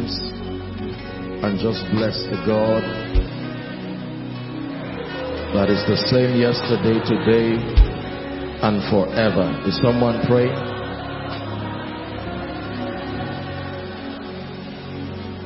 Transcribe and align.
hands 0.00 0.18
and 1.44 1.58
just 1.58 1.84
bless 1.92 2.16
the 2.28 2.42
God 2.46 2.82
that 5.54 5.68
is 5.68 5.82
the 5.88 5.96
same 5.96 6.38
yesterday, 6.38 7.02
today, 7.02 7.58
and 8.62 8.78
forever. 8.86 9.50
Is 9.66 9.74
someone 9.82 10.22
praying? 10.28 10.54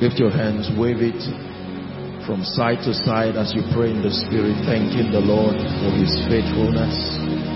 Lift 0.01 0.19
your 0.19 0.29
hands, 0.29 0.69
wave 0.77 1.01
it 1.01 1.17
from 2.27 2.43
side 2.43 2.83
to 2.85 2.93
side 2.93 3.35
as 3.35 3.53
you 3.55 3.63
pray 3.73 3.89
in 3.89 4.03
the 4.03 4.11
Spirit, 4.11 4.53
thanking 4.65 5.11
the 5.11 5.21
Lord 5.21 5.55
for 5.55 5.89
His 5.97 6.11
faithfulness. 6.29 7.54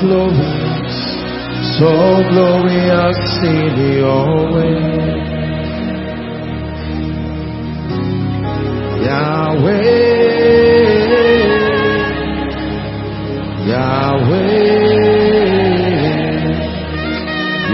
Glorious, 0.00 0.96
so 1.78 1.90
glorious 2.30 3.20
in 3.42 3.74
your 3.98 4.30
way. 4.54 5.28
Yahweh, 9.04 9.88
Yahweh, 13.66 14.68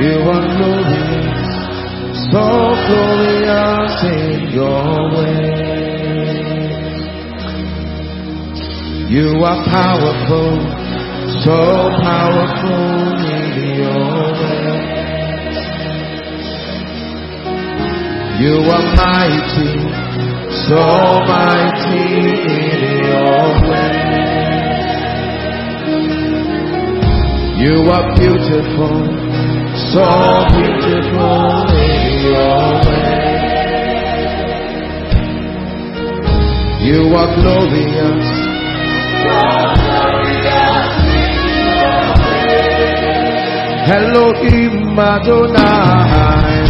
you 0.00 0.16
are 0.34 0.48
glorious, 0.56 1.50
so 2.32 2.46
glorious 2.86 3.96
in 4.04 4.38
your 4.52 4.88
way. 5.14 5.64
You 9.10 9.28
are 9.44 9.60
powerful 9.70 10.73
so 11.44 11.60
powerful 12.00 13.20
in 13.20 13.76
your 13.76 14.32
ways. 14.40 14.84
You 18.40 18.56
are 18.74 18.86
mighty, 18.96 19.72
so 20.66 20.84
mighty 21.28 22.04
in 22.56 22.80
your 23.04 23.44
ways. 23.68 24.24
You 27.64 27.76
are 27.96 28.06
beautiful, 28.16 28.96
so 29.92 30.08
beautiful 30.56 31.44
in 31.76 32.08
your 32.24 32.64
ways. 32.88 33.44
You 36.88 37.00
are 37.20 37.30
glorious. 37.36 38.26
Elohim 43.86 44.98
Adonai. 44.98 46.64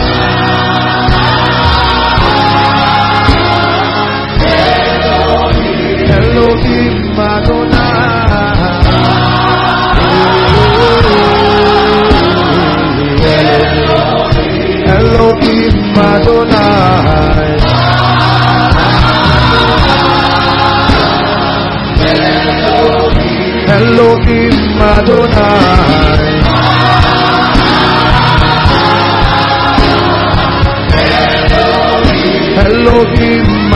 Elohim 6.10 7.19
Adonai. 7.19 8.34
Elohim 14.97 15.98
Adonai. 16.10 17.54
Elohim 23.69 24.80
Adonai. 24.82 26.34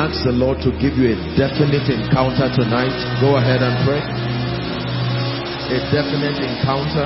ask 0.00 0.24
the 0.24 0.32
Lord 0.32 0.64
to 0.64 0.72
give 0.80 0.96
you 0.96 1.12
a 1.12 1.16
definite 1.36 1.84
encounter 1.92 2.48
tonight, 2.48 2.96
go 3.20 3.36
ahead 3.36 3.60
and 3.60 3.76
pray. 3.84 4.00
A 4.00 5.78
definite 5.92 6.40
encounter, 6.40 7.04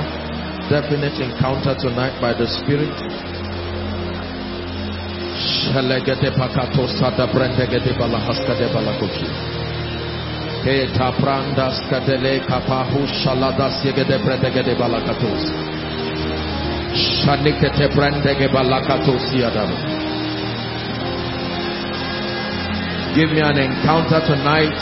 definite 0.70 1.18
encounter 1.18 1.74
tonight 1.74 2.14
by 2.22 2.30
the 2.38 2.46
Spirit. 2.46 2.94
Keta 10.64 11.10
prandas 11.18 11.76
kadele 11.90 12.40
kapahu 12.46 13.02
shaladas 13.20 13.74
yegede 13.84 14.22
bredegede 14.22 14.78
balakatos. 14.78 15.42
Shanikete 16.94 17.90
brendege 17.90 18.48
balakatos 18.54 19.34
yadam. 19.34 19.83
Give 23.14 23.30
me 23.30 23.38
an 23.38 23.54
encounter 23.54 24.18
tonight 24.26 24.74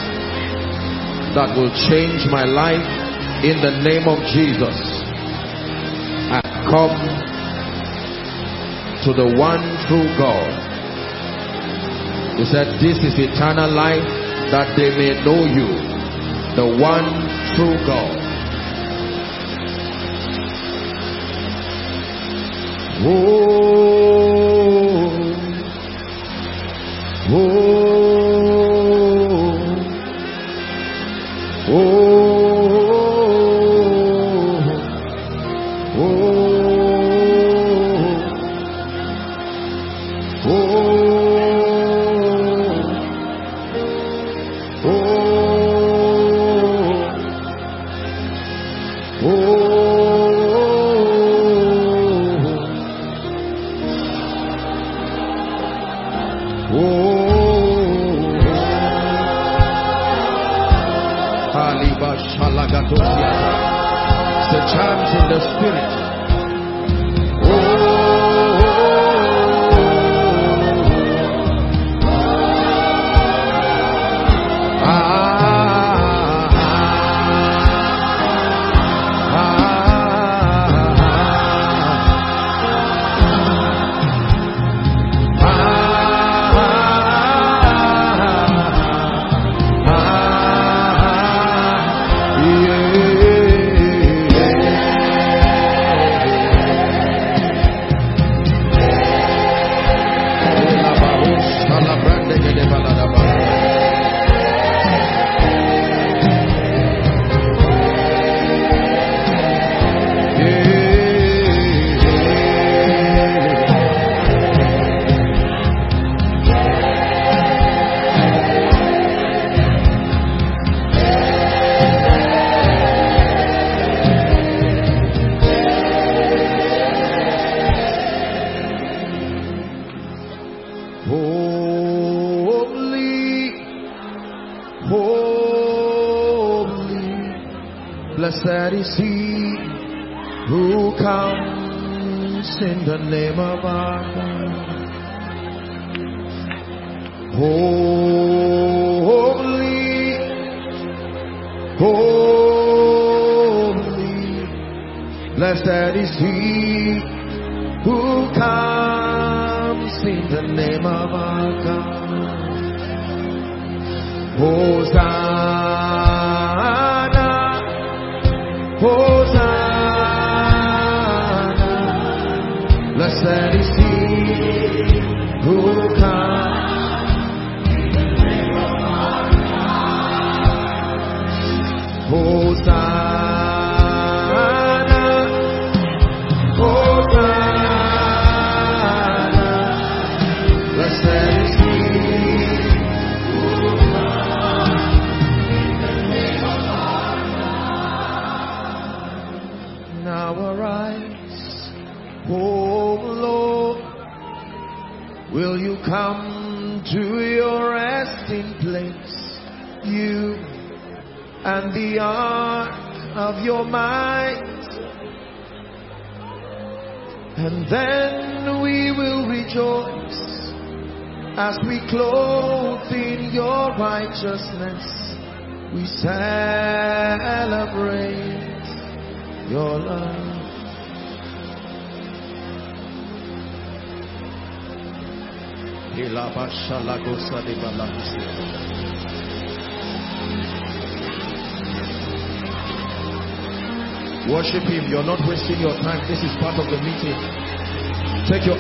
that 1.37 1.53
will 1.53 1.69
change 1.93 2.25
my 2.33 2.49
life 2.49 2.81
in 3.45 3.61
the 3.61 3.77
name 3.85 4.09
of 4.09 4.25
Jesus. 4.33 4.73
I 6.33 6.41
come 6.65 6.97
to 9.05 9.13
the 9.13 9.37
one 9.37 9.61
true 9.85 10.09
God. 10.17 10.49
He 12.41 12.49
said, 12.49 12.81
This 12.81 13.05
is 13.05 13.21
eternal 13.21 13.69
life 13.69 14.09
that 14.49 14.81
they 14.81 14.97
may 14.97 15.13
know 15.29 15.45
you, 15.45 15.69
the 16.57 16.81
one 16.81 17.05
true 17.53 17.77
God. 17.85 18.22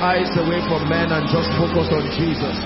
Eyes 0.02 0.34
away 0.34 0.58
from 0.66 0.88
men 0.90 1.12
and 1.12 1.30
just 1.30 1.46
focus 1.54 1.86
on 1.94 2.02
Jesus. 2.18 2.58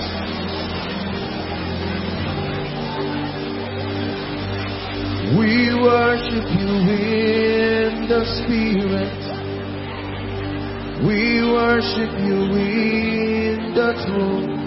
We 5.37 5.69
worship 5.77 6.49
you 6.57 6.71
in 6.97 8.07
the 8.09 8.25
Spirit. 8.41 9.19
We 11.05 11.45
worship 11.53 12.09
you 12.25 12.41
in 12.57 13.73
the 13.75 13.93
truth. 14.01 14.57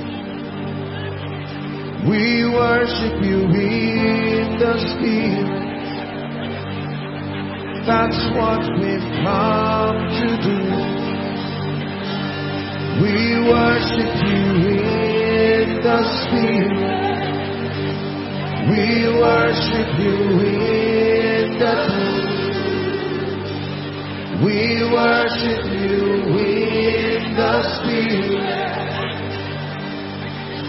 We 2.08 2.46
worship 2.54 3.18
you 3.20 3.50
in 3.50 4.58
the 4.62 4.78
Spirit. 4.94 5.58
That's 7.84 8.20
what 8.38 8.62
we've 8.78 9.10
come 9.24 9.98
to 10.06 10.28
do. 10.44 10.99
We 13.00 13.16
worship 13.48 14.12
you 14.28 14.44
in 14.76 15.80
the 15.82 16.00
Spirit. 16.20 17.00
We 18.68 18.84
worship 19.18 19.88
you 19.98 20.18
in 20.40 21.58
the 21.58 21.74
truth. 21.88 22.30
We 24.44 24.58
worship 24.92 25.64
you 25.80 26.04
in 26.38 27.20
the 27.36 27.56
Spirit. 27.76 28.60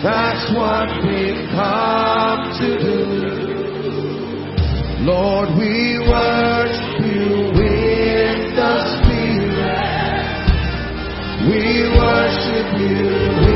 That's 0.02 0.46
what 0.56 0.90
we've 1.06 1.46
come 1.52 2.42
to 2.60 2.70
do. 2.80 3.04
Lord, 5.04 5.50
we 5.58 6.00
worship 6.00 6.91
you 12.80 13.51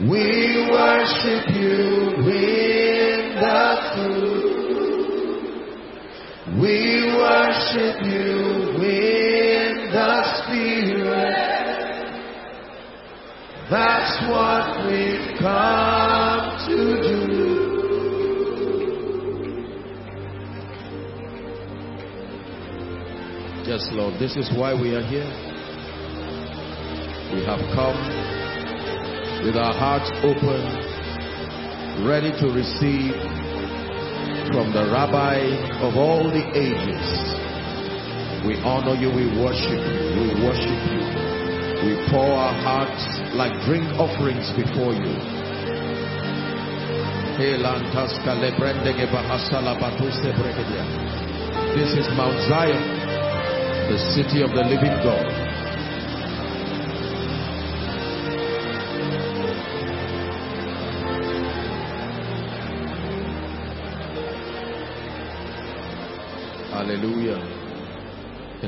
We 0.00 0.66
worship 0.72 1.44
you 1.54 2.16
in 2.24 3.36
the 3.36 3.64
truth. 3.92 4.50
We 6.58 6.76
worship 7.18 7.96
you 8.06 8.80
in 8.80 9.92
the 9.92 10.12
Spirit. 10.40 11.50
That's 13.70 14.12
what 14.30 14.86
we've 14.86 15.38
come 15.38 16.42
to 16.66 16.80
do. 17.02 17.70
Yes, 23.68 23.86
Lord, 23.92 24.14
this 24.18 24.34
is 24.36 24.50
why 24.56 24.72
we 24.72 24.94
are 24.94 25.02
here. 25.06 25.30
We 27.34 27.44
have 27.44 27.60
come 27.76 28.19
with 29.44 29.56
our 29.56 29.72
hearts 29.72 30.12
open, 30.20 30.60
ready 32.04 32.28
to 32.28 32.46
receive 32.52 33.16
from 34.52 34.68
the 34.76 34.84
Rabbi 34.92 35.40
of 35.80 35.96
all 35.96 36.28
the 36.28 36.44
ages. 36.52 37.06
We 38.44 38.60
honor 38.60 39.00
you, 39.00 39.08
we 39.08 39.24
worship 39.40 39.80
you, 39.80 40.12
we 40.20 40.44
worship 40.44 40.80
you. 40.92 41.00
We 41.88 41.96
pour 42.12 42.28
our 42.28 42.52
hearts 42.60 43.00
like 43.32 43.56
drink 43.64 43.88
offerings 43.96 44.44
before 44.52 44.92
you. 44.92 45.16
This 51.72 51.96
is 51.96 52.04
Mount 52.12 52.36
Zion, 52.44 52.84
the 53.88 53.96
city 54.12 54.42
of 54.44 54.50
the 54.52 54.68
living 54.68 54.92
God. 55.00 55.29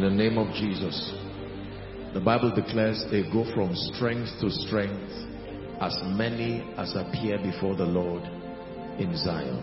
In 0.02 0.16
the 0.16 0.24
name 0.24 0.36
of 0.36 0.52
Jesus. 0.56 1.12
The 2.12 2.18
Bible 2.18 2.52
declares 2.52 3.04
they 3.12 3.22
go 3.30 3.44
from 3.54 3.70
strength 3.72 4.32
to 4.40 4.50
strength 4.50 5.12
as 5.80 5.96
many 6.02 6.60
as 6.76 6.96
appear 6.96 7.38
before 7.38 7.76
the 7.76 7.84
Lord 7.84 8.24
in 8.98 9.16
Zion. 9.16 9.62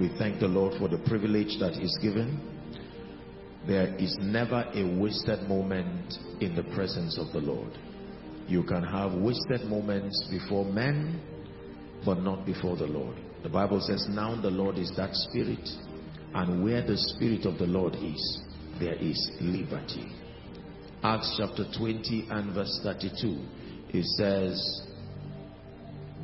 We 0.00 0.08
thank 0.16 0.40
the 0.40 0.48
Lord 0.48 0.78
for 0.78 0.88
the 0.88 0.96
privilege 1.06 1.58
that 1.60 1.72
is 1.72 1.98
given. 2.00 2.40
There 3.66 3.94
is 3.96 4.16
never 4.22 4.64
a 4.72 4.98
wasted 4.98 5.46
moment 5.50 6.14
in 6.40 6.56
the 6.56 6.64
presence 6.74 7.18
of 7.18 7.34
the 7.34 7.40
Lord. 7.40 7.76
You 8.48 8.62
can 8.62 8.84
have 8.84 9.12
wasted 9.12 9.66
moments 9.66 10.28
before 10.30 10.64
men, 10.64 11.20
but 12.06 12.20
not 12.20 12.46
before 12.46 12.78
the 12.78 12.86
Lord. 12.86 13.18
The 13.42 13.50
Bible 13.50 13.82
says, 13.82 14.06
now 14.08 14.40
the 14.40 14.48
Lord 14.48 14.78
is 14.78 14.90
that 14.96 15.14
spirit, 15.14 15.68
and 16.32 16.64
where 16.64 16.80
the 16.80 16.96
spirit 16.96 17.44
of 17.44 17.58
the 17.58 17.66
Lord 17.66 17.96
is, 17.96 18.40
there 18.78 18.94
is 18.94 19.30
liberty. 19.40 20.12
Acts 21.02 21.34
chapter 21.38 21.64
20 21.76 22.28
and 22.30 22.54
verse 22.54 22.80
32. 22.82 23.38
It 23.90 24.04
says, 24.16 24.82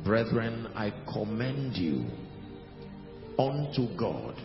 Brethren, 0.03 0.67
I 0.75 0.91
commend 1.13 1.77
you 1.77 2.05
unto 3.37 3.95
God. 3.95 4.35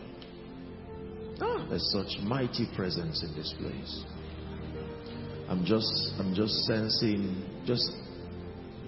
Ah, 1.40 1.66
there's 1.68 1.90
such 1.92 2.22
mighty 2.22 2.68
presence 2.76 3.22
in 3.22 3.34
this 3.34 3.54
place. 3.58 4.04
I'm 5.48 5.64
just, 5.64 6.14
I'm 6.18 6.34
just 6.34 6.52
sensing 6.64 7.44
just 7.66 7.90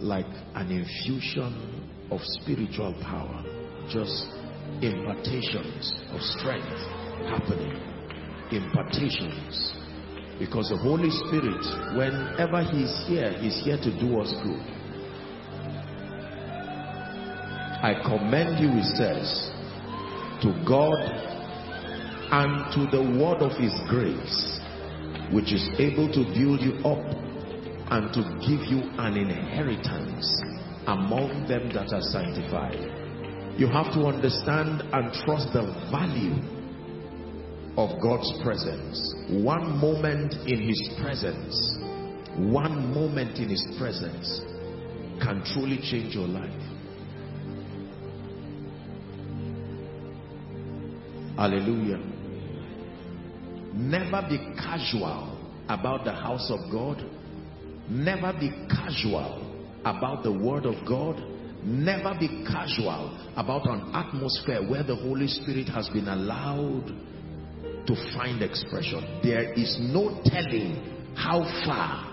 like 0.00 0.26
an 0.54 0.70
infusion 0.70 1.88
of 2.10 2.20
spiritual 2.22 2.94
power, 3.02 3.44
just 3.90 4.26
impartations 4.82 5.92
of 6.10 6.20
strength 6.20 6.66
happening, 7.26 7.97
impartations 8.52 9.74
because 10.38 10.68
the 10.68 10.76
Holy 10.76 11.10
Spirit, 11.26 11.62
whenever 11.98 12.62
He's 12.62 12.94
here, 13.08 13.32
He's 13.40 13.58
here 13.64 13.76
to 13.76 13.90
do 13.98 14.20
us 14.20 14.32
good. 14.42 14.62
I 17.82 17.94
commend 18.06 18.58
you, 18.60 18.70
He 18.70 18.82
says, 18.94 19.50
to 20.42 20.54
God 20.66 20.98
and 22.30 22.70
to 22.74 22.86
the 22.94 23.02
word 23.18 23.42
of 23.42 23.52
His 23.58 23.74
grace, 23.88 24.60
which 25.32 25.52
is 25.52 25.68
able 25.78 26.06
to 26.12 26.22
build 26.34 26.60
you 26.62 26.78
up 26.86 27.02
and 27.90 28.12
to 28.14 28.22
give 28.46 28.62
you 28.70 28.82
an 28.98 29.16
inheritance 29.16 30.26
among 30.86 31.46
them 31.48 31.68
that 31.74 31.92
are 31.92 32.02
sanctified. 32.14 32.78
You 33.58 33.66
have 33.66 33.92
to 33.94 34.06
understand 34.06 34.82
and 34.92 35.12
trust 35.24 35.52
the 35.52 35.66
value 35.90 36.57
of 37.78 38.02
God's 38.02 38.32
presence. 38.42 39.14
One 39.30 39.78
moment 39.78 40.34
in 40.48 40.66
His 40.66 40.90
presence, 41.00 41.78
one 42.36 42.92
moment 42.92 43.38
in 43.38 43.48
His 43.48 43.64
presence 43.78 44.40
can 45.22 45.44
truly 45.54 45.78
change 45.78 46.12
your 46.12 46.26
life. 46.26 46.50
Hallelujah. 51.36 52.02
Never 53.74 54.26
be 54.28 54.38
casual 54.56 55.38
about 55.68 56.04
the 56.04 56.12
house 56.12 56.50
of 56.50 56.58
God. 56.72 57.00
Never 57.88 58.32
be 58.40 58.50
casual 58.68 59.54
about 59.84 60.24
the 60.24 60.32
word 60.32 60.66
of 60.66 60.74
God. 60.84 61.22
Never 61.62 62.16
be 62.18 62.44
casual 62.44 63.32
about 63.36 63.68
an 63.68 63.94
atmosphere 63.94 64.68
where 64.68 64.82
the 64.82 64.96
Holy 64.96 65.28
Spirit 65.28 65.68
has 65.68 65.88
been 65.90 66.08
allowed 66.08 66.92
to 67.88 67.94
find 68.14 68.42
expression. 68.42 69.20
There 69.22 69.50
is 69.54 69.78
no 69.80 70.20
telling 70.26 71.14
how 71.16 71.40
far 71.64 72.04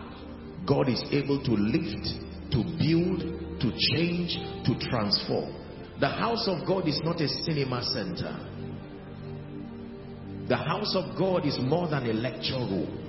God 0.66 0.88
is 0.88 1.04
able 1.12 1.44
to 1.44 1.52
lift, 1.52 2.08
to 2.52 2.64
build, 2.80 3.60
to 3.60 3.72
change, 3.94 4.40
to 4.66 4.90
transform. 4.90 5.54
The 6.00 6.08
house 6.08 6.48
of 6.48 6.66
God 6.66 6.88
is 6.88 7.00
not 7.04 7.20
a 7.20 7.28
cinema 7.28 7.84
center. 7.84 8.40
The 10.48 10.56
house 10.56 10.96
of 10.96 11.18
God 11.18 11.46
is 11.46 11.60
more 11.62 11.90
than 11.90 12.06
a 12.10 12.14
lecture 12.14 12.54
room. 12.54 13.02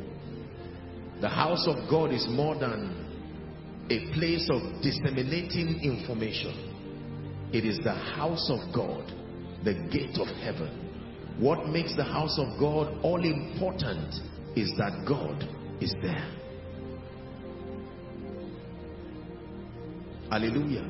The 1.21 1.29
house 1.29 1.69
of 1.69 1.89
God 1.89 2.13
is 2.13 2.27
more 2.29 2.57
than 2.57 3.05
a 3.91 4.13
place 4.13 4.49
of 4.51 4.83
disseminating 4.83 5.81
information. 5.85 7.49
It 7.53 7.65
is 7.65 7.79
the 7.85 7.95
house 7.95 8.51
of 8.51 8.75
God, 8.75 9.13
the 9.63 9.75
gate 9.89 10.19
of 10.19 10.27
heaven 10.39 10.86
what 11.39 11.69
makes 11.69 11.95
the 11.97 12.05
house 12.05 12.39
of 12.39 12.59
God 12.59 12.99
all 13.03 13.23
important 13.23 14.15
is 14.57 14.73
that 14.79 15.05
God 15.07 15.47
is 15.81 15.95
there. 16.03 16.33
Hallelujah. 20.31 20.89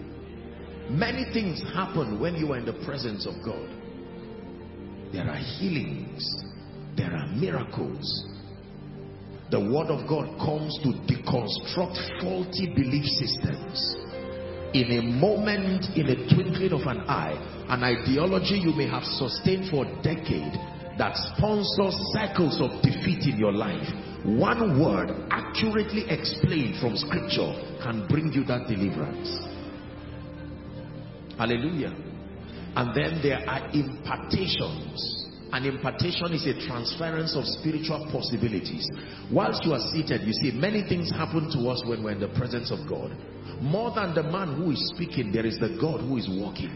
Many 0.89 1.25
things 1.33 1.61
happen 1.75 2.21
when 2.21 2.37
you 2.37 2.53
are 2.53 2.59
in 2.59 2.65
the 2.65 2.85
presence 2.85 3.27
of 3.27 3.35
God. 3.45 3.69
There 5.13 5.29
are 5.29 5.37
healings. 5.37 6.25
There 6.97 7.13
are 7.13 7.27
miracles. 7.29 8.07
The 9.51 9.61
word 9.61 9.89
of 9.91 10.09
God 10.09 10.27
comes 10.39 10.79
to 10.83 10.89
deconstruct 11.13 12.23
faulty 12.23 12.73
belief 12.75 13.05
systems 13.05 13.97
in 14.75 14.99
a 14.99 15.03
moment, 15.03 15.87
in 15.97 16.09
a 16.09 16.35
twinkling 16.35 16.73
of 16.73 16.87
an 16.87 17.01
eye, 17.09 17.56
an 17.69 17.83
ideology 17.83 18.59
you 18.59 18.73
may 18.73 18.89
have 18.89 19.03
sustained 19.05 19.71
for 19.71 19.85
a 19.85 20.03
decade 20.03 20.55
that 20.99 21.17
sponsors 21.35 21.97
cycles 22.13 22.61
of 22.61 22.71
defeat 22.83 23.27
in 23.27 23.39
your 23.39 23.53
life. 23.53 23.87
One 24.25 24.81
word 24.81 25.11
accurately 25.31 26.05
explained 26.09 26.81
from 26.81 26.97
scripture 26.97 27.53
can 27.83 28.07
bring 28.09 28.33
you 28.33 28.45
that 28.45 28.67
deliverance. 28.67 29.29
Hallelujah. 31.37 31.95
And 32.77 32.95
then 32.95 33.21
there 33.23 33.43
are 33.49 33.69
impartations. 33.73 35.25
An 35.53 35.65
impartation 35.65 36.33
is 36.33 36.47
a 36.47 36.67
transference 36.67 37.37
of 37.37 37.45
spiritual 37.45 38.09
possibilities. 38.11 38.89
Whilst 39.31 39.65
you 39.65 39.73
are 39.73 39.91
seated, 39.93 40.23
you 40.23 40.33
see 40.33 40.51
many 40.51 40.83
things 40.89 41.11
happen 41.11 41.51
to 41.53 41.69
us 41.69 41.83
when 41.87 42.03
we're 42.03 42.13
in 42.13 42.21
the 42.21 42.35
presence 42.37 42.71
of 42.71 42.89
God. 42.89 43.17
More 43.61 43.95
than 43.95 44.15
the 44.15 44.23
man 44.23 44.57
who 44.57 44.73
is 44.73 44.93
speaking, 44.95 45.33
there 45.33 45.47
is 45.47 45.59
the 45.59 45.79
God 45.81 46.01
who 46.01 46.17
is 46.17 46.29
walking. 46.29 46.73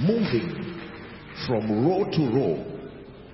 Moving 0.00 0.80
from 1.46 1.86
row 1.86 2.04
to 2.10 2.22
row. 2.34 2.64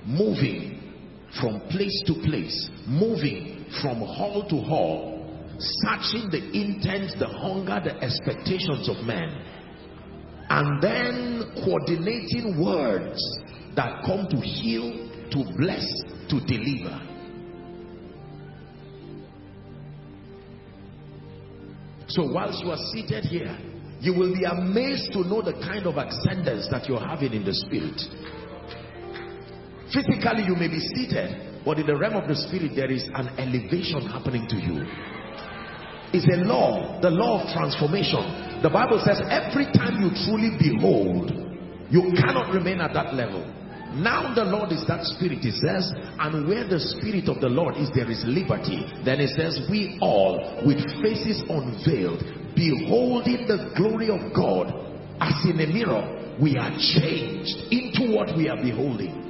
Moving 0.05 0.93
from 1.41 1.61
place 1.71 2.03
to 2.07 2.15
place. 2.15 2.69
Moving 2.87 3.65
from 3.81 4.01
hall 4.01 4.47
to 4.49 4.57
hall. 4.57 5.17
Searching 5.59 6.31
the 6.31 6.43
intent, 6.53 7.19
the 7.19 7.29
hunger, 7.29 7.81
the 7.85 7.97
expectations 8.03 8.89
of 8.89 9.05
men. 9.07 9.29
And 10.51 10.83
then 10.83 11.53
coordinating 11.65 12.63
words 12.63 13.21
that 13.77 14.03
come 14.05 14.27
to 14.29 14.37
heal, 14.37 15.09
to 15.31 15.45
bless, 15.57 15.87
to 16.29 16.41
deliver. 16.47 17.01
So 22.09 22.25
whilst 22.33 22.65
you 22.65 22.71
are 22.73 22.79
seated 22.93 23.25
here, 23.25 23.57
you 24.01 24.15
will 24.15 24.33
be 24.33 24.45
amazed 24.45 25.13
to 25.13 25.21
know 25.21 25.43
the 25.43 25.53
kind 25.61 25.87
of 25.87 25.97
ascendance 25.97 26.69
that 26.71 26.89
you're 26.89 27.01
having 27.01 27.33
in 27.33 27.45
the 27.45 27.53
spirit. 27.53 28.01
Physically, 29.93 30.47
you 30.47 30.57
may 30.57 30.69
be 30.69 30.81
seated, 30.95 31.63
but 31.65 31.79
in 31.79 31.87
the 31.87 31.97
realm 31.97 32.17
of 32.17 32.29
the 32.29 32.37
spirit, 32.37 32.73
there 32.75 32.91
is 32.91 33.05
an 33.13 33.29
elevation 33.37 34.09
happening 34.09 34.47
to 34.49 34.57
you. 34.57 34.87
It's 36.13 36.27
a 36.27 36.43
law, 36.49 36.99
the 37.03 37.11
law 37.11 37.43
of 37.43 37.53
transformation. 37.53 38.63
The 38.63 38.71
Bible 38.71 39.03
says 39.05 39.21
every 39.31 39.67
time 39.77 40.03
you 40.03 40.11
truly 40.27 40.57
behold, 40.59 41.31
you 41.91 42.11
cannot 42.17 42.55
remain 42.55 42.81
at 42.81 42.95
that 42.95 43.15
level. 43.15 43.45
Now 43.95 44.35
the 44.35 44.47
Lord 44.47 44.71
is 44.71 44.87
that 44.87 45.03
spirit, 45.03 45.43
it 45.43 45.59
says, 45.59 45.91
and 46.19 46.47
where 46.47 46.63
the 46.63 46.79
spirit 46.79 47.27
of 47.27 47.43
the 47.43 47.51
Lord 47.51 47.77
is, 47.77 47.91
there 47.91 48.11
is 48.11 48.23
liberty. 48.23 48.87
Then 49.05 49.19
it 49.19 49.35
says, 49.35 49.67
we 49.69 49.99
all 50.01 50.39
with 50.63 50.79
faces 51.03 51.43
unveiled, 51.51 52.23
beholding 52.55 53.47
the 53.47 53.73
glory 53.77 54.11
of 54.11 54.35
God 54.35 54.69
as 55.21 55.45
in 55.45 55.61
a 55.61 55.67
mirror, 55.67 56.37
we 56.41 56.57
are 56.57 56.71
changed 56.71 57.57
into 57.71 58.17
what 58.17 58.37
we 58.37 58.49
are 58.49 58.57
beholding. 58.57 59.21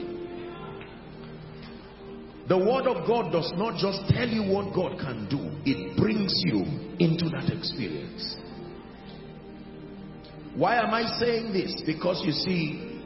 The 2.49 2.59
word 2.59 2.87
of 2.87 3.07
God 3.07 3.33
does 3.33 3.53
not 3.57 3.79
just 3.79 4.09
tell 4.09 4.29
you 4.29 4.43
what 4.53 4.75
God 4.75 4.99
can 4.99 5.29
do, 5.29 5.39
it 5.65 5.97
brings 5.97 6.33
you 6.45 6.65
into 6.99 7.29
that 7.31 7.49
experience. 7.57 8.37
Why 10.57 10.77
am 10.83 10.93
I 10.93 11.19
saying 11.19 11.53
this? 11.53 11.83
Because 11.87 12.23
you 12.25 12.33
see, 12.33 13.00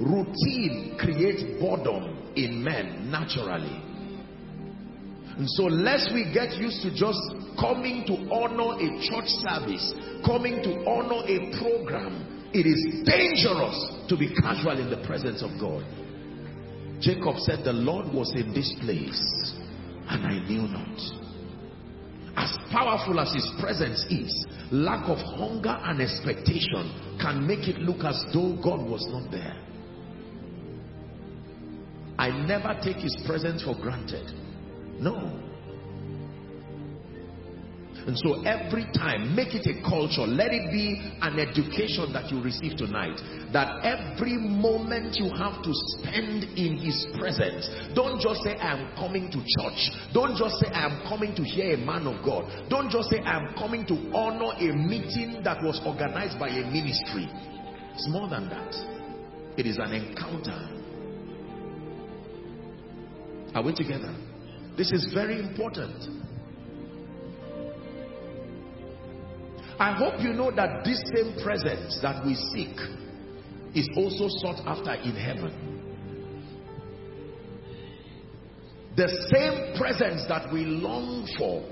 routine 0.00 0.96
creates 0.98 1.42
boredom 1.60 2.34
in 2.34 2.62
men 2.62 3.10
naturally. 3.10 3.87
And 5.38 5.48
so 5.50 5.64
lest 5.64 6.12
we 6.12 6.24
get 6.34 6.58
used 6.58 6.82
to 6.82 6.90
just 6.90 7.22
coming 7.60 8.04
to 8.06 8.14
honor 8.34 8.74
a 8.74 8.88
church 9.06 9.30
service, 9.46 9.94
coming 10.26 10.62
to 10.62 10.82
honor 10.82 11.22
a 11.30 11.38
program, 11.62 12.50
it 12.52 12.66
is 12.66 13.06
dangerous 13.06 13.78
to 14.08 14.16
be 14.16 14.34
casual 14.34 14.80
in 14.80 14.90
the 14.90 15.06
presence 15.06 15.42
of 15.42 15.50
God. 15.60 15.86
Jacob 17.00 17.38
said, 17.38 17.62
the 17.62 17.72
Lord 17.72 18.12
was 18.12 18.32
in 18.34 18.52
this 18.52 18.74
place 18.80 19.54
and 20.08 20.26
I 20.26 20.44
knew 20.48 20.62
not. 20.62 20.98
As 22.36 22.58
powerful 22.72 23.20
as 23.20 23.32
his 23.32 23.48
presence 23.60 24.04
is, 24.10 24.46
lack 24.72 25.08
of 25.08 25.18
hunger 25.18 25.78
and 25.84 26.00
expectation 26.00 27.18
can 27.20 27.46
make 27.46 27.68
it 27.68 27.78
look 27.78 28.04
as 28.04 28.24
though 28.34 28.58
God 28.62 28.88
was 28.88 29.06
not 29.10 29.30
there. 29.30 29.56
I 32.18 32.30
never 32.30 32.76
take 32.82 32.96
his 32.96 33.16
presence 33.24 33.62
for 33.62 33.76
granted. 33.76 34.26
No. 35.00 35.38
And 38.08 38.16
so 38.16 38.40
every 38.44 38.86
time, 38.96 39.36
make 39.36 39.54
it 39.54 39.68
a 39.68 39.82
culture. 39.84 40.24
Let 40.24 40.48
it 40.48 40.72
be 40.72 40.96
an 41.20 41.38
education 41.38 42.10
that 42.14 42.32
you 42.32 42.40
receive 42.40 42.78
tonight. 42.78 43.20
That 43.52 43.84
every 43.84 44.38
moment 44.38 45.16
you 45.16 45.28
have 45.36 45.62
to 45.62 45.72
spend 45.92 46.44
in 46.56 46.78
his 46.78 47.06
presence. 47.18 47.68
Don't 47.94 48.18
just 48.18 48.40
say, 48.44 48.56
I 48.56 48.80
am 48.80 48.96
coming 48.96 49.30
to 49.30 49.38
church. 49.60 49.92
Don't 50.14 50.38
just 50.38 50.56
say, 50.56 50.68
I 50.72 50.88
am 50.88 51.04
coming 51.06 51.34
to 51.36 51.42
hear 51.42 51.74
a 51.74 51.76
man 51.76 52.06
of 52.06 52.24
God. 52.24 52.48
Don't 52.70 52.88
just 52.88 53.10
say, 53.10 53.20
I 53.20 53.44
am 53.44 53.54
coming 53.58 53.84
to 53.86 53.94
honor 54.16 54.56
a 54.56 54.72
meeting 54.72 55.42
that 55.44 55.62
was 55.62 55.78
organized 55.84 56.38
by 56.38 56.48
a 56.48 56.64
ministry. 56.64 57.28
It's 57.92 58.08
more 58.08 58.26
than 58.26 58.48
that. 58.48 58.72
It 59.58 59.66
is 59.66 59.76
an 59.76 59.92
encounter. 59.92 60.56
Are 63.54 63.62
we 63.62 63.74
together? 63.74 64.14
This 64.78 64.92
is 64.92 65.12
very 65.12 65.40
important. 65.40 66.04
I 69.80 69.92
hope 69.92 70.20
you 70.20 70.32
know 70.32 70.52
that 70.52 70.84
this 70.84 71.02
same 71.14 71.36
presence 71.42 71.98
that 72.00 72.24
we 72.24 72.36
seek 72.54 72.78
is 73.74 73.88
also 73.96 74.28
sought 74.38 74.64
after 74.66 74.94
in 74.94 75.16
heaven. 75.16 75.52
The 78.94 79.08
same 79.34 79.76
presence 79.76 80.22
that 80.28 80.52
we 80.52 80.64
long 80.64 81.28
for, 81.36 81.68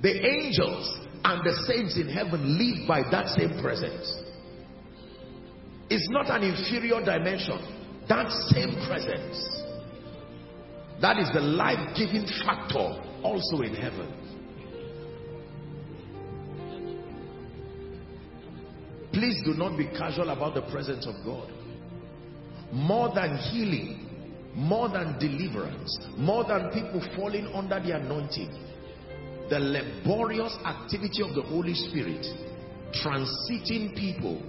the 0.00 0.26
angels 0.26 0.98
and 1.24 1.44
the 1.44 1.52
saints 1.66 1.98
in 1.98 2.08
heaven 2.08 2.56
live 2.56 2.88
by 2.88 3.02
that 3.10 3.28
same 3.28 3.60
presence. 3.60 4.22
It's 5.90 6.08
not 6.08 6.30
an 6.30 6.44
inferior 6.44 7.04
dimension. 7.04 7.60
That 8.08 8.30
same 8.52 8.72
presence. 8.86 9.67
That 11.00 11.18
is 11.18 11.28
the 11.32 11.40
life-giving 11.40 12.26
factor 12.44 13.02
also 13.22 13.62
in 13.62 13.74
heaven. 13.74 14.12
Please 19.12 19.40
do 19.44 19.54
not 19.54 19.76
be 19.76 19.86
casual 19.86 20.30
about 20.30 20.54
the 20.54 20.62
presence 20.62 21.06
of 21.06 21.14
God. 21.24 21.50
More 22.72 23.12
than 23.14 23.36
healing, 23.36 24.08
more 24.54 24.88
than 24.88 25.18
deliverance, 25.18 25.98
more 26.16 26.44
than 26.44 26.70
people 26.70 27.00
falling 27.16 27.46
under 27.54 27.80
the 27.80 27.96
anointing, 27.96 28.50
the 29.48 29.58
laborious 29.58 30.56
activity 30.66 31.22
of 31.22 31.34
the 31.34 31.42
Holy 31.42 31.74
Spirit 31.74 32.26
transiting 32.92 33.94
people 33.96 34.42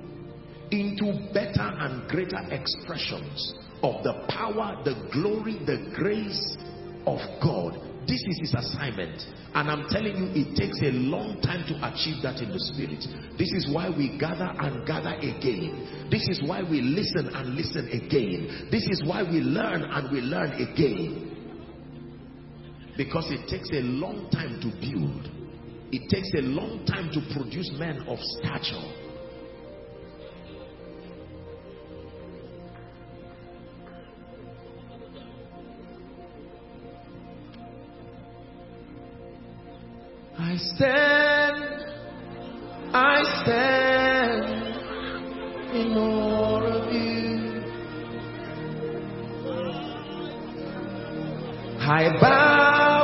into 0.72 1.30
better 1.34 1.62
and 1.80 2.10
greater 2.10 2.40
expressions 2.52 3.54
of 3.84 4.04
the 4.04 4.26
power, 4.30 4.82
the 4.84 5.10
glory, 5.12 5.60
the 5.66 5.92
grace 5.96 6.58
of 7.06 7.20
God 7.42 7.90
this 8.10 8.24
is 8.26 8.40
his 8.40 8.56
assignment. 8.56 9.22
And 9.54 9.70
I'm 9.70 9.88
telling 9.90 10.18
you, 10.18 10.28
it 10.34 10.58
takes 10.58 10.82
a 10.82 10.90
long 10.98 11.40
time 11.42 11.62
to 11.70 11.78
achieve 11.86 12.24
that 12.24 12.42
in 12.42 12.50
the 12.50 12.58
spirit. 12.58 13.06
This 13.38 13.54
is 13.54 13.70
why 13.72 13.90
we 13.90 14.18
gather 14.18 14.50
and 14.50 14.82
gather 14.88 15.14
again. 15.14 16.10
This 16.10 16.28
is 16.28 16.42
why 16.42 16.64
we 16.64 16.82
listen 16.82 17.30
and 17.30 17.54
listen 17.54 17.86
again. 17.94 18.70
This 18.72 18.82
is 18.90 19.04
why 19.06 19.22
we 19.22 19.46
learn 19.46 19.84
and 19.84 20.12
we 20.12 20.22
learn 20.22 20.54
again. 20.58 21.30
Because 22.98 23.30
it 23.30 23.48
takes 23.48 23.70
a 23.78 23.86
long 23.86 24.28
time 24.32 24.58
to 24.58 24.74
build. 24.82 25.30
It 25.94 26.10
takes 26.10 26.34
a 26.34 26.42
long 26.42 26.86
time 26.90 27.12
to 27.14 27.22
produce 27.38 27.70
men 27.78 28.02
of 28.08 28.18
stature. 28.18 28.99
I 40.42 40.56
stand, 40.56 41.64
I 42.94 43.24
stand 43.42 44.46
in 45.76 45.98
awe 45.98 46.64
of 46.64 46.94
you. 46.94 47.64
I 51.82 52.10
bow, 52.22 52.98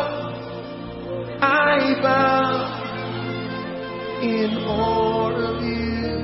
I 1.42 1.96
bow 2.02 2.52
in 4.24 4.58
awe 4.66 5.32
of 5.50 5.62
you. 5.62 6.18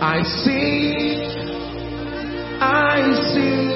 I 0.00 0.22
sing, 0.22 1.20
I 2.60 3.00
sing 3.34 3.70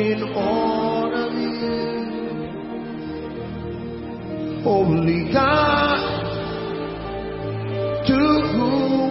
in 0.00 0.22
awe 0.34 1.01
Holy 4.62 5.32
God, 5.32 5.98
to 8.06 8.20
whom 8.52 9.10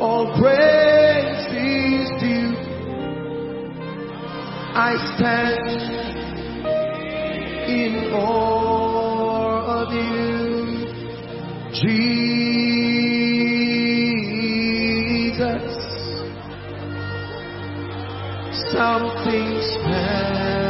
all 0.00 0.26
praise 0.40 1.46
is 1.52 2.08
due. 2.22 2.54
I 4.76 4.96
stand 5.16 5.68
in 7.68 7.92
awe 8.14 9.82
of 9.82 9.92
you, 9.92 10.88
Jesus. 11.74 12.14
Something 18.72 19.48
special 19.74 20.63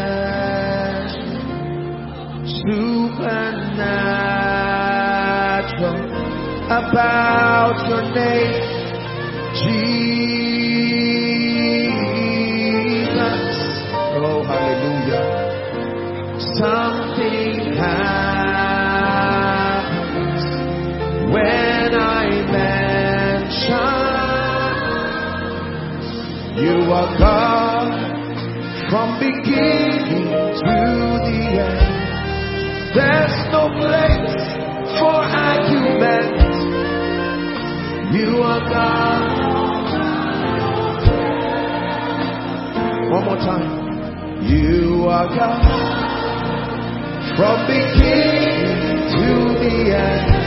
supernatural 3.24 3.64
about 6.66 7.76
your 7.88 8.04
name, 8.14 8.62
Jesus. 9.54 9.84
Oh, 14.16 14.44
hallelujah. 14.44 15.28
Something 16.58 17.72
happens 17.74 18.14
when 21.32 21.94
I 21.94 22.26
mention 22.52 22.84
you 26.62 26.76
are 26.92 27.10
God 27.18 27.90
from 28.90 29.08
beginning. 29.18 30.23
There's 32.94 33.36
no 33.50 33.68
place 33.74 34.38
for 35.00 35.18
argument. 35.18 36.38
You 38.14 38.40
are 38.40 38.60
God. 38.70 39.22
One 43.10 43.24
more 43.24 43.36
time. 43.36 44.42
You 44.46 45.06
are 45.08 45.26
God. 45.26 45.62
From 47.36 47.66
beginning 47.66 49.10
to 49.10 49.24
the 49.58 49.96
end. 49.96 50.43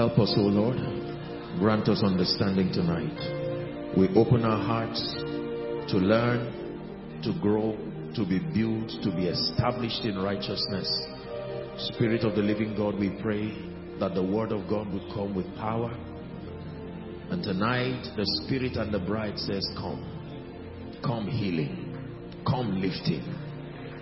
Help 0.00 0.18
us, 0.18 0.32
O 0.38 0.40
Lord. 0.40 0.78
Grant 1.58 1.86
us 1.90 2.02
understanding 2.02 2.72
tonight. 2.72 3.92
We 3.98 4.08
open 4.16 4.46
our 4.46 4.56
hearts 4.56 4.98
to 5.92 5.98
learn, 5.98 7.20
to 7.22 7.38
grow, 7.38 7.76
to 8.14 8.24
be 8.24 8.38
built, 8.38 8.88
to 9.04 9.14
be 9.14 9.26
established 9.26 10.06
in 10.06 10.16
righteousness. 10.16 10.88
Spirit 11.92 12.24
of 12.24 12.34
the 12.34 12.40
living 12.40 12.74
God, 12.74 12.98
we 12.98 13.10
pray 13.20 13.52
that 14.00 14.14
the 14.14 14.22
word 14.22 14.52
of 14.52 14.70
God 14.70 14.90
would 14.90 15.04
come 15.12 15.34
with 15.34 15.54
power. 15.56 15.92
And 17.28 17.42
tonight, 17.42 18.02
the 18.16 18.24
Spirit 18.42 18.76
and 18.76 18.94
the 18.94 19.00
bride 19.00 19.38
says, 19.38 19.68
come. 19.76 20.00
Come 21.04 21.28
healing. 21.28 21.92
Come 22.48 22.80
lifting. 22.80 23.20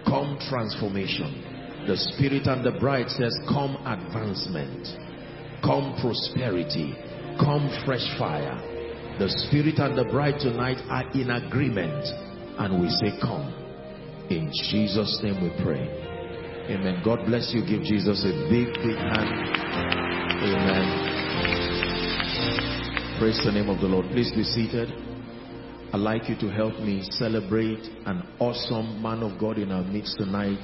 Come 0.06 0.38
transformation. 0.48 1.82
The 1.88 1.96
Spirit 1.96 2.46
and 2.46 2.64
the 2.64 2.78
bride 2.78 3.10
says, 3.10 3.36
come 3.48 3.74
advancement 3.84 5.07
come 5.62 5.96
prosperity, 6.00 6.94
come 7.40 7.68
fresh 7.84 8.06
fire. 8.18 8.56
The 9.18 9.28
Spirit 9.46 9.78
and 9.78 9.98
the 9.98 10.04
bride 10.04 10.38
tonight 10.38 10.78
are 10.88 11.10
in 11.12 11.30
agreement 11.30 12.04
and 12.58 12.80
we 12.80 12.88
say, 12.90 13.18
Come. 13.20 13.54
In 14.30 14.52
Jesus' 14.70 15.20
name 15.22 15.42
we 15.42 15.50
pray. 15.64 15.88
Amen. 16.68 17.00
God 17.02 17.24
bless 17.24 17.50
you. 17.54 17.62
Give 17.64 17.82
Jesus 17.82 18.24
a 18.24 18.32
big, 18.50 18.74
big 18.74 18.98
hand. 18.98 19.32
Amen. 20.44 21.08
Praise 23.18 23.40
the 23.42 23.50
name 23.50 23.70
of 23.70 23.80
the 23.80 23.86
Lord. 23.86 24.06
Please 24.12 24.30
be 24.32 24.44
seated. 24.44 24.92
I'd 25.92 26.00
like 26.00 26.28
you 26.28 26.36
to 26.40 26.50
help 26.50 26.78
me 26.80 27.02
celebrate 27.12 27.82
an 28.04 28.22
awesome 28.38 29.00
man 29.00 29.22
of 29.22 29.40
God 29.40 29.56
in 29.56 29.72
our 29.72 29.82
midst 29.82 30.18
tonight. 30.18 30.62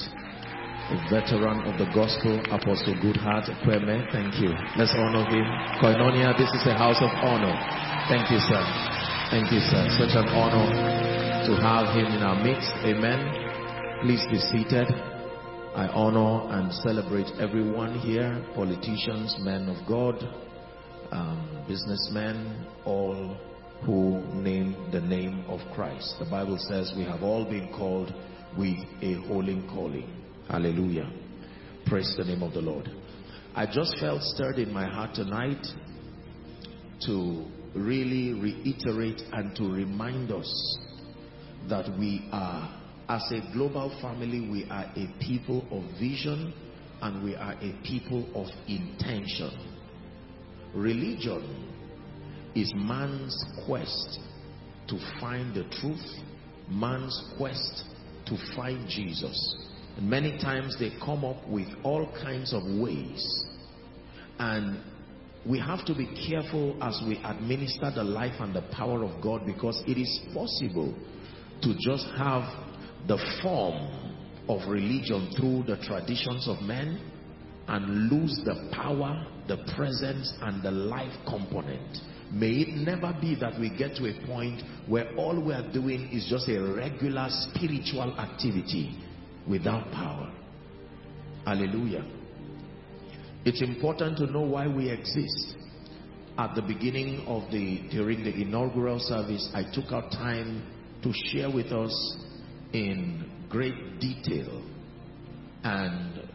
A 0.85 0.97
veteran 1.09 1.65
of 1.65 1.79
the 1.81 1.89
gospel, 1.97 2.37
Apostle 2.53 2.93
Goodheart 3.01 3.49
Kweme. 3.65 4.05
Thank 4.13 4.37
you. 4.37 4.53
Let's 4.77 4.93
honor 4.93 5.25
him. 5.33 5.49
Koinonia, 5.81 6.37
this 6.37 6.53
is 6.53 6.67
a 6.67 6.77
house 6.77 7.01
of 7.01 7.09
honor. 7.25 7.57
Thank 8.07 8.31
you, 8.31 8.37
sir. 8.37 8.61
Thank 9.31 9.51
you, 9.51 9.61
sir. 9.65 9.89
Such 9.97 10.13
an 10.13 10.29
honor 10.29 10.69
to 11.49 11.57
have 11.57 11.89
him 11.97 12.13
in 12.13 12.21
our 12.21 12.37
midst. 12.37 12.69
Amen. 12.85 13.17
Please 14.03 14.21
be 14.31 14.37
seated. 14.37 14.87
I 15.75 15.89
honor 15.89 16.53
and 16.53 16.71
celebrate 16.85 17.33
everyone 17.41 17.99
here, 18.01 18.45
politicians, 18.55 19.35
men 19.41 19.71
of 19.71 19.89
God, 19.89 20.23
um, 21.13 21.65
businessmen, 21.67 22.67
all 22.85 23.39
who 23.87 24.21
name 24.35 24.77
the 24.93 25.01
name 25.01 25.47
of 25.49 25.61
Christ. 25.75 26.17
The 26.19 26.27
Bible 26.27 26.59
says 26.69 26.93
we 26.95 27.05
have 27.05 27.23
all 27.23 27.47
been 27.47 27.73
called 27.73 28.13
with 28.59 28.77
a 29.01 29.15
holy 29.27 29.65
calling. 29.71 30.24
Hallelujah. 30.49 31.11
Praise 31.87 32.15
the 32.19 32.25
name 32.25 32.43
of 32.43 32.53
the 32.53 32.61
Lord. 32.61 32.91
I 33.55 33.67
just 33.67 33.99
felt 33.99 34.23
stirred 34.23 34.59
in 34.59 34.73
my 34.73 34.85
heart 34.85 35.15
tonight 35.15 35.65
to 37.07 37.47
really 37.75 38.35
reiterate 38.35 39.23
and 39.33 39.57
to 39.57 39.65
remind 39.65 40.31
us 40.31 40.79
that 41.69 41.89
we 41.99 42.29
are, 42.31 42.79
as 43.09 43.23
a 43.33 43.53
global 43.55 43.97
family, 44.03 44.49
we 44.49 44.65
are 44.71 44.85
a 44.97 45.09
people 45.19 45.67
of 45.71 45.99
vision 45.99 46.53
and 47.01 47.25
we 47.25 47.35
are 47.37 47.55
a 47.55 47.81
people 47.83 48.27
of 48.35 48.49
intention. 48.69 49.51
Religion 50.75 51.73
is 52.55 52.71
man's 52.77 53.45
quest 53.67 54.19
to 54.89 54.99
find 55.21 55.55
the 55.55 55.65
truth, 55.81 56.05
man's 56.69 57.33
quest 57.39 57.85
to 58.27 58.37
find 58.55 58.87
Jesus. 58.89 59.57
And 59.97 60.09
many 60.09 60.39
times 60.39 60.77
they 60.79 60.91
come 61.05 61.25
up 61.25 61.47
with 61.49 61.69
all 61.83 62.11
kinds 62.23 62.53
of 62.53 62.63
ways. 62.65 63.45
And 64.39 64.81
we 65.47 65.61
have 65.61 65.85
to 65.87 65.95
be 65.95 66.07
careful 66.29 66.77
as 66.83 67.01
we 67.07 67.17
administer 67.19 67.93
the 67.95 68.03
life 68.03 68.35
and 68.41 68.55
the 68.55 68.63
power 68.73 69.05
of 69.05 69.23
God 69.23 69.47
because 69.47 69.83
it 69.87 69.99
is 69.99 70.21
possible 70.33 70.95
to 71.63 71.75
just 71.79 72.07
have 72.17 72.43
the 73.07 73.19
form 73.43 74.15
of 74.49 74.69
religion 74.69 75.31
through 75.37 75.65
the 75.65 75.77
traditions 75.85 76.49
of 76.49 76.61
men 76.63 77.11
and 77.69 78.11
lose 78.11 78.41
the 78.45 78.71
power, 78.73 79.27
the 79.49 79.59
presence, 79.77 80.33
and 80.43 80.63
the 80.63 80.71
life 80.71 81.13
component. 81.29 81.99
May 82.33 82.51
it 82.51 82.77
never 82.77 83.17
be 83.21 83.35
that 83.37 83.59
we 83.61 83.71
get 83.71 83.95
to 83.97 84.07
a 84.07 84.27
point 84.27 84.63
where 84.89 85.15
all 85.17 85.41
we 85.41 85.53
are 85.53 85.73
doing 85.73 86.11
is 86.11 86.27
just 86.29 86.49
a 86.49 86.59
regular 86.59 87.29
spiritual 87.29 88.19
activity 88.19 88.99
without 89.49 89.91
power. 89.93 90.33
Hallelujah. 91.45 92.05
It's 93.45 93.61
important 93.61 94.17
to 94.19 94.27
know 94.27 94.41
why 94.41 94.67
we 94.67 94.91
exist. 94.91 95.57
At 96.37 96.55
the 96.55 96.63
beginning 96.63 97.25
of 97.27 97.51
the, 97.53 97.89
during 97.91 98.25
the 98.25 98.35
inaugural 98.35 98.99
service, 98.99 99.49
I 99.55 99.63
took 99.73 99.93
out 99.93 100.11
time 100.11 100.67
to 101.03 101.13
share 101.31 101.51
with 101.51 101.67
us 101.67 102.17
in 102.73 103.31
great 103.49 104.01
detail. 104.01 104.63
And 105.63 106.29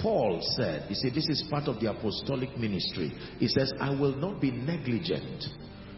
Paul 0.00 0.40
said, 0.56 0.88
he 0.88 0.94
said, 0.94 1.12
this 1.14 1.28
is 1.28 1.44
part 1.50 1.68
of 1.68 1.78
the 1.80 1.90
apostolic 1.90 2.56
ministry. 2.58 3.12
He 3.38 3.46
says, 3.46 3.72
I 3.78 3.90
will 3.90 4.16
not 4.16 4.40
be 4.40 4.50
negligent 4.50 5.44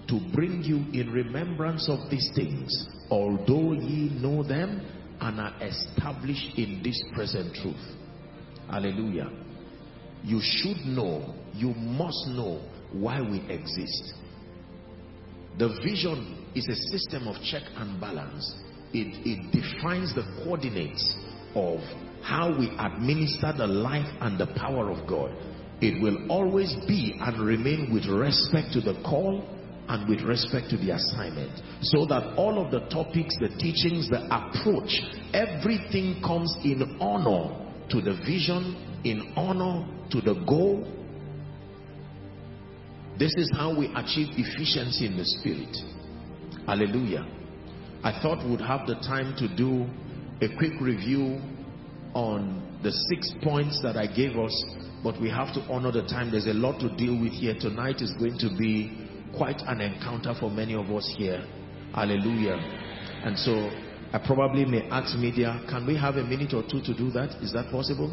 to 0.08 0.20
bring 0.34 0.62
you 0.64 0.84
in 1.00 1.10
remembrance 1.10 1.88
of 1.88 2.10
these 2.10 2.28
things, 2.34 2.86
although 3.10 3.72
ye 3.72 4.10
know 4.20 4.42
them 4.42 4.84
and 5.22 5.40
are 5.40 5.54
established 5.62 6.58
in 6.58 6.82
this 6.82 7.00
present 7.14 7.54
truth. 7.54 7.96
Hallelujah. 8.68 9.30
You 10.24 10.40
should 10.42 10.84
know, 10.84 11.34
you 11.54 11.68
must 11.74 12.26
know 12.28 12.60
why 12.92 13.20
we 13.20 13.40
exist. 13.48 14.14
The 15.58 15.68
vision 15.84 16.48
is 16.54 16.66
a 16.68 16.76
system 16.96 17.28
of 17.28 17.36
check 17.42 17.62
and 17.76 18.00
balance. 18.00 18.54
It, 18.92 19.14
it 19.24 19.52
defines 19.52 20.14
the 20.14 20.22
coordinates 20.42 21.16
of 21.54 21.80
how 22.22 22.56
we 22.58 22.68
administer 22.78 23.52
the 23.56 23.66
life 23.66 24.08
and 24.20 24.38
the 24.38 24.46
power 24.56 24.90
of 24.90 25.06
God. 25.08 25.34
It 25.80 26.02
will 26.02 26.30
always 26.30 26.74
be 26.86 27.16
and 27.20 27.44
remain 27.44 27.92
with 27.92 28.06
respect 28.06 28.72
to 28.74 28.80
the 28.80 29.00
call 29.02 29.44
and 29.88 30.08
with 30.08 30.20
respect 30.22 30.70
to 30.70 30.76
the 30.76 30.90
assignment. 30.90 31.60
So 31.82 32.06
that 32.06 32.34
all 32.36 32.64
of 32.64 32.70
the 32.70 32.80
topics, 32.88 33.36
the 33.40 33.48
teachings, 33.58 34.08
the 34.08 34.24
approach, 34.30 35.02
everything 35.34 36.22
comes 36.24 36.56
in 36.64 36.96
honor 37.00 37.62
to 37.90 38.00
the 38.00 38.14
vision, 38.24 39.00
in 39.04 39.32
honor 39.36 39.86
to 40.10 40.20
the 40.20 40.34
goal. 40.46 40.86
This 43.18 43.34
is 43.36 43.50
how 43.54 43.76
we 43.78 43.86
achieve 43.94 44.28
efficiency 44.36 45.06
in 45.06 45.16
the 45.16 45.24
spirit. 45.24 45.76
Hallelujah. 46.66 47.26
I 48.04 48.20
thought 48.22 48.48
we'd 48.48 48.60
have 48.60 48.86
the 48.86 48.94
time 48.96 49.36
to 49.38 49.48
do 49.54 49.86
a 50.40 50.56
quick 50.56 50.80
review 50.80 51.40
on 52.14 52.80
the 52.82 52.90
six 53.10 53.30
points 53.42 53.80
that 53.82 53.96
I 53.96 54.06
gave 54.06 54.36
us, 54.36 54.64
but 55.04 55.20
we 55.20 55.28
have 55.30 55.54
to 55.54 55.60
honor 55.70 55.92
the 55.92 56.02
time. 56.02 56.30
There's 56.30 56.46
a 56.46 56.54
lot 56.54 56.80
to 56.80 56.88
deal 56.96 57.20
with 57.20 57.32
here. 57.32 57.54
Tonight 57.58 58.00
is 58.00 58.12
going 58.18 58.38
to 58.38 58.50
be 58.58 59.01
quite 59.36 59.60
an 59.66 59.80
encounter 59.80 60.34
for 60.38 60.50
many 60.50 60.74
of 60.74 60.90
us 60.90 61.12
here. 61.16 61.44
Hallelujah. 61.94 62.56
And 63.24 63.38
so 63.38 63.70
I 64.12 64.18
probably 64.24 64.64
may 64.64 64.82
ask 64.88 65.16
media, 65.16 65.60
can 65.68 65.86
we 65.86 65.96
have 65.96 66.16
a 66.16 66.24
minute 66.24 66.52
or 66.54 66.62
two 66.62 66.80
to 66.82 66.94
do 66.94 67.10
that? 67.12 67.42
Is 67.42 67.52
that 67.52 67.70
possible? 67.70 68.12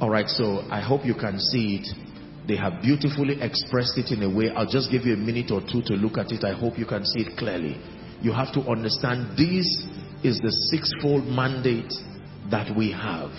All 0.00 0.10
right, 0.10 0.28
so 0.28 0.62
I 0.70 0.80
hope 0.80 1.04
you 1.04 1.14
can 1.14 1.38
see 1.38 1.80
it. 1.80 1.88
They 2.46 2.56
have 2.56 2.80
beautifully 2.80 3.40
expressed 3.42 3.98
it 3.98 4.10
in 4.10 4.22
a 4.22 4.30
way. 4.30 4.50
I'll 4.50 4.70
just 4.70 4.90
give 4.90 5.02
you 5.02 5.14
a 5.14 5.16
minute 5.16 5.50
or 5.50 5.60
two 5.60 5.82
to 5.82 5.94
look 5.94 6.18
at 6.18 6.32
it. 6.32 6.44
I 6.44 6.54
hope 6.58 6.78
you 6.78 6.86
can 6.86 7.04
see 7.04 7.20
it 7.20 7.36
clearly. 7.36 7.76
You 8.22 8.32
have 8.32 8.52
to 8.54 8.60
understand 8.62 9.36
this 9.36 9.66
is 10.24 10.40
the 10.40 10.50
sixfold 10.70 11.26
mandate 11.26 11.92
that 12.50 12.74
we 12.76 12.90
have. 12.90 13.30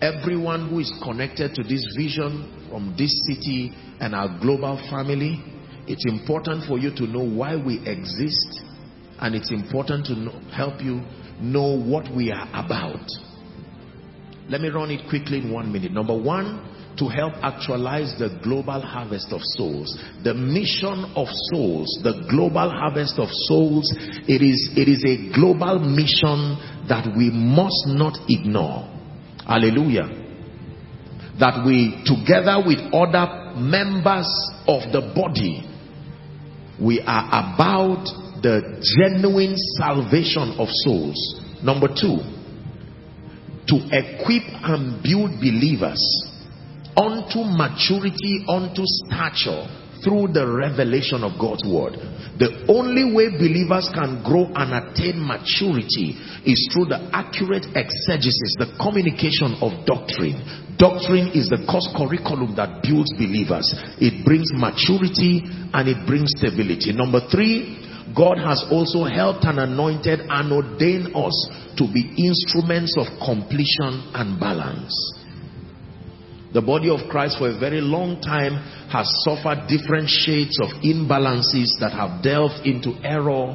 Everyone 0.00 0.70
who 0.70 0.80
is 0.80 0.90
connected 1.02 1.54
to 1.54 1.62
this 1.62 1.84
vision 1.94 2.66
from 2.70 2.94
this 2.96 3.12
city 3.28 3.70
and 4.00 4.14
our 4.14 4.28
global 4.40 4.76
family, 4.88 5.44
it's 5.86 6.06
important 6.06 6.64
for 6.66 6.78
you 6.78 6.94
to 6.96 7.06
know 7.06 7.22
why 7.22 7.56
we 7.56 7.86
exist 7.86 8.60
and 9.18 9.34
it's 9.34 9.50
important 9.50 10.06
to 10.06 10.14
know, 10.14 10.40
help 10.52 10.80
you 10.80 11.02
know 11.40 11.76
what 11.78 12.10
we 12.16 12.32
are 12.32 12.48
about. 12.48 13.06
Let 14.48 14.62
me 14.62 14.68
run 14.70 14.90
it 14.90 15.06
quickly 15.10 15.38
in 15.38 15.52
one 15.52 15.70
minute. 15.70 15.92
Number 15.92 16.16
one, 16.16 16.94
to 16.96 17.06
help 17.08 17.34
actualize 17.42 18.14
the 18.18 18.40
global 18.42 18.80
harvest 18.80 19.32
of 19.32 19.40
souls. 19.42 20.02
The 20.24 20.32
mission 20.32 21.12
of 21.14 21.28
souls, 21.52 22.00
the 22.02 22.24
global 22.30 22.70
harvest 22.70 23.18
of 23.18 23.28
souls, 23.30 23.92
it 24.26 24.40
is, 24.40 24.70
it 24.76 24.88
is 24.88 25.04
a 25.04 25.34
global 25.34 25.78
mission 25.78 26.56
that 26.88 27.06
we 27.16 27.30
must 27.30 27.86
not 27.86 28.16
ignore. 28.28 28.99
Hallelujah. 29.46 30.08
That 31.38 31.64
we, 31.64 32.02
together 32.04 32.62
with 32.64 32.78
other 32.92 33.54
members 33.56 34.28
of 34.66 34.92
the 34.92 35.12
body, 35.14 35.66
we 36.80 37.00
are 37.00 37.26
about 37.28 38.04
the 38.42 38.80
genuine 38.96 39.54
salvation 39.78 40.56
of 40.58 40.68
souls. 40.84 41.40
Number 41.62 41.88
two, 41.88 42.20
to 43.68 43.76
equip 43.92 44.44
and 44.64 45.02
build 45.02 45.40
believers 45.40 46.00
unto 46.96 47.44
maturity, 47.44 48.44
unto 48.48 48.82
stature 48.84 49.68
through 50.02 50.32
the 50.32 50.46
revelation 50.46 51.22
of 51.24 51.38
God's 51.40 51.64
word. 51.64 51.96
The 52.40 52.64
only 52.72 53.12
way 53.12 53.28
believers 53.36 53.88
can 53.92 54.24
grow 54.24 54.48
and 54.56 54.72
attain 54.72 55.20
maturity 55.20 56.16
is 56.48 56.60
through 56.72 56.88
the 56.88 57.12
accurate 57.12 57.68
exegesis, 57.76 58.56
the 58.56 58.72
communication 58.80 59.60
of 59.60 59.84
doctrine. 59.84 60.40
Doctrine 60.80 61.36
is 61.36 61.52
the 61.52 61.60
course 61.68 61.84
curriculum 61.92 62.56
that 62.56 62.80
builds 62.80 63.12
believers. 63.12 63.68
It 64.00 64.24
brings 64.24 64.48
maturity 64.56 65.44
and 65.44 65.84
it 65.84 66.08
brings 66.08 66.32
stability. 66.40 66.96
Number 66.96 67.20
three, 67.28 67.76
God 68.16 68.40
has 68.40 68.64
also 68.72 69.04
helped 69.04 69.44
and 69.44 69.60
anointed 69.60 70.24
and 70.24 70.48
ordained 70.48 71.14
us 71.14 71.36
to 71.76 71.84
be 71.92 72.08
instruments 72.16 72.96
of 72.96 73.06
completion 73.20 74.08
and 74.16 74.40
balance. 74.40 75.19
The 76.52 76.62
body 76.62 76.90
of 76.90 77.08
Christ 77.08 77.38
for 77.38 77.48
a 77.48 77.58
very 77.58 77.80
long 77.80 78.20
time 78.20 78.58
has 78.90 79.06
suffered 79.22 79.68
different 79.70 80.08
shades 80.08 80.58
of 80.58 80.82
imbalances 80.82 81.70
that 81.78 81.92
have 81.94 82.22
delved 82.22 82.66
into 82.66 82.98
error, 83.06 83.54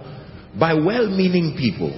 by 0.58 0.74
well-meaning 0.74 1.56
people. 1.60 1.92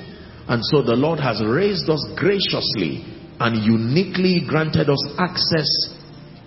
And 0.47 0.65
so 0.65 0.81
the 0.81 0.97
Lord 0.97 1.19
has 1.19 1.43
raised 1.45 1.87
us 1.89 2.01
graciously 2.17 3.05
and 3.39 3.61
uniquely 3.61 4.41
granted 4.47 4.89
us 4.89 5.03
access 5.19 5.69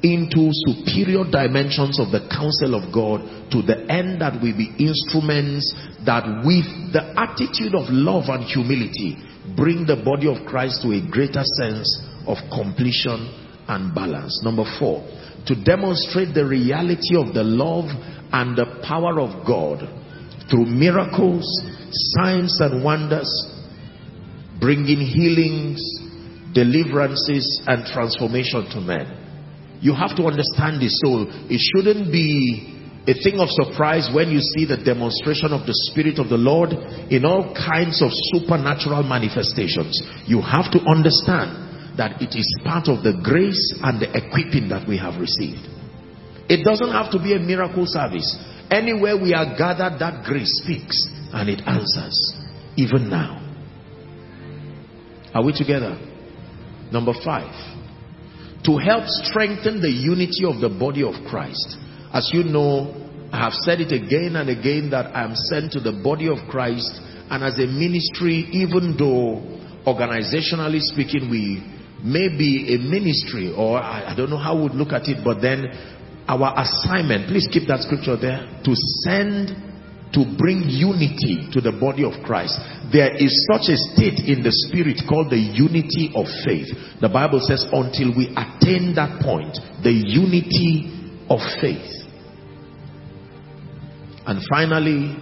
into 0.02 0.50
superior 0.66 1.22
dimensions 1.30 2.00
of 2.00 2.10
the 2.10 2.26
counsel 2.32 2.74
of 2.74 2.90
God 2.90 3.20
to 3.52 3.62
the 3.62 3.86
end 3.86 4.20
that 4.20 4.42
we 4.42 4.50
be 4.50 4.72
instruments 4.82 5.70
that 6.06 6.24
with 6.42 6.66
the 6.90 7.12
attitude 7.14 7.76
of 7.76 7.86
love 7.92 8.26
and 8.32 8.42
humility 8.42 9.20
bring 9.54 9.86
the 9.86 10.00
body 10.02 10.26
of 10.26 10.42
Christ 10.48 10.82
to 10.82 10.96
a 10.96 11.04
greater 11.04 11.44
sense 11.44 11.86
of 12.26 12.40
completion 12.48 13.39
and 13.70 13.94
balance. 13.94 14.42
Number 14.42 14.64
four, 14.78 15.06
to 15.46 15.54
demonstrate 15.54 16.34
the 16.34 16.44
reality 16.44 17.16
of 17.16 17.32
the 17.32 17.44
love 17.44 17.86
and 18.32 18.58
the 18.58 18.82
power 18.86 19.20
of 19.20 19.46
God 19.46 19.86
through 20.50 20.66
miracles, 20.66 21.46
signs 22.18 22.60
and 22.60 22.82
wonders, 22.82 23.30
bringing 24.60 25.00
healings, 25.00 25.80
deliverances 26.52 27.62
and 27.66 27.86
transformation 27.86 28.68
to 28.70 28.80
men. 28.80 29.06
You 29.80 29.94
have 29.94 30.16
to 30.16 30.24
understand 30.24 30.82
this. 30.82 30.98
So 31.04 31.24
it 31.48 31.60
shouldn't 31.72 32.12
be 32.12 32.76
a 33.06 33.14
thing 33.14 33.40
of 33.40 33.48
surprise 33.48 34.10
when 34.12 34.28
you 34.28 34.40
see 34.40 34.66
the 34.66 34.76
demonstration 34.76 35.52
of 35.52 35.64
the 35.66 35.72
Spirit 35.88 36.18
of 36.18 36.28
the 36.28 36.36
Lord 36.36 36.74
in 37.08 37.24
all 37.24 37.54
kinds 37.54 38.02
of 38.02 38.10
supernatural 38.34 39.02
manifestations. 39.04 39.96
You 40.26 40.42
have 40.42 40.70
to 40.72 40.80
understand 40.84 41.69
that 42.00 42.16
it 42.22 42.32
is 42.32 42.48
part 42.64 42.88
of 42.88 43.04
the 43.04 43.12
grace 43.22 43.76
and 43.84 44.00
the 44.00 44.08
equipping 44.08 44.70
that 44.70 44.88
we 44.88 44.96
have 44.96 45.20
received. 45.20 45.68
It 46.48 46.64
doesn't 46.64 46.88
have 46.88 47.12
to 47.12 47.18
be 47.20 47.36
a 47.36 47.38
miracle 47.38 47.84
service. 47.84 48.40
Anywhere 48.70 49.20
we 49.20 49.34
are 49.34 49.52
gathered, 49.52 50.00
that 50.00 50.24
grace 50.24 50.48
speaks 50.64 50.96
and 51.36 51.50
it 51.50 51.60
answers. 51.68 52.16
Even 52.80 53.10
now. 53.10 53.36
Are 55.34 55.44
we 55.44 55.52
together? 55.52 56.00
Number 56.90 57.12
five. 57.22 57.52
To 58.64 58.78
help 58.78 59.04
strengthen 59.28 59.82
the 59.82 59.92
unity 59.92 60.48
of 60.48 60.64
the 60.64 60.72
body 60.72 61.04
of 61.04 61.12
Christ. 61.28 61.76
As 62.14 62.30
you 62.32 62.44
know, 62.44 62.96
I 63.30 63.44
have 63.44 63.52
said 63.52 63.82
it 63.82 63.92
again 63.92 64.36
and 64.36 64.48
again 64.48 64.88
that 64.96 65.14
I 65.14 65.22
am 65.22 65.36
sent 65.36 65.72
to 65.72 65.80
the 65.80 65.92
body 65.92 66.28
of 66.32 66.38
Christ 66.48 66.96
and 67.28 67.44
as 67.44 67.58
a 67.58 67.66
ministry, 67.68 68.48
even 68.56 68.96
though 68.96 69.44
organizationally 69.84 70.80
speaking, 70.80 71.28
we 71.28 71.76
may 72.04 72.28
be 72.28 72.74
a 72.74 72.78
ministry 72.78 73.52
or 73.56 73.78
I, 73.78 74.12
I 74.12 74.16
don't 74.16 74.30
know 74.30 74.38
how 74.38 74.56
we 74.56 74.62
would 74.64 74.74
look 74.74 74.92
at 74.92 75.08
it, 75.08 75.24
but 75.24 75.40
then 75.40 75.66
our 76.28 76.54
assignment, 76.58 77.28
please 77.28 77.48
keep 77.50 77.66
that 77.68 77.80
scripture 77.82 78.16
there, 78.16 78.46
to 78.64 78.72
send 79.04 79.50
to 80.12 80.26
bring 80.38 80.66
unity 80.66 81.48
to 81.52 81.60
the 81.60 81.70
body 81.70 82.02
of 82.04 82.24
Christ. 82.24 82.58
There 82.92 83.14
is 83.14 83.30
such 83.50 83.70
a 83.70 83.78
state 83.94 84.18
in 84.26 84.42
the 84.42 84.50
spirit 84.66 84.98
called 85.08 85.30
the 85.30 85.38
unity 85.38 86.10
of 86.14 86.26
faith. 86.42 86.66
The 87.00 87.08
Bible 87.08 87.38
says 87.40 87.62
until 87.70 88.10
we 88.16 88.34
attain 88.34 88.94
that 88.98 89.22
point, 89.22 89.54
the 89.82 89.94
unity 89.94 90.90
of 91.30 91.38
faith. 91.62 91.86
And 94.26 94.42
finally, 94.50 95.14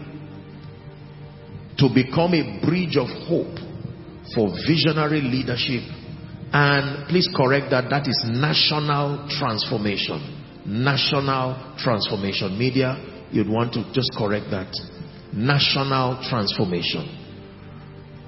to 1.79 1.89
become 1.93 2.33
a 2.35 2.61
bridge 2.65 2.97
of 2.97 3.09
hope 3.29 3.61
for 4.35 4.49
visionary 4.67 5.21
leadership. 5.21 5.85
And 6.53 7.09
please 7.09 7.29
correct 7.37 7.71
that, 7.71 7.91
that 7.91 8.09
is 8.09 8.21
national 8.25 9.29
transformation. 9.29 10.65
National 10.65 11.77
transformation. 11.79 12.59
Media, 12.59 12.97
you'd 13.31 13.49
want 13.49 13.73
to 13.75 13.85
just 13.93 14.11
correct 14.17 14.47
that. 14.51 14.73
National 15.33 16.23
transformation. 16.29 17.05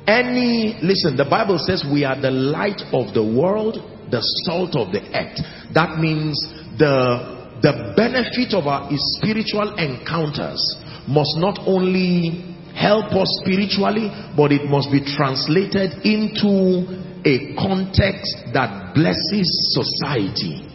Any, 0.06 0.76
listen, 0.82 1.16
the 1.16 1.24
Bible 1.24 1.58
says 1.58 1.84
we 1.90 2.04
are 2.04 2.20
the 2.20 2.30
light 2.30 2.82
of 2.92 3.14
the 3.14 3.24
world, 3.24 3.76
the 4.10 4.20
salt 4.44 4.76
of 4.76 4.92
the 4.92 5.00
earth. 5.16 5.38
That 5.72 5.98
means 5.98 6.36
the, 6.76 7.56
the 7.62 7.94
benefit 7.96 8.52
of 8.52 8.66
our 8.66 8.90
spiritual 9.16 9.76
encounters 9.76 10.60
must 11.08 11.36
not 11.36 11.60
only 11.64 12.56
help 12.74 13.12
us 13.12 13.28
spiritually, 13.40 14.10
but 14.36 14.52
it 14.52 14.68
must 14.68 14.90
be 14.90 15.00
translated 15.00 16.04
into 16.04 17.09
a 17.24 17.54
context 17.56 18.52
that 18.52 18.94
blesses 18.94 19.48
society. 19.74 20.66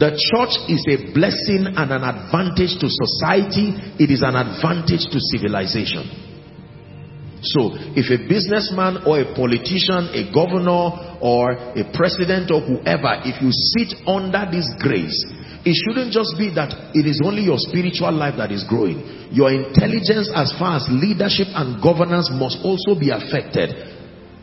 The 0.00 0.16
church 0.16 0.56
is 0.72 0.80
a 0.88 1.12
blessing 1.12 1.68
and 1.76 1.92
an 1.92 2.00
advantage 2.00 2.80
to 2.80 2.88
society. 2.88 3.76
It 4.00 4.08
is 4.08 4.24
an 4.24 4.32
advantage 4.32 5.04
to 5.12 5.18
civilization. 5.20 6.08
So, 7.42 7.72
if 7.96 8.08
a 8.12 8.20
businessman 8.28 9.04
or 9.08 9.20
a 9.20 9.32
politician, 9.32 10.12
a 10.12 10.28
governor 10.28 11.20
or 11.24 11.52
a 11.52 11.84
president 11.96 12.52
or 12.52 12.60
whoever, 12.60 13.20
if 13.24 13.40
you 13.40 13.52
sit 13.52 13.96
under 14.08 14.44
this 14.48 14.68
grace, 14.80 15.16
it 15.64 15.76
shouldn't 15.76 16.12
just 16.12 16.36
be 16.36 16.48
that 16.56 16.92
it 16.96 17.04
is 17.04 17.20
only 17.24 17.44
your 17.44 17.60
spiritual 17.60 18.12
life 18.12 18.36
that 18.36 18.52
is 18.52 18.64
growing. 18.64 19.28
Your 19.32 19.52
intelligence 19.52 20.32
as 20.32 20.52
far 20.56 20.80
as 20.80 20.88
leadership 20.88 21.48
and 21.52 21.80
governance 21.80 22.28
must 22.32 22.60
also 22.64 22.96
be 22.96 23.12
affected. 23.12 23.72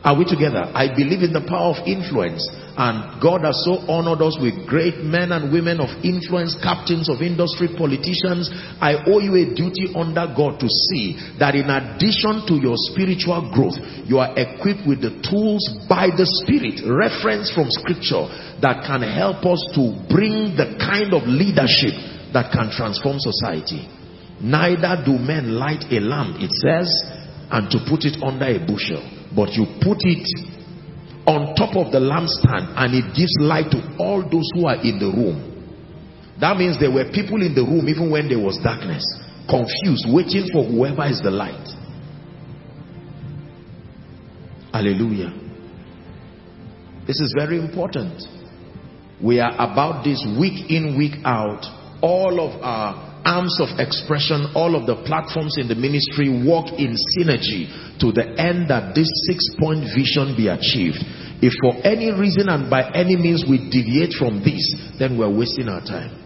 Are 0.04 0.14
we 0.16 0.26
together? 0.26 0.70
I 0.72 0.94
believe 0.94 1.26
in 1.26 1.34
the 1.34 1.42
power 1.42 1.74
of 1.74 1.82
influence. 1.90 2.46
And 2.78 3.18
God 3.18 3.42
has 3.42 3.58
so 3.66 3.82
honored 3.90 4.22
us 4.22 4.38
with 4.38 4.70
great 4.70 5.02
men 5.02 5.34
and 5.34 5.50
women 5.50 5.82
of 5.82 5.90
influence, 6.06 6.54
captains 6.62 7.10
of 7.10 7.26
industry, 7.26 7.74
politicians. 7.74 8.54
I 8.78 9.02
owe 9.10 9.18
you 9.18 9.34
a 9.34 9.50
duty 9.58 9.90
under 9.98 10.30
God 10.30 10.62
to 10.62 10.70
see 10.70 11.18
that 11.42 11.58
in 11.58 11.74
addition 11.74 12.46
to 12.46 12.56
your 12.62 12.78
spiritual 12.94 13.50
growth, 13.50 13.82
you 14.06 14.22
are 14.22 14.30
equipped 14.38 14.86
with 14.86 15.02
the 15.02 15.18
tools 15.26 15.66
by 15.90 16.14
the 16.14 16.30
Spirit, 16.46 16.86
reference 16.86 17.50
from 17.50 17.74
scripture, 17.74 18.30
that 18.62 18.86
can 18.86 19.02
help 19.02 19.42
us 19.50 19.66
to 19.74 19.98
bring 20.14 20.54
the 20.54 20.78
kind 20.78 21.18
of 21.18 21.26
leadership 21.26 21.98
that 22.38 22.54
can 22.54 22.70
transform 22.70 23.18
society. 23.18 23.90
Neither 24.38 25.02
do 25.02 25.18
men 25.18 25.58
light 25.58 25.90
a 25.90 25.98
lamp, 25.98 26.38
it 26.38 26.54
says, 26.54 26.86
and 27.52 27.70
to 27.72 27.80
put 27.90 28.04
it 28.04 28.22
under 28.22 28.46
a 28.46 28.60
bushel 28.60 29.04
but 29.36 29.54
you 29.54 29.66
put 29.82 30.02
it 30.02 30.26
on 31.28 31.54
top 31.56 31.76
of 31.76 31.92
the 31.92 32.00
lampstand 32.00 32.72
and 32.78 32.96
it 32.96 33.14
gives 33.14 33.36
light 33.40 33.70
to 33.72 33.84
all 34.00 34.24
those 34.24 34.48
who 34.56 34.66
are 34.66 34.80
in 34.82 34.98
the 34.98 35.12
room. 35.12 35.54
That 36.40 36.58
means 36.58 36.80
there 36.80 36.92
were 36.92 37.06
people 37.12 37.44
in 37.44 37.54
the 37.54 37.64
room 37.64 37.90
even 37.90 38.10
when 38.10 38.30
there 38.30 38.40
was 38.40 38.58
darkness, 38.64 39.04
confused, 39.50 40.06
waiting 40.08 40.48
for 40.54 40.64
whoever 40.64 41.06
is 41.06 41.22
the 41.22 41.32
light. 41.32 41.68
Hallelujah. 44.72 45.34
This 47.06 47.20
is 47.20 47.34
very 47.36 47.60
important. 47.60 48.24
We 49.22 49.40
are 49.40 49.54
about 49.54 50.04
this 50.04 50.24
week 50.40 50.70
in, 50.70 50.98
week 50.98 51.16
out. 51.26 51.66
All 52.02 52.40
of 52.40 52.62
our 52.62 53.07
arms 53.28 53.60
of 53.60 53.76
expression, 53.76 54.56
all 54.56 54.80
of 54.80 54.88
the 54.88 55.04
platforms 55.04 55.60
in 55.60 55.68
the 55.68 55.76
ministry 55.76 56.32
work 56.32 56.72
in 56.80 56.96
synergy 57.12 57.68
to 58.00 58.16
the 58.16 58.24
end 58.40 58.72
that 58.72 58.96
this 58.96 59.12
six-point 59.28 59.84
vision 59.92 60.32
be 60.40 60.48
achieved. 60.48 61.04
If 61.44 61.52
for 61.60 61.76
any 61.84 62.16
reason 62.16 62.48
and 62.48 62.72
by 62.72 62.88
any 62.96 63.20
means 63.20 63.44
we 63.44 63.68
deviate 63.68 64.16
from 64.16 64.40
this, 64.40 64.64
then 64.98 65.20
we're 65.20 65.30
wasting 65.30 65.68
our 65.68 65.84
time. 65.84 66.24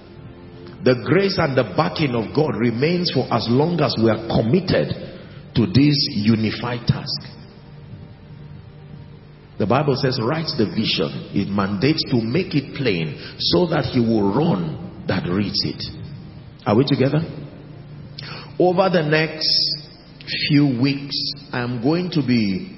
The 0.86 1.02
grace 1.02 1.42
and 1.42 1.58
the 1.58 1.74
backing 1.74 2.14
of 2.14 2.34
God 2.38 2.54
remains 2.56 3.10
for 3.10 3.26
as 3.34 3.50
long 3.50 3.82
as 3.82 3.98
we 3.98 4.10
are 4.10 4.22
committed 4.30 4.94
to 5.58 5.66
this 5.66 5.98
unified 6.14 6.86
task. 6.86 7.22
The 9.58 9.68
Bible 9.68 9.98
says, 9.98 10.18
writes 10.22 10.58
the 10.58 10.66
vision. 10.66 11.34
It 11.38 11.50
mandates 11.50 12.02
to 12.10 12.18
make 12.18 12.56
it 12.56 12.74
plain 12.78 13.18
so 13.38 13.68
that 13.68 13.86
he 13.94 14.00
will 14.00 14.34
run 14.34 15.06
that 15.08 15.30
reads 15.30 15.62
it. 15.66 16.01
Are 16.65 16.76
we 16.76 16.86
together? 16.86 17.19
Over 18.60 18.89
the 18.89 19.02
next 19.02 19.50
few 20.47 20.80
weeks, 20.80 21.15
I 21.52 21.62
am 21.62 21.82
going 21.82 22.12
to 22.12 22.21
be 22.26 22.78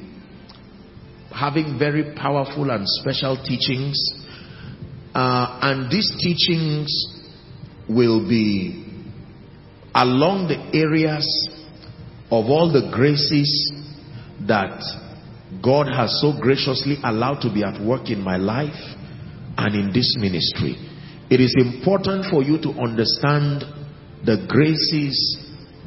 having 1.34 1.78
very 1.78 2.16
powerful 2.16 2.72
and 2.72 2.88
special 2.88 3.36
teachings. 3.44 3.98
Uh, 5.14 5.60
and 5.62 5.92
these 5.92 6.10
teachings 6.22 6.90
will 7.90 8.28
be 8.28 8.86
along 9.94 10.48
the 10.48 10.78
areas 10.80 11.28
of 12.32 12.46
all 12.46 12.72
the 12.72 12.90
graces 12.94 13.74
that 14.48 14.82
God 15.62 15.88
has 15.88 16.22
so 16.22 16.34
graciously 16.42 16.98
allowed 17.04 17.42
to 17.42 17.54
be 17.54 17.64
at 17.64 17.82
work 17.82 18.10
in 18.10 18.22
my 18.22 18.38
life 18.38 18.80
and 19.58 19.76
in 19.76 19.92
this 19.94 20.16
ministry. 20.18 20.93
It 21.30 21.40
is 21.40 21.56
important 21.58 22.26
for 22.30 22.44
you 22.44 22.58
to 22.62 22.70
understand 22.80 23.64
the 24.26 24.46
graces 24.48 25.16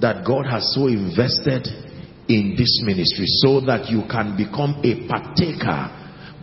that 0.01 0.25
God 0.25 0.46
has 0.46 0.75
so 0.75 0.88
invested 0.88 1.68
in 2.29 2.55
this 2.57 2.83
ministry 2.85 3.27
so 3.44 3.61
that 3.61 3.88
you 3.88 4.03
can 4.11 4.37
become 4.37 4.81
a 4.85 5.07
partaker. 5.09 5.88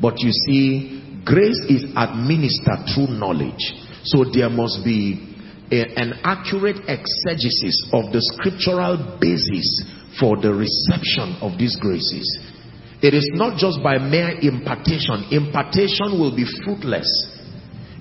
But 0.02 0.20
you 0.20 0.32
see, 0.32 1.22
grace 1.26 1.60
is 1.70 1.86
administered 1.96 2.90
through 2.94 3.14
knowledge. 3.18 3.74
So 4.04 4.26
there 4.26 4.50
must 4.50 4.84
be 4.84 5.34
a, 5.72 5.86
an 6.00 6.20
accurate 6.24 6.82
exegesis 6.88 7.90
of 7.94 8.12
the 8.12 8.22
scriptural 8.34 9.18
basis 9.20 9.66
for 10.20 10.38
the 10.38 10.54
reception 10.54 11.38
of 11.42 11.58
these 11.58 11.76
graces. 11.78 12.26
It 13.02 13.14
is 13.14 13.28
not 13.34 13.58
just 13.58 13.84
by 13.84 13.98
mere 13.98 14.40
impartation. 14.40 15.28
Impartation 15.32 16.18
will 16.18 16.36
be 16.36 16.46
fruitless 16.64 17.10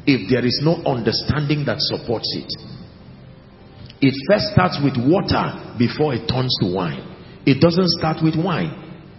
if 0.07 0.31
there 0.31 0.45
is 0.45 0.61
no 0.63 0.83
understanding 0.85 1.65
that 1.67 1.79
supports 1.79 2.29
it. 2.35 2.51
It 4.03 4.15
first 4.27 4.51
starts 4.51 4.83
with 4.83 4.99
water 4.99 5.77
before 5.79 6.15
it 6.15 6.27
turns 6.27 6.51
to 6.61 6.75
wine. 6.75 7.07
It 7.47 7.61
doesn't 7.61 7.89
start 7.99 8.19
with 8.23 8.35
wine. 8.35 8.75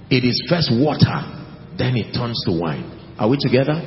It 0.09 0.27
is 0.27 0.43
first 0.49 0.71
water, 0.71 1.23
then 1.77 1.95
it 1.95 2.11
turns 2.13 2.35
to 2.45 2.51
wine. 2.51 3.15
Are 3.17 3.29
we 3.29 3.37
together? 3.39 3.79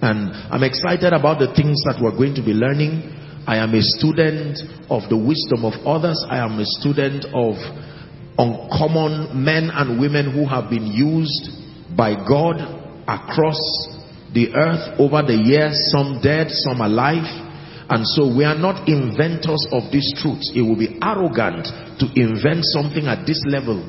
And 0.00 0.32
I'm 0.48 0.62
excited 0.64 1.12
about 1.12 1.38
the 1.38 1.52
things 1.52 1.76
that 1.84 2.00
we're 2.00 2.16
going 2.16 2.34
to 2.36 2.42
be 2.42 2.56
learning. 2.56 3.12
I 3.46 3.58
am 3.58 3.74
a 3.74 3.82
student 3.82 4.60
of 4.88 5.08
the 5.10 5.16
wisdom 5.16 5.64
of 5.64 5.74
others. 5.84 6.24
I 6.28 6.38
am 6.38 6.58
a 6.58 6.64
student 6.80 7.26
of 7.34 7.56
uncommon 8.38 9.44
men 9.44 9.68
and 9.74 10.00
women 10.00 10.32
who 10.32 10.46
have 10.46 10.70
been 10.70 10.86
used 10.86 11.50
by 11.96 12.14
God 12.14 12.62
across 13.04 13.58
the 14.34 14.52
earth 14.54 15.00
over 15.00 15.22
the 15.24 15.36
years, 15.36 15.76
some 15.92 16.20
dead, 16.22 16.50
some 16.50 16.80
alive. 16.80 17.26
And 17.88 18.04
so 18.04 18.28
we 18.28 18.44
are 18.44 18.58
not 18.58 18.88
inventors 18.88 19.64
of 19.72 19.88
these 19.88 20.12
truths. 20.20 20.52
It 20.52 20.60
will 20.60 20.76
be 20.76 21.00
arrogant 21.00 21.64
to 22.00 22.06
invent 22.12 22.68
something 22.68 23.08
at 23.08 23.24
this 23.24 23.40
level 23.48 23.80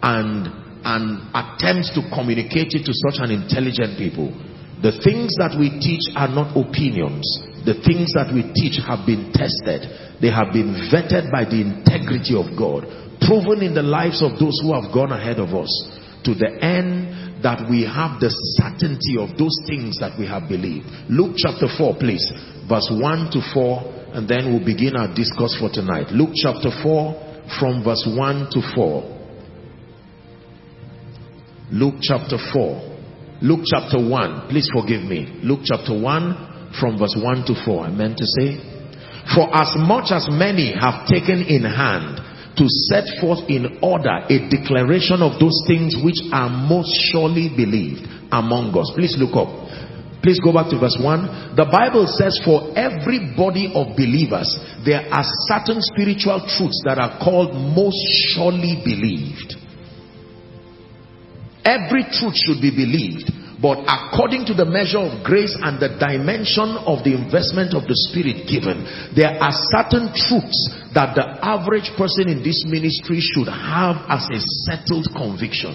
and, 0.00 0.48
and 0.84 1.04
attempt 1.36 1.92
to 1.96 2.08
communicate 2.08 2.72
it 2.72 2.88
to 2.88 2.92
such 3.08 3.20
an 3.20 3.28
intelligent 3.28 4.00
people. 4.00 4.32
The 4.80 4.96
things 5.00 5.36
that 5.40 5.56
we 5.56 5.72
teach 5.80 6.12
are 6.16 6.28
not 6.28 6.52
opinions. 6.56 7.24
The 7.64 7.80
things 7.80 8.12
that 8.12 8.28
we 8.28 8.44
teach 8.52 8.76
have 8.84 9.08
been 9.08 9.32
tested. 9.32 9.88
They 10.20 10.28
have 10.28 10.52
been 10.52 10.76
vetted 10.92 11.32
by 11.32 11.48
the 11.48 11.60
integrity 11.60 12.36
of 12.36 12.52
God. 12.52 12.84
Proven 13.24 13.64
in 13.64 13.72
the 13.72 13.84
lives 13.84 14.20
of 14.20 14.36
those 14.36 14.60
who 14.60 14.76
have 14.76 14.92
gone 14.92 15.12
ahead 15.12 15.40
of 15.40 15.56
us. 15.56 15.72
To 16.28 16.36
the 16.36 16.52
end 16.60 17.23
that 17.44 17.68
we 17.68 17.84
have 17.84 18.18
the 18.24 18.32
certainty 18.56 19.20
of 19.20 19.36
those 19.36 19.52
things 19.68 20.00
that 20.00 20.16
we 20.18 20.24
have 20.26 20.48
believed. 20.48 20.88
Luke 21.12 21.36
chapter 21.36 21.68
4 21.68 22.00
please. 22.00 22.24
Verse 22.64 22.88
1 22.88 23.30
to 23.36 23.40
4 23.52 24.16
and 24.16 24.24
then 24.24 24.48
we'll 24.48 24.64
begin 24.64 24.96
our 24.96 25.12
discourse 25.12 25.52
for 25.60 25.68
tonight. 25.68 26.08
Luke 26.08 26.32
chapter 26.32 26.72
4 26.72 27.52
from 27.60 27.84
verse 27.84 28.08
1 28.08 28.48
to 28.56 28.60
4. 28.74 29.14
Luke 31.72 32.00
chapter 32.00 32.40
4. 32.40 33.44
Luke 33.44 33.68
chapter 33.68 34.00
1. 34.00 34.48
Please 34.48 34.68
forgive 34.72 35.04
me. 35.04 35.28
Luke 35.44 35.68
chapter 35.68 35.92
1 35.92 36.72
from 36.80 36.96
verse 36.96 37.12
1 37.12 37.44
to 37.44 37.54
4. 37.60 37.84
I 37.84 37.90
meant 37.90 38.16
to 38.16 38.26
say. 38.40 38.56
For 39.36 39.52
as 39.52 39.76
much 39.76 40.16
as 40.16 40.28
many 40.32 40.72
have 40.72 41.04
taken 41.04 41.44
in 41.44 41.64
hand 41.64 42.23
to 42.56 42.64
set 42.90 43.04
forth 43.20 43.42
in 43.48 43.78
order 43.82 44.22
a 44.30 44.38
declaration 44.48 45.22
of 45.22 45.40
those 45.42 45.58
things 45.66 45.94
which 45.98 46.18
are 46.32 46.48
most 46.48 46.90
surely 47.10 47.50
believed 47.50 48.06
among 48.30 48.70
us. 48.78 48.92
Please 48.94 49.14
look 49.18 49.34
up. 49.34 49.50
Please 50.22 50.40
go 50.40 50.54
back 50.54 50.70
to 50.72 50.78
verse 50.80 50.96
1. 50.96 51.52
The 51.52 51.68
Bible 51.68 52.08
says 52.08 52.40
for 52.44 52.72
every 52.72 53.36
body 53.36 53.68
of 53.76 53.92
believers, 53.92 54.48
there 54.80 55.04
are 55.12 55.26
certain 55.52 55.84
spiritual 55.84 56.40
truths 56.48 56.80
that 56.88 56.96
are 56.96 57.20
called 57.20 57.52
most 57.52 58.00
surely 58.32 58.80
believed. 58.80 59.60
Every 61.60 62.08
truth 62.08 62.40
should 62.40 62.64
be 62.64 62.72
believed. 62.72 63.28
But 63.64 63.80
according 63.88 64.44
to 64.52 64.54
the 64.54 64.68
measure 64.68 65.00
of 65.00 65.24
grace 65.24 65.56
and 65.56 65.80
the 65.80 65.96
dimension 65.96 66.76
of 66.84 67.00
the 67.00 67.16
investment 67.16 67.72
of 67.72 67.88
the 67.88 67.96
Spirit 68.12 68.44
given, 68.44 68.84
there 69.16 69.40
are 69.40 69.56
certain 69.72 70.12
truths 70.12 70.60
that 70.92 71.16
the 71.16 71.24
average 71.40 71.88
person 71.96 72.28
in 72.28 72.44
this 72.44 72.60
ministry 72.68 73.24
should 73.24 73.48
have 73.48 74.04
as 74.12 74.28
a 74.28 74.36
settled 74.68 75.08
conviction. 75.16 75.72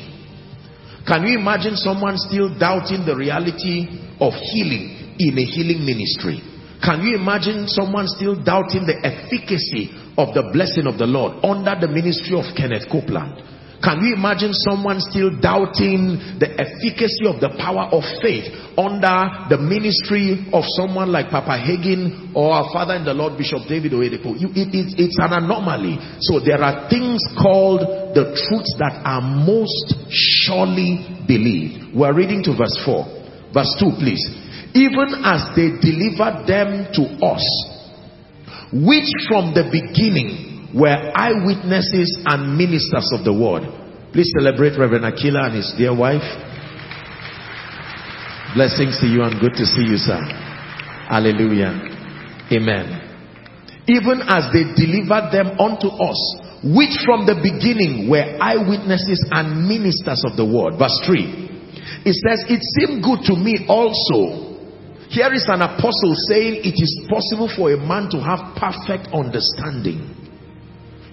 Can 1.02 1.26
you 1.26 1.42
imagine 1.42 1.74
someone 1.82 2.22
still 2.22 2.54
doubting 2.54 3.10
the 3.10 3.18
reality 3.18 3.90
of 4.22 4.38
healing 4.38 5.18
in 5.18 5.34
a 5.42 5.46
healing 5.50 5.82
ministry? 5.82 6.46
Can 6.86 7.02
you 7.02 7.18
imagine 7.18 7.66
someone 7.66 8.06
still 8.06 8.38
doubting 8.38 8.86
the 8.86 9.02
efficacy 9.02 9.90
of 10.14 10.38
the 10.38 10.54
blessing 10.54 10.86
of 10.86 11.02
the 11.02 11.10
Lord 11.10 11.42
under 11.42 11.74
the 11.74 11.90
ministry 11.90 12.38
of 12.38 12.54
Kenneth 12.54 12.86
Copeland? 12.86 13.49
Can 13.80 14.04
you 14.04 14.14
imagine 14.14 14.52
someone 14.52 15.00
still 15.00 15.32
doubting 15.40 16.20
the 16.36 16.52
efficacy 16.52 17.24
of 17.24 17.40
the 17.40 17.56
power 17.56 17.88
of 17.96 18.04
faith 18.20 18.52
under 18.76 19.48
the 19.48 19.56
ministry 19.56 20.52
of 20.52 20.68
someone 20.76 21.12
like 21.16 21.32
Papa 21.32 21.56
Hagin 21.56 22.36
or 22.36 22.52
our 22.52 22.68
father 22.76 23.00
in 23.00 23.06
the 23.08 23.16
Lord 23.16 23.40
Bishop 23.40 23.64
David 23.72 23.96
Oyedepo? 23.96 24.36
You, 24.36 24.52
it, 24.52 24.76
it, 24.76 25.00
it's 25.00 25.16
an 25.24 25.32
anomaly. 25.32 25.96
So 26.28 26.44
there 26.44 26.60
are 26.60 26.92
things 26.92 27.24
called 27.40 27.88
the 28.20 28.36
truths 28.36 28.76
that 28.84 29.00
are 29.08 29.24
most 29.24 29.96
surely 30.12 31.24
believed. 31.24 31.96
We're 31.96 32.14
reading 32.14 32.44
to 32.52 32.58
verse 32.60 32.76
4. 32.84 33.56
Verse 33.56 33.72
2 33.80 33.96
please. 33.96 34.24
Even 34.76 35.24
as 35.24 35.56
they 35.56 35.80
delivered 35.80 36.44
them 36.46 36.92
to 37.00 37.04
us, 37.24 37.48
which 38.76 39.08
from 39.32 39.56
the 39.56 39.66
beginning 39.72 40.49
were 40.74 41.12
eyewitnesses 41.16 42.22
and 42.26 42.58
ministers 42.58 43.10
of 43.14 43.26
the 43.26 43.34
word. 43.34 43.66
Please 44.14 44.32
celebrate 44.38 44.78
Reverend 44.78 45.06
Aquila 45.06 45.50
and 45.50 45.56
his 45.56 45.74
dear 45.78 45.96
wife. 45.96 46.26
Blessings 48.54 48.98
to 49.02 49.06
you 49.06 49.22
and 49.22 49.40
good 49.40 49.54
to 49.54 49.66
see 49.66 49.86
you, 49.86 49.98
sir. 49.98 50.18
Hallelujah. 51.10 51.74
Amen. 52.50 52.86
Even 53.86 54.22
as 54.26 54.50
they 54.54 54.66
delivered 54.74 55.30
them 55.34 55.58
unto 55.58 55.90
us, 55.90 56.18
which 56.62 56.94
from 57.06 57.26
the 57.26 57.38
beginning 57.38 58.10
were 58.10 58.26
eyewitnesses 58.42 59.22
and 59.32 59.66
ministers 59.66 60.26
of 60.26 60.38
the 60.38 60.46
word. 60.46 60.78
Verse 60.78 60.98
3. 61.06 62.06
It 62.06 62.18
says, 62.18 62.46
It 62.50 62.62
seemed 62.78 63.02
good 63.02 63.26
to 63.30 63.38
me 63.38 63.66
also. 63.70 64.50
Here 65.10 65.34
is 65.34 65.46
an 65.50 65.62
apostle 65.62 66.14
saying 66.30 66.62
it 66.62 66.78
is 66.78 66.94
possible 67.10 67.50
for 67.50 67.74
a 67.74 67.78
man 67.78 68.10
to 68.14 68.22
have 68.22 68.54
perfect 68.58 69.10
understanding 69.10 70.19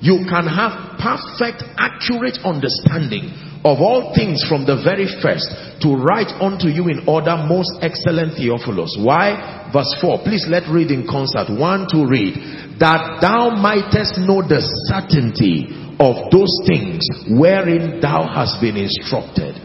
you 0.01 0.29
can 0.29 0.45
have 0.45 1.01
perfect, 1.01 1.65
accurate 1.81 2.37
understanding 2.45 3.33
of 3.65 3.83
all 3.83 4.15
things 4.15 4.45
from 4.47 4.63
the 4.63 4.79
very 4.85 5.09
first 5.19 5.49
to 5.83 5.97
write 5.97 6.31
unto 6.39 6.69
you 6.69 6.87
in 6.87 7.03
order 7.09 7.35
most 7.49 7.73
excellent 7.83 8.39
Theophilus. 8.39 8.95
Why? 9.01 9.67
Verse 9.73 9.91
4. 9.99 10.23
Please 10.23 10.47
let 10.47 10.69
read 10.71 10.95
in 10.95 11.09
concert. 11.09 11.51
One 11.51 11.89
to 11.91 12.07
read. 12.07 12.79
That 12.79 13.19
thou 13.25 13.57
mightest 13.57 14.23
know 14.23 14.45
the 14.45 14.63
certainty 14.93 15.73
of 15.99 16.29
those 16.31 16.53
things 16.69 17.03
wherein 17.27 17.99
thou 17.99 18.29
hast 18.29 18.61
been 18.61 18.77
instructed. 18.77 19.59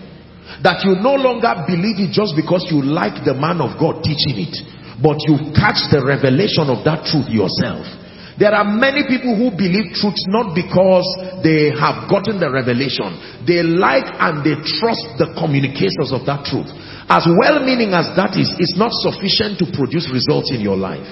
That 0.63 0.81
you 0.87 0.97
no 0.97 1.19
longer 1.19 1.67
believe 1.67 2.01
it 2.01 2.15
just 2.15 2.33
because 2.33 2.65
you 2.71 2.81
like 2.81 3.21
the 3.21 3.35
man 3.35 3.61
of 3.61 3.77
God 3.77 4.01
teaching 4.01 4.49
it. 4.49 4.55
But 4.97 5.21
you 5.29 5.53
catch 5.53 5.91
the 5.93 6.01
revelation 6.01 6.71
of 6.71 6.81
that 6.87 7.05
truth 7.05 7.29
yourself 7.29 8.00
there 8.41 8.57
are 8.57 8.65
many 8.65 9.05
people 9.05 9.37
who 9.37 9.53
believe 9.53 9.93
truths 9.93 10.25
not 10.25 10.57
because 10.57 11.05
they 11.45 11.69
have 11.77 12.09
gotten 12.09 12.41
the 12.41 12.49
revelation. 12.49 13.45
They 13.45 13.61
like 13.61 14.09
and 14.17 14.41
they 14.41 14.57
trust 14.81 15.21
the 15.21 15.29
communicators 15.37 16.09
of 16.09 16.25
that 16.25 16.49
truth. 16.49 16.65
As 17.05 17.29
well-meaning 17.29 17.93
as 17.93 18.09
that 18.17 18.33
is, 18.33 18.49
it's 18.57 18.73
not 18.73 18.97
sufficient 18.97 19.61
to 19.61 19.69
produce 19.69 20.09
results 20.09 20.49
in 20.49 20.57
your 20.57 20.73
life. 20.73 21.05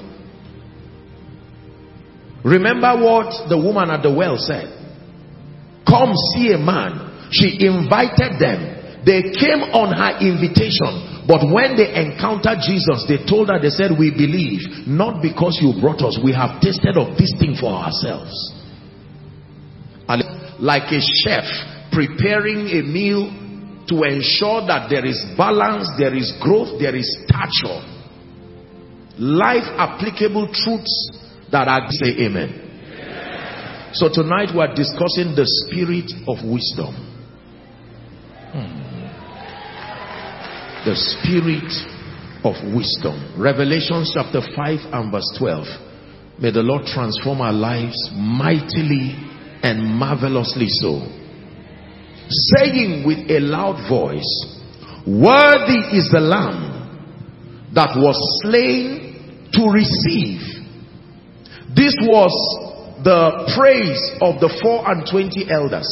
Remember 2.41 2.97
what 2.97 3.29
the 3.45 3.61
woman 3.61 3.93
at 3.93 4.01
the 4.01 4.09
well 4.09 4.41
said. 4.41 4.73
Come 5.85 6.17
see 6.33 6.49
a 6.49 6.57
man. 6.57 7.29
She 7.29 7.61
invited 7.61 8.41
them. 8.41 8.78
They 9.05 9.31
came 9.31 9.63
on 9.71 9.95
her 9.95 10.19
invitation 10.19 11.19
but 11.29 11.45
when 11.45 11.77
they 11.77 11.93
encountered 11.93 12.57
Jesus, 12.65 13.05
they 13.07 13.21
told 13.29 13.49
her, 13.49 13.61
they 13.61 13.69
said, 13.69 13.91
we 13.93 14.09
believe, 14.09 14.87
not 14.87 15.21
because 15.21 15.59
you 15.61 15.79
brought 15.79 16.01
us. 16.01 16.17
We 16.23 16.33
have 16.33 16.59
tasted 16.59 16.97
of 16.97 17.19
this 17.19 17.31
thing 17.37 17.53
for 17.53 17.69
ourselves. 17.69 18.33
And 20.07 20.23
Like 20.57 20.91
a 20.91 20.97
chef 21.21 21.45
preparing 21.91 22.65
a 22.73 22.81
meal 22.81 23.29
to 23.93 24.09
ensure 24.09 24.65
that 24.65 24.89
there 24.89 25.05
is 25.05 25.23
balance, 25.37 25.87
there 25.99 26.15
is 26.15 26.33
growth, 26.41 26.81
there 26.81 26.95
is 26.95 27.05
stature. 27.27 27.77
Life 29.19 29.69
applicable 29.77 30.49
truths 30.51 31.11
that 31.51 31.67
are 31.67 31.91
say 31.91 32.25
amen. 32.25 33.91
So 33.93 34.09
tonight 34.11 34.49
we 34.51 34.61
are 34.61 34.73
discussing 34.73 35.37
the 35.37 35.45
spirit 35.45 36.09
of 36.27 36.41
wisdom. 36.41 37.05
Hmm 38.49 38.78
the 40.85 40.95
spirit 40.95 41.71
of 42.43 42.55
wisdom. 42.73 43.35
Revelation 43.37 44.05
chapter 44.13 44.41
5 44.41 44.79
and 44.93 45.11
verse 45.11 45.27
12. 45.37 46.39
May 46.39 46.51
the 46.51 46.63
Lord 46.63 46.85
transform 46.85 47.41
our 47.41 47.53
lives 47.53 47.97
mightily 48.13 49.15
and 49.63 49.83
marvelously 49.83 50.67
so. 50.69 51.03
Saying 52.29 53.03
with 53.05 53.29
a 53.29 53.39
loud 53.39 53.89
voice, 53.89 54.29
Worthy 55.05 55.97
is 55.97 56.09
the 56.11 56.21
Lamb 56.21 57.71
that 57.73 57.95
was 57.97 58.15
slain 58.43 59.49
to 59.53 59.69
receive. 59.69 60.41
This 61.75 61.95
was 62.01 62.31
the 63.03 63.53
praise 63.57 64.01
of 64.21 64.39
the 64.39 64.51
four 64.61 64.89
and 64.89 65.07
twenty 65.09 65.49
elders 65.49 65.87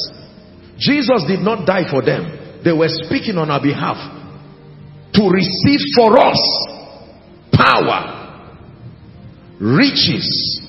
Jesus 0.79 1.25
did 1.27 1.39
not 1.41 1.65
die 1.65 1.89
for 1.89 2.01
them. 2.05 2.61
They 2.63 2.71
were 2.71 2.89
speaking 2.89 3.38
on 3.38 3.49
our 3.49 3.61
behalf 3.61 3.97
to 5.14 5.30
receive 5.30 5.80
for 5.95 6.18
us 6.18 6.39
power, 7.53 8.51
riches, 9.60 10.62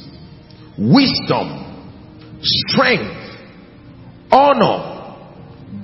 wisdom, 0.79 1.69
strength, 2.41 3.39
honor, 4.31 5.17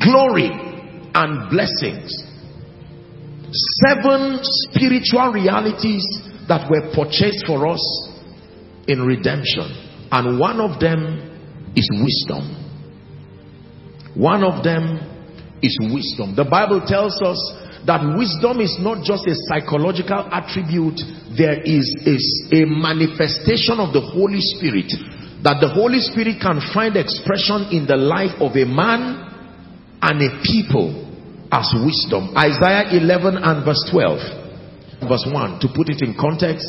glory, 0.02 0.50
and 1.14 1.50
blessings. 1.50 2.10
Seven 3.86 4.38
spiritual 4.42 5.32
realities 5.32 6.04
that 6.48 6.68
were 6.70 6.90
purchased 6.94 7.46
for 7.46 7.66
us 7.66 8.10
in 8.88 9.02
redemption. 9.02 9.70
And 10.10 10.38
one 10.38 10.60
of 10.60 10.80
them 10.80 11.72
is 11.76 11.88
wisdom. 11.92 12.60
One 14.14 14.44
of 14.44 14.62
them 14.62 14.98
is 15.62 15.78
wisdom. 15.80 16.36
The 16.36 16.44
Bible 16.44 16.82
tells 16.86 17.20
us 17.22 17.38
that 17.86 18.00
wisdom 18.16 18.60
is 18.64 18.76
not 18.80 19.04
just 19.04 19.28
a 19.28 19.36
psychological 19.48 20.24
attribute, 20.32 20.96
there 21.36 21.60
is 21.60 21.84
a, 22.08 22.64
manifestation 22.64 23.76
of 23.76 23.92
the 23.92 24.00
Holy 24.00 24.40
Spirit. 24.40 24.88
That 25.44 25.60
the 25.60 25.68
Holy 25.68 26.00
Spirit 26.00 26.40
can 26.40 26.64
find 26.72 26.96
expression 26.96 27.68
in 27.68 27.84
the 27.84 28.00
life 28.00 28.32
of 28.40 28.56
a 28.56 28.64
man 28.64 29.28
and 30.00 30.16
a 30.16 30.40
people 30.40 31.04
as 31.52 31.68
wisdom. 31.76 32.32
Isaiah 32.32 32.96
11 32.96 33.36
and 33.36 33.64
verse 33.64 33.84
12. 33.92 35.04
Verse 35.04 35.28
1, 35.28 35.60
to 35.60 35.68
put 35.68 35.92
it 35.92 36.00
in 36.00 36.16
context, 36.16 36.64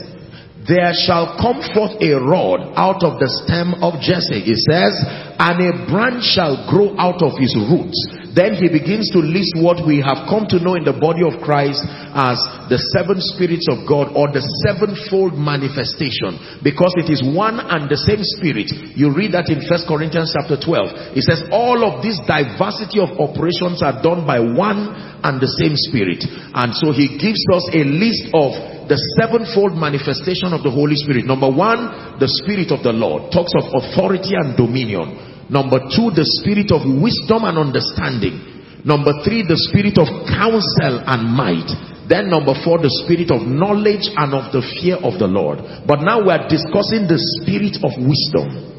there 0.66 0.98
shall 0.98 1.38
come 1.38 1.62
forth 1.74 2.02
a 2.02 2.18
rod 2.18 2.74
out 2.74 3.06
of 3.06 3.22
the 3.22 3.30
stem 3.46 3.78
of 3.86 4.02
Jesse. 4.02 4.50
It 4.50 4.58
says, 4.66 4.98
and 5.38 5.58
a 5.62 5.86
branch 5.86 6.26
shall 6.26 6.66
grow 6.66 6.98
out 6.98 7.22
of 7.22 7.38
his 7.38 7.54
roots. 7.54 7.98
Then 8.36 8.60
he 8.60 8.68
begins 8.68 9.08
to 9.16 9.24
list 9.24 9.56
what 9.64 9.88
we 9.88 10.04
have 10.04 10.28
come 10.28 10.44
to 10.52 10.60
know 10.60 10.76
in 10.76 10.84
the 10.84 10.92
body 10.92 11.24
of 11.24 11.40
Christ 11.40 11.80
as 12.12 12.36
the 12.68 12.76
seven 12.92 13.24
spirits 13.24 13.64
of 13.72 13.88
God 13.88 14.12
or 14.12 14.28
the 14.28 14.44
sevenfold 14.68 15.40
manifestation 15.40 16.36
because 16.60 16.92
it 17.00 17.08
is 17.08 17.24
one 17.24 17.64
and 17.64 17.88
the 17.88 17.96
same 17.96 18.20
spirit. 18.36 18.68
You 18.92 19.16
read 19.16 19.32
that 19.40 19.48
in 19.48 19.64
First 19.64 19.88
Corinthians 19.88 20.36
chapter 20.36 20.60
12. 20.60 21.16
It 21.16 21.24
says 21.24 21.48
all 21.48 21.80
of 21.88 22.04
this 22.04 22.20
diversity 22.28 23.00
of 23.00 23.16
operations 23.16 23.80
are 23.80 24.04
done 24.04 24.28
by 24.28 24.44
one 24.44 24.92
and 25.24 25.40
the 25.40 25.52
same 25.56 25.80
spirit. 25.88 26.28
And 26.28 26.76
so 26.76 26.92
he 26.92 27.16
gives 27.16 27.40
us 27.56 27.64
a 27.72 27.88
list 27.88 28.36
of 28.36 28.52
the 28.88 29.00
sevenfold 29.18 29.78
manifestation 29.78 30.54
of 30.54 30.62
the 30.62 30.72
Holy 30.72 30.96
Spirit. 30.96 31.26
Number 31.26 31.50
one, 31.50 32.20
the 32.20 32.30
Spirit 32.44 32.72
of 32.72 32.84
the 32.84 32.94
Lord 32.94 33.32
talks 33.32 33.54
of 33.58 33.70
authority 33.74 34.38
and 34.38 34.58
dominion. 34.58 35.36
Number 35.50 35.78
two, 35.94 36.10
the 36.10 36.26
spirit 36.42 36.74
of 36.74 36.82
wisdom 36.82 37.46
and 37.46 37.58
understanding. 37.62 38.42
Number 38.82 39.14
three, 39.22 39.46
the 39.46 39.58
spirit 39.70 39.98
of 40.02 40.10
counsel 40.26 41.06
and 41.06 41.22
might. 41.30 41.70
Then 42.10 42.30
number 42.30 42.54
four, 42.66 42.82
the 42.82 42.94
spirit 43.06 43.30
of 43.30 43.46
knowledge 43.46 44.10
and 44.14 44.34
of 44.34 44.54
the 44.54 44.62
fear 44.78 44.98
of 44.98 45.18
the 45.18 45.30
Lord. 45.30 45.62
But 45.86 46.02
now 46.02 46.22
we 46.22 46.30
are 46.34 46.50
discussing 46.50 47.06
the 47.10 47.18
spirit 47.18 47.82
of 47.82 47.94
wisdom. 47.98 48.74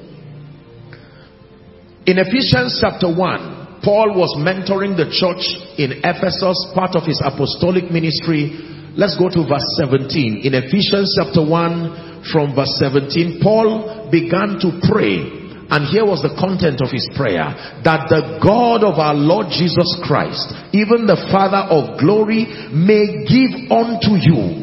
In 2.06 2.22
Ephesians 2.22 2.78
chapter 2.78 3.10
1, 3.10 3.82
Paul 3.82 4.14
was 4.14 4.34
mentoring 4.38 4.94
the 4.94 5.10
church 5.10 5.42
in 5.78 6.02
Ephesus, 6.06 6.54
part 6.74 6.94
of 6.94 7.02
his 7.02 7.18
apostolic 7.22 7.90
ministry. 7.90 8.54
Let's 8.96 9.16
go 9.18 9.28
to 9.28 9.44
verse 9.46 9.68
17. 9.76 10.40
In 10.44 10.54
Ephesians 10.54 11.12
chapter 11.20 11.44
1, 11.44 12.24
from 12.32 12.56
verse 12.56 12.72
17, 12.80 13.40
Paul 13.42 14.08
began 14.10 14.58
to 14.60 14.80
pray 14.88 15.46
and 15.68 15.82
here 15.90 16.06
was 16.06 16.22
the 16.22 16.30
content 16.38 16.78
of 16.78 16.94
his 16.94 17.10
prayer. 17.18 17.50
That 17.82 18.06
the 18.06 18.38
God 18.38 18.86
of 18.86 19.02
our 19.02 19.14
Lord 19.18 19.50
Jesus 19.50 19.98
Christ, 20.06 20.54
even 20.70 21.10
the 21.10 21.18
Father 21.34 21.66
of 21.66 21.98
glory, 21.98 22.46
may 22.70 23.26
give 23.26 23.66
unto 23.66 24.14
you 24.14 24.62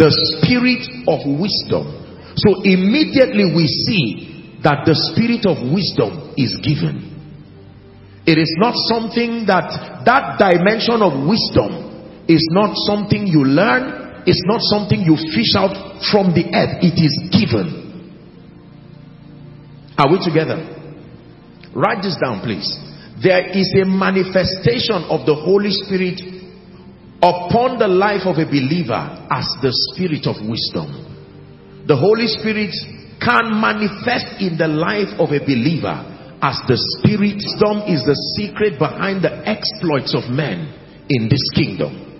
the 0.00 0.08
spirit 0.08 0.88
of 1.04 1.28
wisdom. 1.28 1.92
So 2.40 2.64
immediately 2.64 3.52
we 3.52 3.68
see 3.68 4.58
that 4.64 4.88
the 4.88 4.96
spirit 5.12 5.44
of 5.44 5.60
wisdom 5.60 6.32
is 6.40 6.56
given. 6.64 7.12
It 8.24 8.40
is 8.40 8.48
not 8.56 8.72
something 8.88 9.44
that, 9.44 10.08
that 10.08 10.40
dimension 10.40 11.04
of 11.04 11.28
wisdom 11.28 11.91
is 12.28 12.46
not 12.50 12.76
something 12.86 13.26
you 13.26 13.44
learn. 13.44 14.24
It's 14.26 14.42
not 14.46 14.60
something 14.62 15.00
you 15.00 15.16
fish 15.34 15.54
out 15.56 15.74
from 16.10 16.34
the 16.34 16.46
earth. 16.54 16.78
It 16.82 16.98
is 16.98 17.14
given. 17.34 17.82
Are 19.98 20.10
we 20.10 20.18
together? 20.22 20.62
Write 21.74 22.02
this 22.02 22.16
down, 22.22 22.40
please. 22.40 22.68
There 23.22 23.46
is 23.54 23.74
a 23.74 23.84
manifestation 23.86 25.06
of 25.08 25.26
the 25.26 25.34
Holy 25.34 25.70
Spirit 25.70 26.20
upon 27.22 27.78
the 27.78 27.88
life 27.88 28.26
of 28.26 28.36
a 28.38 28.46
believer 28.46 29.26
as 29.30 29.46
the 29.62 29.70
spirit 29.90 30.26
of 30.26 30.42
wisdom. 30.42 30.90
The 31.86 31.96
Holy 31.96 32.26
Spirit 32.26 32.74
can 33.22 33.62
manifest 33.62 34.42
in 34.42 34.58
the 34.58 34.66
life 34.66 35.14
of 35.18 35.30
a 35.30 35.38
believer 35.38 36.02
as 36.42 36.58
the 36.66 36.74
spirit. 36.98 37.38
Wisdom 37.38 37.86
is 37.86 38.02
the 38.02 38.18
secret 38.38 38.78
behind 38.78 39.22
the 39.22 39.30
exploits 39.46 40.14
of 40.14 40.30
men 40.30 40.74
in 41.08 41.28
this 41.28 41.42
kingdom. 41.54 42.11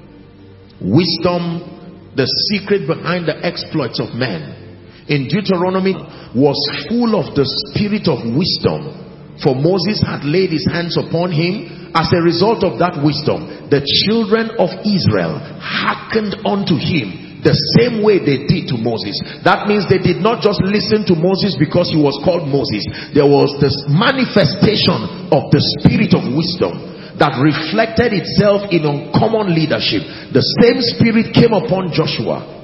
Wisdom, 0.83 2.13
the 2.17 2.27
secret 2.51 2.87
behind 2.87 3.27
the 3.27 3.39
exploits 3.47 4.01
of 4.03 4.15
men 4.15 4.63
in 5.09 5.27
Deuteronomy 5.27 5.95
was 6.35 6.59
full 6.87 7.19
of 7.19 7.35
the 7.35 7.47
spirit 7.71 8.07
of 8.07 8.23
wisdom. 8.23 8.95
For 9.43 9.57
Moses 9.57 9.99
had 9.99 10.23
laid 10.23 10.55
his 10.55 10.67
hands 10.69 10.95
upon 10.95 11.33
him. 11.33 11.91
As 11.93 12.09
a 12.17 12.25
result 12.25 12.65
of 12.65 12.81
that 12.81 12.97
wisdom, 13.05 13.69
the 13.69 13.85
children 13.85 14.57
of 14.57 14.73
Israel 14.81 15.37
hearkened 15.61 16.41
unto 16.47 16.81
him 16.81 17.45
the 17.45 17.53
same 17.77 18.01
way 18.01 18.23
they 18.23 18.47
did 18.49 18.71
to 18.71 18.79
Moses. 18.79 19.19
That 19.43 19.67
means 19.67 19.91
they 19.91 20.01
did 20.01 20.23
not 20.23 20.41
just 20.41 20.63
listen 20.63 21.05
to 21.11 21.19
Moses 21.19 21.59
because 21.59 21.91
he 21.91 21.99
was 21.99 22.17
called 22.23 22.49
Moses. 22.49 22.87
There 23.13 23.29
was 23.29 23.53
this 23.59 23.75
manifestation 23.91 25.29
of 25.35 25.51
the 25.51 25.61
spirit 25.83 26.15
of 26.15 26.25
wisdom 26.33 26.92
that 27.19 27.37
reflected 27.41 28.13
itself 28.13 28.71
in 28.73 28.85
uncommon 28.87 29.53
leadership. 29.55 30.07
The 30.33 30.45
same 30.63 30.81
spirit 30.97 31.35
came 31.35 31.53
upon 31.53 31.93
Joshua 31.93 32.63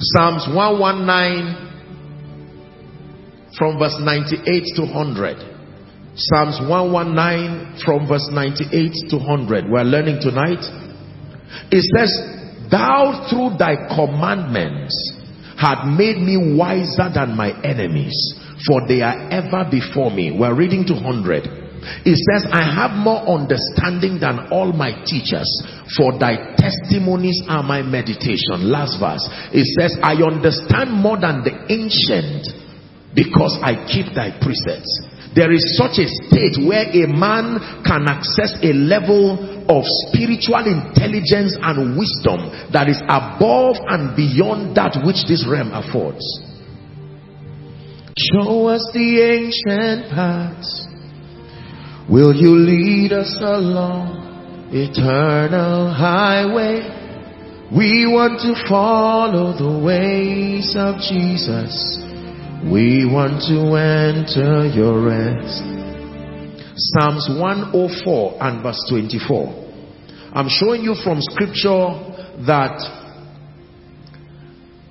Psalms 0.00 0.46
119 0.54 1.66
from 3.58 3.80
verse 3.80 3.98
98 3.98 4.76
to 4.76 4.82
100. 4.82 6.14
Psalms 6.14 6.60
119 6.70 7.82
from 7.84 8.06
verse 8.06 8.28
98 8.30 9.10
to 9.10 9.16
100. 9.16 9.68
We're 9.68 9.82
learning 9.82 10.20
tonight. 10.22 10.62
It 11.74 11.82
says, 11.82 12.14
Thou 12.70 13.26
through 13.26 13.58
thy 13.58 13.74
commandments 13.90 14.94
had 15.58 15.90
made 15.90 16.18
me 16.18 16.54
wiser 16.54 17.10
than 17.12 17.34
my 17.34 17.50
enemies, 17.64 18.14
for 18.68 18.86
they 18.86 19.00
are 19.02 19.18
ever 19.34 19.66
before 19.68 20.12
me. 20.12 20.30
We're 20.30 20.54
reading 20.54 20.86
to 20.86 20.94
100. 20.94 21.57
It 22.04 22.18
says, 22.28 22.48
I 22.50 22.62
have 22.62 22.96
more 22.96 23.22
understanding 23.26 24.20
than 24.20 24.50
all 24.50 24.72
my 24.72 24.92
teachers, 25.04 25.48
for 25.96 26.18
thy 26.18 26.54
testimonies 26.56 27.42
are 27.48 27.62
my 27.62 27.82
meditation. 27.82 28.70
Last 28.70 28.98
verse. 29.00 29.24
It 29.52 29.66
says, 29.78 29.96
I 30.02 30.18
understand 30.22 30.92
more 30.92 31.18
than 31.18 31.44
the 31.44 31.54
ancient 31.70 32.50
because 33.14 33.56
I 33.62 33.86
keep 33.88 34.14
thy 34.14 34.36
precepts. 34.40 34.90
There 35.34 35.52
is 35.52 35.76
such 35.76 36.00
a 36.00 36.08
state 36.08 36.56
where 36.66 36.88
a 36.88 37.06
man 37.06 37.82
can 37.84 38.08
access 38.08 38.56
a 38.62 38.72
level 38.72 39.36
of 39.68 39.84
spiritual 40.08 40.64
intelligence 40.64 41.54
and 41.60 41.98
wisdom 41.98 42.48
that 42.72 42.88
is 42.88 42.98
above 43.04 43.76
and 43.86 44.16
beyond 44.16 44.74
that 44.76 44.98
which 45.04 45.28
this 45.28 45.46
realm 45.46 45.70
affords. 45.72 46.24
Show 48.16 48.66
us 48.66 48.82
the 48.92 49.20
ancient 49.22 50.10
paths 50.10 50.88
Will 52.10 52.34
you 52.34 52.56
lead 52.56 53.12
us 53.12 53.36
along 53.38 54.70
eternal 54.72 55.92
highway? 55.92 56.80
We 57.68 58.06
want 58.08 58.40
to 58.40 58.56
follow 58.66 59.52
the 59.52 59.84
ways 59.84 60.72
of 60.74 61.04
Jesus. 61.04 62.00
We 62.64 63.04
want 63.04 63.44
to 63.52 63.76
enter 63.76 64.64
your 64.72 65.04
rest. 65.04 65.60
Psalms 66.80 67.28
104 67.28 68.38
and 68.40 68.62
verse 68.62 68.80
24. 68.88 70.32
I'm 70.32 70.48
showing 70.48 70.80
you 70.80 70.94
from 71.04 71.20
scripture 71.20 71.92
that 72.48 72.80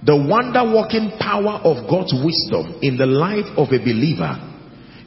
the 0.05 0.15
wonder 0.15 0.71
working 0.71 1.17
power 1.17 1.61
of 1.65 1.89
God's 1.89 2.13
wisdom 2.13 2.77
in 2.83 2.95
the 2.95 3.07
life 3.07 3.49
of 3.57 3.69
a 3.73 3.79
believer 3.79 4.46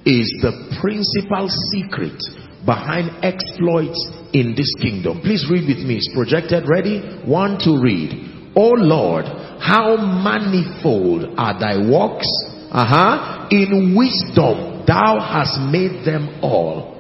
is 0.07 0.27
the 0.41 0.77
principal 0.81 1.49
secret 1.73 2.21
behind 2.65 3.25
exploits 3.25 3.99
in 4.33 4.55
this 4.57 4.73
kingdom. 4.81 5.21
Please 5.21 5.47
read 5.51 5.69
with 5.69 5.85
me. 5.87 5.97
It's 5.97 6.11
projected. 6.15 6.69
Ready? 6.69 7.01
One 7.25 7.59
to 7.61 7.81
read. 7.81 8.53
Oh 8.57 8.75
Lord, 8.77 9.25
how 9.61 9.97
manifold 9.97 11.35
are 11.37 11.59
thy 11.59 11.77
works. 11.79 12.29
Uh-huh. 12.73 13.49
In 13.51 13.97
wisdom 13.97 14.85
thou 14.87 15.21
hast 15.21 15.61
made 15.71 16.05
them 16.05 16.41
all. 16.43 16.91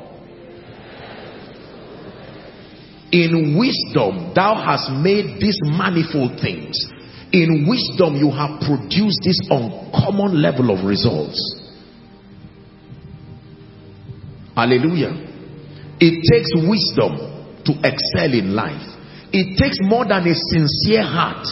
In 3.11 3.59
wisdom, 3.59 4.33
thou 4.35 4.55
hast 4.55 4.91
made 5.03 5.41
these 5.41 5.59
manifold 5.65 6.41
things. 6.41 6.79
In 7.33 7.67
wisdom, 7.67 8.15
you 8.15 8.31
have 8.31 8.61
produced 8.63 9.19
this 9.25 9.41
uncommon 9.51 10.41
level 10.41 10.71
of 10.71 10.85
results. 10.85 11.60
Hallelujah. 14.61 15.17
It 16.01 16.21
takes 16.29 16.53
wisdom 16.53 17.17
to 17.65 17.73
excel 17.81 18.29
in 18.29 18.53
life. 18.53 18.85
It 19.33 19.57
takes 19.57 19.81
more 19.81 20.05
than 20.05 20.29
a 20.29 20.37
sincere 20.37 21.01
heart 21.01 21.49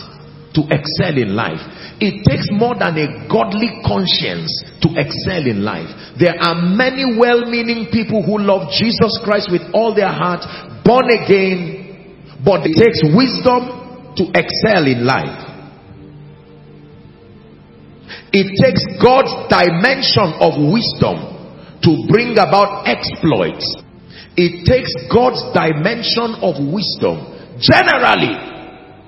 to 0.53 0.61
excel 0.69 1.17
in 1.17 1.33
life. 1.33 1.65
It 2.05 2.21
takes 2.29 2.53
more 2.53 2.77
than 2.77 3.01
a 3.01 3.25
godly 3.33 3.81
conscience 3.81 4.53
to 4.85 4.93
excel 4.93 5.41
in 5.49 5.65
life. 5.65 5.89
There 6.21 6.37
are 6.37 6.61
many 6.61 7.17
well-meaning 7.17 7.89
people 7.89 8.21
who 8.21 8.45
love 8.45 8.69
Jesus 8.77 9.17
Christ 9.25 9.49
with 9.49 9.65
all 9.73 9.95
their 9.97 10.13
heart, 10.13 10.45
born 10.85 11.09
again, 11.09 12.37
but 12.45 12.61
it 12.69 12.77
takes 12.77 13.01
wisdom 13.09 14.13
to 14.21 14.25
excel 14.37 14.85
in 14.85 15.01
life. 15.01 15.49
It 18.37 18.53
takes 18.61 18.85
God's 19.01 19.33
dimension 19.49 20.29
of 20.45 20.61
wisdom 20.61 21.38
to 21.89 22.05
bring 22.05 22.37
about 22.37 22.85
exploits. 22.85 23.65
It 24.37 24.69
takes 24.69 24.93
God's 25.09 25.41
dimension 25.57 26.37
of 26.45 26.61
wisdom. 26.61 27.17
Generally, 27.57 28.37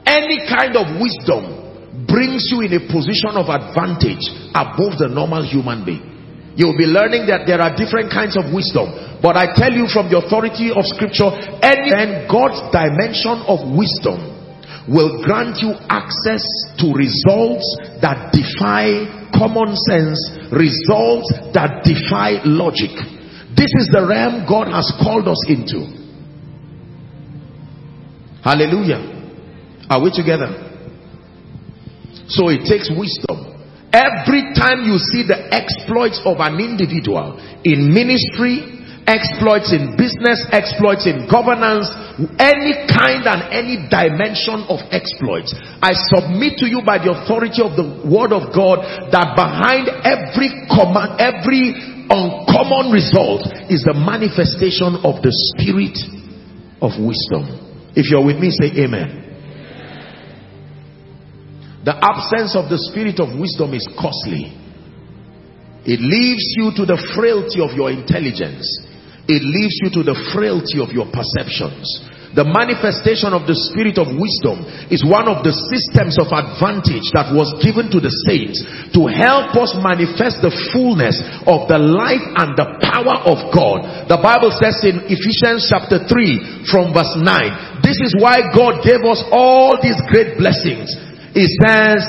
any 0.09 0.49
kind 0.49 0.73
of 0.81 0.97
wisdom 0.97 1.61
brings 2.09 2.49
you 2.49 2.65
in 2.65 2.73
a 2.73 2.83
position 2.89 3.37
of 3.37 3.53
advantage 3.53 4.25
above 4.57 4.97
the 4.97 5.13
normal 5.13 5.45
human 5.45 5.85
being. 5.85 6.09
You'll 6.57 6.81
be 6.81 6.89
learning 6.89 7.29
that 7.29 7.45
there 7.45 7.61
are 7.61 7.77
different 7.77 8.09
kinds 8.09 8.35
of 8.41 8.49
wisdom. 8.49 8.89
But 9.21 9.37
I 9.37 9.53
tell 9.53 9.71
you 9.71 9.87
from 9.87 10.09
the 10.09 10.19
authority 10.19 10.73
of 10.73 10.83
scripture, 10.89 11.31
any 11.61 11.93
and 11.93 12.25
God's 12.27 12.65
dimension 12.73 13.45
of 13.45 13.61
wisdom 13.77 14.40
will 14.89 15.23
grant 15.25 15.59
you 15.61 15.75
access 15.89 16.45
to 16.81 16.93
results 16.95 17.67
that 18.01 18.33
defy 18.33 19.05
common 19.37 19.77
sense, 19.77 20.19
results 20.53 21.29
that 21.53 21.85
defy 21.85 22.41
logic. 22.45 22.93
This 23.57 23.73
is 23.77 23.89
the 23.93 24.07
realm 24.07 24.47
God 24.49 24.73
has 24.73 24.93
called 25.03 25.29
us 25.29 25.43
into. 25.49 25.85
Hallelujah. 28.43 29.05
Are 29.91 30.03
we 30.03 30.11
together? 30.11 30.71
So 32.29 32.49
it 32.49 32.65
takes 32.65 32.89
wisdom. 32.89 33.51
Every 33.93 34.55
time 34.55 34.87
you 34.87 34.97
see 35.03 35.27
the 35.27 35.51
exploits 35.51 36.23
of 36.25 36.39
an 36.39 36.63
individual 36.63 37.37
in 37.65 37.93
ministry, 37.93 38.80
exploits 39.11 39.75
in 39.75 39.99
business, 39.99 40.47
exploits 40.55 41.03
in 41.03 41.27
governance, 41.27 41.91
any 42.39 42.87
kind 42.87 43.27
and 43.27 43.43
any 43.51 43.91
dimension 43.91 44.63
of 44.71 44.79
exploits. 44.95 45.51
I 45.83 45.99
submit 46.15 46.63
to 46.63 46.71
you 46.71 46.87
by 46.87 47.03
the 47.03 47.11
authority 47.11 47.59
of 47.59 47.75
the 47.75 48.07
word 48.07 48.31
of 48.31 48.55
God 48.55 48.87
that 49.11 49.35
behind 49.35 49.91
every 50.07 50.55
command, 50.71 51.19
every 51.19 51.75
uncommon 52.07 52.95
result 52.95 53.51
is 53.67 53.83
the 53.83 53.99
manifestation 53.99 55.03
of 55.03 55.19
the 55.27 55.35
spirit 55.51 55.99
of 56.79 56.95
wisdom. 57.03 57.51
If 57.99 58.07
you're 58.15 58.25
with 58.25 58.39
me, 58.39 58.55
say 58.55 58.71
amen. 58.87 59.27
The 61.83 61.97
absence 61.99 62.55
of 62.55 62.71
the 62.71 62.79
spirit 62.93 63.19
of 63.19 63.35
wisdom 63.35 63.75
is 63.75 63.89
costly. 63.99 64.55
It 65.83 65.99
leaves 65.99 66.45
you 66.61 66.71
to 66.77 66.85
the 66.85 67.01
frailty 67.17 67.65
of 67.65 67.73
your 67.73 67.91
intelligence. 67.91 68.69
It 69.31 69.47
leaves 69.47 69.79
you 69.79 69.95
to 69.95 70.03
the 70.03 70.19
frailty 70.35 70.83
of 70.83 70.91
your 70.91 71.07
perceptions. 71.07 71.87
The 72.35 72.47
manifestation 72.47 73.35
of 73.35 73.51
the 73.51 73.59
spirit 73.59 73.99
of 73.99 74.07
wisdom 74.07 74.63
is 74.87 75.03
one 75.03 75.27
of 75.27 75.43
the 75.43 75.51
systems 75.51 76.15
of 76.15 76.31
advantage 76.31 77.11
that 77.11 77.35
was 77.35 77.51
given 77.59 77.91
to 77.91 77.99
the 77.99 78.11
saints 78.31 78.63
to 78.95 79.11
help 79.11 79.55
us 79.59 79.75
manifest 79.79 80.39
the 80.39 80.55
fullness 80.71 81.19
of 81.43 81.67
the 81.67 81.79
life 81.79 82.23
and 82.39 82.55
the 82.55 82.79
power 82.87 83.19
of 83.27 83.51
God. 83.51 84.07
The 84.07 84.23
Bible 84.23 84.55
says 84.55 84.79
in 84.87 85.11
Ephesians 85.11 85.67
chapter 85.67 86.07
3 86.07 86.71
from 86.71 86.95
verse 86.95 87.19
9, 87.19 87.83
this 87.83 87.99
is 87.99 88.15
why 88.15 88.47
God 88.55 88.87
gave 88.87 89.03
us 89.03 89.23
all 89.35 89.75
these 89.83 89.99
great 90.07 90.39
blessings. 90.39 90.95
It 91.35 91.51
says, 91.59 92.03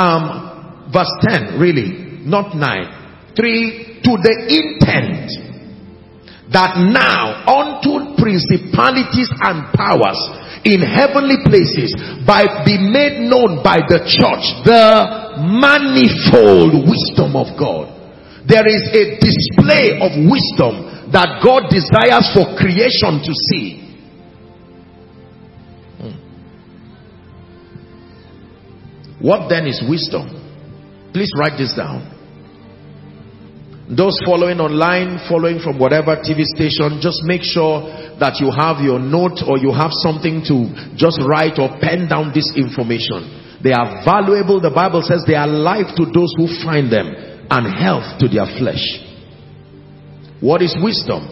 um, 0.00 0.88
verse 0.88 1.12
10 1.24 1.60
really, 1.60 2.24
not 2.24 2.56
9, 2.56 3.32
3, 3.36 4.00
to 4.08 4.12
the 4.24 4.34
intent 4.48 5.45
that 6.52 6.78
now 6.78 7.42
unto 7.42 8.14
principalities 8.14 9.30
and 9.42 9.66
powers 9.74 10.18
in 10.66 10.82
heavenly 10.82 11.42
places 11.46 11.94
by 12.26 12.64
be 12.64 12.78
made 12.78 13.22
known 13.26 13.62
by 13.62 13.82
the 13.86 14.02
church 14.06 14.44
the 14.66 15.42
manifold 15.42 16.86
wisdom 16.86 17.34
of 17.36 17.58
God. 17.58 17.92
There 18.46 18.66
is 18.66 18.82
a 18.94 19.18
display 19.18 19.98
of 19.98 20.14
wisdom 20.30 21.10
that 21.10 21.42
God 21.42 21.70
desires 21.70 22.30
for 22.34 22.56
creation 22.58 23.22
to 23.22 23.32
see. 23.50 23.82
Hmm. 25.98 26.16
What 29.18 29.48
then 29.48 29.66
is 29.66 29.82
wisdom? 29.88 30.30
Please 31.12 31.30
write 31.38 31.58
this 31.58 31.74
down. 31.74 32.15
Those 33.86 34.18
following 34.26 34.58
online, 34.58 35.22
following 35.30 35.62
from 35.62 35.78
whatever 35.78 36.18
TV 36.18 36.42
station, 36.58 36.98
just 36.98 37.22
make 37.22 37.46
sure 37.46 37.86
that 38.18 38.42
you 38.42 38.50
have 38.50 38.82
your 38.82 38.98
note 38.98 39.46
or 39.46 39.62
you 39.62 39.70
have 39.70 39.94
something 39.94 40.42
to 40.50 40.74
just 40.98 41.22
write 41.22 41.62
or 41.62 41.70
pen 41.78 42.10
down 42.10 42.34
this 42.34 42.50
information. 42.58 43.62
They 43.62 43.70
are 43.70 44.02
valuable. 44.02 44.58
The 44.58 44.74
Bible 44.74 45.06
says 45.06 45.22
they 45.22 45.38
are 45.38 45.46
life 45.46 45.94
to 46.02 46.02
those 46.02 46.34
who 46.34 46.50
find 46.66 46.90
them 46.90 47.14
and 47.46 47.62
health 47.70 48.18
to 48.18 48.26
their 48.26 48.50
flesh. 48.58 48.82
What 50.42 50.66
is 50.66 50.74
wisdom? 50.82 51.22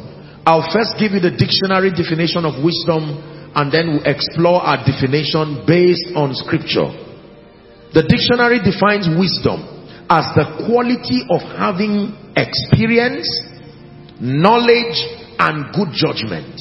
I'll 0.47 0.71
first 0.71 0.95
give 0.95 1.11
you 1.11 1.21
the 1.21 1.35
dictionary 1.35 1.91
definition 1.91 2.47
of 2.47 2.63
wisdom 2.63 3.19
and 3.51 3.67
then 3.75 3.99
we'll 3.99 4.07
explore 4.07 4.63
our 4.63 4.79
definition 4.79 5.67
based 5.67 6.15
on 6.15 6.39
scripture. 6.39 6.87
The 7.99 8.07
dictionary 8.07 8.63
defines 8.63 9.11
wisdom 9.11 9.67
as 10.07 10.31
the 10.39 10.71
quality 10.71 11.27
of 11.35 11.43
having 11.59 12.24
experience, 12.37 13.29
knowledge, 14.21 14.99
and 15.39 15.75
good 15.75 15.91
judgment. 15.93 16.61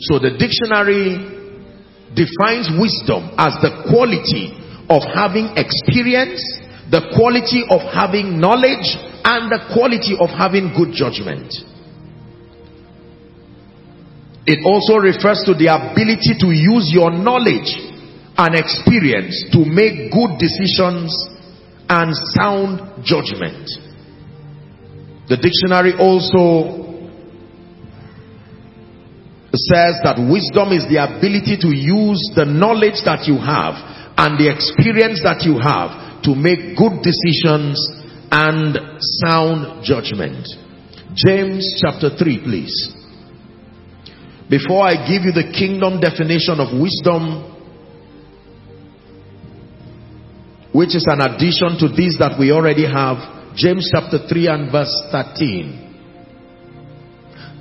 So 0.00 0.18
the 0.18 0.34
dictionary 0.34 1.14
defines 2.12 2.68
wisdom 2.74 3.32
as 3.38 3.56
the 3.62 3.86
quality 3.88 4.52
of 4.90 5.02
having 5.14 5.54
experience, 5.56 6.42
the 6.90 7.12
quality 7.16 7.64
of 7.70 7.80
having 7.94 8.40
knowledge, 8.40 8.98
and 9.24 9.48
the 9.48 9.62
quality 9.72 10.18
of 10.18 10.28
having 10.28 10.74
good 10.74 10.92
judgment. 10.92 11.54
It 14.44 14.66
also 14.66 14.98
refers 14.98 15.46
to 15.46 15.54
the 15.54 15.70
ability 15.70 16.34
to 16.42 16.50
use 16.50 16.90
your 16.90 17.14
knowledge 17.14 17.70
and 18.34 18.58
experience 18.58 19.38
to 19.54 19.62
make 19.62 20.10
good 20.10 20.34
decisions 20.42 21.14
and 21.92 22.16
sound 22.32 23.04
judgment. 23.04 23.68
The 25.28 25.36
dictionary 25.36 25.92
also 25.92 26.80
says 29.52 30.00
that 30.00 30.16
wisdom 30.16 30.72
is 30.72 30.88
the 30.88 30.96
ability 30.96 31.60
to 31.60 31.68
use 31.68 32.32
the 32.32 32.48
knowledge 32.48 33.04
that 33.04 33.28
you 33.28 33.36
have 33.36 33.76
and 34.16 34.40
the 34.40 34.48
experience 34.48 35.20
that 35.20 35.44
you 35.44 35.60
have 35.60 36.24
to 36.24 36.32
make 36.32 36.80
good 36.80 37.04
decisions 37.04 37.76
and 38.32 38.80
sound 39.20 39.84
judgment. 39.84 40.48
James 41.12 41.76
chapter 41.76 42.08
3 42.16 42.40
please. 42.40 42.72
Before 44.48 44.80
I 44.80 44.96
give 45.04 45.28
you 45.28 45.32
the 45.36 45.52
kingdom 45.52 46.00
definition 46.00 46.56
of 46.56 46.72
wisdom, 46.72 47.51
which 50.72 50.96
is 50.96 51.06
an 51.06 51.20
addition 51.20 51.76
to 51.78 51.88
these 51.94 52.16
that 52.18 52.36
we 52.38 52.50
already 52.50 52.88
have. 52.88 53.54
James 53.54 53.88
chapter 53.92 54.26
3 54.26 54.48
and 54.48 54.72
verse 54.72 54.92
13. 55.12 55.92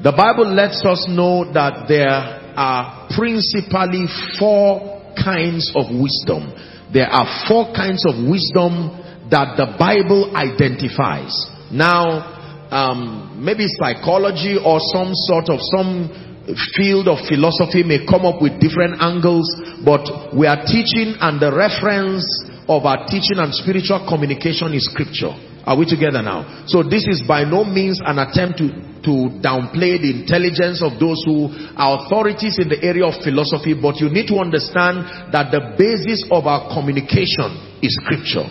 The 0.04 0.16
Bible 0.16 0.48
lets 0.48 0.84
us 0.86 1.06
know 1.08 1.46
that 1.54 1.86
there 1.88 2.42
are 2.56 3.08
principally 3.14 4.08
four 4.40 5.14
kinds 5.14 5.70
of 5.76 5.92
wisdom. 5.92 6.56
There 6.92 7.08
are 7.08 7.28
four 7.48 7.76
kinds 7.76 8.08
of 8.08 8.16
wisdom 8.16 8.98
that 9.30 9.60
the 9.60 9.76
Bible 9.78 10.36
identifies. 10.36 11.36
Now, 11.72 12.40
um, 12.72 13.44
maybe 13.44 13.68
psychology 13.68 14.56
or 14.56 14.80
some 14.96 15.12
sort 15.14 15.52
of 15.52 15.60
some 15.76 16.10
field 16.76 17.08
of 17.08 17.20
philosophy 17.28 17.84
may 17.84 18.08
come 18.08 18.26
up 18.26 18.42
with 18.42 18.60
different 18.60 19.00
angles, 19.00 19.48
but 19.84 20.34
we 20.36 20.48
are 20.48 20.64
teaching 20.66 21.16
and 21.20 21.40
the 21.40 21.52
reference 21.54 22.26
of 22.72 22.86
our 22.86 23.06
teaching 23.08 23.38
and 23.38 23.52
spiritual 23.54 24.08
communication 24.08 24.72
is 24.74 24.88
scripture. 24.88 25.36
Are 25.66 25.78
we 25.78 25.86
together 25.86 26.22
now? 26.22 26.66
So 26.66 26.82
this 26.82 27.06
is 27.06 27.22
by 27.28 27.44
no 27.44 27.64
means 27.64 28.02
an 28.04 28.18
attempt 28.18 28.58
to, 28.60 28.68
to 29.06 29.14
downplay 29.44 30.02
the 30.02 30.10
intelligence 30.10 30.82
of 30.82 30.98
those 30.98 31.22
who 31.28 31.54
are 31.78 32.02
authorities 32.02 32.58
in 32.58 32.70
the 32.70 32.82
area 32.82 33.06
of 33.06 33.22
philosophy, 33.22 33.78
but 33.78 34.02
you 34.02 34.10
need 34.10 34.26
to 34.34 34.42
understand 34.42 35.32
that 35.36 35.54
the 35.54 35.78
basis 35.78 36.26
of 36.34 36.50
our 36.50 36.72
communication 36.74 37.78
is 37.84 37.94
scripture. 38.02 38.50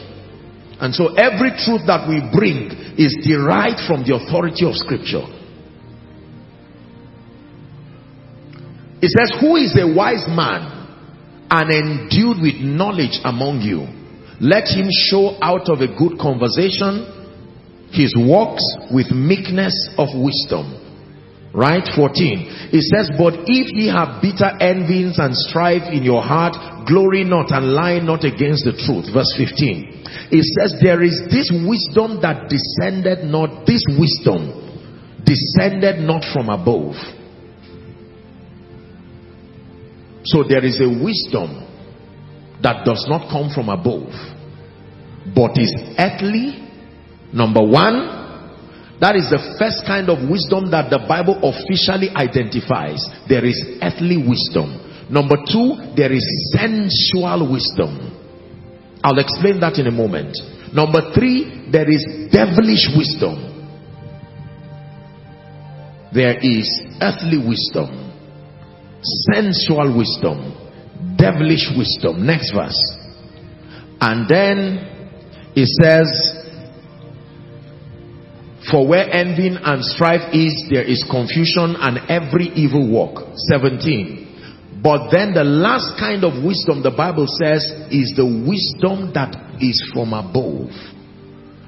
And 0.80 0.94
so 0.94 1.12
every 1.18 1.50
truth 1.58 1.84
that 1.90 2.06
we 2.08 2.22
bring 2.32 2.70
is 2.96 3.18
derived 3.26 3.84
from 3.90 4.06
the 4.06 4.16
authority 4.16 4.64
of 4.64 4.78
scripture. 4.78 5.26
It 9.02 9.10
says, 9.10 9.32
who 9.40 9.56
is 9.56 9.74
a 9.76 9.88
wise 9.88 10.28
man 10.28 10.78
and 11.50 11.66
endued 11.72 12.40
with 12.40 12.60
knowledge 12.62 13.18
among 13.24 13.60
you? 13.60 13.99
Let 14.40 14.68
him 14.68 14.88
show 14.90 15.36
out 15.42 15.68
of 15.68 15.80
a 15.80 15.88
good 15.88 16.18
conversation 16.18 17.20
his 17.92 18.14
works 18.16 18.62
with 18.90 19.10
meekness 19.10 19.74
of 19.98 20.08
wisdom. 20.14 20.78
Right? 21.52 21.82
14. 21.82 22.70
It 22.72 22.84
says, 22.86 23.10
But 23.18 23.50
if 23.50 23.74
ye 23.74 23.90
have 23.90 24.22
bitter 24.22 24.54
envyings 24.62 25.18
and 25.18 25.34
strife 25.34 25.90
in 25.90 26.04
your 26.04 26.22
heart, 26.22 26.54
glory 26.86 27.24
not 27.24 27.50
and 27.50 27.74
lie 27.74 27.98
not 27.98 28.24
against 28.24 28.64
the 28.64 28.72
truth. 28.72 29.10
Verse 29.12 29.34
15. 29.36 30.30
It 30.30 30.44
says, 30.54 30.78
There 30.80 31.02
is 31.02 31.20
this 31.26 31.50
wisdom 31.50 32.22
that 32.22 32.48
descended 32.48 33.26
not, 33.26 33.66
this 33.66 33.82
wisdom 33.98 34.54
descended 35.26 35.98
not 36.06 36.22
from 36.32 36.48
above. 36.48 36.94
So 40.22 40.44
there 40.46 40.64
is 40.64 40.80
a 40.80 40.88
wisdom 40.88 41.66
that 42.62 42.84
does 42.84 43.06
not 43.08 43.30
come 43.30 43.50
from 43.54 43.68
above, 43.68 44.12
but 45.34 45.56
is 45.56 45.72
earthly. 45.98 46.68
Number 47.32 47.62
one, 47.62 48.20
that 49.00 49.16
is 49.16 49.30
the 49.32 49.40
first 49.56 49.86
kind 49.86 50.10
of 50.10 50.28
wisdom 50.28 50.70
that 50.72 50.90
the 50.92 51.00
Bible 51.08 51.40
officially 51.40 52.12
identifies. 52.12 53.00
There 53.28 53.44
is 53.44 53.56
earthly 53.80 54.20
wisdom. 54.20 54.76
Number 55.08 55.40
two, 55.40 55.96
there 55.96 56.12
is 56.12 56.22
sensual 56.52 57.48
wisdom. 57.50 58.12
I'll 59.02 59.18
explain 59.18 59.58
that 59.60 59.80
in 59.80 59.86
a 59.86 59.90
moment. 59.90 60.36
Number 60.72 61.12
three, 61.16 61.70
there 61.72 61.88
is 61.88 62.04
devilish 62.30 62.92
wisdom. 62.92 63.50
There 66.12 66.36
is 66.42 66.68
earthly 67.00 67.38
wisdom, 67.38 67.88
sensual 69.32 69.96
wisdom, 69.96 70.59
devilish 71.20 71.68
wisdom. 71.76 72.26
Next 72.26 72.52
verse. 72.52 72.80
And 74.00 74.28
then 74.28 74.90
it 75.54 75.68
says, 75.80 76.08
For 78.70 78.86
where 78.88 79.08
envy 79.12 79.54
and 79.60 79.84
strife 79.84 80.32
is, 80.32 80.64
there 80.70 80.84
is 80.84 81.04
confusion 81.10 81.76
and 81.78 81.98
every 82.08 82.48
evil 82.54 82.88
work. 82.88 83.36
17. 83.50 84.80
But 84.82 85.10
then 85.10 85.34
the 85.34 85.44
last 85.44 86.00
kind 86.00 86.24
of 86.24 86.42
wisdom 86.42 86.82
the 86.82 86.90
Bible 86.90 87.26
says 87.28 87.60
is 87.92 88.16
the 88.16 88.24
wisdom 88.24 89.12
that 89.12 89.36
is 89.60 89.76
from 89.92 90.16
above. 90.16 90.72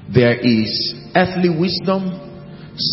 There 0.09 0.33
is 0.33 0.95
earthly 1.15 1.53
wisdom, 1.53 2.09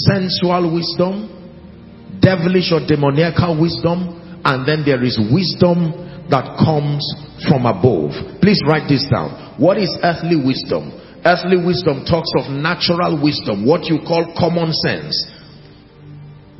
sensual 0.04 0.76
wisdom, 0.76 2.20
devilish 2.20 2.68
or 2.72 2.84
demoniacal 2.84 3.56
wisdom, 3.56 4.20
and 4.44 4.68
then 4.68 4.84
there 4.84 5.02
is 5.02 5.16
wisdom 5.16 6.09
that 6.30 6.62
comes 6.62 7.02
from 7.48 7.66
above. 7.66 8.14
Please 8.40 8.62
write 8.66 8.88
this 8.88 9.06
down. 9.10 9.58
What 9.58 9.78
is 9.78 9.90
earthly 10.02 10.36
wisdom? 10.36 10.94
Earthly 11.24 11.58
wisdom 11.58 12.06
talks 12.06 12.30
of 12.38 12.50
natural 12.50 13.20
wisdom, 13.20 13.66
what 13.66 13.84
you 13.84 13.98
call 14.06 14.32
common 14.38 14.72
sense. 14.72 15.12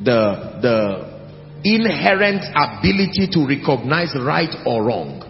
The, 0.03 0.59
the 0.61 0.77
inherent 1.63 2.43
ability 2.53 3.29
to 3.33 3.47
recognize 3.47 4.13
right 4.19 4.53
or 4.65 4.83
wrong. 4.83 5.23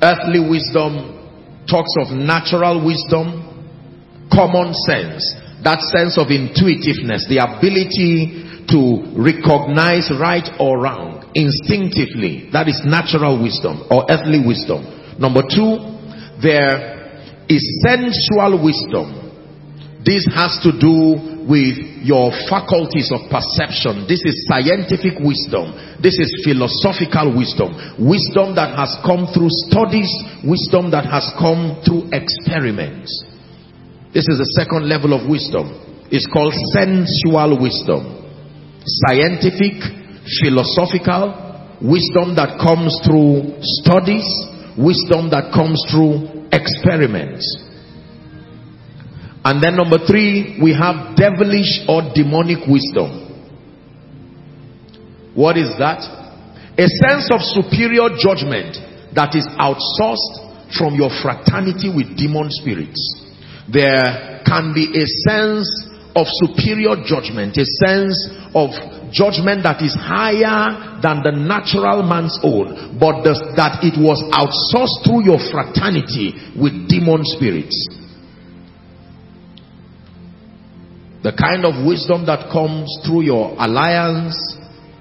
Earthly 0.00 0.40
wisdom 0.40 1.20
talks 1.68 1.94
of 2.00 2.16
natural 2.16 2.84
wisdom, 2.84 4.28
common 4.32 4.74
sense, 4.74 5.34
that 5.62 5.80
sense 5.94 6.18
of 6.18 6.30
intuitiveness, 6.30 7.26
the 7.28 7.38
ability 7.38 8.66
to 8.68 9.14
recognize 9.16 10.10
right 10.18 10.48
or 10.58 10.80
wrong 10.80 11.21
instinctively. 11.34 12.50
That 12.52 12.68
is 12.68 12.80
natural 12.84 13.40
wisdom 13.42 13.84
or 13.90 14.06
earthly 14.08 14.40
wisdom. 14.44 14.84
Number 15.18 15.42
two, 15.42 15.78
there 16.42 16.92
is 17.48 17.62
sensual 17.84 18.62
wisdom. 18.62 19.22
This 20.04 20.26
has 20.34 20.58
to 20.66 20.74
do 20.74 21.46
with 21.46 21.78
your 22.02 22.34
faculties 22.50 23.10
of 23.14 23.30
perception. 23.30 24.06
This 24.10 24.22
is 24.26 24.46
scientific 24.50 25.18
wisdom. 25.22 25.74
This 26.02 26.18
is 26.18 26.42
philosophical 26.42 27.34
wisdom. 27.34 27.74
Wisdom 28.02 28.54
that 28.58 28.74
has 28.74 28.98
come 29.06 29.30
through 29.30 29.50
studies. 29.70 30.10
Wisdom 30.42 30.90
that 30.90 31.06
has 31.06 31.30
come 31.38 31.78
through 31.86 32.10
experiments. 32.10 33.10
This 34.10 34.26
is 34.26 34.42
the 34.42 34.50
second 34.58 34.90
level 34.90 35.14
of 35.14 35.30
wisdom. 35.30 35.70
It's 36.10 36.26
called 36.26 36.52
sensual 36.74 37.56
wisdom. 37.56 38.26
Scientific, 38.84 39.78
philosophical, 40.26 41.78
wisdom 41.82 42.34
that 42.38 42.58
comes 42.62 42.94
through 43.02 43.58
studies, 43.82 44.26
wisdom 44.78 45.30
that 45.30 45.50
comes 45.50 45.82
through 45.90 46.46
experiments. 46.52 47.42
And 49.44 49.58
then 49.62 49.76
number 49.76 49.98
three, 50.06 50.58
we 50.62 50.72
have 50.74 51.16
devilish 51.18 51.82
or 51.88 52.14
demonic 52.14 52.62
wisdom. 52.70 53.32
What 55.34 55.58
is 55.58 55.74
that? 55.82 55.98
A 56.78 56.86
sense 56.86 57.26
of 57.34 57.42
superior 57.42 58.14
judgment 58.14 58.78
that 59.18 59.34
is 59.34 59.44
outsourced 59.58 60.78
from 60.78 60.94
your 60.94 61.10
fraternity 61.20 61.90
with 61.90 62.16
demon 62.16 62.48
spirits. 62.48 63.00
There 63.66 64.40
can 64.46 64.72
be 64.72 64.94
a 64.94 65.06
sense 65.26 65.68
of 66.14 66.26
superior 66.28 66.96
judgment, 67.04 67.56
a 67.58 67.66
sense 67.82 68.16
of 68.54 68.70
judgment 69.12 69.62
that 69.62 69.84
is 69.84 69.94
higher 69.94 70.98
than 71.04 71.22
the 71.22 71.30
natural 71.30 72.02
man's 72.02 72.34
own, 72.42 72.96
but 72.98 73.22
the, 73.22 73.36
that 73.54 73.84
it 73.84 74.00
was 74.00 74.18
outsourced 74.32 75.04
through 75.04 75.28
your 75.28 75.38
fraternity 75.52 76.32
with 76.56 76.72
demon 76.88 77.20
spirits. 77.22 77.76
The 81.22 81.36
kind 81.36 81.62
of 81.62 81.86
wisdom 81.86 82.26
that 82.26 82.50
comes 82.50 82.90
through 83.06 83.22
your 83.22 83.54
alliance, 83.54 84.34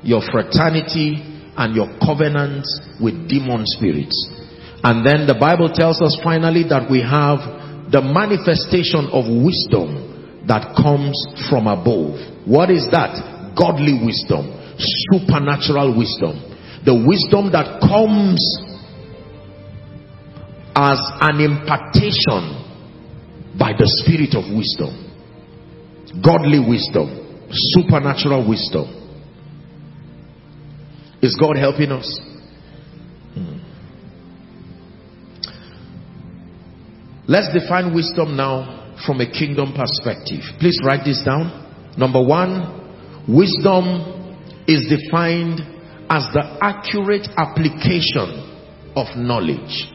your 0.04 0.22
fraternity, 0.22 1.24
and 1.58 1.74
your 1.74 1.90
covenant 1.98 2.68
with 3.02 3.28
demon 3.28 3.64
spirits. 3.66 4.14
And 4.84 5.06
then 5.06 5.26
the 5.26 5.38
Bible 5.40 5.72
tells 5.74 6.02
us 6.02 6.20
finally 6.24 6.66
that 6.70 6.90
we 6.90 7.02
have 7.02 7.42
the 7.90 8.02
manifestation 8.02 9.10
of 9.14 9.26
wisdom 9.26 10.46
that 10.48 10.74
comes 10.76 11.18
from 11.50 11.68
above. 11.68 12.18
What 12.46 12.70
is 12.70 12.90
that? 12.92 13.31
Godly 13.58 14.00
wisdom, 14.04 14.48
supernatural 14.78 15.98
wisdom, 15.98 16.38
the 16.86 16.96
wisdom 16.96 17.52
that 17.52 17.80
comes 17.82 18.42
as 20.76 21.00
an 21.22 21.40
impartation 21.42 22.58
by 23.60 23.74
the 23.78 23.86
spirit 24.02 24.34
of 24.34 24.46
wisdom, 24.56 24.96
godly 26.24 26.60
wisdom, 26.60 27.48
supernatural 27.52 28.48
wisdom. 28.48 28.98
Is 31.22 31.38
God 31.40 31.58
helping 31.58 31.92
us? 31.92 32.20
Hmm. 33.36 33.60
Let's 37.28 37.54
define 37.54 37.94
wisdom 37.94 38.36
now 38.36 38.96
from 39.06 39.22
a 39.22 39.30
kingdom 39.30 39.74
perspective. 39.74 40.42
Please 40.60 40.80
write 40.84 41.06
this 41.06 41.22
down. 41.24 41.94
Number 41.98 42.24
one, 42.24 42.81
Wisdom 43.28 44.66
is 44.68 44.88
defined 44.90 45.62
as 46.10 46.24
the 46.34 46.58
accurate 46.62 47.28
application 47.38 48.52
of 48.96 49.16
knowledge. 49.16 49.88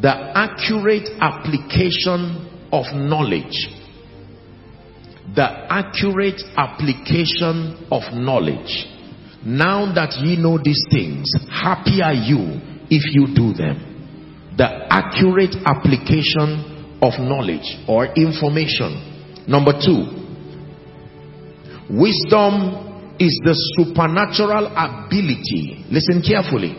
The 0.00 0.12
accurate 0.36 1.08
application 1.20 2.68
of 2.70 2.84
knowledge. 2.94 3.68
The 5.34 5.48
accurate 5.72 6.42
application 6.56 7.86
of 7.90 8.02
knowledge. 8.12 8.86
Now 9.44 9.92
that 9.94 10.12
ye 10.20 10.36
know 10.36 10.58
these 10.62 10.84
things, 10.90 11.32
happy 11.50 12.02
are 12.02 12.12
you 12.12 12.60
if 12.90 13.02
you 13.14 13.34
do 13.34 13.54
them. 13.54 14.52
The 14.56 14.86
accurate 14.92 15.56
application 15.64 16.98
of 17.00 17.18
knowledge 17.18 17.66
or 17.88 18.06
information 18.14 19.13
Number 19.46 19.72
two, 19.72 20.08
wisdom 21.90 23.16
is 23.20 23.34
the 23.44 23.54
supernatural 23.76 24.72
ability, 24.72 25.84
listen 25.90 26.22
carefully, 26.24 26.74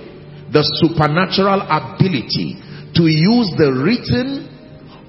the 0.52 0.64
supernatural 0.82 1.62
ability 1.62 2.58
to 2.96 3.04
use 3.06 3.52
the 3.60 3.72
written 3.72 4.50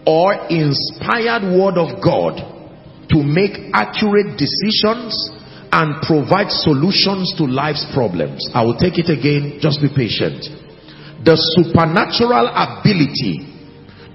or 0.07 0.35
inspired 0.51 1.43
word 1.55 1.79
of 1.79 2.03
God 2.03 2.39
to 3.11 3.23
make 3.23 3.71
accurate 3.75 4.39
decisions 4.39 5.15
and 5.73 6.03
provide 6.03 6.51
solutions 6.51 7.35
to 7.39 7.45
life's 7.45 7.87
problems. 7.93 8.49
I 8.55 8.63
will 8.63 8.79
take 8.79 8.99
it 8.99 9.11
again, 9.11 9.59
just 9.61 9.83
be 9.83 9.89
patient. 9.91 10.47
The 11.27 11.35
supernatural 11.59 12.49
ability 12.49 13.45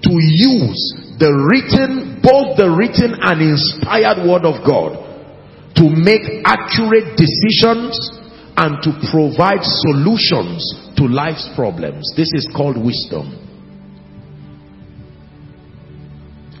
to 0.04 0.12
use 0.16 0.80
the 1.20 1.28
written, 1.28 2.11
both 2.22 2.56
the 2.56 2.70
written 2.70 3.18
and 3.18 3.42
inspired 3.42 4.22
word 4.22 4.46
of 4.46 4.62
God 4.62 4.94
to 5.74 5.84
make 5.90 6.22
accurate 6.46 7.18
decisions 7.18 7.98
and 8.56 8.78
to 8.86 8.94
provide 9.10 9.64
solutions 9.64 10.62
to 10.96 11.10
life's 11.10 11.48
problems. 11.56 12.06
This 12.14 12.30
is 12.32 12.46
called 12.54 12.78
wisdom. 12.78 13.42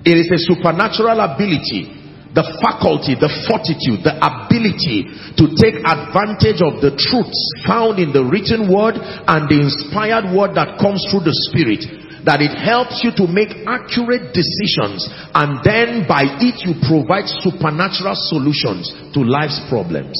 It 0.02 0.18
is 0.18 0.26
a 0.34 0.40
supernatural 0.50 1.22
ability, 1.22 1.94
the 2.34 2.42
faculty, 2.58 3.14
the 3.14 3.30
fortitude, 3.46 4.02
the 4.02 4.18
ability 4.18 5.06
to 5.38 5.44
take 5.62 5.78
advantage 5.78 6.58
of 6.58 6.82
the 6.82 6.90
truths 6.98 7.38
found 7.62 8.02
in 8.02 8.10
the 8.10 8.26
written 8.26 8.66
word 8.66 8.98
and 8.98 9.46
the 9.46 9.62
inspired 9.62 10.26
word 10.34 10.58
that 10.58 10.82
comes 10.82 11.06
through 11.06 11.22
the 11.22 11.36
spirit 11.46 12.01
that 12.24 12.38
it 12.40 12.54
helps 12.54 13.02
you 13.02 13.10
to 13.18 13.26
make 13.26 13.50
accurate 13.66 14.30
decisions 14.30 15.08
and 15.34 15.58
then 15.66 16.06
by 16.06 16.22
it 16.38 16.62
you 16.62 16.78
provide 16.86 17.26
supernatural 17.42 18.14
solutions 18.14 18.94
to 19.14 19.26
life's 19.26 19.58
problems. 19.68 20.14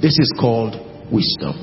This 0.00 0.18
is 0.18 0.30
called 0.38 0.78
wisdom. 1.10 1.58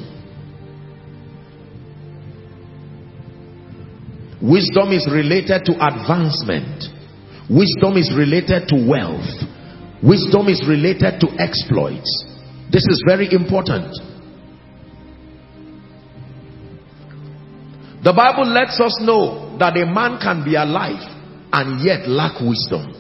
Wisdom 4.41 4.91
is 4.91 5.07
related 5.09 5.63
to 5.65 5.73
advancement. 5.79 6.91
Wisdom 7.49 7.95
is 7.95 8.11
related 8.13 8.67
to 8.67 8.77
wealth. 8.77 9.31
Wisdom 10.03 10.49
is 10.49 10.61
related 10.67 11.17
to 11.23 11.27
exploits. 11.39 12.09
This 12.69 12.83
is 12.85 13.01
very 13.07 13.31
important. 13.31 13.95
The 18.05 18.13
Bible 18.13 18.45
lets 18.45 18.77
us 18.77 19.01
know 19.01 19.57
that 19.57 19.73
a 19.73 19.89
man 19.89 20.21
can 20.21 20.45
be 20.45 20.53
alive 20.53 21.01
and 21.49 21.81
yet 21.81 22.05
lack 22.05 22.37
wisdom. 22.37 22.93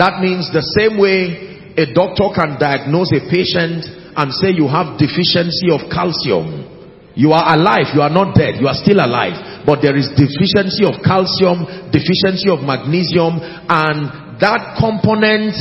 That 0.00 0.24
means 0.24 0.48
the 0.56 0.64
same 0.72 0.96
way 0.96 1.76
a 1.76 1.92
doctor 1.92 2.32
can 2.32 2.56
diagnose 2.56 3.12
a 3.12 3.28
patient 3.28 3.84
and 4.16 4.32
say 4.32 4.56
you 4.56 4.72
have 4.72 4.96
deficiency 4.96 5.68
of 5.68 5.92
calcium. 5.92 6.64
You 7.12 7.36
are 7.36 7.44
alive, 7.60 7.92
you 7.92 8.00
are 8.00 8.08
not 8.08 8.32
dead, 8.32 8.56
you 8.56 8.64
are 8.72 8.80
still 8.80 9.04
alive. 9.04 9.68
But 9.68 9.84
there 9.84 9.92
is 10.00 10.08
deficiency 10.16 10.88
of 10.88 11.04
calcium, 11.04 11.92
deficiency 11.92 12.48
of 12.48 12.64
magnesium, 12.64 13.36
and 13.68 14.40
that 14.40 14.80
component 14.80 15.52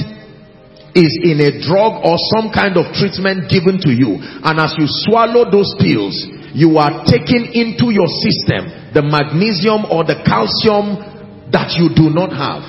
is 0.96 1.12
in 1.28 1.44
a 1.44 1.60
drug 1.60 2.08
or 2.08 2.16
some 2.32 2.56
kind 2.56 2.80
of 2.80 2.96
treatment 2.96 3.52
given 3.52 3.84
to 3.84 3.92
you. 3.92 4.16
And 4.16 4.64
as 4.64 4.80
you 4.80 4.88
swallow 4.88 5.44
those 5.44 5.76
pills, 5.76 6.16
you 6.56 6.80
are 6.80 7.04
taking 7.04 7.52
into 7.52 7.92
your 7.92 8.08
system 8.24 8.86
the 8.96 9.04
magnesium 9.04 9.84
or 9.92 10.08
the 10.08 10.24
calcium 10.24 11.52
that 11.52 11.76
you 11.76 11.92
do 11.92 12.08
not 12.08 12.32
have. 12.32 12.64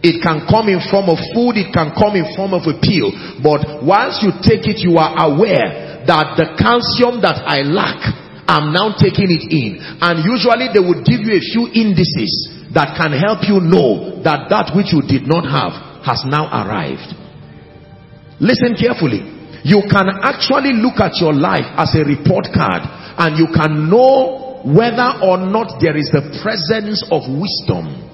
It 0.00 0.24
can 0.24 0.48
come 0.48 0.72
in 0.72 0.80
form 0.88 1.12
of 1.12 1.20
food, 1.36 1.60
it 1.60 1.76
can 1.76 1.92
come 1.92 2.16
in 2.16 2.24
form 2.32 2.56
of 2.56 2.64
a 2.64 2.72
pill. 2.80 3.12
But 3.44 3.84
once 3.84 4.24
you 4.24 4.32
take 4.40 4.64
it, 4.64 4.80
you 4.80 4.96
are 4.96 5.12
aware 5.28 6.08
that 6.08 6.40
the 6.40 6.56
calcium 6.56 7.20
that 7.20 7.44
I 7.44 7.68
lack, 7.68 8.00
I'm 8.48 8.72
now 8.72 8.96
taking 8.96 9.28
it 9.28 9.44
in. 9.52 9.76
And 10.00 10.24
usually 10.24 10.72
they 10.72 10.80
would 10.80 11.04
give 11.04 11.20
you 11.20 11.36
a 11.36 11.44
few 11.44 11.68
indices 11.68 12.32
that 12.72 12.96
can 12.96 13.12
help 13.12 13.44
you 13.44 13.60
know 13.60 14.24
that 14.24 14.48
that 14.48 14.72
which 14.72 14.96
you 14.96 15.04
did 15.04 15.28
not 15.28 15.44
have 15.44 16.00
has 16.00 16.24
now 16.24 16.48
arrived. 16.48 17.12
Listen 18.40 18.72
carefully 18.72 19.35
you 19.66 19.82
can 19.90 20.06
actually 20.22 20.78
look 20.78 21.02
at 21.02 21.18
your 21.18 21.34
life 21.34 21.66
as 21.74 21.90
a 21.98 22.06
report 22.06 22.46
card 22.54 22.86
and 23.18 23.34
you 23.34 23.50
can 23.50 23.90
know 23.90 24.62
whether 24.62 25.18
or 25.26 25.42
not 25.42 25.82
there 25.82 25.98
is 25.98 26.06
the 26.14 26.22
presence 26.38 27.02
of 27.10 27.26
wisdom. 27.26 28.06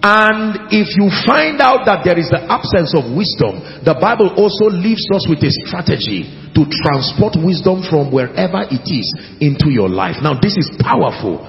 And 0.00 0.72
if 0.72 0.96
you 0.96 1.12
find 1.28 1.60
out 1.60 1.84
that 1.84 2.08
there 2.08 2.16
is 2.16 2.32
the 2.32 2.40
absence 2.48 2.96
of 2.96 3.12
wisdom, 3.12 3.84
the 3.84 3.92
Bible 4.00 4.32
also 4.32 4.72
leaves 4.72 5.04
us 5.12 5.28
with 5.28 5.44
a 5.44 5.52
strategy 5.68 6.24
to 6.56 6.64
transport 6.72 7.36
wisdom 7.36 7.84
from 7.84 8.08
wherever 8.08 8.64
it 8.64 8.88
is 8.88 9.12
into 9.44 9.68
your 9.68 9.92
life. 9.92 10.24
Now 10.24 10.40
this 10.40 10.56
is 10.56 10.72
powerful. 10.80 11.44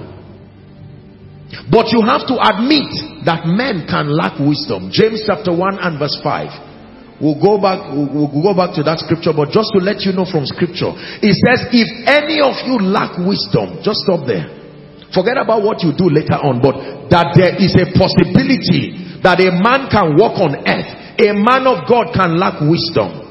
But 1.71 1.95
you 1.95 2.03
have 2.03 2.27
to 2.27 2.35
admit 2.43 3.23
that 3.23 3.47
men 3.47 3.87
can 3.87 4.11
lack 4.11 4.35
wisdom. 4.35 4.91
James 4.91 5.23
chapter 5.23 5.55
1 5.55 5.79
and 5.79 5.95
verse 5.95 6.19
5. 6.19 6.70
We'll 7.21 7.37
go 7.37 7.61
back, 7.61 7.93
we'll, 7.93 8.33
go 8.33 8.57
back 8.57 8.73
to 8.75 8.83
that 8.89 8.97
scripture, 9.05 9.29
but 9.29 9.53
just 9.53 9.69
to 9.77 9.79
let 9.79 10.01
you 10.01 10.09
know 10.09 10.25
from 10.25 10.49
scripture, 10.49 10.89
it 11.21 11.37
says, 11.37 11.69
if 11.69 11.85
any 12.09 12.41
of 12.41 12.57
you 12.65 12.81
lack 12.81 13.13
wisdom, 13.21 13.77
just 13.85 14.01
stop 14.09 14.25
there. 14.25 14.49
Forget 15.13 15.37
about 15.37 15.61
what 15.61 15.85
you 15.85 15.93
do 15.93 16.09
later 16.09 16.41
on, 16.41 16.57
but 16.57 16.73
that 17.13 17.37
there 17.37 17.53
is 17.61 17.77
a 17.77 17.93
possibility 17.93 19.21
that 19.21 19.37
a 19.37 19.53
man 19.53 19.85
can 19.93 20.17
walk 20.17 20.41
on 20.41 20.65
earth. 20.65 20.91
A 21.21 21.29
man 21.37 21.69
of 21.69 21.85
God 21.85 22.09
can 22.09 22.41
lack 22.41 22.57
wisdom. 22.65 23.21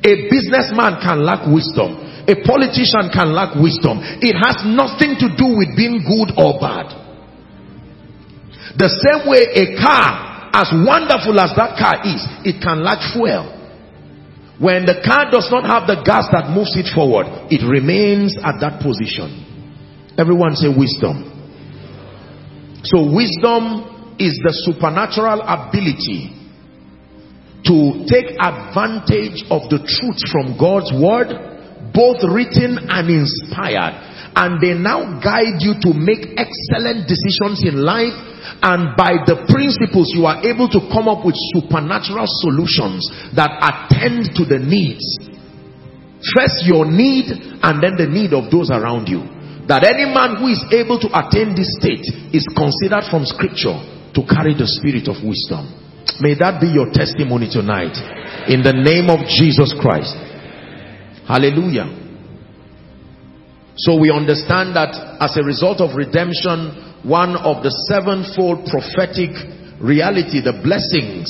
A 0.00 0.12
businessman 0.32 0.96
can 1.04 1.20
lack 1.20 1.44
wisdom. 1.44 2.00
A 2.24 2.34
politician 2.40 3.12
can 3.12 3.36
lack 3.36 3.52
wisdom. 3.58 4.00
It 4.24 4.32
has 4.32 4.64
nothing 4.64 5.20
to 5.20 5.28
do 5.36 5.60
with 5.60 5.76
being 5.76 6.00
good 6.00 6.32
or 6.40 6.56
bad. 6.56 6.88
The 8.80 8.88
same 8.88 9.28
way 9.28 9.44
a 9.60 9.76
car 9.76 10.29
as 10.52 10.70
wonderful 10.74 11.38
as 11.38 11.54
that 11.54 11.78
car 11.78 12.02
is, 12.02 12.22
it 12.42 12.62
can 12.62 12.82
lack 12.82 12.98
fuel. 13.14 13.56
When 14.60 14.84
the 14.84 15.00
car 15.00 15.30
does 15.30 15.48
not 15.48 15.64
have 15.64 15.88
the 15.88 16.04
gas 16.04 16.28
that 16.36 16.52
moves 16.52 16.76
it 16.76 16.92
forward, 16.92 17.24
it 17.48 17.64
remains 17.64 18.36
at 18.36 18.60
that 18.60 18.82
position. 18.84 20.12
Everyone 20.18 20.52
say 20.52 20.68
wisdom. 20.68 21.24
So 22.84 23.08
wisdom 23.08 24.16
is 24.20 24.36
the 24.44 24.52
supernatural 24.68 25.40
ability 25.40 26.36
to 27.64 28.04
take 28.04 28.36
advantage 28.36 29.48
of 29.48 29.68
the 29.72 29.80
truth 29.80 30.20
from 30.28 30.60
God's 30.60 30.92
word, 30.92 31.32
both 31.96 32.20
written 32.28 32.84
and 32.84 33.06
inspired. 33.08 33.96
And 34.36 34.60
they 34.60 34.76
now 34.76 35.20
guide 35.24 35.60
you 35.64 35.76
to 35.88 35.90
make 35.96 36.36
excellent 36.36 37.08
decisions 37.08 37.64
in 37.64 37.80
life 37.80 38.12
and 38.60 38.92
by 38.96 39.16
the 39.24 39.48
principles 39.48 40.12
you 40.12 40.28
are 40.28 40.44
able 40.44 40.68
to 40.68 40.80
come 40.92 41.08
up 41.08 41.24
with 41.24 41.36
supernatural 41.56 42.28
solutions 42.44 43.08
that 43.32 43.48
attend 43.60 44.36
to 44.36 44.44
the 44.44 44.60
needs. 44.60 45.00
First 46.36 46.68
your 46.68 46.84
need 46.84 47.32
and 47.64 47.80
then 47.80 47.96
the 47.96 48.04
need 48.04 48.36
of 48.36 48.52
those 48.52 48.68
around 48.68 49.08
you. 49.08 49.24
That 49.64 49.88
any 49.88 50.04
man 50.04 50.36
who 50.36 50.52
is 50.52 50.60
able 50.76 51.00
to 51.00 51.08
attain 51.08 51.56
this 51.56 51.72
state 51.80 52.04
is 52.36 52.44
considered 52.52 53.08
from 53.08 53.24
scripture 53.24 53.80
to 54.12 54.20
carry 54.28 54.52
the 54.52 54.68
spirit 54.68 55.08
of 55.08 55.24
wisdom. 55.24 55.72
May 56.20 56.36
that 56.36 56.60
be 56.60 56.68
your 56.68 56.92
testimony 56.92 57.48
tonight. 57.48 57.96
In 58.50 58.60
the 58.60 58.76
name 58.76 59.08
of 59.08 59.24
jesus 59.24 59.72
christ. 59.80 60.12
Hallelujah. 61.24 61.88
So 63.76 63.96
we 63.96 64.10
understand 64.10 64.76
that 64.76 64.92
as 65.22 65.38
a 65.38 65.46
result 65.46 65.80
of 65.80 65.96
redemption 65.96 66.89
one 67.02 67.36
of 67.36 67.62
the 67.62 67.72
sevenfold 67.88 68.68
prophetic 68.68 69.32
reality, 69.80 70.44
the 70.44 70.60
blessings 70.60 71.28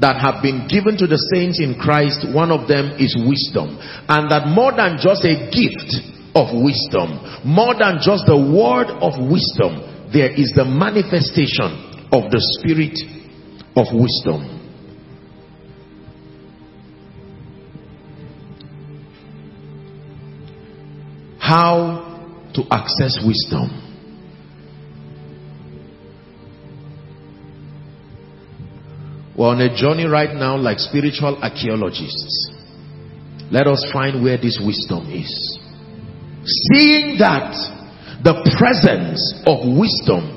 that 0.00 0.16
have 0.16 0.42
been 0.42 0.66
given 0.68 0.96
to 0.96 1.06
the 1.06 1.18
saints 1.34 1.60
in 1.60 1.74
Christ, 1.74 2.24
one 2.32 2.50
of 2.50 2.68
them 2.68 2.96
is 2.98 3.18
wisdom. 3.18 3.76
And 4.08 4.30
that 4.30 4.48
more 4.48 4.72
than 4.72 4.96
just 4.96 5.24
a 5.26 5.50
gift 5.50 5.98
of 6.34 6.54
wisdom, 6.54 7.18
more 7.44 7.74
than 7.74 7.98
just 8.00 8.24
the 8.24 8.38
word 8.38 8.88
of 9.02 9.18
wisdom, 9.18 10.08
there 10.12 10.30
is 10.32 10.54
the 10.54 10.64
manifestation 10.64 11.68
of 12.14 12.30
the 12.30 12.40
spirit 12.56 12.96
of 13.76 13.92
wisdom. 13.92 14.56
How 21.38 22.06
to 22.54 22.62
access 22.70 23.18
wisdom? 23.24 23.87
We're 29.38 29.54
on 29.54 29.60
a 29.60 29.70
journey 29.70 30.02
right 30.04 30.34
now 30.34 30.56
like 30.58 30.82
spiritual 30.82 31.38
archaeologists. 31.38 32.50
Let 33.54 33.70
us 33.70 33.86
find 33.92 34.18
where 34.18 34.36
this 34.36 34.58
wisdom 34.58 35.06
is. 35.14 35.30
Seeing 36.42 37.22
that 37.22 37.54
the 38.26 38.34
presence 38.58 39.22
of 39.46 39.62
wisdom 39.78 40.34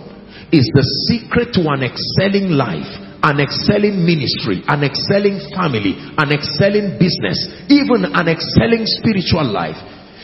is 0.53 0.69
the 0.69 0.85
secret 1.09 1.49
to 1.57 1.65
an 1.73 1.81
excelling 1.81 2.53
life, 2.53 2.85
an 3.25 3.41
excelling 3.41 4.05
ministry, 4.05 4.61
an 4.69 4.85
excelling 4.85 5.41
family, 5.49 5.97
an 6.21 6.29
excelling 6.29 7.01
business, 7.01 7.41
even 7.73 8.05
an 8.05 8.29
excelling 8.29 8.85
spiritual 8.85 9.49
life. 9.49 9.81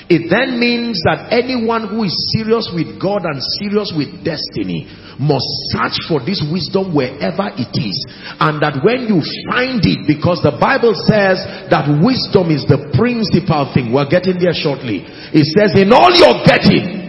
It 0.07 0.31
then 0.31 0.55
means 0.55 1.03
that 1.03 1.35
anyone 1.35 1.91
who 1.91 2.07
is 2.07 2.15
serious 2.31 2.71
with 2.71 2.95
God 2.95 3.27
and 3.27 3.43
serious 3.59 3.91
with 3.91 4.23
destiny 4.23 4.87
must 5.19 5.49
search 5.75 5.99
for 6.07 6.23
this 6.23 6.39
wisdom 6.47 6.95
wherever 6.95 7.51
it 7.59 7.75
is. 7.75 7.97
And 8.39 8.63
that 8.63 8.79
when 8.87 9.11
you 9.11 9.19
find 9.51 9.83
it, 9.83 10.07
because 10.07 10.39
the 10.39 10.55
Bible 10.55 10.95
says 10.95 11.43
that 11.67 11.91
wisdom 11.99 12.55
is 12.55 12.63
the 12.71 12.87
principal 12.95 13.67
thing. 13.75 13.91
We're 13.91 14.07
getting 14.07 14.39
there 14.39 14.55
shortly. 14.55 15.03
It 15.35 15.43
says, 15.51 15.75
in 15.75 15.91
all 15.91 16.15
you're 16.15 16.39
getting, 16.47 17.03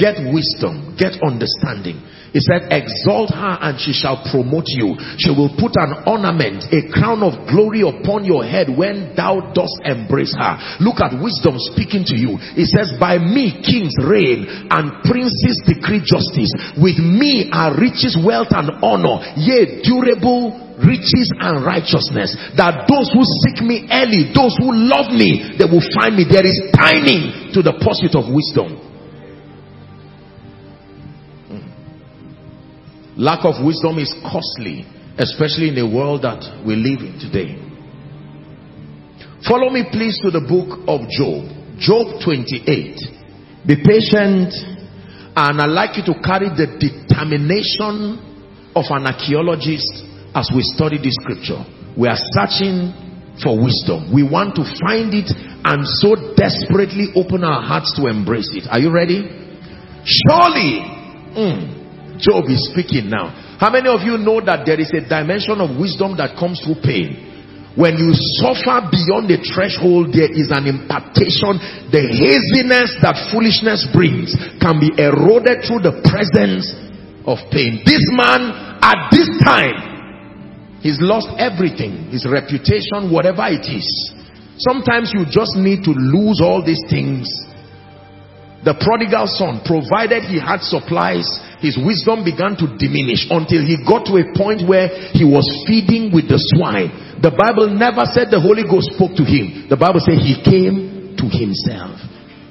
get 0.00 0.16
wisdom, 0.32 0.96
get 0.96 1.20
understanding. 1.20 2.00
He 2.32 2.40
said, 2.40 2.68
exalt 2.70 3.32
her 3.32 3.56
and 3.60 3.80
she 3.80 3.92
shall 3.92 4.20
promote 4.30 4.68
you. 4.68 4.96
She 5.16 5.32
will 5.32 5.52
put 5.56 5.74
an 5.80 6.04
ornament, 6.04 6.68
a 6.68 6.84
crown 6.92 7.24
of 7.24 7.48
glory 7.48 7.82
upon 7.82 8.24
your 8.24 8.44
head 8.44 8.68
when 8.68 9.16
thou 9.16 9.52
dost 9.56 9.80
embrace 9.84 10.36
her. 10.36 10.54
Look 10.80 11.00
at 11.00 11.16
wisdom 11.16 11.56
speaking 11.72 12.04
to 12.12 12.16
you. 12.16 12.36
He 12.54 12.68
says, 12.68 12.94
by 13.00 13.18
me 13.18 13.60
kings 13.64 13.96
reign 14.00 14.68
and 14.70 15.02
princes 15.04 15.60
decree 15.64 16.04
justice. 16.04 16.52
With 16.76 17.00
me 17.00 17.48
are 17.52 17.72
riches, 17.74 18.16
wealth 18.20 18.52
and 18.52 18.70
honor, 18.84 19.24
yea, 19.36 19.80
durable 19.82 20.68
riches 20.78 21.32
and 21.42 21.64
righteousness. 21.66 22.36
That 22.54 22.86
those 22.86 23.10
who 23.10 23.26
seek 23.44 23.64
me 23.66 23.88
early, 23.90 24.30
those 24.30 24.54
who 24.58 24.70
love 24.70 25.10
me, 25.10 25.58
they 25.58 25.66
will 25.66 25.82
find 25.98 26.14
me. 26.14 26.22
There 26.28 26.46
is 26.46 26.70
timing 26.70 27.50
to 27.54 27.62
the 27.62 27.74
pursuit 27.82 28.14
of 28.14 28.30
wisdom. 28.30 28.87
Lack 33.18 33.44
of 33.44 33.58
wisdom 33.58 33.98
is 33.98 34.14
costly, 34.22 34.86
especially 35.18 35.68
in 35.68 35.74
the 35.74 35.82
world 35.82 36.22
that 36.22 36.38
we 36.64 36.78
live 36.78 37.02
in 37.02 37.18
today. 37.18 37.58
Follow 39.42 39.70
me 39.70 39.90
please 39.90 40.18
to 40.22 40.30
the 40.30 40.38
book 40.38 40.86
of 40.86 41.02
Job. 41.10 41.50
Job 41.82 42.22
28. 42.22 43.66
Be 43.66 43.74
patient 43.82 44.54
and 45.34 45.54
I'd 45.58 45.66
like 45.66 45.98
you 45.98 46.06
to 46.10 46.14
carry 46.22 46.46
the 46.46 46.78
determination 46.78 48.22
of 48.74 48.86
an 48.90 49.10
archaeologist 49.10 50.06
as 50.34 50.50
we 50.54 50.62
study 50.62 50.98
this 50.98 51.18
scripture. 51.18 51.62
We 51.98 52.06
are 52.06 52.18
searching 52.38 52.94
for 53.42 53.58
wisdom. 53.58 54.14
We 54.14 54.22
want 54.22 54.54
to 54.58 54.66
find 54.82 55.10
it 55.14 55.30
and 55.66 55.82
so 56.02 56.34
desperately 56.34 57.10
open 57.14 57.42
our 57.42 57.62
hearts 57.62 57.94
to 57.98 58.06
embrace 58.06 58.50
it. 58.54 58.70
Are 58.70 58.78
you 58.78 58.90
ready? 58.90 59.26
Surely, 60.06 60.82
mm, 61.34 61.77
Job 62.18 62.50
is 62.50 62.70
speaking 62.70 63.08
now. 63.10 63.30
How 63.58 63.70
many 63.70 63.88
of 63.88 64.02
you 64.02 64.18
know 64.18 64.38
that 64.44 64.66
there 64.66 64.78
is 64.78 64.90
a 64.94 65.02
dimension 65.02 65.58
of 65.62 65.78
wisdom 65.78 66.14
that 66.18 66.38
comes 66.38 66.62
through 66.62 66.82
pain? 66.82 67.28
When 67.78 67.94
you 67.94 68.10
suffer 68.42 68.90
beyond 68.90 69.30
the 69.30 69.38
threshold, 69.38 70.10
there 70.10 70.30
is 70.34 70.50
an 70.50 70.66
impartation. 70.66 71.62
The 71.94 72.10
haziness 72.10 72.98
that 73.06 73.30
foolishness 73.30 73.86
brings 73.94 74.34
can 74.58 74.82
be 74.82 74.90
eroded 74.98 75.62
through 75.62 75.86
the 75.86 76.02
presence 76.02 76.74
of 77.22 77.38
pain. 77.54 77.86
This 77.86 78.02
man, 78.10 78.50
at 78.82 79.14
this 79.14 79.30
time, 79.46 80.82
he's 80.82 80.98
lost 80.98 81.30
everything. 81.38 82.10
His 82.10 82.26
reputation, 82.26 83.14
whatever 83.14 83.46
it 83.46 83.70
is. 83.70 83.86
Sometimes 84.58 85.14
you 85.14 85.22
just 85.30 85.54
need 85.54 85.86
to 85.86 85.94
lose 85.94 86.42
all 86.42 86.58
these 86.66 86.82
things. 86.90 87.30
The 88.68 88.76
prodigal 88.76 89.24
son, 89.32 89.64
provided 89.64 90.28
he 90.28 90.36
had 90.36 90.60
supplies, 90.60 91.24
his 91.64 91.80
wisdom 91.80 92.20
began 92.20 92.52
to 92.60 92.68
diminish 92.76 93.24
until 93.32 93.64
he 93.64 93.80
got 93.80 94.04
to 94.12 94.20
a 94.20 94.28
point 94.36 94.60
where 94.68 94.92
he 95.16 95.24
was 95.24 95.48
feeding 95.64 96.12
with 96.12 96.28
the 96.28 96.36
swine. 96.52 96.92
The 97.24 97.32
Bible 97.32 97.72
never 97.72 98.04
said 98.12 98.28
the 98.28 98.36
Holy 98.36 98.68
Ghost 98.68 98.92
spoke 98.92 99.16
to 99.16 99.24
him. 99.24 99.72
The 99.72 99.80
Bible 99.80 100.04
said 100.04 100.20
he 100.20 100.36
came 100.44 101.16
to 101.16 101.26
himself. 101.32 101.96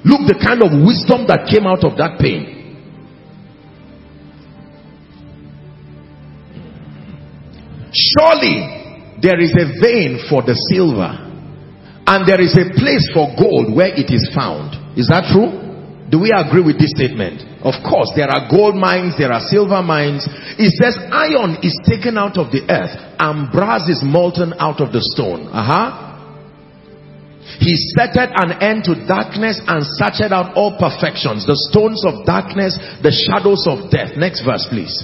Look 0.02 0.26
the 0.26 0.34
kind 0.42 0.58
of 0.58 0.74
wisdom 0.82 1.30
that 1.30 1.46
came 1.46 1.70
out 1.70 1.86
of 1.86 1.94
that 2.02 2.18
pain. 2.18 2.50
Surely 7.94 9.14
there 9.22 9.38
is 9.38 9.54
a 9.54 9.70
vein 9.78 10.26
for 10.26 10.42
the 10.42 10.58
silver 10.74 11.14
and 12.10 12.26
there 12.26 12.42
is 12.42 12.58
a 12.58 12.74
place 12.74 13.06
for 13.14 13.30
gold 13.38 13.70
where 13.70 13.94
it 13.94 14.10
is 14.10 14.26
found. 14.34 14.98
Is 14.98 15.06
that 15.14 15.30
true? 15.30 15.67
Do 16.10 16.18
we 16.18 16.32
agree 16.32 16.62
with 16.64 16.78
this 16.78 16.90
statement? 16.96 17.44
Of 17.60 17.84
course, 17.84 18.12
there 18.16 18.28
are 18.28 18.48
gold 18.48 18.74
mines, 18.74 19.14
there 19.18 19.32
are 19.32 19.40
silver 19.40 19.82
mines. 19.82 20.24
It 20.56 20.72
says 20.80 20.96
iron 21.12 21.60
is 21.62 21.76
taken 21.84 22.16
out 22.16 22.38
of 22.38 22.50
the 22.50 22.64
earth 22.64 22.96
and 23.18 23.52
brass 23.52 23.88
is 23.88 24.00
molten 24.02 24.54
out 24.58 24.80
of 24.80 24.92
the 24.92 25.04
stone. 25.04 25.48
Uh-huh. 25.48 26.08
He 27.58 27.74
setteth 27.98 28.30
an 28.38 28.62
end 28.62 28.86
to 28.86 28.94
darkness 29.06 29.58
and 29.66 29.82
searched 29.98 30.30
out 30.30 30.54
all 30.54 30.78
perfections, 30.78 31.42
the 31.42 31.58
stones 31.70 32.06
of 32.06 32.22
darkness, 32.22 32.78
the 33.02 33.10
shadows 33.10 33.66
of 33.66 33.90
death. 33.90 34.14
Next 34.14 34.46
verse, 34.46 34.62
please. 34.70 34.94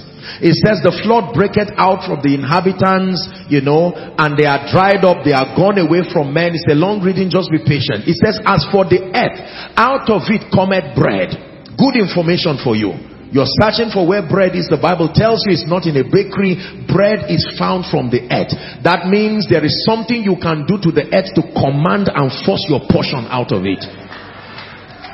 It 0.41 0.57
says 0.63 0.81
the 0.81 0.95
flood 1.05 1.35
breaketh 1.35 1.69
out 1.77 2.07
from 2.07 2.23
the 2.23 2.33
inhabitants, 2.33 3.21
you 3.51 3.61
know, 3.61 3.93
and 3.93 4.33
they 4.39 4.47
are 4.47 4.65
dried 4.71 5.05
up, 5.05 5.21
they 5.27 5.35
are 5.35 5.53
gone 5.53 5.77
away 5.77 6.07
from 6.09 6.33
men. 6.33 6.55
It's 6.55 6.65
a 6.65 6.79
long 6.79 7.03
reading, 7.03 7.29
just 7.29 7.51
be 7.51 7.59
patient. 7.61 8.07
It 8.07 8.17
says, 8.23 8.41
as 8.47 8.65
for 8.71 8.87
the 8.87 9.03
earth, 9.13 9.37
out 9.77 10.09
of 10.09 10.25
it 10.31 10.49
cometh 10.49 10.95
bread. 10.97 11.35
Good 11.77 11.99
information 11.99 12.57
for 12.63 12.73
you. 12.73 13.14
You're 13.35 13.51
searching 13.59 13.91
for 13.91 14.07
where 14.07 14.23
bread 14.23 14.55
is. 14.55 14.71
The 14.71 14.79
Bible 14.79 15.11
tells 15.11 15.43
you 15.43 15.51
it's 15.51 15.67
not 15.67 15.83
in 15.83 15.99
a 15.99 16.07
bakery. 16.07 16.55
Bread 16.87 17.27
is 17.27 17.43
found 17.59 17.83
from 17.83 18.07
the 18.07 18.23
earth. 18.31 18.55
That 18.79 19.11
means 19.11 19.51
there 19.51 19.67
is 19.67 19.83
something 19.83 20.23
you 20.23 20.39
can 20.39 20.63
do 20.63 20.79
to 20.79 20.87
the 20.95 21.03
earth 21.11 21.35
to 21.35 21.43
command 21.51 22.07
and 22.07 22.31
force 22.47 22.63
your 22.71 22.87
portion 22.87 23.27
out 23.27 23.51
of 23.51 23.67
it. 23.67 23.83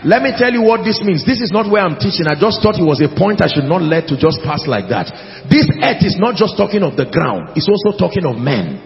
Let 0.05 0.21
me 0.21 0.37
tell 0.37 0.53
you 0.53 0.61
what 0.61 0.85
this 0.85 1.01
means. 1.01 1.25
This 1.25 1.41
is 1.41 1.49
not 1.49 1.65
where 1.65 1.81
I'm 1.81 1.97
teaching. 1.97 2.29
I 2.29 2.37
just 2.37 2.61
thought 2.61 2.77
it 2.77 2.85
was 2.85 3.01
a 3.01 3.09
point 3.09 3.41
I 3.41 3.49
should 3.49 3.65
not 3.65 3.81
let 3.81 4.05
to 4.13 4.15
just 4.21 4.45
pass 4.45 4.69
like 4.69 4.85
that. 4.93 5.09
This 5.49 5.65
earth 5.81 6.05
is 6.05 6.21
not 6.21 6.37
just 6.37 6.53
talking 6.53 6.85
of 6.85 6.93
the 6.93 7.09
ground. 7.09 7.57
It's 7.57 7.65
also 7.65 7.97
talking 7.97 8.29
of 8.29 8.37
men. 8.37 8.77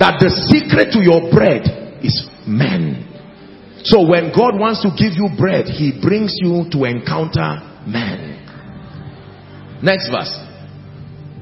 That 0.00 0.16
the 0.16 0.32
secret 0.48 0.96
to 0.96 1.04
your 1.04 1.28
bread 1.28 1.68
is 2.00 2.24
men. 2.48 3.09
So 3.84 4.06
when 4.06 4.32
God 4.36 4.58
wants 4.58 4.82
to 4.82 4.90
give 4.92 5.16
you 5.16 5.28
bread, 5.38 5.66
he 5.66 5.92
brings 5.96 6.36
you 6.36 6.68
to 6.72 6.84
encounter 6.84 7.64
man. 7.88 8.36
Next 9.82 10.10
verse. 10.10 10.36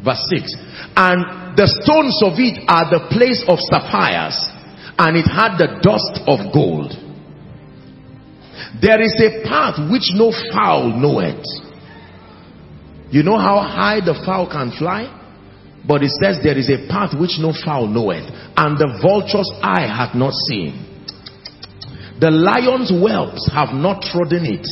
Verse 0.04 0.22
6. 0.30 0.54
And 0.94 1.56
the 1.58 1.66
stones 1.82 2.22
of 2.22 2.38
it 2.38 2.62
are 2.70 2.86
the 2.86 3.10
place 3.10 3.42
of 3.50 3.58
sapphires, 3.58 4.38
and 4.98 5.16
it 5.18 5.26
had 5.26 5.58
the 5.58 5.82
dust 5.82 6.22
of 6.30 6.54
gold. 6.54 6.94
There 8.80 9.02
is 9.02 9.18
a 9.18 9.42
path 9.42 9.90
which 9.90 10.14
no 10.14 10.30
fowl 10.54 10.94
knoweth. 10.94 11.42
You 13.10 13.24
know 13.24 13.38
how 13.38 13.58
high 13.58 13.98
the 13.98 14.14
fowl 14.24 14.46
can 14.46 14.70
fly? 14.78 15.14
But 15.86 16.04
it 16.04 16.12
says 16.22 16.38
there 16.44 16.58
is 16.58 16.70
a 16.70 16.86
path 16.86 17.18
which 17.18 17.40
no 17.40 17.50
fowl 17.64 17.88
knoweth, 17.88 18.30
and 18.54 18.78
the 18.78 18.98
vulture's 19.02 19.50
eye 19.62 19.88
hath 19.88 20.14
not 20.14 20.34
seen 20.46 20.87
the 22.20 22.30
lion's 22.30 22.90
whelps 22.90 23.48
have 23.54 23.70
not 23.74 24.02
trodden 24.02 24.44
it, 24.44 24.66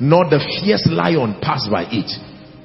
nor 0.00 0.26
the 0.26 0.42
fierce 0.60 0.86
lion 0.90 1.38
passed 1.40 1.70
by 1.70 1.86
it. 1.90 2.10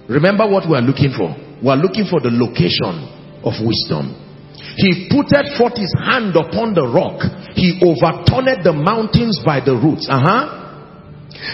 Remember 0.10 0.50
what 0.50 0.68
we 0.68 0.76
are 0.76 0.82
looking 0.82 1.14
for. 1.14 1.32
We 1.62 1.70
are 1.70 1.78
looking 1.78 2.06
for 2.10 2.20
the 2.20 2.34
location 2.34 3.08
of 3.46 3.54
wisdom. 3.62 4.18
He 4.76 5.08
putteth 5.10 5.58
forth 5.58 5.78
his 5.78 5.94
hand 5.94 6.36
upon 6.36 6.74
the 6.74 6.86
rock. 6.88 7.22
He 7.54 7.78
overturned 7.78 8.66
the 8.66 8.74
mountains 8.74 9.40
by 9.46 9.62
the 9.62 9.78
roots. 9.78 10.10
Uh-huh. 10.10 10.63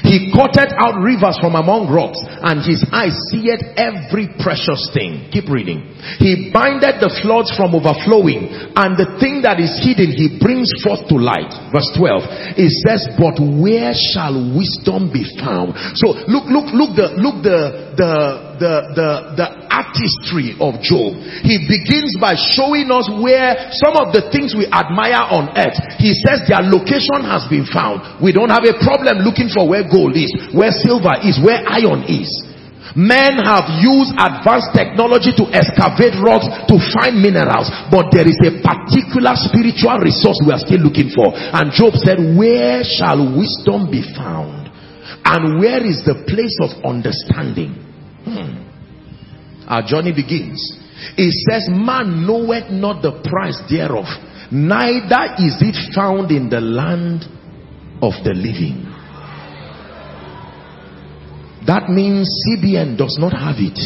He 0.03 0.31
cutteth 0.31 0.75
out 0.75 0.99
rivers 0.99 1.39
from 1.39 1.55
among 1.55 1.87
rocks, 1.87 2.19
and 2.19 2.59
his 2.61 2.83
eyes 2.91 3.15
seeth 3.31 3.63
every 3.79 4.27
precious 4.39 4.91
thing. 4.93 5.29
Keep 5.31 5.49
reading. 5.49 5.95
He 6.19 6.51
bindeth 6.51 6.99
the 6.99 7.11
floods 7.23 7.51
from 7.55 7.73
overflowing, 7.73 8.75
and 8.75 8.99
the 8.99 9.17
thing 9.19 9.41
that 9.43 9.59
is 9.59 9.71
hidden 9.79 10.11
he 10.11 10.37
brings 10.39 10.69
forth 10.83 11.07
to 11.09 11.15
light. 11.15 11.51
Verse 11.71 11.89
12. 11.95 12.59
It 12.59 12.71
says, 12.83 13.07
But 13.15 13.39
where 13.39 13.95
shall 13.95 14.35
wisdom 14.51 15.11
be 15.11 15.23
found? 15.39 15.75
So 15.95 16.15
look, 16.27 16.47
look, 16.51 16.69
look 16.75 16.91
the 16.95 17.15
look 17.15 17.43
the 17.43 17.95
the 17.95 18.48
the 18.59 18.93
the, 18.93 19.09
the 19.39 19.47
artistry 19.71 20.53
of 20.59 20.77
Job. 20.83 21.15
He 21.41 21.63
begins 21.65 22.19
by 22.19 22.35
showing 22.35 22.91
us 22.91 23.07
where 23.07 23.71
some 23.79 23.95
of 23.95 24.11
the 24.11 24.27
things 24.29 24.53
we 24.53 24.67
admire 24.67 25.23
on 25.31 25.55
earth, 25.55 25.79
he 25.97 26.13
says 26.19 26.45
their 26.45 26.61
location 26.61 27.23
has 27.23 27.47
been 27.47 27.65
found. 27.65 28.19
We 28.19 28.35
don't 28.35 28.51
have 28.51 28.67
a 28.67 28.75
problem 28.83 29.23
looking 29.23 29.49
for 29.49 29.65
where 29.65 29.87
gold 29.87 30.19
is, 30.19 30.29
where 30.51 30.75
silver 30.75 31.15
is, 31.23 31.39
where 31.39 31.63
iron 31.65 32.05
is. 32.05 32.27
Men 32.97 33.37
have 33.37 33.69
used 33.79 34.17
advanced 34.17 34.73
technology 34.73 35.29
to 35.37 35.45
excavate 35.53 36.17
rocks 36.25 36.49
to 36.67 36.75
find 36.97 37.21
minerals, 37.21 37.69
but 37.93 38.09
there 38.09 38.25
is 38.25 38.39
a 38.41 38.59
particular 38.65 39.37
spiritual 39.37 40.01
resource 40.01 40.41
we 40.41 40.51
are 40.51 40.59
still 40.61 40.81
looking 40.81 41.13
for. 41.13 41.29
And 41.31 41.69
Job 41.69 41.93
said, 42.01 42.17
Where 42.17 42.81
shall 42.81 43.21
wisdom 43.37 43.93
be 43.93 44.01
found? 44.01 44.73
And 45.23 45.61
where 45.61 45.85
is 45.85 46.01
the 46.01 46.25
place 46.25 46.57
of 46.65 46.73
understanding? 46.81 47.88
Hmm 48.25 48.69
our 49.69 49.83
journey 49.85 50.11
begins. 50.11 50.59
It 51.15 51.31
says, 51.47 51.69
Man 51.69 52.25
knoweth 52.25 52.71
not 52.71 53.01
the 53.01 53.21
price 53.23 53.61
thereof, 53.69 54.09
neither 54.51 55.37
is 55.37 55.61
it 55.61 55.77
found 55.95 56.31
in 56.31 56.49
the 56.49 56.59
land 56.59 57.23
of 58.01 58.17
the 58.25 58.33
living. 58.33 58.89
That 61.67 61.87
means 61.87 62.27
CBN 62.49 62.97
does 62.97 63.15
not 63.19 63.31
have 63.31 63.61
it. 63.61 63.77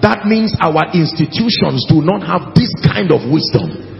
That 0.00 0.24
means 0.24 0.56
our 0.58 0.90
institutions 0.96 1.84
do 1.88 2.00
not 2.00 2.24
have 2.24 2.54
this 2.54 2.72
kind 2.82 3.12
of 3.12 3.28
wisdom. 3.30 3.93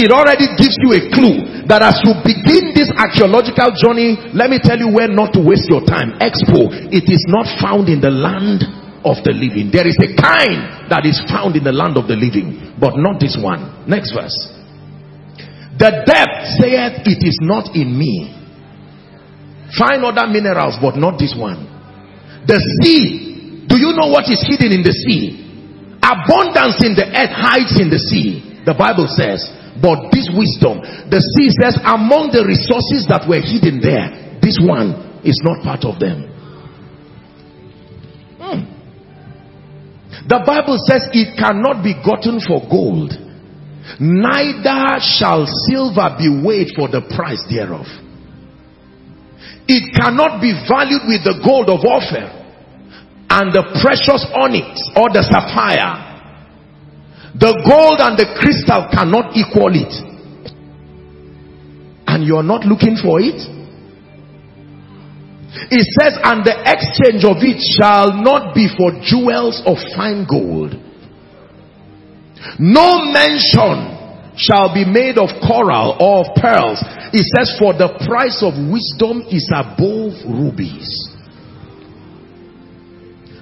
It 0.00 0.08
already 0.08 0.48
gives 0.56 0.80
you 0.80 0.96
a 0.96 1.02
clue 1.12 1.68
that 1.68 1.84
as 1.84 2.00
you 2.00 2.16
begin 2.24 2.72
this 2.72 2.88
archaeological 2.96 3.76
journey, 3.76 4.16
let 4.32 4.48
me 4.48 4.56
tell 4.56 4.80
you 4.80 4.88
where 4.88 5.12
not 5.12 5.36
to 5.36 5.40
waste 5.44 5.68
your 5.68 5.84
time. 5.84 6.16
Expo, 6.16 6.72
it 6.88 7.04
is 7.04 7.20
not 7.28 7.44
found 7.60 7.92
in 7.92 8.00
the 8.00 8.08
land 8.08 8.64
of 9.04 9.20
the 9.28 9.36
living. 9.36 9.68
There 9.68 9.84
is 9.84 10.00
a 10.00 10.16
kind 10.16 10.88
that 10.88 11.04
is 11.04 11.20
found 11.28 11.56
in 11.56 11.64
the 11.68 11.72
land 11.76 12.00
of 12.00 12.08
the 12.08 12.16
living, 12.16 12.80
but 12.80 12.96
not 12.96 13.20
this 13.20 13.36
one. 13.36 13.84
Next 13.84 14.16
verse. 14.16 14.36
The 15.76 16.04
depth 16.08 16.60
saith, 16.60 17.04
It 17.04 17.20
is 17.20 17.36
not 17.44 17.76
in 17.76 17.92
me. 17.92 18.32
Find 19.76 20.00
other 20.04 20.28
minerals, 20.32 20.80
but 20.80 20.96
not 20.96 21.20
this 21.20 21.36
one. 21.36 21.68
The 22.48 22.56
sea. 22.80 23.68
Do 23.68 23.76
you 23.76 23.92
know 23.92 24.08
what 24.08 24.26
is 24.32 24.40
hidden 24.48 24.72
in 24.72 24.82
the 24.82 24.96
sea? 24.96 25.44
Abundance 26.00 26.80
in 26.80 26.96
the 26.96 27.04
earth 27.04 27.36
hides 27.36 27.76
in 27.76 27.92
the 27.92 28.00
sea. 28.00 28.64
The 28.64 28.74
Bible 28.74 29.06
says, 29.08 29.59
but 29.78 30.10
this 30.10 30.26
wisdom, 30.34 30.82
the 31.06 31.22
sea 31.22 31.48
says, 31.62 31.78
among 31.86 32.34
the 32.34 32.42
resources 32.42 33.06
that 33.06 33.28
were 33.30 33.38
hidden 33.38 33.78
there, 33.78 34.40
this 34.42 34.58
one 34.58 35.22
is 35.22 35.38
not 35.46 35.62
part 35.62 35.86
of 35.86 36.00
them. 36.02 36.26
Hmm. 38.40 38.60
The 40.26 40.40
Bible 40.42 40.78
says 40.90 41.06
it 41.14 41.38
cannot 41.38 41.84
be 41.86 41.94
gotten 42.02 42.42
for 42.42 42.66
gold, 42.66 43.14
neither 44.02 44.98
shall 44.98 45.46
silver 45.70 46.18
be 46.18 46.28
weighed 46.28 46.74
for 46.74 46.90
the 46.90 47.06
price 47.14 47.44
thereof. 47.46 47.86
It 49.70 49.94
cannot 49.94 50.42
be 50.42 50.50
valued 50.66 51.06
with 51.06 51.22
the 51.22 51.38
gold 51.46 51.70
of 51.70 51.86
Ophir 51.86 52.26
and 53.30 53.54
the 53.54 53.62
precious 53.78 54.26
onyx 54.34 54.82
or 54.98 55.14
the 55.14 55.22
sapphire. 55.22 56.09
The 57.40 57.52
gold 57.64 57.98
and 58.04 58.16
the 58.20 58.28
crystal 58.36 58.86
cannot 58.92 59.34
equal 59.34 59.72
it. 59.72 59.92
And 62.06 62.24
you're 62.24 62.44
not 62.44 62.66
looking 62.66 62.96
for 63.00 63.20
it. 63.20 63.40
It 65.72 65.86
says, 65.98 66.14
and 66.22 66.44
the 66.44 66.54
exchange 66.62 67.24
of 67.24 67.42
it 67.42 67.58
shall 67.80 68.12
not 68.22 68.54
be 68.54 68.68
for 68.76 68.92
jewels 69.02 69.62
of 69.66 69.78
fine 69.96 70.26
gold. 70.28 70.76
No 72.58 73.10
mention 73.10 74.36
shall 74.36 74.72
be 74.72 74.84
made 74.84 75.18
of 75.18 75.28
coral 75.42 75.96
or 75.98 76.24
of 76.24 76.34
pearls 76.36 76.78
it 77.12 77.26
says, 77.36 77.58
For 77.58 77.74
the 77.74 77.90
price 78.06 78.38
of 78.42 78.54
wisdom 78.70 79.26
is 79.30 79.50
above 79.50 80.14
rubies. 80.30 81.09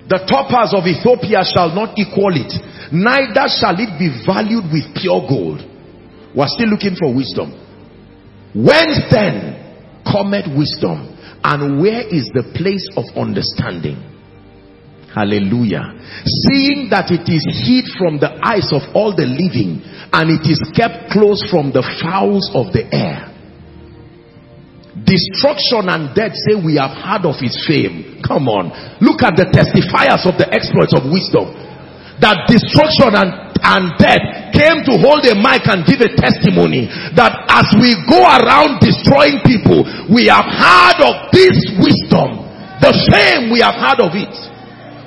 The 0.09 0.25
topaz 0.25 0.73
of 0.73 0.89
Ethiopia 0.89 1.45
shall 1.45 1.69
not 1.69 1.93
equal 2.01 2.33
it, 2.33 2.49
neither 2.93 3.45
shall 3.53 3.77
it 3.77 3.93
be 4.01 4.09
valued 4.25 4.73
with 4.73 4.97
pure 4.97 5.21
gold. 5.29 5.61
We're 6.35 6.49
still 6.49 6.73
looking 6.73 6.97
for 6.97 7.13
wisdom. 7.13 7.53
Whence 8.57 9.05
then 9.13 10.01
cometh 10.09 10.49
wisdom? 10.57 11.13
And 11.45 11.81
where 11.81 12.03
is 12.09 12.25
the 12.33 12.57
place 12.57 12.89
of 12.97 13.05
understanding? 13.21 14.01
Hallelujah. 15.15 15.93
Seeing 16.25 16.89
that 16.91 17.13
it 17.13 17.29
is 17.29 17.45
hid 17.45 17.93
from 17.97 18.17
the 18.17 18.33
eyes 18.45 18.73
of 18.73 18.83
all 18.97 19.15
the 19.15 19.29
living, 19.29 19.81
and 20.13 20.33
it 20.33 20.45
is 20.49 20.61
kept 20.73 21.13
close 21.13 21.45
from 21.53 21.73
the 21.73 21.85
fowls 22.01 22.49
of 22.57 22.73
the 22.73 22.89
air. 22.93 23.29
Destruction 25.05 25.86
and 25.86 26.14
death 26.16 26.34
say 26.34 26.57
we 26.57 26.80
have 26.80 26.94
heard 26.96 27.28
of 27.28 27.36
his 27.38 27.55
fame. 27.66 28.18
Come 28.24 28.49
on. 28.49 28.72
Look 28.99 29.22
at 29.22 29.36
the 29.36 29.46
testifiers 29.51 30.24
of 30.26 30.40
the 30.40 30.49
exploits 30.51 30.96
of 30.96 31.07
wisdom. 31.07 31.51
That 32.18 32.51
destruction 32.51 33.14
and, 33.14 33.30
and 33.62 33.94
death 33.94 34.51
came 34.51 34.82
to 34.90 34.99
hold 34.99 35.22
a 35.22 35.38
mic 35.38 35.70
and 35.70 35.86
give 35.86 36.03
a 36.03 36.11
testimony 36.11 36.90
that 37.14 37.46
as 37.46 37.70
we 37.78 37.94
go 38.11 38.26
around 38.26 38.82
destroying 38.82 39.38
people, 39.46 39.86
we 40.11 40.26
have 40.26 40.46
heard 40.51 40.99
of 41.05 41.30
this 41.30 41.55
wisdom. 41.78 42.42
The 42.82 42.94
fame 43.11 43.55
we 43.55 43.62
have 43.62 43.78
heard 43.78 44.03
of 44.03 44.14
it. 44.18 44.34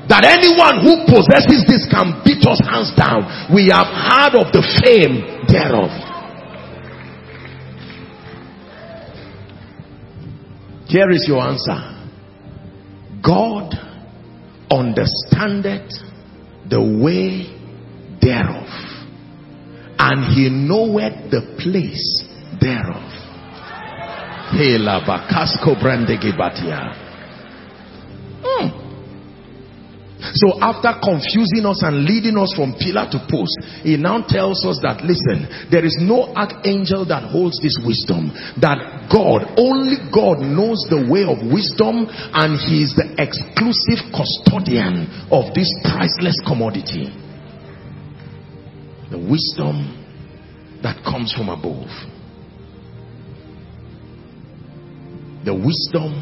That 0.07 0.27
anyone 0.27 0.83
who 0.83 1.07
possesses 1.07 1.67
this 1.67 1.87
can 1.87 2.19
beat 2.23 2.43
us 2.47 2.59
hands 2.63 2.91
down. 2.95 3.51
We 3.51 3.71
have 3.71 3.87
heard 3.87 4.39
of 4.39 4.51
the 4.55 4.63
fame 4.83 5.47
thereof. 5.47 6.10
Here 10.91 11.09
is 11.11 11.25
your 11.25 11.39
answer. 11.39 11.79
God 13.23 13.73
understandeth 14.69 15.89
the 16.69 16.81
way 16.81 17.47
thereof, 18.19 18.67
and 19.97 20.35
he 20.35 20.49
knoweth 20.49 21.31
the 21.31 21.55
place 21.63 22.25
thereof. 22.59 23.07
Hela 24.51 24.99
bakasko 25.07 25.79
Hmm. 28.43 28.80
So 30.21 30.61
after 30.61 30.93
confusing 31.01 31.65
us 31.65 31.81
and 31.81 32.05
leading 32.05 32.37
us 32.37 32.53
from 32.53 32.77
pillar 32.77 33.09
to 33.09 33.19
post, 33.25 33.57
he 33.81 33.97
now 33.97 34.21
tells 34.21 34.61
us 34.65 34.77
that, 34.85 35.01
listen, 35.01 35.49
there 35.73 35.83
is 35.83 35.97
no 35.99 36.29
archangel 36.37 37.05
that 37.09 37.25
holds 37.25 37.57
this 37.57 37.81
wisdom. 37.81 38.29
That 38.61 39.09
God, 39.09 39.57
only 39.57 39.97
God 40.13 40.45
knows 40.45 40.85
the 40.93 41.09
way 41.09 41.25
of 41.25 41.41
wisdom 41.41 42.05
and 42.05 42.53
he 42.61 42.85
is 42.85 42.93
the 42.93 43.17
exclusive 43.17 44.13
custodian 44.13 45.09
of 45.33 45.57
this 45.57 45.73
priceless 45.81 46.37
commodity. 46.45 47.09
The 49.09 49.17
wisdom 49.17 49.97
that 50.83 51.03
comes 51.03 51.33
from 51.33 51.49
above. 51.49 51.89
The 55.43 55.53
wisdom 55.57 56.13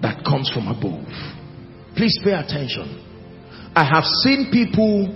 that 0.00 0.24
comes 0.24 0.50
from 0.50 0.68
above. 0.68 1.37
Please 1.98 2.16
pay 2.22 2.30
attention. 2.30 2.86
I 3.74 3.82
have 3.82 4.06
seen 4.22 4.54
people 4.54 5.10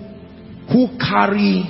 who 0.67 0.99
carry 0.99 1.63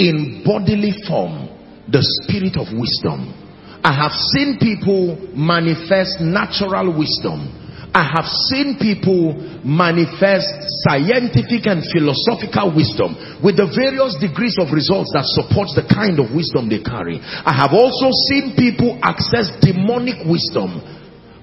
in 0.00 0.40
bodily 0.40 0.96
form 1.04 1.44
the 1.84 2.00
spirit 2.00 2.56
of 2.56 2.72
wisdom. 2.72 3.36
I 3.84 3.92
have 3.92 4.16
seen 4.32 4.56
people 4.56 5.20
manifest 5.36 6.24
natural 6.24 6.88
wisdom. 6.88 7.52
I 7.92 8.00
have 8.00 8.24
seen 8.48 8.80
people 8.80 9.36
manifest 9.60 10.48
scientific 10.88 11.68
and 11.68 11.84
philosophical 11.92 12.72
wisdom 12.72 13.12
with 13.44 13.60
the 13.60 13.68
various 13.68 14.16
degrees 14.24 14.56
of 14.56 14.72
results 14.72 15.12
that 15.12 15.28
supports 15.36 15.76
the 15.76 15.84
kind 15.84 16.16
of 16.16 16.32
wisdom 16.32 16.72
they 16.72 16.80
carry. 16.80 17.20
I 17.20 17.52
have 17.52 17.76
also 17.76 18.08
seen 18.32 18.56
people 18.56 18.96
access 19.04 19.52
demonic 19.60 20.24
wisdom 20.24 20.80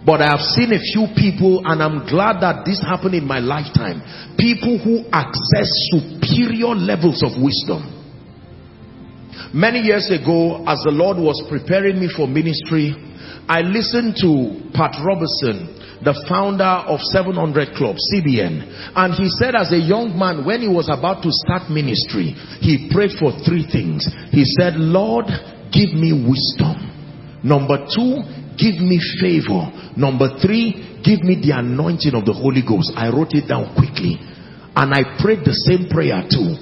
but 0.07 0.23
I 0.23 0.31
have 0.31 0.39
seen 0.55 0.71
a 0.71 0.79
few 0.79 1.11
people, 1.19 1.67
and 1.67 1.83
I'm 1.83 2.07
glad 2.07 2.39
that 2.39 2.63
this 2.63 2.79
happened 2.79 3.13
in 3.13 3.27
my 3.27 3.43
lifetime. 3.43 3.99
People 4.39 4.79
who 4.79 5.03
access 5.11 5.67
superior 5.91 6.71
levels 6.79 7.19
of 7.27 7.35
wisdom. 7.35 7.83
Many 9.51 9.83
years 9.83 10.07
ago, 10.07 10.63
as 10.63 10.79
the 10.87 10.95
Lord 10.95 11.19
was 11.19 11.43
preparing 11.51 11.99
me 11.99 12.07
for 12.07 12.23
ministry, 12.23 12.95
I 13.51 13.67
listened 13.67 14.15
to 14.23 14.71
Pat 14.71 14.95
Robertson, 15.03 15.75
the 15.99 16.15
founder 16.23 16.87
of 16.87 17.03
700 17.11 17.75
Club, 17.75 17.99
CBN. 17.99 18.95
And 18.95 19.11
he 19.11 19.27
said 19.27 19.59
as 19.59 19.75
a 19.75 19.79
young 19.83 20.15
man, 20.15 20.47
when 20.47 20.63
he 20.63 20.71
was 20.71 20.87
about 20.87 21.19
to 21.27 21.35
start 21.35 21.67
ministry, 21.67 22.31
he 22.63 22.87
prayed 22.95 23.19
for 23.19 23.35
three 23.43 23.67
things. 23.67 24.07
He 24.31 24.47
said, 24.55 24.79
Lord, 24.79 25.27
give 25.67 25.91
me 25.91 26.15
wisdom. 26.15 26.95
Number 27.43 27.83
two, 27.91 28.23
give 28.57 28.81
me 28.81 28.99
favor. 29.21 29.69
Number 29.95 30.37
three, 30.41 31.01
give 31.05 31.23
me 31.23 31.39
the 31.39 31.55
anointing 31.55 32.13
of 32.13 32.25
the 32.25 32.33
Holy 32.33 32.65
Ghost. 32.65 32.91
I 32.97 33.09
wrote 33.13 33.31
it 33.37 33.47
down 33.47 33.73
quickly. 33.77 34.19
And 34.77 34.93
I 34.93 35.17
prayed 35.21 35.41
the 35.45 35.55
same 35.65 35.89
prayer 35.89 36.21
too. 36.29 36.53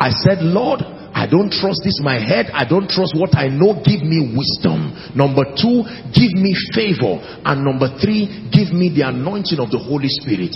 I 0.00 0.10
said, 0.10 0.42
Lord, 0.42 0.80
I 0.80 1.26
don't 1.26 1.50
trust 1.50 1.82
this 1.84 2.00
my 2.02 2.18
head. 2.18 2.50
I 2.54 2.64
don't 2.64 2.88
trust 2.88 3.14
what 3.14 3.36
I 3.36 3.50
know. 3.50 3.78
Give 3.82 4.02
me 4.02 4.32
wisdom. 4.34 4.94
Number 5.14 5.44
two, 5.54 5.84
give 6.14 6.32
me 6.34 6.54
favor. 6.72 7.20
And 7.44 7.66
number 7.66 7.92
three, 7.98 8.50
give 8.50 8.72
me 8.72 8.90
the 8.90 9.06
anointing 9.06 9.58
of 9.58 9.70
the 9.70 9.78
Holy 9.78 10.08
Spirit. 10.08 10.54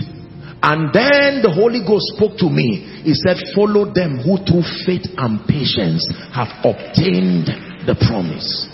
And 0.65 0.89
then 0.97 1.45
the 1.45 1.53
Holy 1.53 1.85
Ghost 1.85 2.17
spoke 2.17 2.41
to 2.41 2.49
me. 2.49 3.05
He 3.05 3.13
said, 3.13 3.37
follow 3.53 3.93
them 3.93 4.17
who 4.25 4.41
through 4.41 4.65
faith 4.89 5.05
and 5.21 5.45
patience 5.45 6.09
have 6.33 6.49
obtained 6.65 7.53
the 7.85 7.93
promise. 8.01 8.74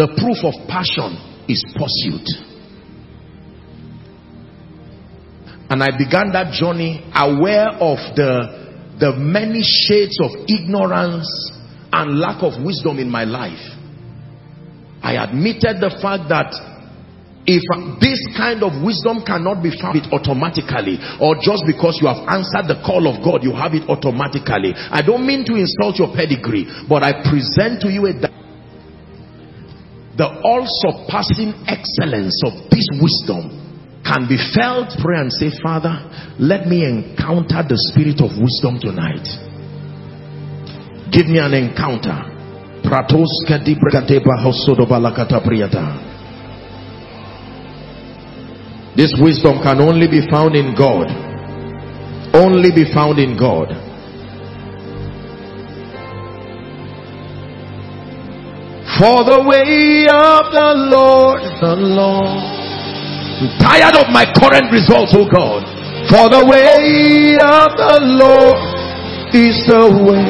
The 0.00 0.08
proof 0.16 0.40
of 0.48 0.56
passion 0.64 1.12
is 1.44 1.60
pursuit. 1.76 2.24
And 5.68 5.84
I 5.84 5.92
began 5.92 6.32
that 6.32 6.56
journey 6.56 7.04
aware 7.12 7.68
of 7.68 8.00
the 8.16 8.96
the 8.96 9.12
many 9.20 9.60
shades 9.60 10.16
of 10.24 10.48
ignorance 10.48 11.28
and 11.92 12.16
lack 12.18 12.40
of 12.40 12.64
wisdom 12.64 12.96
in 12.96 13.12
my 13.12 13.24
life. 13.28 13.60
I 15.04 15.20
admitted 15.20 15.84
the 15.84 15.92
fact 16.00 16.32
that 16.32 16.48
if 17.44 17.60
this 18.00 18.20
kind 18.40 18.64
of 18.64 18.80
wisdom 18.80 19.20
cannot 19.20 19.60
be 19.60 19.68
found 19.76 20.00
automatically 20.16 20.96
or 21.20 21.36
just 21.44 21.68
because 21.68 22.00
you 22.00 22.08
have 22.08 22.24
answered 22.28 22.72
the 22.72 22.80
call 22.84 23.08
of 23.08 23.24
God 23.24 23.40
you 23.40 23.52
have 23.56 23.72
it 23.72 23.88
automatically 23.88 24.76
I 24.76 25.00
don't 25.00 25.24
mean 25.24 25.44
to 25.48 25.56
insult 25.56 25.96
your 25.96 26.12
pedigree 26.12 26.68
but 26.84 27.00
I 27.00 27.24
present 27.24 27.80
to 27.80 27.88
you 27.88 28.12
a 28.12 28.29
the 30.20 30.28
all-surpassing 30.44 31.56
excellence 31.64 32.36
of 32.44 32.52
this 32.68 32.84
wisdom 33.00 33.48
can 34.04 34.28
be 34.28 34.36
felt 34.52 34.92
pray 35.00 35.16
and 35.16 35.32
say 35.32 35.48
father 35.64 35.96
let 36.36 36.68
me 36.68 36.84
encounter 36.84 37.64
the 37.64 37.78
spirit 37.88 38.20
of 38.20 38.28
wisdom 38.36 38.76
tonight 38.76 39.24
give 41.08 41.24
me 41.24 41.40
an 41.40 41.56
encounter 41.56 42.28
this 48.96 49.14
wisdom 49.20 49.62
can 49.62 49.80
only 49.80 50.08
be 50.08 50.26
found 50.28 50.56
in 50.56 50.74
God. 50.74 51.06
Only 52.34 52.70
be 52.72 52.90
found 52.92 53.18
in 53.18 53.36
God. 53.36 53.89
For 59.00 59.24
the 59.24 59.40
way 59.48 60.04
of 60.12 60.52
the 60.52 60.76
Lord, 60.92 61.40
the 61.40 61.72
Lord. 61.72 62.36
I'm 63.40 63.48
tired 63.56 63.96
of 63.96 64.12
my 64.12 64.28
current 64.28 64.68
results, 64.68 65.16
oh 65.16 65.24
God. 65.24 65.64
For 66.12 66.28
the 66.28 66.44
way 66.44 67.32
of 67.40 67.80
the 67.80 67.96
Lord 68.20 68.60
is 69.32 69.56
the 69.64 69.88
way 70.04 70.28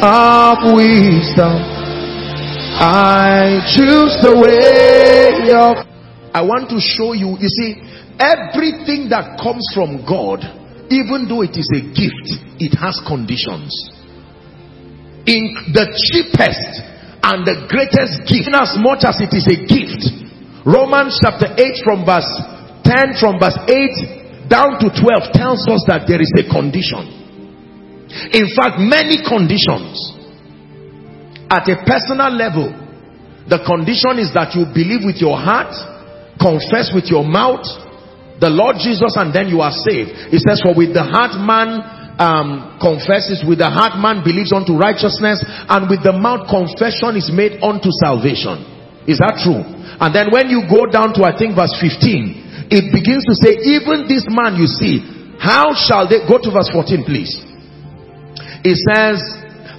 of 0.00 0.72
wisdom. 0.72 1.52
I 2.80 3.60
choose 3.76 4.16
the 4.24 4.40
way 4.40 5.52
of 5.52 5.84
I 6.32 6.40
want 6.40 6.72
to 6.72 6.80
show 6.80 7.12
you, 7.12 7.36
you 7.36 7.48
see, 7.52 7.76
everything 8.16 9.12
that 9.12 9.36
comes 9.36 9.68
from 9.76 10.00
God, 10.08 10.40
even 10.88 11.28
though 11.28 11.44
it 11.44 11.60
is 11.60 11.68
a 11.76 11.84
gift, 11.92 12.40
it 12.56 12.72
has 12.72 12.96
conditions. 13.04 13.68
In 15.28 15.76
the 15.76 15.92
cheapest 16.08 16.91
and 17.22 17.46
the 17.46 17.70
greatest 17.70 18.26
gift, 18.26 18.50
in 18.50 18.54
as 18.58 18.74
much 18.82 19.06
as 19.06 19.22
it 19.22 19.30
is 19.30 19.46
a 19.46 19.58
gift, 19.62 20.10
Romans 20.66 21.18
chapter 21.22 21.50
8 21.54 21.82
from 21.86 22.02
verse 22.06 22.28
10 22.82 23.18
from 23.18 23.38
verse 23.38 23.58
8 23.66 24.50
down 24.50 24.78
to 24.82 24.90
12 24.90 25.32
tells 25.32 25.62
us 25.70 25.86
that 25.86 26.04
there 26.10 26.20
is 26.20 26.30
a 26.34 26.44
condition. 26.50 27.06
In 28.34 28.50
fact, 28.52 28.82
many 28.82 29.22
conditions. 29.22 30.18
At 31.48 31.68
a 31.68 31.78
personal 31.86 32.32
level, 32.34 32.68
the 33.46 33.62
condition 33.62 34.18
is 34.18 34.34
that 34.34 34.54
you 34.58 34.66
believe 34.70 35.06
with 35.06 35.22
your 35.22 35.38
heart 35.38 35.72
confess 36.40 36.90
with 36.90 37.06
your 37.06 37.22
mouth 37.22 37.64
the 38.42 38.50
Lord 38.50 38.82
Jesus 38.82 39.14
and 39.14 39.30
then 39.30 39.46
you 39.46 39.62
are 39.62 39.70
saved. 39.70 40.34
It 40.34 40.42
says, 40.42 40.58
for 40.58 40.74
with 40.74 40.90
the 40.90 41.06
heart 41.06 41.38
man 41.38 42.01
um, 42.18 42.76
confesses, 42.80 43.44
with 43.46 43.58
the 43.62 43.70
heart 43.70 43.96
man 43.96 44.24
believes 44.24 44.52
unto 44.52 44.76
righteousness, 44.76 45.40
and 45.46 45.88
with 45.88 46.04
the 46.04 46.12
mouth 46.12 46.48
confession 46.48 47.16
is 47.16 47.32
made 47.32 47.60
unto 47.62 47.88
salvation. 48.02 48.64
Is 49.08 49.18
that 49.18 49.40
true? 49.42 49.62
And 49.98 50.10
then 50.14 50.30
when 50.30 50.50
you 50.50 50.66
go 50.68 50.86
down 50.86 51.14
to, 51.18 51.26
I 51.26 51.34
think, 51.34 51.58
verse 51.58 51.74
15, 51.78 52.70
it 52.70 52.90
begins 52.94 53.26
to 53.28 53.34
say, 53.36 53.58
even 53.76 54.06
this 54.06 54.24
man 54.30 54.56
you 54.56 54.66
see, 54.66 55.02
how 55.42 55.74
shall 55.74 56.06
they, 56.06 56.22
go 56.24 56.38
to 56.38 56.48
verse 56.54 56.70
14 56.70 57.02
please. 57.02 57.34
It 58.62 58.78
says, 58.78 59.18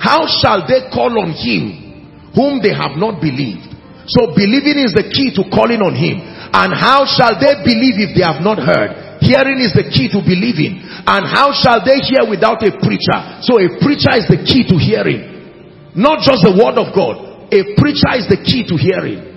how 0.03 0.27
shall 0.27 0.67
they 0.67 0.91
call 0.91 1.15
on 1.15 1.31
him 1.31 2.29
whom 2.35 2.59
they 2.59 2.75
have 2.75 2.99
not 2.99 3.23
believed? 3.23 3.71
So 4.11 4.35
believing 4.35 4.83
is 4.83 4.91
the 4.91 5.07
key 5.07 5.31
to 5.39 5.47
calling 5.47 5.79
on 5.79 5.95
him. 5.95 6.19
And 6.51 6.75
how 6.75 7.07
shall 7.07 7.39
they 7.39 7.63
believe 7.63 8.03
if 8.03 8.11
they 8.11 8.27
have 8.27 8.43
not 8.43 8.59
heard? 8.59 9.02
Hearing 9.23 9.63
is 9.63 9.71
the 9.71 9.87
key 9.87 10.11
to 10.11 10.19
believing. 10.19 10.83
And 10.83 11.23
how 11.23 11.55
shall 11.55 11.79
they 11.79 12.03
hear 12.03 12.27
without 12.27 12.59
a 12.59 12.75
preacher? 12.75 13.19
So 13.47 13.55
a 13.55 13.71
preacher 13.79 14.11
is 14.19 14.27
the 14.27 14.43
key 14.43 14.67
to 14.67 14.75
hearing. 14.75 15.95
Not 15.95 16.27
just 16.27 16.43
the 16.43 16.51
word 16.51 16.75
of 16.75 16.91
God. 16.91 17.47
A 17.53 17.61
preacher 17.79 18.11
is 18.19 18.27
the 18.27 18.41
key 18.43 18.67
to 18.67 18.75
hearing. 18.75 19.31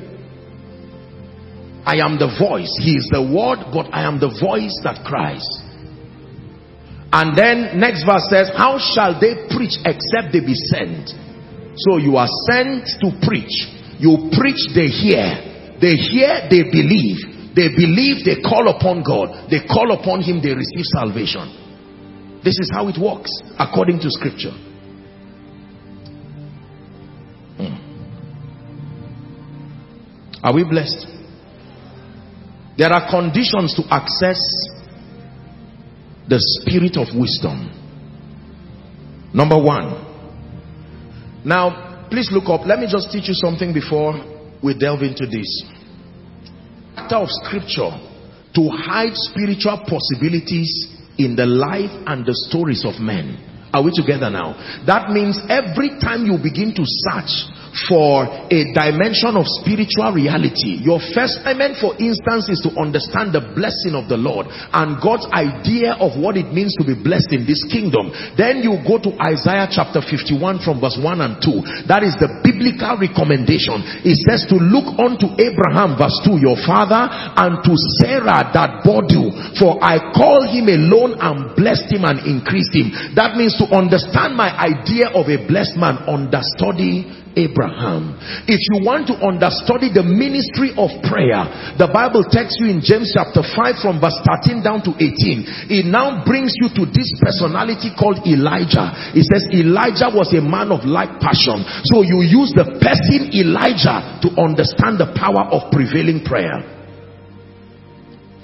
I 1.87 2.03
am 2.03 2.19
the 2.19 2.27
voice. 2.35 2.75
He 2.83 2.99
is 2.99 3.07
the 3.15 3.23
word, 3.23 3.71
but 3.71 3.95
I 3.95 4.03
am 4.11 4.19
the 4.19 4.35
voice 4.43 4.75
that 4.83 5.07
cries. 5.07 5.47
And 7.15 7.39
then 7.39 7.79
next 7.79 8.03
verse 8.03 8.27
says, 8.27 8.51
how 8.59 8.83
shall 8.83 9.15
they 9.23 9.47
preach 9.55 9.79
except 9.87 10.35
they 10.35 10.43
be 10.43 10.59
sent? 10.59 11.15
So 11.79 12.03
you 12.03 12.17
are 12.17 12.29
sent 12.51 12.91
to 13.05 13.15
preach. 13.23 13.55
You 14.03 14.33
preach, 14.35 14.59
they 14.75 14.91
hear. 14.91 15.79
They 15.79 15.95
hear, 15.95 16.49
they 16.51 16.67
believe. 16.67 17.36
They 17.57 17.69
believe, 17.75 18.23
they 18.23 18.43
call 18.43 18.69
upon 18.69 19.03
God. 19.03 19.49
They 19.51 19.67
call 19.67 19.91
upon 19.93 20.21
Him, 20.21 20.43
they 20.43 20.53
receive 20.53 20.85
salvation. 20.93 22.41
This 22.45 22.59
is 22.61 22.71
how 22.71 22.87
it 22.89 23.01
works 23.01 23.33
according 23.59 24.01
to 24.01 24.11
scripture. 24.11 24.53
Hmm. 27.57 27.81
Are 30.45 30.55
we 30.55 30.65
blessed? 30.65 31.07
There 32.77 32.93
are 32.93 33.11
conditions 33.11 33.75
to 33.77 33.85
access 33.91 34.39
the 36.29 36.39
spirit 36.39 36.99
of 36.99 37.09
wisdom. 37.19 37.73
Number 39.33 39.57
one. 39.57 40.05
Now, 41.43 42.07
please 42.11 42.29
look 42.31 42.51
up. 42.51 42.67
Let 42.67 42.81
me 42.81 42.87
just 42.91 43.11
teach 43.11 43.29
you 43.29 43.35
something 43.35 43.73
before 43.73 44.13
we 44.63 44.79
delve 44.79 45.01
into 45.01 45.25
this. 45.27 45.65
Factor 46.97 47.17
of 47.17 47.29
scripture 47.29 47.93
to 48.57 48.69
hide 48.73 49.13
spiritual 49.15 49.85
possibilities 49.87 50.89
in 51.19 51.37
the 51.37 51.45
life 51.45 51.93
and 52.07 52.25
the 52.25 52.35
stories 52.49 52.85
of 52.85 52.99
men. 53.01 53.37
Are 53.73 53.85
we 53.85 53.93
together 53.93 54.31
now? 54.31 54.57
That 54.87 55.11
means 55.11 55.39
every 55.49 56.01
time 56.01 56.25
you 56.25 56.41
begin 56.41 56.73
to 56.75 56.83
search 56.83 57.53
for 57.85 58.25
a 58.27 58.61
dimension 58.73 59.37
of 59.37 59.45
spiritual 59.61 60.17
reality. 60.17 60.81
Your 60.81 60.99
first 61.13 61.45
element, 61.45 61.77
for 61.77 61.93
instance, 62.01 62.49
is 62.49 62.65
to 62.65 62.73
understand 62.81 63.37
the 63.37 63.45
blessing 63.53 63.93
of 63.93 64.09
the 64.09 64.17
Lord 64.17 64.49
and 64.49 64.97
God's 64.97 65.29
idea 65.31 66.01
of 66.01 66.17
what 66.17 66.41
it 66.41 66.49
means 66.57 66.73
to 66.81 66.85
be 66.85 66.97
blessed 66.97 67.37
in 67.37 67.45
this 67.45 67.61
kingdom. 67.69 68.09
Then 68.41 68.65
you 68.65 68.81
go 68.81 68.97
to 68.97 69.13
Isaiah 69.21 69.69
chapter 69.69 70.01
51 70.01 70.65
from 70.65 70.81
verse 70.81 70.97
1 70.97 71.21
and 71.21 71.37
2. 71.37 71.91
That 71.91 72.01
is 72.01 72.17
the 72.17 72.33
biblical 72.41 72.97
recommendation. 72.97 73.85
It 74.03 74.17
says 74.25 74.49
to 74.49 74.57
look 74.57 74.97
unto 74.97 75.37
Abraham, 75.37 76.01
verse 76.01 76.17
2, 76.25 76.41
your 76.41 76.57
father, 76.65 77.09
and 77.13 77.61
to 77.61 77.75
Sarah 78.01 78.49
that 78.57 78.81
bore 78.87 79.05
you. 79.13 79.31
For 79.61 79.77
I 79.85 80.01
called 80.17 80.49
him 80.49 80.73
alone 80.73 81.21
and 81.21 81.53
blessed 81.53 81.93
him 81.93 82.09
and 82.09 82.25
increased 82.25 82.73
him. 82.73 82.93
That 83.15 83.37
means 83.37 83.59
to 83.61 83.69
understand 83.69 84.37
my 84.37 84.49
idea 84.57 85.13
of 85.13 85.29
a 85.29 85.45
blessed 85.45 85.77
man, 85.77 86.01
understudy 86.09 87.26
Abraham. 87.37 88.17
If 88.49 88.61
you 88.73 88.81
want 88.83 89.07
to 89.13 89.21
understudy 89.21 89.93
the 89.93 90.03
ministry 90.03 90.73
of 90.75 90.91
prayer, 91.05 91.45
the 91.77 91.87
Bible 91.93 92.25
takes 92.25 92.57
you 92.57 92.73
in 92.73 92.81
James 92.81 93.13
chapter 93.13 93.45
5 93.45 93.85
from 93.85 94.01
verse 94.01 94.17
13 94.25 94.65
down 94.65 94.81
to 94.89 94.97
18. 94.97 95.71
It 95.71 95.85
now 95.85 96.25
brings 96.25 96.57
you 96.57 96.73
to 96.73 96.89
this 96.89 97.13
personality 97.21 97.93
called 97.93 98.25
Elijah. 98.25 98.93
It 99.13 99.29
says 99.29 99.47
Elijah 99.53 100.09
was 100.09 100.33
a 100.33 100.41
man 100.41 100.73
of 100.73 100.89
like 100.89 101.21
passion. 101.21 101.63
So 101.87 102.03
you 102.03 102.25
use 102.25 102.57
the 102.57 102.81
person 102.81 103.31
Elijah 103.33 104.21
to 104.25 104.29
understand 104.41 104.99
the 104.99 105.13
power 105.15 105.49
of 105.53 105.71
prevailing 105.71 106.25
prayer. 106.25 106.76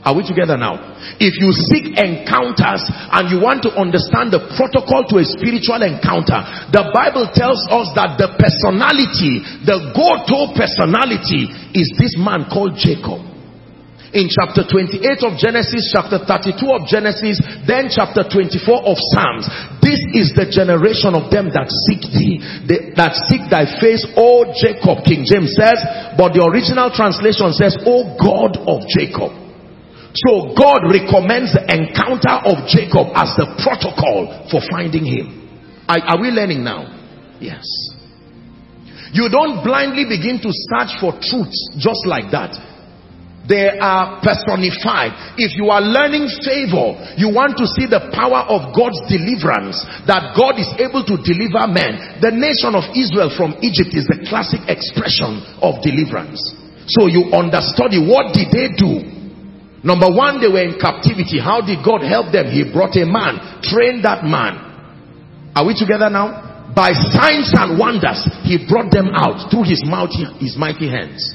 Are 0.02 0.18
we 0.18 0.26
together 0.26 0.58
now? 0.58 0.98
If 1.22 1.38
you 1.38 1.54
seek 1.70 1.94
encounters 1.94 2.82
and 2.90 3.30
you 3.30 3.38
want 3.38 3.62
to 3.62 3.70
understand 3.78 4.34
the 4.34 4.42
protocol 4.58 5.06
to 5.14 5.22
a 5.22 5.26
spiritual 5.26 5.78
encounter, 5.78 6.42
the 6.74 6.90
Bible 6.90 7.30
tells 7.30 7.62
us 7.70 7.94
that 7.94 8.18
the 8.18 8.34
personality, 8.34 9.46
the 9.62 9.94
go-to 9.94 10.58
personality 10.58 11.46
is 11.78 11.86
this 12.02 12.18
man 12.18 12.50
called 12.50 12.74
Jacob. 12.74 13.22
In 14.10 14.26
chapter 14.28 14.66
28 14.66 15.24
of 15.24 15.38
Genesis, 15.38 15.88
chapter 15.88 16.18
32 16.18 16.58
of 16.68 16.84
Genesis, 16.84 17.40
then 17.64 17.88
chapter 17.88 18.26
24 18.26 18.84
of 18.84 18.98
Psalms. 18.98 19.48
This 19.80 20.02
is 20.18 20.34
the 20.36 20.50
generation 20.50 21.16
of 21.16 21.30
them 21.30 21.48
that 21.54 21.70
seek 21.88 22.02
thee, 22.10 22.42
that 22.98 23.16
seek 23.30 23.46
thy 23.48 23.64
face, 23.80 24.04
O 24.18 24.50
Jacob, 24.52 25.06
King 25.06 25.24
James 25.24 25.56
says, 25.56 25.80
but 26.18 26.36
the 26.36 26.44
original 26.44 26.90
translation 26.92 27.54
says, 27.56 27.78
O 27.86 28.18
God 28.20 28.58
of 28.66 28.84
Jacob. 28.90 29.41
So 30.14 30.52
God 30.52 30.84
recommends 30.92 31.56
the 31.56 31.64
encounter 31.64 32.36
of 32.44 32.68
Jacob 32.68 33.16
as 33.16 33.32
the 33.40 33.48
protocol 33.64 34.48
for 34.52 34.60
finding 34.68 35.08
him. 35.08 35.42
Are, 35.88 36.00
are, 36.04 36.20
we 36.20 36.28
learning 36.28 36.62
now? 36.62 36.84
Yes. 37.40 37.64
You 39.12 39.28
don't 39.32 39.64
blindly 39.64 40.04
begin 40.04 40.36
to 40.44 40.52
search 40.52 41.00
for 41.00 41.16
truths 41.16 41.56
just 41.80 42.04
like 42.04 42.28
that. 42.32 42.52
They 43.48 43.74
are 43.74 44.22
personified. 44.22 45.34
If 45.34 45.58
you 45.58 45.72
are 45.74 45.82
learning 45.82 46.30
favor, 46.46 46.94
you 47.18 47.32
want 47.34 47.58
to 47.58 47.66
see 47.66 47.90
the 47.90 48.12
power 48.14 48.46
of 48.46 48.70
God's 48.70 49.02
deliverance, 49.10 49.82
that 50.06 50.38
God 50.38 50.62
is 50.62 50.70
able 50.78 51.02
to 51.02 51.18
deliver 51.18 51.66
men. 51.66 52.22
The 52.22 52.30
nation 52.30 52.78
of 52.78 52.86
Israel 52.94 53.34
from 53.34 53.58
Egypt 53.58 53.98
is 53.98 54.06
the 54.06 54.22
classic 54.30 54.62
expression 54.70 55.42
of 55.58 55.82
deliverance. 55.82 56.38
So 56.86 57.10
you 57.10 57.34
understudy, 57.34 57.98
what 57.98 58.30
did 58.30 58.54
they 58.54 58.70
do? 58.78 59.21
Number 59.84 60.06
one, 60.08 60.40
they 60.40 60.46
were 60.46 60.62
in 60.62 60.78
captivity. 60.78 61.40
How 61.42 61.60
did 61.60 61.84
God 61.84 62.02
help 62.02 62.30
them? 62.30 62.46
He 62.46 62.70
brought 62.70 62.94
a 62.94 63.04
man, 63.04 63.60
trained 63.62 64.04
that 64.04 64.22
man. 64.22 64.70
Are 65.54 65.66
we 65.66 65.74
together 65.74 66.08
now? 66.08 66.72
By 66.74 66.92
signs 66.92 67.52
and 67.52 67.78
wonders, 67.78 68.24
he 68.44 68.64
brought 68.66 68.90
them 68.92 69.10
out 69.12 69.50
through 69.50 69.64
his 69.64 69.82
mighty, 69.84 70.24
his 70.38 70.56
mighty 70.56 70.88
hands. 70.88 71.34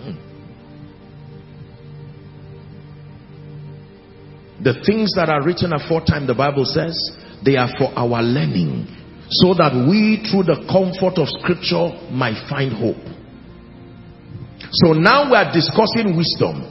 Hmm. 0.00 0.16
The 4.62 4.80
things 4.86 5.12
that 5.16 5.28
are 5.28 5.44
written 5.44 5.72
aforetime, 5.74 6.26
the 6.26 6.34
Bible 6.34 6.64
says, 6.64 6.96
they 7.44 7.56
are 7.56 7.68
for 7.76 7.92
our 7.98 8.22
learning. 8.22 8.86
So 9.28 9.52
that 9.54 9.74
we, 9.88 10.24
through 10.30 10.44
the 10.44 10.64
comfort 10.70 11.18
of 11.20 11.28
scripture, 11.28 11.90
might 12.10 12.48
find 12.48 12.72
hope. 12.72 13.13
So 14.82 14.92
now 14.92 15.30
we 15.30 15.36
are 15.36 15.52
discussing 15.52 16.16
wisdom. 16.16 16.70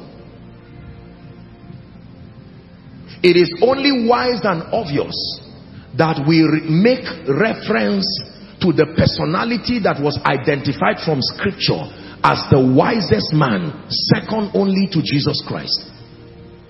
It 3.24 3.38
is 3.38 3.48
only 3.62 4.08
wise 4.08 4.42
and 4.44 4.64
obvious 4.74 5.16
that 5.98 6.26
we 6.28 6.44
make 6.68 7.06
reference 7.30 8.04
to 8.60 8.74
the 8.76 8.92
personality 8.98 9.80
that 9.84 10.02
was 10.02 10.20
identified 10.26 11.00
from 11.06 11.22
scripture 11.22 11.88
as 12.24 12.44
the 12.52 12.60
wisest 12.60 13.32
man, 13.32 13.88
second 14.12 14.52
only 14.56 14.88
to 14.92 15.00
Jesus 15.04 15.44
Christ. 15.48 15.88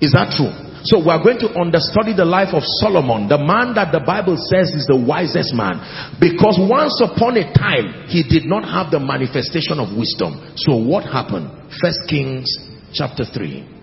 Is 0.02 0.14
that 0.14 0.34
true? 0.38 0.54
So 0.84 1.00
we 1.00 1.10
are 1.10 1.24
going 1.24 1.40
to 1.40 1.50
understudy 1.56 2.14
the 2.14 2.26
life 2.26 2.54
of 2.54 2.64
Solomon, 2.84 3.30
the 3.30 3.38
man 3.38 3.74
that 3.76 3.92
the 3.92 4.04
Bible 4.04 4.36
says 4.36 4.76
is 4.76 4.86
the 4.86 5.00
wisest 5.00 5.56
man. 5.56 5.80
Because 6.20 6.60
once 6.60 7.00
upon 7.00 7.38
a 7.38 7.48
time, 7.56 8.08
he 8.08 8.24
did 8.24 8.44
not 8.44 8.68
have 8.68 8.92
the 8.92 9.00
manifestation 9.00 9.80
of 9.80 9.96
wisdom. 9.96 10.54
So 10.56 10.76
what 10.76 11.06
happened? 11.08 11.48
First 11.80 12.04
Kings 12.10 12.52
chapter 12.92 13.24
3. 13.24 13.74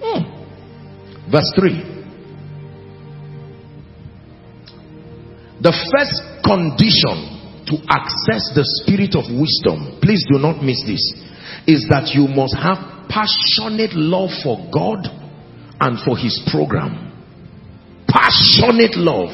Hmm. 0.00 1.30
Verse 1.30 1.52
3. 1.54 1.98
The 5.60 5.74
first 5.92 6.22
condition 6.44 7.37
to 7.68 7.76
access 7.88 8.48
the 8.56 8.64
spirit 8.82 9.14
of 9.14 9.28
wisdom, 9.28 10.00
please 10.00 10.24
do 10.32 10.40
not 10.40 10.64
miss 10.64 10.80
this, 10.84 11.04
is 11.68 11.84
that 11.92 12.12
you 12.16 12.28
must 12.28 12.56
have 12.56 13.08
passionate 13.08 13.92
love 13.92 14.30
for 14.42 14.56
God 14.72 15.04
and 15.80 16.00
for 16.00 16.16
his 16.16 16.36
program. 16.50 17.12
Passionate 18.08 18.96
love. 18.96 19.30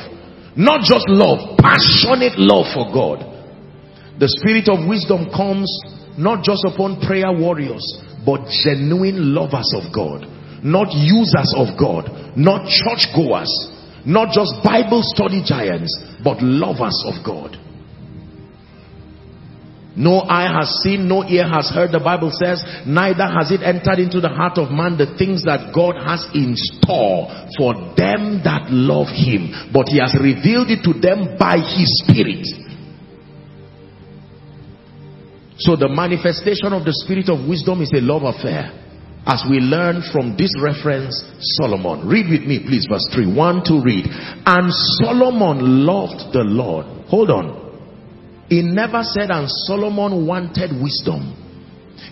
Not 0.56 0.82
just 0.86 1.06
love, 1.08 1.58
passionate 1.58 2.38
love 2.38 2.70
for 2.74 2.90
God. 2.94 3.22
The 4.18 4.30
spirit 4.30 4.70
of 4.70 4.86
wisdom 4.86 5.30
comes 5.34 5.66
not 6.18 6.44
just 6.44 6.62
upon 6.62 7.02
prayer 7.02 7.32
warriors, 7.34 7.82
but 8.24 8.46
genuine 8.62 9.34
lovers 9.34 9.70
of 9.74 9.90
God. 9.90 10.26
Not 10.62 10.94
users 10.94 11.50
of 11.58 11.76
God, 11.78 12.08
not 12.36 12.66
churchgoers, 12.70 13.50
not 14.06 14.32
just 14.32 14.54
Bible 14.62 15.02
study 15.02 15.42
giants, 15.44 15.92
but 16.22 16.40
lovers 16.40 16.96
of 17.06 17.24
God. 17.26 17.58
No 19.96 20.20
eye 20.26 20.50
has 20.50 20.82
seen, 20.82 21.06
no 21.06 21.22
ear 21.22 21.46
has 21.46 21.70
heard, 21.70 21.92
the 21.92 22.02
Bible 22.02 22.30
says, 22.34 22.62
neither 22.84 23.30
has 23.30 23.52
it 23.52 23.62
entered 23.62 24.02
into 24.02 24.20
the 24.20 24.28
heart 24.28 24.58
of 24.58 24.70
man 24.70 24.98
the 24.98 25.14
things 25.16 25.44
that 25.44 25.70
God 25.70 25.94
has 25.94 26.26
in 26.34 26.58
store 26.58 27.30
for 27.54 27.74
them 27.94 28.42
that 28.42 28.66
love 28.74 29.06
him. 29.06 29.70
But 29.70 29.86
he 29.86 30.02
has 30.02 30.10
revealed 30.18 30.74
it 30.74 30.82
to 30.82 30.98
them 30.98 31.38
by 31.38 31.62
his 31.62 32.02
spirit. 32.02 32.42
So 35.62 35.76
the 35.76 35.88
manifestation 35.88 36.74
of 36.74 36.82
the 36.82 36.94
spirit 37.06 37.30
of 37.30 37.46
wisdom 37.46 37.80
is 37.80 37.94
a 37.94 38.02
love 38.02 38.26
affair. 38.26 38.74
As 39.26 39.46
we 39.48 39.62
learn 39.62 40.02
from 40.12 40.36
this 40.36 40.52
reference, 40.60 41.14
Solomon. 41.62 42.06
Read 42.06 42.28
with 42.28 42.42
me, 42.42 42.60
please, 42.66 42.84
verse 42.90 43.06
3. 43.14 43.32
One 43.32 43.62
to 43.64 43.80
read. 43.80 44.04
And 44.44 44.74
Solomon 44.98 45.86
loved 45.86 46.34
the 46.34 46.42
Lord. 46.42 47.06
Hold 47.06 47.30
on. 47.30 47.63
He 48.54 48.62
never 48.62 49.02
said, 49.02 49.34
and 49.34 49.50
Solomon 49.66 50.30
wanted 50.30 50.70
wisdom. 50.78 51.34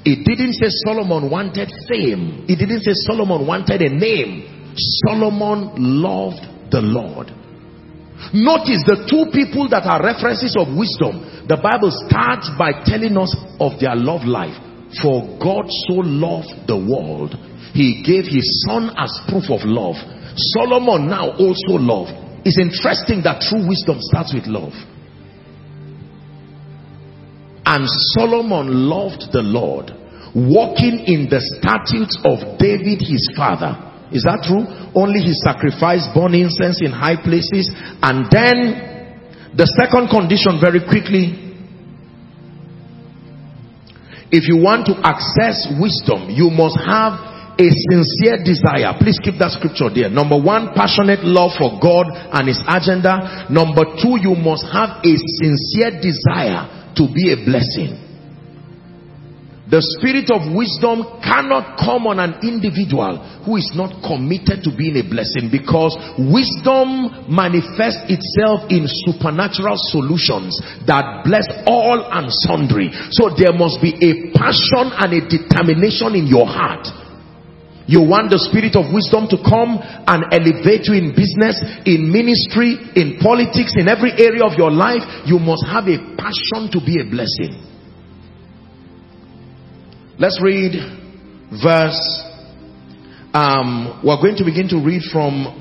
It 0.03 0.27
didn't 0.27 0.59
say 0.59 0.75
Solomon 0.83 1.31
wanted 1.31 1.71
fame. 1.87 2.47
It 2.51 2.59
didn't 2.59 2.83
say 2.83 2.99
Solomon 3.07 3.47
wanted 3.47 3.79
a 3.81 3.89
name. 3.89 4.75
Solomon 5.07 5.71
loved 5.79 6.43
the 6.75 6.83
Lord. 6.83 7.31
Notice 8.35 8.83
the 8.91 9.07
two 9.07 9.31
people 9.31 9.71
that 9.71 9.87
are 9.87 10.03
references 10.03 10.59
of 10.59 10.67
wisdom. 10.75 11.47
The 11.47 11.63
Bible 11.63 11.95
starts 12.11 12.51
by 12.59 12.75
telling 12.91 13.15
us 13.15 13.31
of 13.63 13.79
their 13.79 13.95
love 13.95 14.27
life. 14.27 14.59
For 14.99 15.23
God 15.39 15.71
so 15.87 16.03
loved 16.03 16.67
the 16.67 16.75
world, 16.75 17.39
he 17.71 18.03
gave 18.03 18.27
his 18.27 18.67
son 18.67 18.91
as 18.99 19.15
proof 19.31 19.47
of 19.47 19.63
love. 19.63 19.95
Solomon 20.59 21.07
now 21.07 21.39
also 21.39 21.79
loved. 21.79 22.19
It's 22.43 22.59
interesting 22.59 23.23
that 23.23 23.47
true 23.47 23.63
wisdom 23.63 24.03
starts 24.03 24.35
with 24.35 24.51
love. 24.51 24.75
And 27.65 27.87
Solomon 28.15 28.91
loved 28.91 29.31
the 29.31 29.43
Lord, 29.43 29.95
walking 30.35 31.07
in 31.07 31.31
the 31.31 31.39
statutes 31.39 32.19
of 32.27 32.59
David 32.59 32.99
his 32.99 33.23
father. 33.37 33.79
Is 34.11 34.29
that 34.29 34.45
true? 34.45 34.67
Only 34.93 35.25
he 35.25 35.33
sacrificed 35.33 36.13
burn 36.13 36.35
incense 36.37 36.83
in 36.83 36.93
high 36.93 37.17
places. 37.17 37.71
And 38.03 38.29
then 38.29 39.55
the 39.57 39.65
second 39.79 40.13
condition 40.13 40.61
very 40.61 40.85
quickly. 40.85 41.39
If 44.33 44.49
you 44.49 44.61
want 44.61 44.89
to 44.89 44.97
access 45.05 45.69
wisdom, 45.77 46.33
you 46.33 46.49
must 46.49 46.81
have 46.81 47.21
a 47.57 47.69
sincere 47.69 48.41
desire. 48.41 48.97
Please 48.97 49.21
keep 49.21 49.37
that 49.39 49.53
scripture 49.53 49.93
there. 49.93 50.09
Number 50.09 50.41
one, 50.41 50.73
passionate 50.73 51.21
love 51.21 51.53
for 51.61 51.77
God 51.81 52.09
and 52.09 52.49
his 52.49 52.61
agenda. 52.65 53.47
Number 53.53 53.85
two, 54.01 54.17
you 54.19 54.33
must 54.33 54.65
have 54.73 55.05
a 55.05 55.15
sincere 55.41 56.01
desire 56.01 56.82
to 56.97 57.09
be 57.13 57.33
a 57.33 57.39
blessing. 57.45 58.13
The 59.73 59.81
spirit 59.97 60.29
of 60.29 60.53
wisdom 60.53 61.01
cannot 61.25 61.81
come 61.81 62.05
on 62.05 62.21
an 62.21 62.45
individual 62.45 63.17
who 63.49 63.57
is 63.57 63.73
not 63.73 64.05
committed 64.05 64.61
to 64.69 64.71
being 64.77 65.01
a 65.01 65.07
blessing 65.07 65.49
because 65.49 65.97
wisdom 66.21 67.25
manifests 67.25 68.05
itself 68.13 68.69
in 68.69 68.85
supernatural 68.85 69.81
solutions 69.81 70.61
that 70.85 71.25
bless 71.25 71.49
all 71.65 72.05
and 72.05 72.29
sundry. 72.45 72.93
So 73.17 73.33
there 73.33 73.57
must 73.57 73.81
be 73.81 73.97
a 73.97 74.29
passion 74.37 74.93
and 74.93 75.09
a 75.09 75.25
determination 75.25 76.21
in 76.21 76.29
your 76.29 76.45
heart 76.45 76.85
you 77.93 78.01
want 78.01 78.33
the 78.33 78.41
spirit 78.41 78.73
of 78.73 78.89
wisdom 78.89 79.29
to 79.29 79.37
come 79.45 79.77
and 79.77 80.25
elevate 80.33 80.89
you 80.89 80.97
in 80.97 81.13
business, 81.13 81.61
in 81.85 82.09
ministry, 82.09 82.81
in 82.97 83.21
politics, 83.21 83.77
in 83.77 83.85
every 83.85 84.17
area 84.17 84.41
of 84.49 84.57
your 84.57 84.73
life. 84.73 85.05
You 85.29 85.37
must 85.37 85.69
have 85.69 85.85
a 85.93 86.01
passion 86.17 86.73
to 86.73 86.81
be 86.81 87.05
a 87.05 87.05
blessing. 87.05 87.53
Let's 90.17 90.41
read 90.41 90.73
verse. 91.53 92.01
Um, 93.37 94.01
we're 94.01 94.25
going 94.25 94.41
to 94.41 94.49
begin 94.49 94.73
to 94.73 94.81
read 94.81 95.05
from 95.13 95.53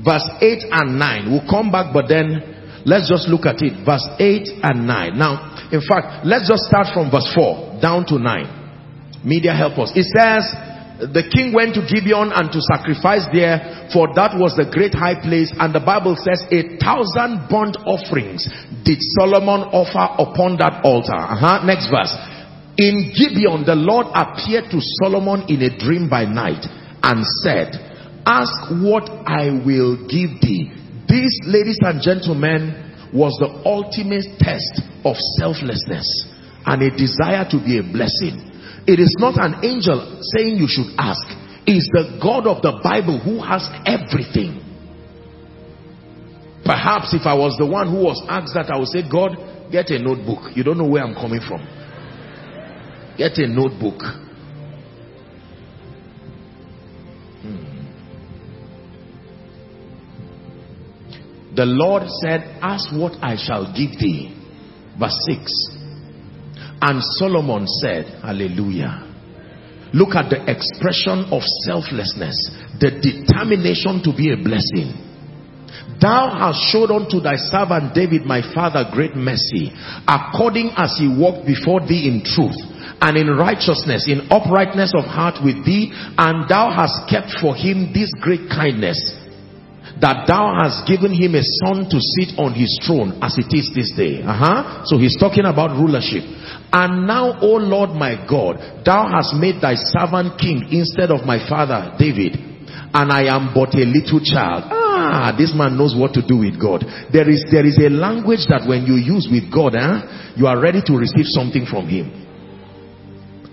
verse 0.00 0.24
8 0.40 0.72
and 0.72 0.96
9. 0.96 1.28
We'll 1.28 1.44
come 1.44 1.68
back, 1.68 1.92
but 1.92 2.08
then 2.08 2.80
let's 2.88 3.04
just 3.04 3.28
look 3.28 3.44
at 3.44 3.60
it. 3.60 3.84
Verse 3.84 4.08
8 4.16 4.64
and 4.64 4.88
9. 4.88 5.12
Now, 5.12 5.68
in 5.68 5.84
fact, 5.84 6.24
let's 6.24 6.48
just 6.48 6.64
start 6.72 6.88
from 6.96 7.12
verse 7.12 7.28
4 7.36 7.84
down 7.84 8.08
to 8.08 8.16
9. 8.16 9.28
Media 9.28 9.52
help 9.52 9.76
us. 9.76 9.92
It 9.92 10.08
says, 10.08 10.48
the 10.98 11.28
king 11.28 11.52
went 11.52 11.74
to 11.76 11.84
Gibeon 11.84 12.32
and 12.32 12.48
to 12.52 12.60
sacrifice 12.64 13.28
there 13.28 13.88
for 13.92 14.08
that 14.16 14.32
was 14.32 14.56
the 14.56 14.64
great 14.64 14.96
high 14.96 15.20
place 15.20 15.52
and 15.52 15.74
the 15.74 15.84
Bible 15.84 16.16
says 16.16 16.40
a 16.48 16.80
thousand 16.80 17.48
burnt 17.52 17.76
offerings 17.84 18.48
did 18.80 18.98
Solomon 19.20 19.68
offer 19.76 20.08
upon 20.16 20.56
that 20.56 20.80
altar. 20.84 21.16
Uh 21.16 21.36
-huh. 21.36 21.56
Next 21.68 21.92
verse. 21.92 22.16
In 22.76 23.12
Gibeon 23.12 23.64
the 23.64 23.76
Lord 23.76 24.08
appeared 24.14 24.70
to 24.70 24.80
Solomon 25.00 25.44
in 25.48 25.62
a 25.62 25.70
dream 25.76 26.08
by 26.08 26.24
night 26.24 26.64
and 27.02 27.24
said, 27.44 27.76
ask 28.26 28.70
what 28.82 29.08
I 29.26 29.50
will 29.50 29.96
give 30.08 30.40
thee. 30.40 30.72
This, 31.06 31.30
ladies 31.46 31.78
and 31.82 32.02
gentlemen, 32.02 32.74
was 33.14 33.36
the 33.38 33.62
ultimate 33.64 34.26
test 34.38 34.82
of 35.04 35.16
selflessness 35.38 36.26
and 36.66 36.82
a 36.82 36.90
desire 36.90 37.46
to 37.48 37.58
be 37.62 37.78
a 37.78 37.82
blessing. 37.82 38.55
It 38.86 39.00
is 39.00 39.14
not 39.18 39.34
an 39.38 39.64
angel 39.64 40.22
saying 40.34 40.56
you 40.58 40.68
should 40.68 40.94
ask. 40.96 41.26
It 41.66 41.72
is 41.72 41.88
the 41.92 42.20
God 42.22 42.46
of 42.46 42.62
the 42.62 42.78
Bible 42.82 43.18
who 43.18 43.42
has 43.42 43.68
everything. 43.84 44.62
Perhaps 46.64 47.14
if 47.14 47.26
I 47.26 47.34
was 47.34 47.56
the 47.58 47.66
one 47.66 47.90
who 47.90 48.02
was 48.02 48.22
asked 48.28 48.54
that, 48.54 48.70
I 48.70 48.78
would 48.78 48.88
say, 48.88 49.02
God, 49.08 49.36
get 49.70 49.90
a 49.90 49.98
notebook. 49.98 50.56
You 50.56 50.62
don't 50.62 50.78
know 50.78 50.86
where 50.86 51.02
I'm 51.02 51.14
coming 51.14 51.40
from. 51.40 51.66
Get 53.16 53.38
a 53.38 53.48
notebook. 53.48 54.02
Hmm. 57.42 57.76
The 61.54 61.64
Lord 61.66 62.02
said, 62.22 62.58
ask 62.60 62.92
what 62.92 63.12
I 63.22 63.36
shall 63.36 63.66
give 63.66 63.98
thee. 63.98 64.32
Verse 64.98 65.18
6. 65.26 65.75
And 66.80 67.02
Solomon 67.02 67.66
said, 67.66 68.06
hallelujah. 68.22 69.02
Look 69.94 70.14
at 70.14 70.28
the 70.28 70.42
expression 70.44 71.32
of 71.32 71.42
selflessness, 71.64 72.36
the 72.80 73.00
determination 73.00 74.02
to 74.04 74.12
be 74.12 74.32
a 74.32 74.36
blessing. 74.36 74.92
Thou 75.96 76.28
hast 76.36 76.68
showed 76.68 76.92
unto 76.92 77.20
thy 77.20 77.40
servant 77.40 77.94
David 77.94 78.28
my 78.28 78.44
father 78.52 78.84
great 78.92 79.16
mercy, 79.16 79.72
according 80.04 80.76
as 80.76 81.00
he 81.00 81.08
walked 81.08 81.46
before 81.46 81.80
thee 81.80 82.04
in 82.04 82.20
truth 82.20 82.60
and 83.00 83.16
in 83.16 83.32
righteousness, 83.32 84.04
in 84.04 84.28
uprightness 84.28 84.92
of 84.92 85.04
heart 85.08 85.40
with 85.40 85.64
thee, 85.64 85.92
and 86.18 86.48
thou 86.48 86.68
hast 86.68 87.08
kept 87.08 87.32
for 87.40 87.56
him 87.56 87.92
this 87.96 88.12
great 88.20 88.48
kindness, 88.52 89.00
that 90.00 90.28
thou 90.28 90.52
hast 90.60 90.84
given 90.84 91.12
him 91.12 91.32
a 91.32 91.44
son 91.64 91.88
to 91.88 91.96
sit 91.96 92.36
on 92.36 92.52
his 92.52 92.76
throne 92.84 93.16
as 93.24 93.40
it 93.40 93.48
is 93.56 93.72
this 93.72 93.92
day. 93.96 94.20
Uh-huh. 94.20 94.84
So 94.84 94.98
he's 95.00 95.16
talking 95.16 95.48
about 95.48 95.72
rulership. 95.72 96.24
And 96.72 97.06
now, 97.06 97.38
O 97.40 97.56
Lord 97.56 97.90
my 97.90 98.26
God, 98.28 98.82
thou 98.84 99.08
hast 99.08 99.34
made 99.34 99.62
thy 99.62 99.74
servant 99.74 100.38
king 100.38 100.66
instead 100.70 101.10
of 101.10 101.24
my 101.24 101.38
father 101.48 101.94
David, 101.98 102.36
and 102.36 103.12
I 103.12 103.30
am 103.30 103.54
but 103.54 103.74
a 103.74 103.86
little 103.86 104.20
child. 104.20 104.64
Ah, 104.70 105.34
this 105.36 105.52
man 105.54 105.78
knows 105.78 105.94
what 105.94 106.12
to 106.14 106.22
do 106.26 106.38
with 106.38 106.60
God. 106.60 106.84
There 107.12 107.28
is, 107.28 107.44
there 107.50 107.64
is 107.64 107.78
a 107.78 107.88
language 107.88 108.48
that 108.48 108.66
when 108.66 108.84
you 108.84 108.96
use 108.96 109.28
with 109.30 109.52
God, 109.52 109.74
eh, 109.74 110.34
you 110.36 110.46
are 110.46 110.58
ready 110.58 110.82
to 110.84 110.92
receive 110.96 111.26
something 111.30 111.66
from 111.66 111.86
him. 111.88 112.26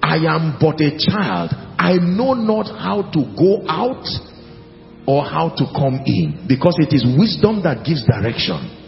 I 0.01 0.17
am 0.27 0.57
but 0.59 0.81
a 0.81 0.91
child. 0.97 1.51
I 1.79 1.95
know 1.99 2.33
not 2.33 2.67
how 2.67 3.07
to 3.11 3.21
go 3.35 3.63
out 3.67 4.03
or 5.07 5.23
how 5.23 5.49
to 5.55 5.65
come 5.75 6.03
in 6.05 6.45
because 6.47 6.75
it 6.79 6.93
is 6.95 7.03
wisdom 7.03 7.63
that 7.63 7.85
gives 7.85 8.05
direction. 8.05 8.82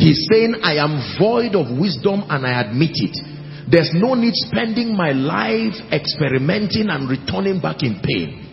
He's 0.00 0.26
saying, 0.32 0.56
I 0.64 0.80
am 0.80 1.20
void 1.20 1.54
of 1.54 1.76
wisdom 1.76 2.24
and 2.28 2.46
I 2.46 2.64
admit 2.64 2.96
it. 2.96 3.16
There's 3.70 3.92
no 3.92 4.14
need 4.14 4.32
spending 4.34 4.96
my 4.96 5.12
life 5.12 5.76
experimenting 5.92 6.88
and 6.88 7.04
returning 7.04 7.60
back 7.60 7.82
in 7.84 8.00
pain. 8.02 8.48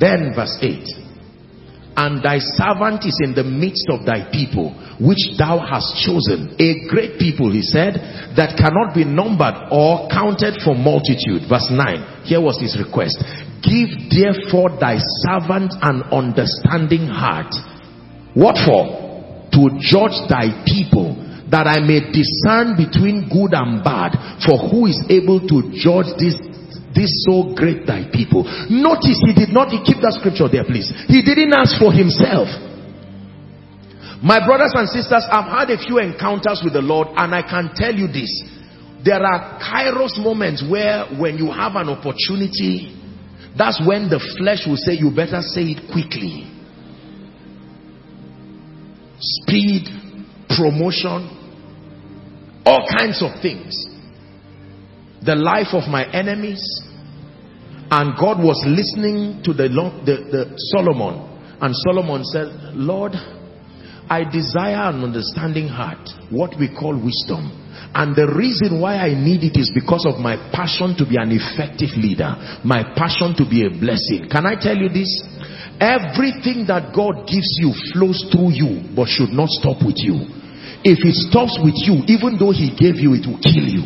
Then 0.00 0.32
verse 0.34 0.56
8 0.60 1.04
and 1.96 2.24
thy 2.24 2.38
servant 2.58 3.06
is 3.06 3.14
in 3.22 3.34
the 3.38 3.44
midst 3.44 3.86
of 3.86 4.02
thy 4.02 4.26
people 4.34 4.74
which 4.98 5.38
thou 5.38 5.62
hast 5.62 5.94
chosen 6.02 6.50
a 6.58 6.90
great 6.90 7.18
people 7.22 7.52
he 7.52 7.62
said 7.62 7.94
that 8.34 8.58
cannot 8.58 8.90
be 8.94 9.06
numbered 9.06 9.54
or 9.70 10.10
counted 10.10 10.58
for 10.66 10.74
multitude 10.74 11.46
verse 11.46 11.70
9 11.70 12.26
here 12.26 12.42
was 12.42 12.58
his 12.58 12.74
request 12.74 13.22
give 13.62 13.94
therefore 14.10 14.74
thy 14.82 14.98
servant 15.22 15.70
an 15.86 16.02
understanding 16.10 17.06
heart 17.06 17.54
what 18.34 18.58
for 18.66 19.03
to 19.54 19.78
judge 19.78 20.18
thy 20.26 20.50
people 20.66 21.14
that 21.50 21.70
I 21.70 21.78
may 21.80 22.02
discern 22.10 22.74
between 22.74 23.30
good 23.30 23.54
and 23.54 23.78
bad 23.84 24.42
for 24.42 24.58
who 24.58 24.90
is 24.90 24.98
able 25.06 25.38
to 25.38 25.70
judge 25.70 26.10
this 26.18 26.34
this 26.94 27.10
so 27.26 27.50
great 27.58 27.86
thy 27.90 28.06
people. 28.06 28.46
Notice 28.70 29.18
he 29.26 29.34
did 29.34 29.50
not, 29.50 29.74
he 29.74 29.82
keep 29.82 29.98
that 29.98 30.14
scripture 30.14 30.46
there 30.46 30.62
please. 30.62 30.86
He 31.10 31.26
didn't 31.26 31.50
ask 31.50 31.74
for 31.74 31.90
himself. 31.90 32.46
My 34.22 34.38
brothers 34.40 34.72
and 34.78 34.88
sisters, 34.88 35.26
I've 35.26 35.50
had 35.50 35.74
a 35.74 35.78
few 35.78 35.98
encounters 35.98 36.62
with 36.62 36.72
the 36.72 36.80
Lord 36.80 37.08
and 37.18 37.34
I 37.34 37.42
can 37.42 37.74
tell 37.74 37.92
you 37.92 38.06
this. 38.06 38.30
There 39.04 39.20
are 39.20 39.58
kairos 39.60 40.16
moments 40.22 40.64
where 40.64 41.04
when 41.18 41.36
you 41.36 41.50
have 41.50 41.74
an 41.76 41.90
opportunity, 41.90 42.94
that's 43.58 43.82
when 43.84 44.08
the 44.08 44.22
flesh 44.38 44.64
will 44.64 44.80
say 44.80 44.94
you 44.94 45.10
better 45.10 45.42
say 45.42 45.76
it 45.76 45.92
quickly. 45.92 46.53
Speed, 49.18 49.86
promotion, 50.48 51.30
all 52.66 52.86
kinds 52.88 53.22
of 53.22 53.40
things. 53.40 53.74
The 55.24 55.34
life 55.34 55.72
of 55.72 55.88
my 55.88 56.10
enemies. 56.12 56.62
And 57.90 58.16
God 58.18 58.42
was 58.42 58.62
listening 58.66 59.42
to 59.44 59.52
the, 59.52 59.68
the, 59.68 60.16
the 60.30 60.58
Solomon. 60.72 61.30
And 61.60 61.74
Solomon 61.76 62.24
said 62.24 62.74
Lord 62.74 63.12
I 64.08 64.24
desire 64.24 64.92
an 64.92 65.02
understanding 65.02 65.68
heart 65.68 66.08
what 66.30 66.58
we 66.58 66.68
call 66.68 66.92
wisdom. 66.92 67.48
And 67.94 68.14
the 68.14 68.28
reason 68.36 68.80
why 68.80 68.96
I 68.96 69.14
need 69.14 69.44
it 69.44 69.56
is 69.56 69.70
because 69.72 70.04
of 70.04 70.20
my 70.20 70.36
passion 70.52 70.96
to 70.98 71.06
be 71.06 71.16
an 71.16 71.32
effective 71.32 71.96
leader 71.96 72.34
my 72.64 72.82
passion 72.96 73.34
to 73.38 73.48
be 73.48 73.64
a 73.64 73.70
blessing. 73.70 74.28
Can 74.28 74.44
I 74.44 74.60
tell 74.60 74.76
you 74.76 74.88
this 74.88 75.08
everything 75.80 76.66
that 76.68 76.94
God 76.94 77.26
gives 77.26 77.48
you 77.58 77.74
flows 77.92 78.22
through 78.30 78.54
you 78.54 78.94
but 78.94 79.08
should 79.10 79.34
not 79.34 79.48
stop 79.48 79.82
with 79.82 79.98
you 79.98 80.26
if 80.84 81.00
it 81.00 81.16
stops 81.30 81.58
with 81.62 81.76
you 81.82 82.04
even 82.06 82.36
though 82.36 82.52
he 82.52 82.70
gave 82.74 83.00
you 83.00 83.14
it 83.16 83.24
will 83.26 83.40
kill 83.40 83.64
you 83.64 83.84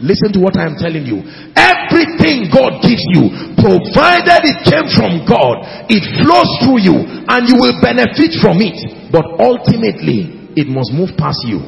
Listen 0.00 0.28
to 0.36 0.40
what 0.44 0.60
I 0.60 0.68
am 0.68 0.76
telling 0.76 1.08
you. 1.08 1.24
Everything 1.56 2.52
God 2.52 2.84
gives 2.84 3.00
you, 3.16 3.32
provided 3.56 4.44
it 4.44 4.58
came 4.68 4.92
from 4.92 5.24
God, 5.24 5.88
it 5.88 6.04
flows 6.20 6.50
through 6.60 6.84
you 6.84 6.96
and 7.24 7.48
you 7.48 7.56
will 7.56 7.80
benefit 7.80 8.36
from 8.36 8.60
it. 8.60 8.76
But 9.08 9.24
ultimately, 9.40 10.52
it 10.52 10.68
must 10.68 10.92
move 10.92 11.16
past 11.16 11.40
you. 11.48 11.64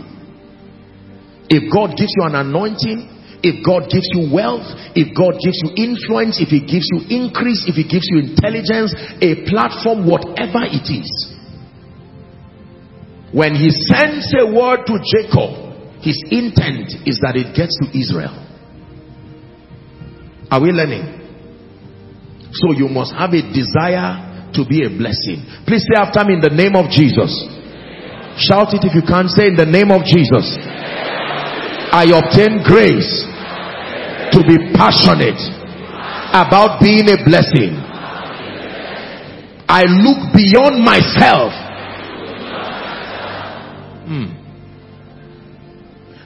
If 1.48 1.72
God 1.72 1.96
gives 1.96 2.12
you 2.20 2.28
an 2.28 2.36
anointing, 2.36 3.08
if 3.42 3.64
God 3.64 3.90
gives 3.90 4.08
you 4.12 4.32
wealth, 4.32 4.66
if 4.98 5.14
God 5.14 5.38
gives 5.38 5.58
you 5.62 5.70
influence, 5.78 6.42
if 6.42 6.50
He 6.50 6.60
gives 6.60 6.90
you 6.90 7.06
increase, 7.06 7.64
if 7.66 7.78
He 7.78 7.86
gives 7.86 8.06
you 8.10 8.18
intelligence, 8.18 8.94
a 9.22 9.46
platform, 9.46 10.06
whatever 10.08 10.66
it 10.66 10.86
is. 10.90 11.10
When 13.30 13.54
He 13.54 13.70
sends 13.70 14.32
a 14.34 14.46
word 14.48 14.86
to 14.86 14.98
Jacob, 15.02 15.68
his 16.00 16.22
intent 16.30 16.94
is 17.06 17.18
that 17.26 17.34
it 17.34 17.54
gets 17.58 17.74
to 17.82 17.90
Israel. 17.90 18.32
Are 20.50 20.62
we 20.62 20.70
learning? 20.70 21.04
So 22.52 22.72
you 22.72 22.88
must 22.88 23.12
have 23.12 23.34
a 23.34 23.42
desire 23.42 24.50
to 24.54 24.62
be 24.64 24.86
a 24.86 24.90
blessing. 24.90 25.44
Please 25.66 25.84
say 25.84 25.98
after 25.98 26.24
me 26.24 26.38
in 26.38 26.40
the 26.40 26.54
name 26.54 26.78
of 26.78 26.88
Jesus. 26.88 27.34
Shout 28.38 28.72
it 28.72 28.86
if 28.86 28.94
you 28.94 29.02
can't 29.02 29.28
say 29.28 29.50
in 29.50 29.58
the 29.58 29.66
name 29.66 29.90
of 29.90 30.06
Jesus. 30.06 30.46
I 31.90 32.04
obtain 32.04 32.62
grace 32.62 33.24
to 34.32 34.44
be 34.44 34.56
passionate 34.76 35.40
about 36.36 36.80
being 36.80 37.08
a 37.08 37.16
blessing. 37.24 37.72
I 39.68 39.84
look 39.88 40.32
beyond 40.36 40.84
myself. 40.84 41.52
Hmm. 44.04 44.38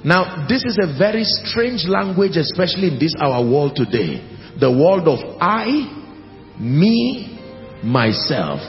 Now, 0.05 0.47
this 0.49 0.65
is 0.65 0.79
a 0.83 0.99
very 0.99 1.23
strange 1.23 1.87
language, 1.87 2.37
especially 2.37 2.89
in 2.89 2.99
this 2.99 3.15
our 3.21 3.45
world 3.45 3.77
today. 3.77 4.19
The 4.59 4.71
world 4.71 5.07
of 5.07 5.39
I, 5.41 5.87
me, 6.59 7.39
myself. 7.85 8.61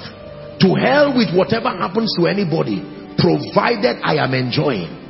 To 0.61 0.75
hell 0.75 1.17
with 1.17 1.35
whatever 1.35 1.69
happens 1.69 2.13
to 2.19 2.27
anybody, 2.27 2.85
provided 3.17 3.97
I 4.03 4.23
am 4.23 4.33
enjoying. 4.33 5.02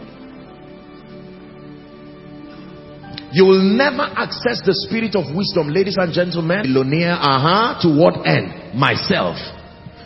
You 3.34 3.45
will 3.45 3.61
never 3.61 4.03
access 4.03 4.61
the 4.61 4.77
spirit 4.88 5.15
of 5.15 5.35
wisdom, 5.35 5.69
ladies 5.69 5.97
and 5.97 6.14
gentlemen. 6.14 6.61
Millionaire, 6.64 7.18
uh-huh, 7.18 7.81
to 7.81 7.89
what 7.89 8.26
end? 8.26 8.77
Myself 8.77 9.38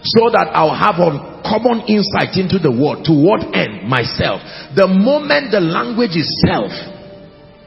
so 0.04 0.30
that 0.32 0.54
I'll 0.54 0.76
have 0.76 1.04
uncommon 1.04 1.84
insight 1.92 2.38
into 2.40 2.60
the 2.60 2.72
word. 2.72 3.04
To 3.10 3.14
what 3.14 3.44
end? 3.52 3.90
Myself. 3.90 4.40
The 4.76 4.88
moment 4.88 5.52
the 5.52 5.60
language 5.60 6.16
is 6.16 6.28
self, 6.46 6.72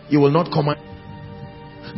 you 0.09 0.21
will 0.21 0.33
not 0.33 0.49
come. 0.49 0.73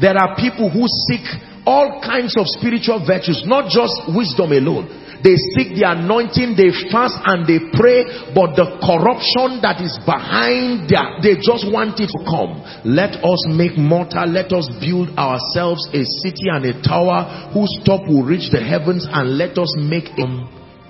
There 0.00 0.16
are 0.16 0.34
people 0.34 0.70
who 0.70 0.88
seek 0.88 1.26
all 1.66 2.02
kinds 2.02 2.36
of 2.36 2.46
spiritual 2.46 3.04
virtues, 3.06 3.44
not 3.46 3.70
just 3.70 3.94
wisdom 4.10 4.52
alone. 4.52 5.02
They 5.22 5.38
seek 5.54 5.78
the 5.78 5.86
anointing, 5.86 6.58
they 6.58 6.74
fast 6.90 7.14
and 7.22 7.46
they 7.46 7.62
pray, 7.78 8.34
but 8.34 8.58
the 8.58 8.74
corruption 8.82 9.62
that 9.62 9.78
is 9.78 9.94
behind 10.02 10.90
there, 10.90 11.22
they 11.22 11.38
just 11.38 11.62
want 11.70 12.02
it 12.02 12.10
to 12.10 12.20
come. 12.26 12.58
Let 12.82 13.22
us 13.22 13.40
make 13.46 13.78
mortar, 13.78 14.26
let 14.26 14.50
us 14.50 14.66
build 14.82 15.14
ourselves 15.14 15.86
a 15.94 16.02
city 16.26 16.50
and 16.50 16.66
a 16.66 16.74
tower 16.82 17.54
whose 17.54 17.70
top 17.86 18.02
will 18.10 18.26
reach 18.26 18.50
the 18.50 18.58
heavens 18.58 19.06
and 19.06 19.38
let 19.38 19.54
us 19.54 19.70
make 19.78 20.10
it 20.18 20.32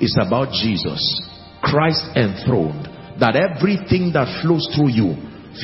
is 0.01 0.17
about 0.17 0.49
Jesus, 0.57 0.99
Christ 1.61 2.03
enthroned. 2.17 2.89
That 3.21 3.37
everything 3.37 4.17
that 4.17 4.41
flows 4.41 4.65
through 4.73 4.97
you 4.97 5.15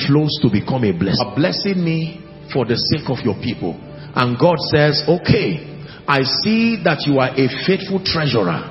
flows 0.07 0.31
to 0.45 0.53
become 0.53 0.85
a 0.85 0.93
blessing. 0.93 1.25
A 1.25 1.35
blessing 1.35 1.81
me 1.81 2.21
for 2.53 2.69
the 2.69 2.77
sake 2.77 3.09
of 3.09 3.25
your 3.25 3.41
people. 3.41 3.88
And 4.19 4.37
God 4.37 4.59
says, 4.75 5.05
okay, 5.07 5.63
I 6.09 6.27
see 6.43 6.83
that 6.83 7.07
you 7.07 7.21
are 7.23 7.31
a 7.31 7.47
faithful 7.63 8.03
treasurer. 8.03 8.67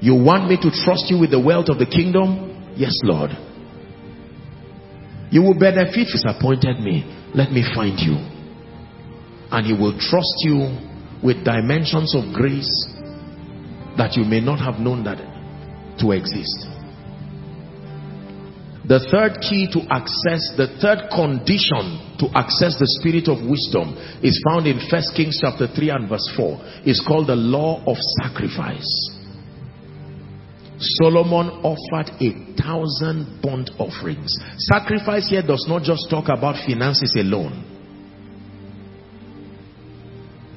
You 0.00 0.18
want 0.18 0.50
me 0.50 0.58
to 0.58 0.74
trust 0.74 1.06
you 1.06 1.20
with 1.22 1.30
the 1.30 1.38
wealth 1.38 1.68
of 1.68 1.78
the 1.78 1.86
kingdom? 1.86 2.74
Yes, 2.74 2.98
Lord. 3.04 3.30
You 5.30 5.42
will 5.42 5.58
benefit 5.58 6.10
disappointed 6.10 6.82
me. 6.82 7.06
Let 7.32 7.52
me 7.52 7.62
find 7.62 7.94
you. 7.94 8.18
And 9.54 9.62
he 9.66 9.72
will 9.72 9.94
trust 10.02 10.34
you 10.42 10.74
with 11.22 11.44
dimensions 11.44 12.14
of 12.18 12.34
grace 12.34 12.90
that 13.96 14.18
you 14.18 14.24
may 14.24 14.40
not 14.40 14.58
have 14.58 14.80
known 14.80 15.04
that 15.04 15.22
to 16.02 16.10
exist. 16.10 16.75
The 18.86 19.02
third 19.10 19.42
key 19.42 19.66
to 19.74 19.82
access, 19.90 20.54
the 20.54 20.78
third 20.78 21.10
condition 21.10 22.16
to 22.22 22.30
access 22.38 22.78
the 22.78 22.86
spirit 23.02 23.26
of 23.26 23.42
wisdom 23.42 23.98
is 24.22 24.38
found 24.46 24.68
in 24.68 24.78
First 24.88 25.10
Kings 25.16 25.38
chapter 25.42 25.66
3 25.66 25.90
and 25.90 26.08
verse 26.08 26.30
4. 26.36 26.86
It's 26.86 27.02
called 27.02 27.26
the 27.26 27.34
law 27.34 27.82
of 27.82 27.96
sacrifice. 28.22 28.86
Solomon 30.78 31.66
offered 31.66 32.14
a 32.22 32.30
thousand 32.54 33.42
burnt 33.42 33.70
offerings. 33.78 34.38
Sacrifice 34.70 35.30
here 35.30 35.42
does 35.42 35.66
not 35.66 35.82
just 35.82 36.06
talk 36.08 36.28
about 36.28 36.54
finances 36.64 37.16
alone. 37.18 37.64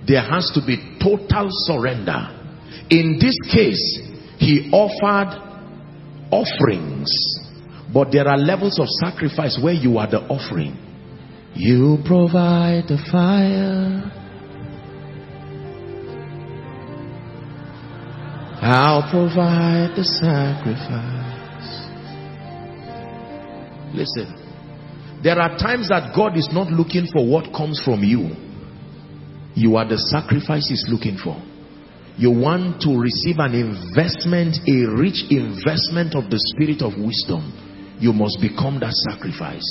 There 0.06 0.22
has 0.22 0.52
to 0.54 0.62
be 0.62 0.78
total 1.02 1.50
surrender. 1.66 2.30
In 2.92 3.18
this 3.20 3.38
case, 3.50 3.82
he 4.38 4.70
offered 4.72 5.34
offerings 6.30 7.10
but 7.94 8.12
there 8.12 8.28
are 8.28 8.38
levels 8.38 8.80
of 8.80 8.88
sacrifice 8.88 9.60
where 9.62 9.74
you 9.74 9.98
are 9.98 10.10
the 10.10 10.20
offering. 10.20 10.78
You 11.56 11.98
provide 12.06 12.86
the 12.88 12.98
fire. 13.12 14.12
I'll 18.62 19.10
provide 19.10 19.96
the 19.96 20.04
sacrifice. 20.04 21.30
Listen. 23.96 24.36
There 25.24 25.40
are 25.40 25.58
times 25.58 25.90
that 25.90 26.14
God 26.16 26.38
is 26.38 26.48
not 26.54 26.68
looking 26.68 27.08
for 27.12 27.26
what 27.26 27.52
comes 27.52 27.82
from 27.84 28.04
you. 28.04 28.30
You 29.56 29.76
are 29.78 29.88
the 29.88 29.98
sacrifice 29.98 30.70
he's 30.70 30.86
looking 30.88 31.18
for. 31.18 31.42
You 32.18 32.32
want 32.32 32.82
to 32.82 32.96
receive 32.96 33.40
an 33.40 33.56
investment, 33.56 34.58
a 34.68 34.86
rich 34.86 35.26
investment 35.32 36.14
of 36.16 36.30
the 36.30 36.38
spirit 36.54 36.82
of 36.84 36.94
wisdom 36.96 37.69
you 38.00 38.14
must 38.14 38.40
become 38.42 38.80
that 38.80 38.94
sacrifice. 39.12 39.66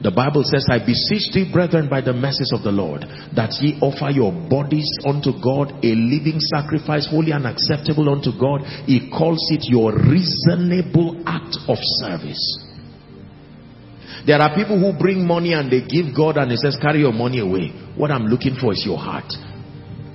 The 0.00 0.10
Bible 0.10 0.44
says, 0.48 0.64
I 0.72 0.80
beseech 0.80 1.28
thee, 1.36 1.50
brethren, 1.52 1.90
by 1.90 2.00
the 2.00 2.16
mercies 2.16 2.56
of 2.56 2.64
the 2.64 2.72
Lord, 2.72 3.04
that 3.36 3.52
ye 3.60 3.76
offer 3.84 4.08
your 4.08 4.32
bodies 4.32 4.88
unto 5.04 5.36
God, 5.36 5.76
a 5.84 5.92
living 5.92 6.40
sacrifice, 6.40 7.04
holy 7.04 7.36
and 7.36 7.44
acceptable 7.44 8.08
unto 8.08 8.32
God. 8.32 8.64
He 8.88 9.12
calls 9.12 9.44
it 9.52 9.68
your 9.68 9.92
reasonable 9.92 11.20
act 11.28 11.60
of 11.68 11.76
service. 12.00 12.40
There 14.24 14.40
are 14.40 14.56
people 14.56 14.80
who 14.80 14.96
bring 14.96 15.26
money 15.26 15.52
and 15.52 15.68
they 15.68 15.84
give 15.84 16.16
God 16.16 16.40
and 16.40 16.50
he 16.50 16.56
says, 16.56 16.80
carry 16.80 17.00
your 17.00 17.12
money 17.12 17.40
away. 17.40 17.68
What 17.96 18.10
I'm 18.10 18.24
looking 18.24 18.56
for 18.56 18.72
is 18.72 18.80
your 18.84 18.96
heart. 18.98 19.28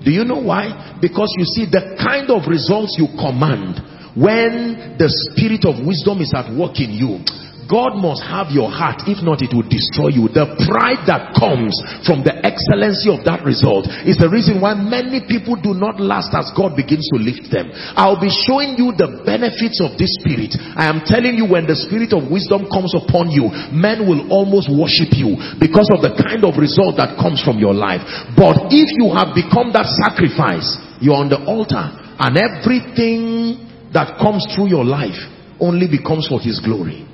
Do 0.02 0.10
you 0.10 0.26
know 0.26 0.42
why? 0.42 0.98
Because 1.02 1.30
you 1.38 1.46
see 1.46 1.66
the 1.70 1.98
kind 2.02 2.30
of 2.34 2.50
results 2.50 2.98
you 2.98 3.06
command 3.18 3.82
when 4.16 4.96
the 4.96 5.12
spirit 5.30 5.68
of 5.68 5.84
wisdom 5.86 6.24
is 6.24 6.32
at 6.32 6.48
work 6.56 6.80
in 6.80 6.96
you, 6.96 7.20
God 7.66 7.98
must 7.98 8.22
have 8.22 8.54
your 8.54 8.70
heart. 8.70 9.10
If 9.10 9.26
not, 9.26 9.42
it 9.42 9.50
will 9.50 9.66
destroy 9.66 10.14
you. 10.14 10.30
The 10.30 10.54
pride 10.70 11.02
that 11.10 11.34
comes 11.34 11.74
from 12.06 12.22
the 12.22 12.34
excellency 12.46 13.10
of 13.10 13.26
that 13.26 13.42
result 13.42 13.90
is 14.06 14.22
the 14.22 14.30
reason 14.30 14.62
why 14.62 14.78
many 14.78 15.26
people 15.26 15.58
do 15.58 15.74
not 15.74 15.98
last 15.98 16.30
as 16.38 16.54
God 16.54 16.78
begins 16.78 17.10
to 17.10 17.18
lift 17.18 17.50
them. 17.50 17.74
I'll 17.98 18.22
be 18.22 18.30
showing 18.30 18.78
you 18.78 18.94
the 18.94 19.26
benefits 19.26 19.82
of 19.82 19.98
this 19.98 20.14
spirit. 20.22 20.54
I 20.78 20.86
am 20.86 21.02
telling 21.10 21.42
you 21.42 21.50
when 21.50 21.66
the 21.66 21.78
spirit 21.78 22.14
of 22.14 22.30
wisdom 22.30 22.70
comes 22.70 22.94
upon 22.94 23.34
you, 23.34 23.50
men 23.74 24.06
will 24.06 24.30
almost 24.30 24.70
worship 24.70 25.18
you 25.18 25.34
because 25.58 25.90
of 25.90 26.06
the 26.06 26.14
kind 26.22 26.46
of 26.46 26.62
result 26.62 27.02
that 27.02 27.18
comes 27.18 27.42
from 27.42 27.58
your 27.58 27.74
life. 27.74 28.06
But 28.38 28.70
if 28.70 28.94
you 28.94 29.10
have 29.18 29.34
become 29.34 29.74
that 29.74 29.90
sacrifice, 30.06 30.78
you're 31.02 31.18
on 31.18 31.34
the 31.34 31.42
altar 31.50 31.90
and 32.22 32.38
everything 32.38 33.65
that 33.96 34.20
comes 34.20 34.44
through 34.54 34.68
your 34.68 34.84
life 34.84 35.18
only 35.60 35.88
becomes 35.88 36.28
for 36.28 36.44
his 36.44 36.60
glory. 36.60 37.08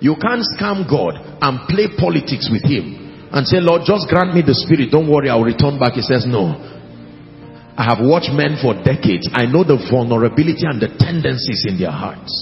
You 0.00 0.16
can't 0.16 0.42
scam 0.56 0.88
God 0.88 1.20
and 1.20 1.68
play 1.68 1.92
politics 1.92 2.48
with 2.48 2.64
him 2.64 3.28
and 3.28 3.44
say, 3.46 3.60
Lord, 3.60 3.82
just 3.84 4.08
grant 4.08 4.32
me 4.32 4.40
the 4.40 4.56
spirit. 4.56 4.90
Don't 4.90 5.10
worry, 5.10 5.28
I'll 5.28 5.44
return 5.44 5.78
back. 5.78 5.94
He 5.94 6.02
says, 6.02 6.24
no. 6.24 6.56
I 7.76 7.84
have 7.84 8.00
watched 8.00 8.32
men 8.32 8.56
for 8.58 8.74
decades. 8.74 9.28
I 9.30 9.44
know 9.46 9.62
the 9.62 9.76
vulnerability 9.90 10.64
and 10.64 10.80
the 10.80 10.90
tendencies 10.96 11.68
in 11.68 11.78
their 11.78 11.92
hearts 11.92 12.32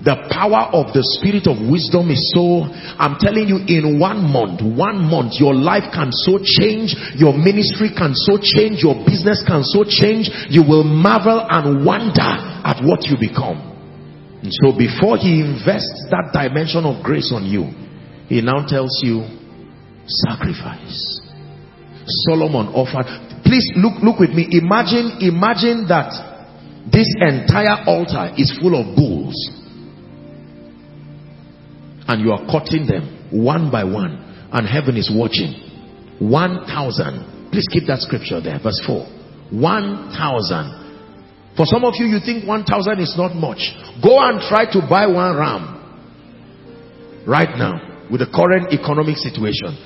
the 0.00 0.16
power 0.32 0.72
of 0.72 0.96
the 0.96 1.04
spirit 1.20 1.44
of 1.44 1.60
wisdom 1.68 2.08
is 2.08 2.20
so 2.32 2.64
i'm 2.96 3.20
telling 3.20 3.44
you 3.44 3.60
in 3.68 4.00
one 4.00 4.24
month 4.24 4.64
one 4.64 4.96
month 5.04 5.36
your 5.36 5.52
life 5.52 5.84
can 5.92 6.08
so 6.24 6.40
change 6.40 6.96
your 7.16 7.36
ministry 7.36 7.92
can 7.92 8.16
so 8.16 8.40
change 8.40 8.80
your 8.80 8.96
business 9.04 9.44
can 9.44 9.60
so 9.62 9.84
change 9.84 10.32
you 10.48 10.64
will 10.64 10.84
marvel 10.84 11.44
and 11.48 11.84
wonder 11.84 12.50
at 12.64 12.84
what 12.84 13.04
you 13.08 13.16
become. 13.18 13.66
And 14.42 14.52
so 14.64 14.72
before 14.76 15.16
he 15.16 15.40
invests 15.40 16.08
that 16.10 16.32
dimension 16.32 16.84
of 16.84 17.02
grace 17.04 17.32
on 17.34 17.44
you 17.44 17.68
he 18.28 18.40
now 18.40 18.64
tells 18.66 19.00
you 19.02 19.26
sacrifice. 20.06 21.20
Solomon 22.26 22.72
offered 22.72 23.06
please 23.44 23.68
look 23.76 24.00
look 24.02 24.18
with 24.18 24.30
me. 24.30 24.48
Imagine 24.50 25.20
imagine 25.20 25.86
that 25.88 26.08
this 26.90 27.08
entire 27.20 27.84
altar 27.84 28.32
is 28.36 28.48
full 28.60 28.74
of 28.80 28.96
bulls 28.96 29.36
and 32.10 32.20
you 32.20 32.32
are 32.32 32.42
cutting 32.50 32.90
them 32.90 33.30
one 33.30 33.70
by 33.70 33.84
one 33.84 34.18
and 34.50 34.66
heaven 34.66 34.96
is 34.96 35.08
watching. 35.14 35.54
1000 36.18 37.52
please 37.54 37.70
keep 37.70 37.86
that 37.86 38.02
scripture 38.02 38.42
there. 38.42 38.58
Verse 38.58 38.82
4 38.84 39.06
1000 39.54 40.80
for 41.56 41.66
some 41.66 41.84
of 41.84 41.94
you 41.98 42.06
you 42.06 42.18
think 42.18 42.46
1000 42.46 42.98
is 42.98 43.14
not 43.16 43.34
much. 43.34 43.62
Go 44.02 44.18
and 44.18 44.40
try 44.42 44.66
to 44.74 44.82
buy 44.90 45.06
one 45.06 45.36
ram 45.36 45.76
right 47.26 47.56
now 47.56 48.06
with 48.10 48.20
the 48.20 48.26
current 48.26 48.74
economic 48.74 49.16
situation. 49.16 49.78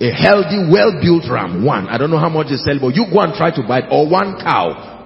A 0.00 0.10
healthy 0.16 0.64
well-built 0.64 1.28
ram 1.28 1.64
one. 1.64 1.88
I 1.88 1.98
don't 1.98 2.10
know 2.10 2.18
how 2.18 2.32
much 2.32 2.48
they 2.48 2.56
sell 2.56 2.80
but 2.80 2.96
you 2.96 3.04
go 3.12 3.20
and 3.20 3.36
try 3.36 3.52
to 3.52 3.62
buy 3.68 3.84
it 3.84 3.92
or 3.92 4.08
one 4.08 4.40
cow 4.40 4.99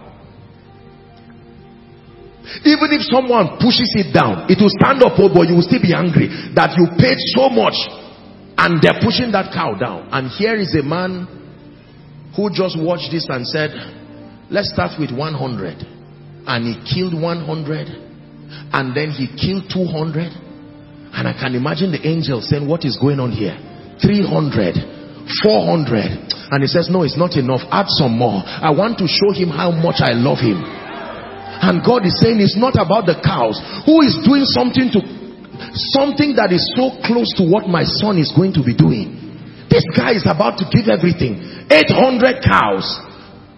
even 2.64 2.92
if 2.92 3.08
someone 3.08 3.56
pushes 3.56 3.88
it 3.96 4.12
down, 4.12 4.46
it 4.52 4.60
will 4.60 4.72
stand 4.72 5.00
up, 5.00 5.16
oh, 5.16 5.32
but 5.32 5.48
you 5.48 5.56
will 5.56 5.66
still 5.66 5.80
be 5.80 5.96
angry 5.96 6.28
that 6.52 6.76
you 6.76 6.84
paid 7.00 7.16
so 7.32 7.48
much 7.48 7.76
and 8.60 8.78
they're 8.84 9.00
pushing 9.00 9.32
that 9.32 9.50
cow 9.50 9.72
down. 9.74 10.12
And 10.12 10.28
here 10.28 10.54
is 10.54 10.76
a 10.76 10.84
man 10.84 11.24
who 12.36 12.52
just 12.52 12.76
watched 12.76 13.08
this 13.10 13.26
and 13.32 13.48
said, 13.48 13.72
let's 14.52 14.70
start 14.76 15.00
with 15.00 15.10
100. 15.10 15.16
And 16.44 16.60
he 16.68 16.76
killed 16.84 17.16
100 17.16 17.24
and 18.76 18.86
then 18.92 19.10
he 19.10 19.26
killed 19.32 19.72
200. 19.72 20.28
And 21.16 21.24
I 21.24 21.32
can 21.32 21.54
imagine 21.56 21.96
the 21.96 22.02
angel 22.04 22.44
saying, 22.44 22.68
what 22.68 22.84
is 22.84 23.00
going 23.00 23.20
on 23.24 23.32
here? 23.32 23.56
300, 24.04 25.32
400. 25.40 26.52
And 26.52 26.60
he 26.60 26.68
says, 26.68 26.92
no, 26.92 27.08
it's 27.08 27.16
not 27.16 27.40
enough. 27.40 27.64
Add 27.72 27.88
some 27.88 28.18
more. 28.18 28.42
I 28.44 28.68
want 28.74 28.98
to 29.00 29.08
show 29.08 29.32
him 29.32 29.48
how 29.48 29.72
much 29.72 30.04
I 30.04 30.12
love 30.12 30.44
him. 30.44 30.83
And 31.64 31.80
God 31.80 32.04
is 32.04 32.20
saying 32.20 32.44
it's 32.44 32.60
not 32.60 32.76
about 32.76 33.08
the 33.08 33.16
cows. 33.24 33.56
Who 33.88 34.04
is 34.04 34.20
doing 34.20 34.44
something 34.44 34.92
to 34.92 35.00
something 35.96 36.36
that 36.36 36.52
is 36.52 36.60
so 36.76 36.92
close 37.08 37.32
to 37.40 37.48
what 37.48 37.72
my 37.72 37.88
son 37.88 38.20
is 38.20 38.28
going 38.36 38.52
to 38.60 38.62
be 38.62 38.76
doing? 38.76 39.16
This 39.72 39.88
guy 39.96 40.12
is 40.12 40.28
about 40.28 40.60
to 40.60 40.68
give 40.68 40.92
everything. 40.92 41.40
800 41.72 42.44
cows 42.44 42.84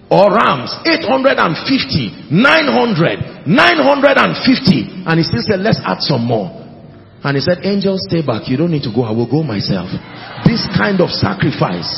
or 0.06 0.30
rams, 0.30 0.70
850, 0.86 2.30
900, 2.30 3.42
950. 3.42 5.02
And 5.02 5.18
he 5.18 5.24
still 5.26 5.42
said, 5.42 5.66
let's 5.66 5.82
add 5.82 5.98
some 5.98 6.22
more. 6.22 6.46
And 7.26 7.34
he 7.34 7.42
said, 7.42 7.66
angels, 7.66 8.06
stay 8.06 8.22
back. 8.22 8.46
You 8.46 8.56
don't 8.56 8.70
need 8.70 8.86
to 8.86 8.94
go. 8.94 9.02
I 9.02 9.10
will 9.10 9.26
go 9.26 9.42
myself. 9.42 9.90
This 10.46 10.62
kind 10.78 11.02
of 11.02 11.10
sacrifice. 11.10 11.90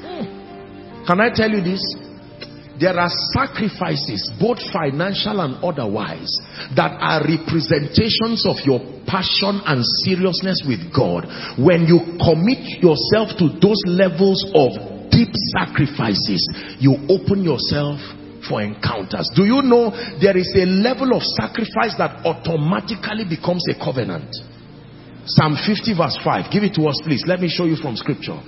Hmm. 0.00 1.04
Can 1.04 1.20
I 1.20 1.28
tell 1.28 1.52
you 1.52 1.60
this? 1.60 1.84
There 2.80 2.96
are 2.96 3.12
sacrifices 3.36 4.32
both 4.40 4.56
financial 4.72 5.36
and 5.44 5.60
otherwise 5.60 6.32
that 6.72 6.96
are 6.96 7.20
representations 7.20 8.48
of 8.48 8.56
your 8.64 8.80
passion 9.04 9.60
and 9.68 9.84
seriousness 10.08 10.64
with 10.64 10.88
God. 10.88 11.28
When 11.60 11.84
you 11.84 12.16
commit 12.16 12.80
yourself 12.80 13.36
to 13.36 13.52
those 13.60 13.84
levels 13.84 14.40
of 14.56 15.12
deep 15.12 15.28
sacrifices 15.52 16.40
you 16.80 16.96
open 17.12 17.44
yourself 17.44 18.00
for 18.48 18.62
encounters. 18.64 19.28
Do 19.36 19.44
you 19.44 19.60
know 19.60 19.92
there 20.16 20.38
is 20.38 20.48
a 20.56 20.64
level 20.64 21.12
of 21.12 21.20
sacrifice 21.36 21.92
that 22.00 22.24
automatically 22.24 23.28
becomes 23.28 23.60
a 23.68 23.76
covenant? 23.76 24.32
Psalm 25.26 25.60
50 25.60 25.92
verse 26.00 26.16
5 26.24 26.48
give 26.48 26.64
it 26.64 26.72
to 26.80 26.88
us 26.88 26.96
please. 27.04 27.28
Let 27.28 27.44
me 27.44 27.52
show 27.52 27.68
you 27.68 27.76
from 27.76 28.00
scripture 28.00 28.40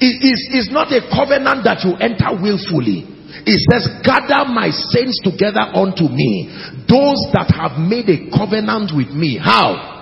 It 0.00 0.22
is 0.22 0.48
it's 0.52 0.70
not 0.70 0.92
a 0.92 1.02
covenant 1.10 1.64
that 1.64 1.82
you 1.82 1.94
enter 1.98 2.30
willfully. 2.40 3.18
It 3.44 3.60
says, 3.70 3.88
gather 4.04 4.48
my 4.48 4.70
saints 4.70 5.20
together 5.22 5.60
unto 5.60 6.08
me. 6.08 6.48
Those 6.88 7.20
that 7.32 7.52
have 7.54 7.78
made 7.78 8.08
a 8.08 8.30
covenant 8.30 8.92
with 8.94 9.10
me. 9.10 9.38
How? 9.38 9.96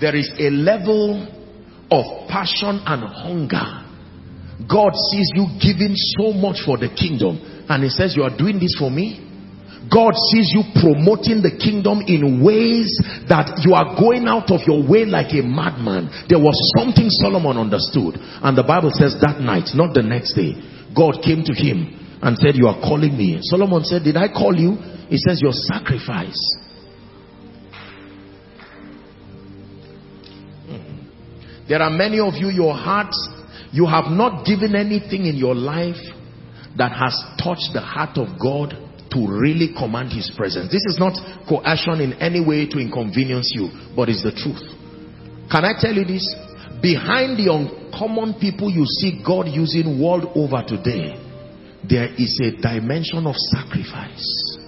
There 0.00 0.16
is 0.16 0.30
a 0.38 0.50
level 0.50 1.28
of 1.90 2.28
passion 2.28 2.80
and 2.86 3.02
hunger. 3.04 3.86
God 4.68 4.92
sees 5.10 5.30
you 5.34 5.46
giving 5.60 5.94
so 6.18 6.32
much 6.32 6.62
for 6.64 6.76
the 6.78 6.88
kingdom 6.88 7.40
and 7.68 7.82
he 7.82 7.90
says, 7.90 8.14
you 8.16 8.22
are 8.22 8.36
doing 8.36 8.58
this 8.58 8.76
for 8.78 8.90
me? 8.90 9.29
God 9.90 10.14
sees 10.30 10.54
you 10.54 10.62
promoting 10.78 11.42
the 11.42 11.50
kingdom 11.58 12.06
in 12.06 12.38
ways 12.46 12.94
that 13.26 13.58
you 13.66 13.74
are 13.74 13.98
going 13.98 14.30
out 14.30 14.46
of 14.54 14.62
your 14.62 14.86
way 14.86 15.02
like 15.02 15.34
a 15.34 15.42
madman. 15.42 16.06
There 16.30 16.38
was 16.38 16.54
something 16.78 17.10
Solomon 17.10 17.58
understood. 17.58 18.14
And 18.14 18.54
the 18.54 18.62
Bible 18.62 18.94
says 18.94 19.18
that 19.18 19.42
night, 19.42 19.74
not 19.74 19.90
the 19.90 20.06
next 20.06 20.38
day, 20.38 20.54
God 20.94 21.18
came 21.26 21.42
to 21.42 21.50
him 21.50 21.90
and 22.22 22.38
said, 22.38 22.54
you 22.54 22.70
are 22.70 22.78
calling 22.78 23.18
me. 23.18 23.42
Solomon 23.42 23.82
said, 23.82 24.06
did 24.06 24.16
I 24.16 24.30
call 24.30 24.54
you? 24.54 24.78
He 25.10 25.18
says, 25.18 25.42
your 25.42 25.52
sacrifice. 25.52 26.38
Hmm. 30.70 31.66
There 31.66 31.82
are 31.82 31.90
many 31.90 32.20
of 32.22 32.38
you, 32.38 32.46
your 32.46 32.78
hearts, 32.78 33.18
you 33.72 33.86
have 33.86 34.06
not 34.06 34.46
given 34.46 34.78
anything 34.78 35.26
in 35.26 35.34
your 35.34 35.54
life 35.54 35.98
that 36.78 36.92
has 36.94 37.18
touched 37.42 37.74
the 37.74 37.82
heart 37.82 38.14
of 38.18 38.38
God 38.38 38.86
to 39.10 39.26
really 39.26 39.74
command 39.76 40.12
his 40.12 40.30
presence. 40.36 40.70
This 40.70 40.84
is 40.86 40.98
not 40.98 41.18
coercion 41.48 42.00
in 42.00 42.14
any 42.14 42.40
way 42.44 42.66
to 42.66 42.78
inconvenience 42.78 43.52
you, 43.54 43.68
but 43.96 44.08
it's 44.08 44.22
the 44.22 44.32
truth. 44.32 44.62
Can 45.50 45.64
I 45.64 45.74
tell 45.78 45.92
you 45.92 46.04
this? 46.04 46.24
Behind 46.80 47.36
the 47.36 47.52
uncommon 47.52 48.34
people 48.40 48.70
you 48.70 48.86
see 48.86 49.20
God 49.26 49.48
using 49.48 50.00
world 50.00 50.30
over 50.34 50.62
today, 50.66 51.18
there 51.88 52.08
is 52.14 52.40
a 52.42 52.56
dimension 52.60 53.26
of 53.26 53.34
sacrifice. 53.36 54.58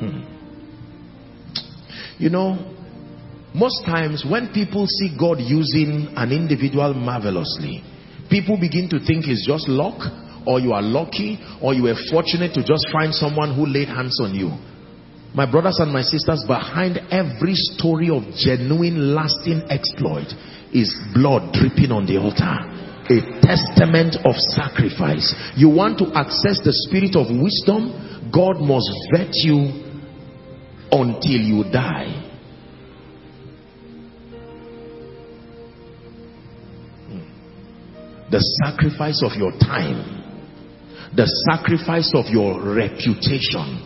Hmm. 0.00 0.24
You 2.18 2.30
know, 2.30 2.72
most 3.54 3.84
times 3.84 4.24
when 4.28 4.52
people 4.52 4.86
see 4.86 5.14
God 5.18 5.38
using 5.40 6.08
an 6.16 6.32
individual 6.32 6.94
marvelously, 6.94 7.84
people 8.30 8.58
begin 8.58 8.88
to 8.90 8.98
think 8.98 9.28
it's 9.28 9.46
just 9.46 9.68
luck 9.68 10.00
or 10.46 10.60
you 10.60 10.72
are 10.72 10.82
lucky 10.82 11.38
or 11.60 11.74
you 11.74 11.84
were 11.84 11.96
fortunate 12.10 12.54
to 12.54 12.64
just 12.64 12.86
find 12.92 13.14
someone 13.14 13.54
who 13.54 13.66
laid 13.66 13.88
hands 13.88 14.18
on 14.20 14.34
you. 14.34 14.50
My 15.34 15.50
brothers 15.50 15.78
and 15.78 15.90
my 15.90 16.02
sisters, 16.02 16.44
behind 16.46 16.98
every 17.10 17.54
story 17.54 18.10
of 18.10 18.22
genuine 18.36 19.14
lasting 19.14 19.62
exploit 19.70 20.28
is 20.74 20.94
blood 21.14 21.54
dripping 21.54 21.90
on 21.90 22.04
the 22.04 22.18
altar. 22.18 22.68
A 23.08 23.40
testament 23.40 24.16
of 24.24 24.36
sacrifice. 24.36 25.34
You 25.56 25.70
want 25.70 25.98
to 25.98 26.12
access 26.14 26.60
the 26.60 26.72
spirit 26.86 27.16
of 27.16 27.32
wisdom, 27.32 28.30
God 28.30 28.60
must 28.60 28.92
vet 29.10 29.32
you 29.32 29.72
until 30.92 31.40
you 31.40 31.64
die. 31.72 32.12
Hmm. 37.08 38.30
The 38.30 38.40
sacrifice 38.64 39.22
of 39.24 39.32
your 39.40 39.52
time 39.52 40.11
the 41.14 41.28
sacrifice 41.52 42.10
of 42.16 42.32
your 42.32 42.56
reputation, 42.72 43.84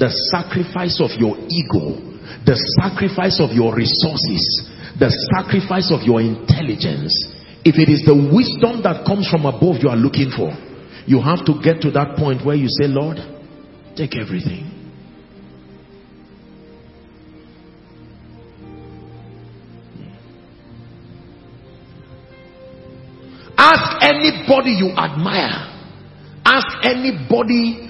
the 0.00 0.08
sacrifice 0.32 0.96
of 1.04 1.12
your 1.20 1.36
ego, 1.52 2.00
the 2.48 2.56
sacrifice 2.80 3.36
of 3.44 3.52
your 3.52 3.76
resources, 3.76 4.72
the 4.96 5.12
sacrifice 5.36 5.92
of 5.92 6.00
your 6.00 6.20
intelligence. 6.20 7.12
If 7.64 7.76
it 7.76 7.92
is 7.92 8.02
the 8.08 8.16
wisdom 8.16 8.82
that 8.82 9.04
comes 9.04 9.28
from 9.28 9.44
above 9.44 9.84
you 9.84 9.88
are 9.92 10.00
looking 10.00 10.32
for, 10.32 10.48
you 11.04 11.20
have 11.20 11.44
to 11.44 11.60
get 11.60 11.82
to 11.82 11.90
that 11.92 12.16
point 12.16 12.44
where 12.44 12.56
you 12.56 12.68
say, 12.68 12.88
Lord, 12.88 13.20
take 13.94 14.16
everything. 14.16 14.72
Ask 23.58 24.02
anybody 24.02 24.72
you 24.72 24.90
admire 24.96 25.71
Ask 26.52 26.84
anybody 26.84 27.88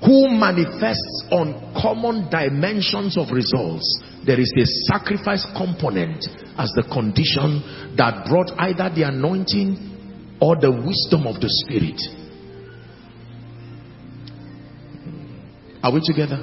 who 0.00 0.28
manifests 0.30 1.24
on 1.30 1.74
common 1.76 2.30
dimensions 2.30 3.18
of 3.18 3.30
results. 3.30 4.02
There 4.24 4.40
is 4.40 4.50
a 4.56 4.64
sacrifice 4.90 5.44
component 5.54 6.24
as 6.56 6.72
the 6.72 6.88
condition 6.90 7.92
that 7.98 8.24
brought 8.26 8.52
either 8.56 8.88
the 8.94 9.02
anointing 9.02 10.38
or 10.40 10.56
the 10.56 10.72
wisdom 10.72 11.26
of 11.26 11.42
the 11.42 11.50
Spirit. 11.50 12.00
Are 15.82 15.92
we 15.92 16.00
together? 16.02 16.40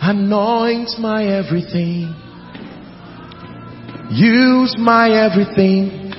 Anoint 0.00 0.90
my 1.00 1.24
everything 1.26 2.21
Use 4.14 4.76
my 4.78 5.08
everything. 5.08 6.12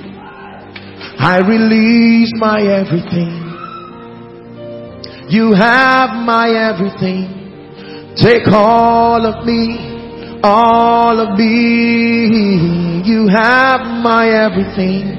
I 1.16 1.38
release 1.38 2.32
my 2.34 2.60
everything. 2.60 3.40
You 5.30 5.54
have 5.54 6.10
my 6.26 6.50
everything. 6.50 8.14
Take 8.16 8.48
all 8.48 9.24
of 9.24 9.46
me, 9.46 10.40
all 10.42 11.20
of 11.20 11.38
me. 11.38 13.02
You 13.06 13.28
have 13.28 13.80
my 14.02 14.28
everything. 14.28 15.14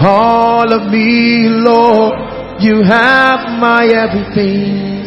All 0.00 0.72
of 0.72 0.90
me, 0.90 1.46
Lord. 1.46 2.14
You 2.62 2.82
have 2.82 3.60
my 3.60 3.84
everything. 3.84 5.04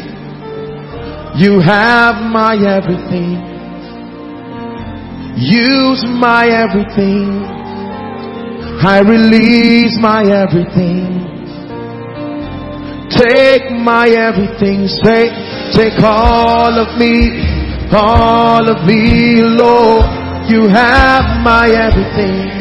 You 1.35 1.59
have 1.61 2.31
my 2.31 2.55
everything. 2.55 3.50
Use 5.37 6.03
my 6.05 6.45
everything. 6.47 7.45
I 8.83 8.99
release 8.99 9.97
my 10.01 10.23
everything. 10.23 11.21
Take 13.09 13.71
my 13.71 14.09
everything. 14.09 14.87
Say, 14.87 15.29
take 15.73 16.01
all 16.03 16.75
of 16.77 16.97
me, 16.99 17.39
all 17.93 18.69
of 18.69 18.85
me, 18.85 19.41
Lord. 19.43 20.03
You 20.49 20.67
have 20.67 21.43
my 21.43 21.69
everything. 21.69 22.51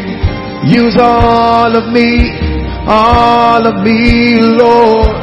Use 0.70 0.96
all 1.00 1.74
of 1.74 1.92
me, 1.92 2.30
all 2.86 3.66
of 3.66 3.82
me, 3.82 4.36
Lord. 4.40 5.16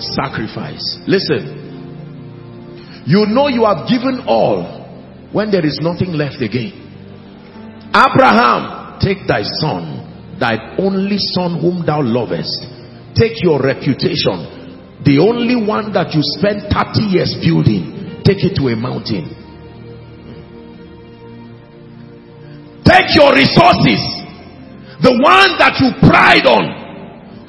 Sacrifice. 0.00 0.98
Listen. 1.06 1.69
You 3.06 3.26
know 3.26 3.48
you 3.48 3.64
have 3.64 3.88
given 3.88 4.24
all 4.26 4.80
when 5.32 5.50
there 5.50 5.64
is 5.64 5.78
nothing 5.80 6.12
left 6.12 6.42
again. 6.42 6.76
Abraham, 7.94 8.98
take 9.00 9.26
thy 9.26 9.42
son, 9.42 10.36
thy 10.38 10.76
only 10.78 11.18
son 11.18 11.60
whom 11.60 11.84
thou 11.86 12.02
lovest. 12.02 12.52
Take 13.14 13.42
your 13.42 13.60
reputation, 13.60 15.00
the 15.04 15.18
only 15.18 15.56
one 15.56 15.92
that 15.92 16.14
you 16.14 16.22
spent 16.22 16.70
30 16.70 17.10
years 17.10 17.34
building, 17.42 18.22
take 18.24 18.44
it 18.44 18.54
to 18.56 18.68
a 18.68 18.76
mountain. 18.76 19.36
Take 22.86 23.14
your 23.14 23.34
resources, 23.34 24.02
the 25.02 25.14
one 25.18 25.58
that 25.58 25.78
you 25.82 25.90
pride 26.06 26.46
on, 26.46 26.80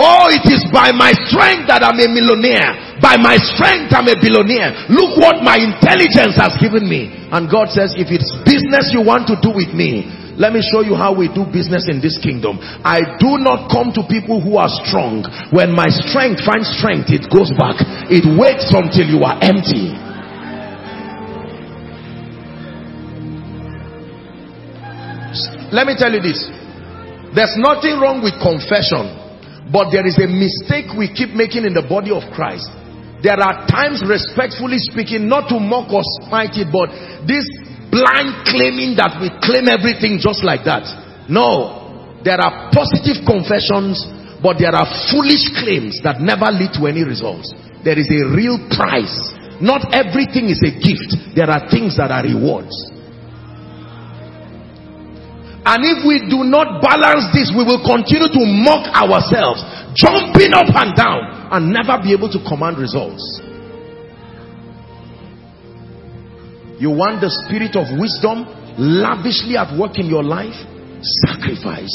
Oh, 0.02 0.34
it 0.34 0.42
is 0.50 0.66
by 0.74 0.90
my 0.90 1.14
strength 1.30 1.70
that 1.70 1.86
I'm 1.86 1.94
a 2.02 2.10
millionaire. 2.10 2.91
By 3.02 3.18
my 3.18 3.42
strength, 3.42 3.90
I'm 3.98 4.06
a 4.06 4.16
billionaire. 4.16 4.86
Look 4.94 5.18
what 5.18 5.42
my 5.42 5.58
intelligence 5.58 6.38
has 6.38 6.54
given 6.62 6.86
me. 6.86 7.10
And 7.34 7.50
God 7.50 7.74
says, 7.74 7.98
if 7.98 8.14
it's 8.14 8.30
business 8.46 8.94
you 8.94 9.02
want 9.02 9.26
to 9.34 9.36
do 9.42 9.50
with 9.50 9.74
me, 9.74 10.06
let 10.38 10.54
me 10.54 10.62
show 10.62 10.86
you 10.86 10.94
how 10.94 11.10
we 11.10 11.28
do 11.28 11.44
business 11.50 11.90
in 11.90 12.00
this 12.00 12.22
kingdom. 12.22 12.62
I 12.62 13.02
do 13.18 13.42
not 13.42 13.74
come 13.74 13.90
to 13.98 14.06
people 14.06 14.40
who 14.40 14.56
are 14.62 14.70
strong. 14.86 15.26
When 15.50 15.74
my 15.74 15.90
strength 15.90 16.46
finds 16.46 16.70
strength, 16.78 17.10
it 17.10 17.26
goes 17.34 17.50
back. 17.58 17.82
It 18.08 18.24
waits 18.38 18.70
until 18.70 19.10
you 19.10 19.26
are 19.26 19.38
empty. 19.42 19.98
Let 25.74 25.88
me 25.88 25.96
tell 25.98 26.14
you 26.14 26.22
this. 26.22 26.42
There's 27.34 27.56
nothing 27.58 27.98
wrong 27.98 28.22
with 28.22 28.38
confession. 28.44 29.20
But 29.72 29.90
there 29.92 30.06
is 30.06 30.20
a 30.20 30.28
mistake 30.28 30.92
we 30.98 31.08
keep 31.12 31.32
making 31.32 31.64
in 31.64 31.74
the 31.74 31.84
body 31.88 32.12
of 32.12 32.28
Christ. 32.36 32.68
There 33.22 33.38
are 33.38 33.70
times, 33.70 34.02
respectfully 34.02 34.82
speaking, 34.82 35.30
not 35.30 35.46
to 35.54 35.62
mock 35.62 35.94
or 35.94 36.02
smite 36.26 36.58
it, 36.58 36.74
but 36.74 36.90
this 37.30 37.46
blind 37.94 38.50
claiming 38.50 38.98
that 38.98 39.22
we 39.22 39.30
claim 39.46 39.70
everything 39.70 40.18
just 40.18 40.42
like 40.42 40.66
that. 40.66 40.90
No. 41.30 42.18
There 42.26 42.42
are 42.42 42.74
positive 42.74 43.22
confessions, 43.26 44.02
but 44.42 44.58
there 44.58 44.74
are 44.74 44.90
foolish 45.14 45.46
claims 45.62 46.02
that 46.02 46.18
never 46.18 46.50
lead 46.50 46.74
to 46.82 46.90
any 46.90 47.06
results. 47.06 47.54
There 47.86 47.98
is 47.98 48.10
a 48.10 48.30
real 48.34 48.58
price. 48.74 49.14
Not 49.62 49.94
everything 49.94 50.50
is 50.50 50.62
a 50.66 50.74
gift. 50.74 51.38
There 51.38 51.50
are 51.50 51.70
things 51.70 51.98
that 52.02 52.10
are 52.10 52.26
rewards. 52.26 52.74
And 55.62 55.86
if 55.86 56.02
we 56.02 56.26
do 56.26 56.42
not 56.42 56.82
balance 56.82 57.30
this, 57.38 57.54
we 57.54 57.62
will 57.62 57.86
continue 57.86 58.26
to 58.34 58.44
mock 58.66 58.90
ourselves, 58.98 59.62
jumping 59.94 60.58
up 60.58 60.74
and 60.74 60.98
down, 60.98 61.41
and 61.52 61.72
never 61.72 62.00
be 62.02 62.16
able 62.16 62.32
to 62.32 62.40
command 62.48 62.80
results. 62.80 63.22
You 66.82 66.90
want 66.90 67.22
the 67.22 67.30
spirit 67.46 67.78
of 67.78 67.94
wisdom 67.94 68.48
lavishly 68.80 69.54
at 69.54 69.70
work 69.78 70.02
in 70.02 70.10
your 70.10 70.24
life? 70.26 70.58
Sacrifice. 71.30 71.94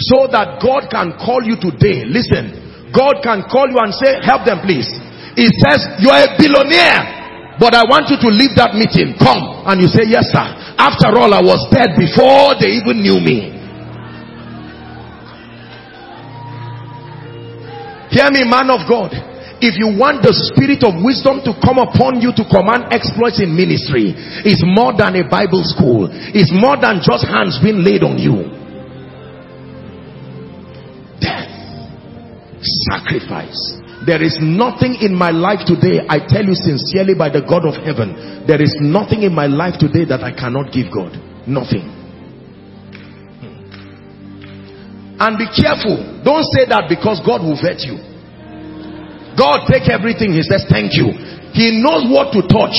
So 0.00 0.26
that 0.32 0.58
God 0.62 0.88
can 0.88 1.14
call 1.20 1.44
you 1.44 1.60
today. 1.60 2.08
Listen, 2.08 2.90
God 2.94 3.20
can 3.20 3.44
call 3.44 3.68
you 3.68 3.76
and 3.76 3.92
say, 3.92 4.24
help 4.24 4.48
them 4.48 4.64
please. 4.64 4.88
He 5.36 5.50
says, 5.60 6.00
you're 6.00 6.16
a 6.16 6.32
billionaire, 6.38 7.58
but 7.58 7.74
I 7.74 7.84
want 7.84 8.08
you 8.08 8.18
to 8.22 8.30
leave 8.30 8.54
that 8.56 8.72
meeting. 8.72 9.18
Come. 9.18 9.66
And 9.66 9.82
you 9.82 9.90
say, 9.90 10.06
yes 10.06 10.30
sir. 10.32 10.46
After 10.78 11.10
all, 11.14 11.30
I 11.34 11.42
was 11.42 11.60
dead 11.70 11.94
before 11.98 12.56
they 12.58 12.74
even 12.80 13.02
knew 13.02 13.18
me. 13.18 13.53
Hear 18.14 18.30
me, 18.30 18.46
man 18.46 18.70
of 18.70 18.86
God. 18.86 19.10
If 19.58 19.74
you 19.74 19.90
want 19.90 20.22
the 20.22 20.30
spirit 20.30 20.86
of 20.86 21.02
wisdom 21.02 21.42
to 21.42 21.50
come 21.58 21.82
upon 21.82 22.22
you 22.22 22.30
to 22.38 22.46
command 22.46 22.94
exploits 22.94 23.42
in 23.42 23.50
ministry 23.50 24.14
it's 24.46 24.62
more 24.62 24.94
than 24.94 25.18
a 25.18 25.26
bible 25.26 25.66
school. 25.66 26.06
It's 26.30 26.54
more 26.54 26.78
than 26.78 27.02
just 27.02 27.26
hands 27.26 27.58
being 27.58 27.82
laid 27.82 28.06
on 28.06 28.14
you. 28.14 28.54
Death. 31.18 31.50
Sacrifice. 32.86 33.58
There 34.06 34.22
is 34.22 34.38
nothing 34.38 35.00
in 35.00 35.16
my 35.16 35.30
life 35.32 35.64
today 35.64 36.04
i 36.06 36.20
tell 36.20 36.44
you 36.44 36.52
sincerely 36.54 37.16
by 37.16 37.32
the 37.32 37.40
god 37.40 37.64
of 37.64 37.72
heaven 37.80 38.44
there 38.46 38.60
is 38.60 38.76
nothing 38.78 39.22
in 39.24 39.32
my 39.32 39.46
life 39.46 39.80
today 39.80 40.04
that 40.04 40.20
i 40.20 40.28
cannot 40.30 40.70
give 40.70 40.92
god. 40.92 41.16
Nothing 41.48 42.03
and 45.20 45.38
be 45.38 45.46
careful 45.54 46.00
don't 46.24 46.46
say 46.54 46.64
that 46.66 46.88
because 46.88 47.20
god 47.22 47.42
will 47.42 47.58
vet 47.60 47.80
you 47.86 47.98
God 49.34 49.66
take 49.66 49.90
everything. 49.90 50.30
He 50.32 50.46
says, 50.46 50.62
thank 50.70 50.94
you. 50.94 51.10
He 51.54 51.82
knows 51.82 52.06
what 52.06 52.30
to 52.34 52.40
touch. 52.46 52.74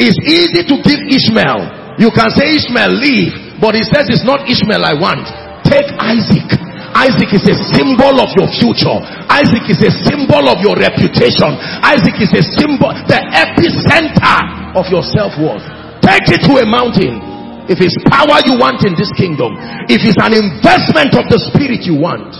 It's 0.00 0.16
easy 0.24 0.64
to 0.64 0.76
give 0.80 1.00
Ishmael. 1.08 2.00
You 2.00 2.08
can 2.12 2.32
say, 2.32 2.56
Ishmael, 2.56 2.92
leave. 2.96 3.60
But 3.60 3.76
he 3.76 3.84
says, 3.84 4.08
it's 4.08 4.24
not 4.24 4.48
Ishmael 4.48 4.80
I 4.80 4.96
want. 4.96 5.28
Take 5.68 5.92
Isaac. 6.00 6.48
Isaac 6.96 7.30
is 7.36 7.44
a 7.44 7.56
symbol 7.76 8.16
of 8.16 8.32
your 8.34 8.48
future. 8.48 8.96
Isaac 9.28 9.68
is 9.68 9.80
a 9.84 9.92
symbol 10.08 10.48
of 10.48 10.58
your 10.64 10.74
reputation. 10.74 11.52
Isaac 11.84 12.16
is 12.16 12.32
a 12.32 12.42
symbol, 12.56 12.90
the 13.06 13.20
epicenter 13.36 14.72
of 14.72 14.88
your 14.88 15.04
self-worth. 15.04 15.62
Take 16.00 16.32
it 16.32 16.40
to 16.48 16.64
a 16.64 16.66
mountain. 16.66 17.20
If 17.68 17.84
it's 17.84 17.96
power 18.08 18.40
you 18.48 18.56
want 18.56 18.80
in 18.88 18.96
this 18.96 19.12
kingdom, 19.12 19.52
if 19.92 20.00
it's 20.00 20.16
an 20.16 20.32
investment 20.32 21.12
of 21.12 21.28
the 21.28 21.36
spirit 21.52 21.84
you 21.84 22.00
want, 22.00 22.32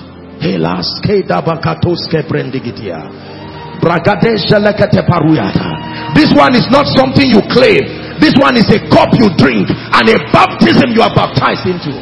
this 6.17 6.31
one 6.35 6.55
is 6.55 6.67
not 6.71 6.87
something 6.97 7.29
you 7.29 7.43
claim. 7.53 7.85
This 8.19 8.35
one 8.35 8.57
is 8.59 8.67
a 8.75 8.81
cup 8.91 9.15
you 9.15 9.31
drink 9.39 9.71
and 9.71 10.05
a 10.11 10.19
baptism 10.35 10.91
you 10.91 11.03
are 11.03 11.15
baptized 11.15 11.67
into. 11.67 11.95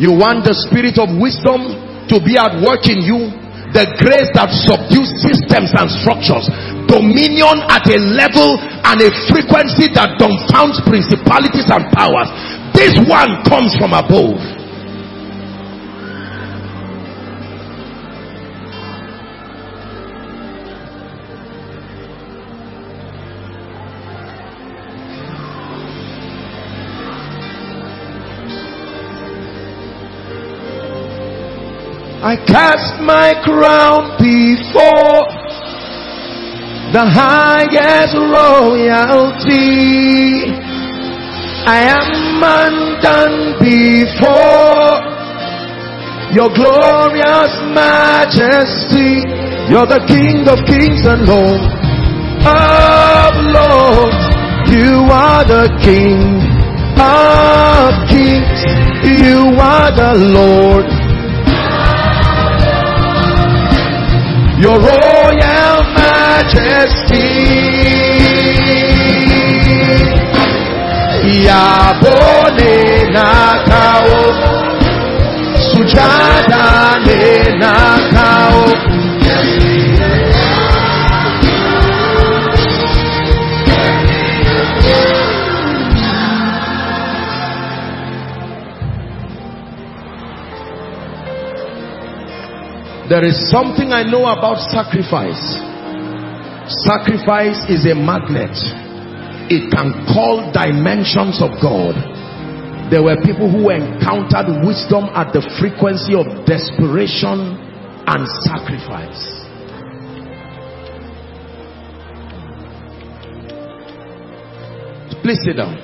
You 0.00 0.16
want 0.16 0.48
the 0.48 0.56
spirit 0.56 0.96
of 0.96 1.12
wisdom 1.12 1.76
to 2.08 2.16
be 2.24 2.40
at 2.40 2.56
work 2.64 2.88
in 2.88 3.04
you. 3.04 3.30
The 3.70 3.86
grace 4.02 4.32
that 4.34 4.50
subdues 4.66 5.12
systems 5.22 5.70
and 5.76 5.86
structures. 6.02 6.48
Dominion 6.90 7.62
at 7.70 7.86
a 7.86 7.98
level 8.18 8.58
and 8.58 8.98
a 8.98 9.10
frequency 9.30 9.86
that 9.94 10.18
dumbfounds 10.18 10.82
principalities 10.90 11.70
and 11.70 11.86
powers. 11.94 12.26
This 12.74 12.98
one 13.06 13.46
comes 13.46 13.78
from 13.78 13.94
above. 13.94 14.42
I 32.22 32.36
cast 32.46 33.00
my 33.00 33.32
crown 33.42 34.18
before 34.18 35.39
the 36.92 37.06
highest 37.06 38.18
royalty. 38.18 39.62
I 41.62 41.86
am 41.86 42.42
undone 42.42 43.62
before 43.62 44.98
your 46.34 46.50
glorious 46.50 47.54
majesty. 47.70 49.22
You're 49.70 49.86
the 49.86 50.02
King 50.10 50.48
of 50.50 50.66
kings 50.66 51.06
and 51.06 51.30
Lord 51.30 51.62
of 52.42 53.32
lords. 53.54 54.22
You 54.74 55.06
are 55.14 55.44
the 55.46 55.70
King 55.86 56.42
of 56.98 57.94
kings. 58.10 58.66
You 59.06 59.54
are 59.62 59.94
the 59.94 60.14
Lord 60.18 60.86
your 64.60 64.76
royal 64.78 65.49
majesty. 66.40 67.28
Yabone 71.44 72.74
nakao, 73.12 74.20
sujada 75.72 76.98
ne 77.04 77.58
nakao. 77.60 78.90
There 93.08 93.26
is 93.26 93.50
something 93.50 93.92
I 93.92 94.04
know 94.04 94.24
about 94.26 94.58
sacrifice. 94.70 95.70
Sacrifice 96.70 97.58
is 97.68 97.82
a 97.90 97.96
magnet. 97.98 98.54
It 99.50 99.74
can 99.74 100.06
call 100.06 100.52
dimensions 100.54 101.42
of 101.42 101.50
God. 101.58 101.98
There 102.92 103.02
were 103.02 103.16
people 103.26 103.50
who 103.50 103.70
encountered 103.70 104.62
wisdom 104.62 105.10
at 105.18 105.34
the 105.34 105.42
frequency 105.58 106.14
of 106.14 106.46
desperation 106.46 107.58
and 108.06 108.22
sacrifice. 108.46 109.18
Please 115.26 115.42
sit 115.42 115.56
down. 115.58 115.74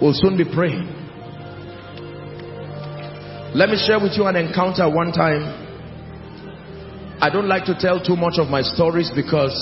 We'll 0.00 0.16
soon 0.16 0.38
be 0.38 0.44
praying. 0.48 0.88
Let 3.54 3.68
me 3.68 3.76
share 3.76 4.00
with 4.00 4.16
you 4.16 4.24
an 4.24 4.36
encounter 4.36 4.88
one 4.88 5.12
time 5.12 5.69
I 7.20 7.28
don't 7.28 7.48
like 7.48 7.66
to 7.68 7.76
tell 7.76 8.00
too 8.00 8.16
much 8.16 8.40
of 8.40 8.48
my 8.48 8.62
stories 8.64 9.12
because 9.14 9.52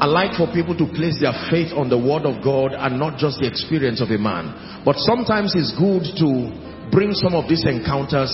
I 0.00 0.08
like 0.08 0.32
for 0.40 0.48
people 0.48 0.72
to 0.80 0.88
place 0.88 1.20
their 1.20 1.36
faith 1.52 1.68
on 1.76 1.92
the 1.92 2.00
word 2.00 2.24
of 2.24 2.40
God 2.40 2.72
and 2.72 2.96
not 2.96 3.20
just 3.20 3.44
the 3.44 3.46
experience 3.46 4.00
of 4.00 4.08
a 4.08 4.16
man. 4.16 4.80
But 4.80 4.96
sometimes 4.96 5.52
it's 5.52 5.76
good 5.76 6.08
to 6.16 6.48
bring 6.88 7.12
some 7.12 7.36
of 7.36 7.44
these 7.44 7.68
encounters. 7.68 8.32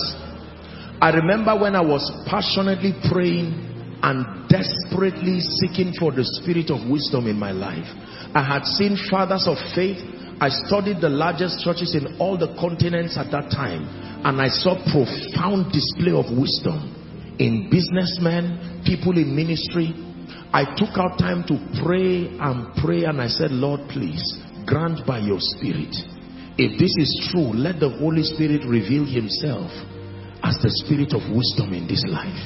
I 1.03 1.11
remember 1.19 1.51
when 1.59 1.75
I 1.75 1.83
was 1.83 2.07
passionately 2.31 2.95
praying 3.11 3.59
and 4.07 4.47
desperately 4.47 5.43
seeking 5.59 5.91
for 5.99 6.15
the 6.15 6.23
spirit 6.23 6.71
of 6.71 6.87
wisdom 6.87 7.27
in 7.27 7.35
my 7.35 7.51
life. 7.51 7.91
I 8.31 8.39
had 8.39 8.63
seen 8.63 8.95
fathers 9.11 9.51
of 9.51 9.59
faith. 9.75 9.99
I 10.39 10.47
studied 10.47 11.03
the 11.03 11.11
largest 11.11 11.59
churches 11.59 11.91
in 11.91 12.15
all 12.23 12.39
the 12.39 12.55
continents 12.55 13.19
at 13.19 13.35
that 13.35 13.51
time 13.51 13.83
and 14.23 14.39
I 14.39 14.47
saw 14.47 14.79
profound 14.87 15.75
display 15.75 16.15
of 16.15 16.31
wisdom 16.31 16.98
in 17.39 17.69
businessmen, 17.71 18.83
people 18.85 19.17
in 19.17 19.35
ministry. 19.35 19.95
I 20.51 20.65
took 20.75 20.97
out 20.97 21.17
time 21.17 21.43
to 21.47 21.55
pray 21.83 22.27
and 22.27 22.75
pray 22.83 23.05
and 23.05 23.21
I 23.21 23.27
said, 23.27 23.51
Lord, 23.51 23.81
please 23.89 24.21
grant 24.65 25.05
by 25.07 25.19
your 25.19 25.39
spirit. 25.39 25.95
If 26.57 26.77
this 26.77 26.91
is 26.99 27.29
true, 27.31 27.55
let 27.55 27.79
the 27.79 27.89
Holy 27.89 28.23
Spirit 28.23 28.67
reveal 28.67 29.05
himself 29.05 29.71
as 30.43 30.59
the 30.61 30.71
spirit 30.85 31.13
of 31.13 31.23
wisdom 31.31 31.73
in 31.73 31.87
this 31.87 32.03
life. 32.07 32.43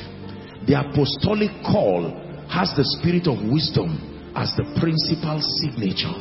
The 0.68 0.80
apostolic 0.80 1.52
call 1.66 2.14
has 2.48 2.72
the 2.78 2.86
spirit 3.00 3.28
of 3.28 3.42
wisdom 3.50 3.98
as 4.36 4.54
the 4.56 4.64
principal 4.80 5.42
signature. 5.64 6.14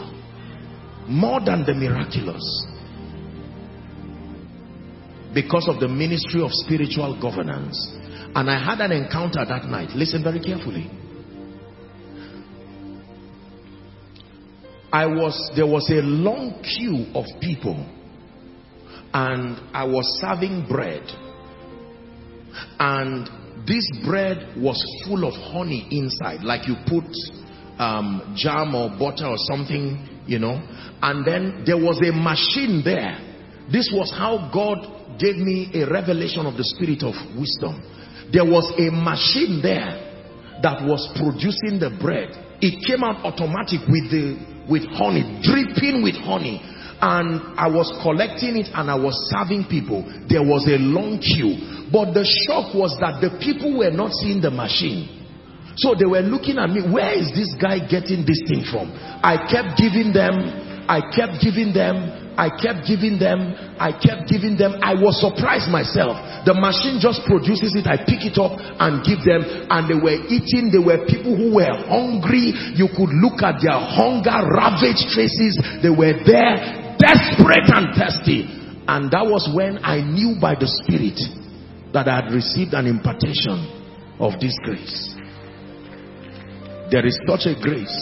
More 1.07 1.41
than 1.45 1.67
the 1.67 1.75
miraculous. 1.75 2.43
because 5.35 5.67
of 5.69 5.81
the 5.81 5.89
ministry 5.89 6.43
of 6.43 6.51
spiritual 6.53 7.19
governance. 7.21 7.77
And 8.35 8.51
I 8.51 8.65
had 8.65 8.81
an 8.81 8.93
encounter 8.93 9.45
that 9.45 9.65
night. 9.67 9.91
Listen 9.95 10.23
very 10.23 10.41
carefully. 10.41 10.91
I 14.93 15.07
was, 15.07 15.51
there 15.57 15.67
was 15.67 15.89
a 15.91 16.03
long 16.03 16.63
queue 16.63 17.07
of 17.15 17.25
people. 17.41 17.87
And 19.15 19.61
I 19.75 19.85
was 19.85 20.05
serving 20.21 20.67
bread. 20.69 21.03
And 22.79 23.29
this 23.67 23.87
bread 24.05 24.55
was 24.57 24.83
full 25.07 25.27
of 25.27 25.35
honey 25.35 25.87
inside. 25.91 26.43
Like 26.43 26.67
you 26.67 26.77
put 26.87 27.05
um, 27.79 28.35
jam 28.37 28.75
or 28.75 28.91
butter 28.99 29.27
or 29.27 29.37
something 29.37 30.09
you 30.27 30.39
know. 30.39 30.61
And 31.03 31.25
then 31.27 31.65
there 31.67 31.77
was 31.77 32.01
a 32.07 32.13
machine 32.13 32.83
there. 32.85 33.19
This 33.71 33.91
was 33.93 34.13
how 34.13 34.51
God 34.53 35.19
gave 35.19 35.37
me 35.37 35.71
a 35.75 35.91
revelation 35.91 36.47
of 36.47 36.57
the 36.57 36.65
spirit 36.65 37.03
of 37.03 37.15
wisdom 37.39 37.81
there 38.33 38.45
was 38.45 38.67
a 38.79 38.91
machine 38.91 39.61
there 39.63 40.01
that 40.63 40.83
was 40.83 41.07
producing 41.15 41.79
the 41.79 41.91
bread 42.01 42.33
it 42.61 42.81
came 42.87 43.03
out 43.05 43.21
automatic 43.25 43.81
with 43.89 44.11
the 44.11 44.39
with 44.71 44.87
honey 44.97 45.41
dripping 45.43 46.03
with 46.03 46.17
honey 46.17 46.61
and 47.03 47.59
I 47.59 47.67
was 47.67 47.91
collecting 47.99 48.55
it 48.55 48.71
and 48.71 48.87
I 48.87 48.95
was 48.95 49.19
serving 49.27 49.67
people. 49.67 50.07
There 50.31 50.47
was 50.47 50.71
a 50.71 50.79
long 50.79 51.19
queue. 51.19 51.91
But 51.91 52.15
the 52.15 52.23
shock 52.23 52.71
was 52.79 52.95
that 53.03 53.19
the 53.19 53.43
people 53.43 53.83
were 53.83 53.91
not 53.91 54.15
seeing 54.15 54.39
the 54.39 54.55
machine. 54.55 55.11
So 55.83 55.99
they 55.99 56.07
were 56.07 56.23
looking 56.23 56.63
at 56.63 56.71
me, 56.71 56.79
where 56.87 57.11
is 57.11 57.35
this 57.35 57.59
guy 57.59 57.83
getting 57.83 58.23
this 58.23 58.39
thing 58.47 58.63
from? 58.71 58.95
I 58.95 59.35
kept 59.51 59.83
giving 59.83 60.15
them, 60.15 60.87
I 60.87 61.03
kept 61.11 61.43
giving 61.43 61.75
them, 61.75 62.22
I 62.37 62.49
kept 62.49 62.89
giving 62.89 63.21
them, 63.21 63.53
I 63.77 63.93
kept 63.93 64.25
giving 64.25 64.57
them. 64.57 64.81
I 64.81 64.97
was 64.97 65.21
surprised 65.21 65.69
myself. 65.69 66.17
The 66.49 66.57
machine 66.57 66.97
just 66.97 67.21
produces 67.29 67.77
it. 67.77 67.85
I 67.85 68.01
pick 68.01 68.25
it 68.25 68.41
up 68.41 68.57
and 68.57 69.05
give 69.05 69.21
them. 69.21 69.45
And 69.69 69.85
they 69.85 69.99
were 70.01 70.17
eating. 70.33 70.73
They 70.73 70.81
were 70.81 71.05
people 71.05 71.37
who 71.37 71.61
were 71.61 71.77
hungry. 71.85 72.57
You 72.73 72.89
could 72.89 73.13
look 73.21 73.45
at 73.45 73.61
their 73.61 73.77
hunger 73.77 74.33
ravaged 74.49 75.13
faces. 75.13 75.61
They 75.85 75.93
were 75.93 76.17
there, 76.25 76.97
desperate 76.97 77.69
and 77.69 77.93
thirsty. 77.93 78.49
And 78.89 79.13
that 79.13 79.29
was 79.29 79.53
when 79.53 79.85
I 79.85 80.01
knew 80.01 80.41
by 80.41 80.57
the 80.57 80.67
Spirit 80.83 81.21
that 81.93 82.09
I 82.09 82.25
had 82.25 82.33
received 82.33 82.73
an 82.73 82.89
impartation 82.89 83.61
of 84.17 84.41
this 84.41 84.57
grace. 84.65 85.13
There 86.89 87.05
is 87.05 87.17
such 87.29 87.45
a 87.45 87.55
grace 87.61 87.93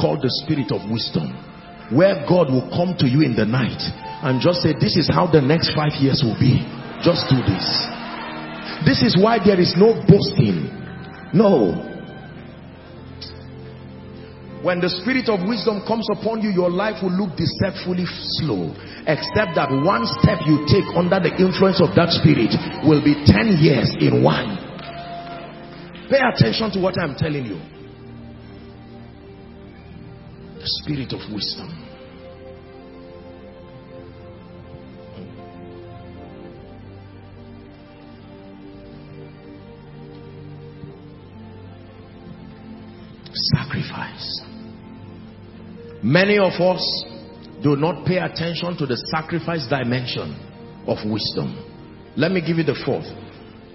called 0.00 0.24
the 0.24 0.32
Spirit 0.44 0.72
of 0.72 0.88
Wisdom 0.88 1.43
where 1.92 2.24
God 2.24 2.48
will 2.48 2.64
come 2.72 2.96
to 2.98 3.06
you 3.06 3.20
in 3.20 3.36
the 3.36 3.44
night 3.44 3.80
and 4.24 4.40
just 4.40 4.62
say, 4.64 4.72
this 4.72 4.96
is 4.96 5.08
how 5.08 5.28
the 5.28 5.42
next 5.42 5.76
five 5.76 5.92
years 6.00 6.24
will 6.24 6.38
be. 6.40 6.64
Just 7.04 7.28
do 7.28 7.36
this. 7.44 7.66
This 8.88 9.04
is 9.04 9.20
why 9.20 9.36
there 9.36 9.60
is 9.60 9.76
no 9.76 9.92
boasting. 10.08 10.72
No. 11.36 11.76
When 14.64 14.80
the 14.80 14.88
spirit 14.88 15.28
of 15.28 15.44
wisdom 15.44 15.84
comes 15.84 16.08
upon 16.08 16.40
you, 16.40 16.48
your 16.48 16.72
life 16.72 17.04
will 17.04 17.12
look 17.12 17.36
deceptively 17.36 18.08
slow. 18.40 18.72
Except 19.04 19.52
that 19.60 19.68
one 19.68 20.08
step 20.24 20.40
you 20.48 20.64
take 20.64 20.88
under 20.96 21.20
the 21.20 21.36
influence 21.36 21.84
of 21.84 21.92
that 22.00 22.16
spirit 22.16 22.56
will 22.80 23.04
be 23.04 23.12
10 23.28 23.60
years 23.60 23.92
in 24.00 24.24
one. 24.24 24.56
Pay 26.08 26.24
attention 26.24 26.72
to 26.72 26.80
what 26.80 26.96
I'm 26.96 27.12
telling 27.12 27.44
you 27.44 27.60
spirit 30.66 31.12
of 31.12 31.20
wisdom. 31.32 31.68
Sacrifice. 43.56 44.42
Many 46.02 46.38
of 46.38 46.52
us 46.60 47.04
do 47.62 47.76
not 47.76 48.06
pay 48.06 48.18
attention 48.18 48.76
to 48.76 48.86
the 48.86 48.96
sacrifice 49.10 49.66
dimension 49.68 50.36
of 50.86 50.98
wisdom. 51.10 51.56
Let 52.16 52.30
me 52.30 52.40
give 52.40 52.58
you 52.58 52.64
the 52.64 52.80
fourth. 52.84 53.06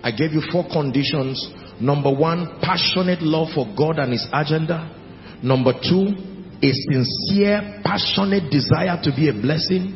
I 0.04 0.12
gave 0.12 0.32
you 0.32 0.42
four 0.52 0.66
conditions. 0.72 1.52
Number 1.82 2.14
one, 2.14 2.60
passionate 2.62 3.22
love 3.22 3.50
for 3.54 3.66
God 3.76 4.00
and 4.00 4.14
his 4.14 4.28
agenda. 4.32 4.96
Number 5.42 5.74
two, 5.74 6.29
a 6.62 6.72
sincere, 6.72 7.82
passionate 7.84 8.52
desire 8.52 9.00
to 9.04 9.12
be 9.16 9.30
a 9.30 9.34
blessing. 9.34 9.96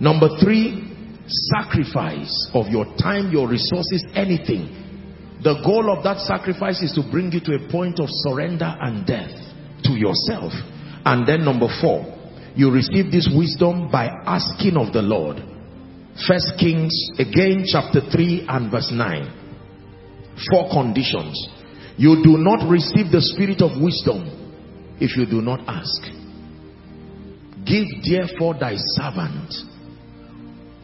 Number 0.00 0.28
three, 0.40 0.86
sacrifice 1.26 2.50
of 2.54 2.68
your 2.68 2.86
time, 2.96 3.32
your 3.32 3.48
resources, 3.48 4.04
anything. 4.14 5.38
The 5.42 5.60
goal 5.64 5.90
of 5.96 6.04
that 6.04 6.18
sacrifice 6.18 6.82
is 6.82 6.92
to 6.94 7.02
bring 7.10 7.32
you 7.32 7.40
to 7.40 7.54
a 7.54 7.70
point 7.70 7.98
of 8.00 8.06
surrender 8.10 8.74
and 8.80 9.06
death 9.06 9.34
to 9.84 9.92
yourself. 9.92 10.52
And 11.04 11.26
then 11.26 11.44
number 11.44 11.68
four, 11.80 12.06
you 12.54 12.70
receive 12.70 13.10
this 13.10 13.28
wisdom 13.34 13.90
by 13.90 14.08
asking 14.26 14.76
of 14.76 14.92
the 14.92 15.02
Lord. 15.02 15.42
First 16.26 16.58
Kings, 16.58 16.94
again, 17.18 17.64
chapter 17.66 18.00
3 18.10 18.46
and 18.48 18.70
verse 18.70 18.90
9. 18.92 20.34
Four 20.50 20.70
conditions. 20.70 21.38
You 21.96 22.22
do 22.22 22.38
not 22.38 22.68
receive 22.68 23.10
the 23.10 23.22
spirit 23.22 23.62
of 23.62 23.80
wisdom 23.80 24.37
if 25.00 25.16
you 25.16 25.26
do 25.26 25.40
not 25.40 25.60
ask. 25.66 26.02
Give 27.64 27.86
therefore 28.02 28.54
thy 28.58 28.74
servant 28.76 29.52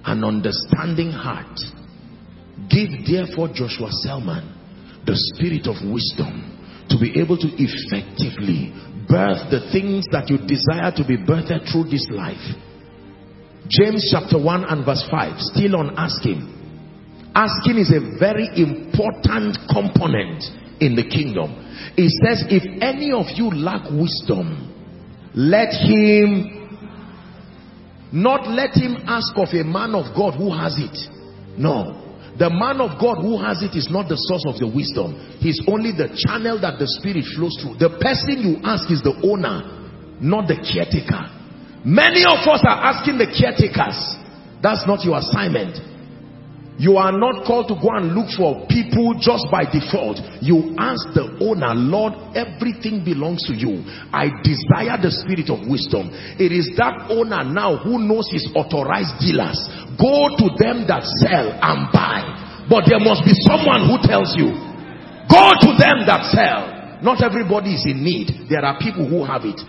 an 0.05 0.25
understanding 0.25 1.11
heart. 1.11 1.59
Give 2.69 2.91
therefore 3.07 3.49
Joshua 3.49 3.89
Selman 4.05 5.03
the 5.07 5.17
spirit 5.35 5.67
of 5.67 5.77
wisdom 5.85 6.55
to 6.89 6.99
be 7.01 7.19
able 7.21 7.37
to 7.39 7.49
effectively 7.57 8.73
birth 9.09 9.51
the 9.51 9.69
things 9.73 10.05
that 10.13 10.29
you 10.29 10.39
desire 10.39 10.93
to 10.93 11.05
be 11.05 11.17
birthed 11.17 11.71
through 11.73 11.89
this 11.91 12.07
life. 12.11 12.41
James 13.69 14.13
chapter 14.13 14.37
1 14.37 14.65
and 14.65 14.85
verse 14.85 15.05
5, 15.11 15.41
still 15.41 15.77
on 15.77 15.97
asking. 15.97 16.45
Asking 17.35 17.79
is 17.79 17.91
a 17.91 18.19
very 18.21 18.47
important 18.61 19.57
component 19.73 20.45
in 20.81 20.97
the 20.97 21.05
kingdom. 21.05 21.55
It 21.97 22.11
says, 22.25 22.45
if 22.51 22.65
any 22.83 23.13
of 23.13 23.27
you 23.35 23.51
lack 23.51 23.91
wisdom, 23.91 24.73
let 25.35 25.71
him 25.73 26.65
not 28.15 28.47
let 28.47 28.71
him 28.79 28.95
ask 29.11 29.35
of 29.35 29.49
a 29.51 29.65
man 29.67 29.95
of 29.95 30.15
God 30.15 30.39
who 30.39 30.55
has 30.55 30.79
it. 30.79 30.95
No. 31.59 32.03
The 32.39 32.51
man 32.51 32.79
of 32.79 32.99
God 32.99 33.19
who 33.23 33.39
has 33.43 33.63
it 33.63 33.75
is 33.75 33.91
not 33.91 34.07
the 34.07 34.15
source 34.15 34.47
of 34.47 34.59
the 34.59 34.71
wisdom. 34.71 35.19
He's 35.43 35.59
only 35.67 35.91
the 35.91 36.15
channel 36.15 36.59
that 36.63 36.79
the 36.79 36.87
spirit 36.87 37.27
flows 37.35 37.59
through. 37.59 37.79
The 37.83 37.99
person 37.99 38.39
you 38.39 38.63
ask 38.63 38.87
is 38.91 39.03
the 39.03 39.19
owner, 39.27 39.67
not 40.23 40.47
the 40.47 40.59
caretaker. 40.63 41.27
Many 41.83 42.23
of 42.23 42.39
us 42.47 42.63
are 42.63 42.81
asking 42.95 43.19
the 43.19 43.31
caretakers. 43.31 43.99
That's 44.63 44.87
not 44.87 45.03
your 45.03 45.19
assignment. 45.19 45.79
You 46.77 46.99
are 46.99 47.15
not 47.15 47.47
called 47.47 47.71
to 47.71 47.79
go 47.79 47.95
and 47.95 48.19
look 48.19 48.35
for 48.35 48.67
people 48.67 49.15
just 49.15 49.47
by 49.47 49.63
default. 49.63 50.19
You 50.43 50.75
ask 50.75 51.07
the 51.15 51.31
owner, 51.39 51.71
Lord, 51.71 52.19
everything 52.35 53.07
belongs 53.07 53.47
to 53.47 53.55
you. 53.55 53.87
I 54.11 54.27
desire 54.43 54.99
the 54.99 55.15
spirit 55.15 55.55
of 55.55 55.63
wisdom. 55.71 56.11
It 56.35 56.51
is 56.51 56.75
that 56.75 57.15
owner 57.15 57.47
now 57.47 57.79
who 57.79 58.03
knows 58.03 58.27
his 58.27 58.51
authorized 58.59 59.23
dealers. 59.23 59.55
Go 59.95 60.35
to 60.35 60.47
them 60.59 60.91
that 60.91 61.07
sell 61.23 61.55
and 61.55 61.87
buy. 61.95 62.67
But 62.67 62.91
there 62.91 62.99
must 62.99 63.23
be 63.23 63.39
someone 63.47 63.87
who 63.87 64.03
tells 64.03 64.35
you, 64.35 64.51
go 65.31 65.55
to 65.55 65.71
them 65.79 66.03
that 66.11 66.27
sell. 66.35 66.75
Not 67.07 67.23
everybody 67.23 67.79
is 67.79 67.87
in 67.87 68.03
need. 68.03 68.51
There 68.51 68.65
are 68.65 68.83
people 68.83 69.07
who 69.07 69.23
have 69.23 69.47
it. 69.47 69.63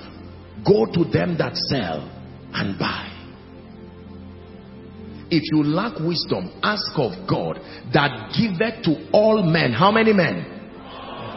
Go 0.66 0.90
to 0.90 1.06
them 1.06 1.38
that 1.38 1.54
sell 1.70 2.02
and 2.50 2.80
buy. 2.80 3.15
If 5.36 5.52
you 5.52 5.68
lack 5.68 6.00
wisdom, 6.00 6.48
ask 6.64 6.96
of 6.96 7.12
God 7.28 7.60
that 7.92 8.32
giveth 8.32 8.88
to 8.88 9.12
all 9.12 9.44
men. 9.44 9.76
How 9.76 9.92
many 9.92 10.14
men? 10.14 10.56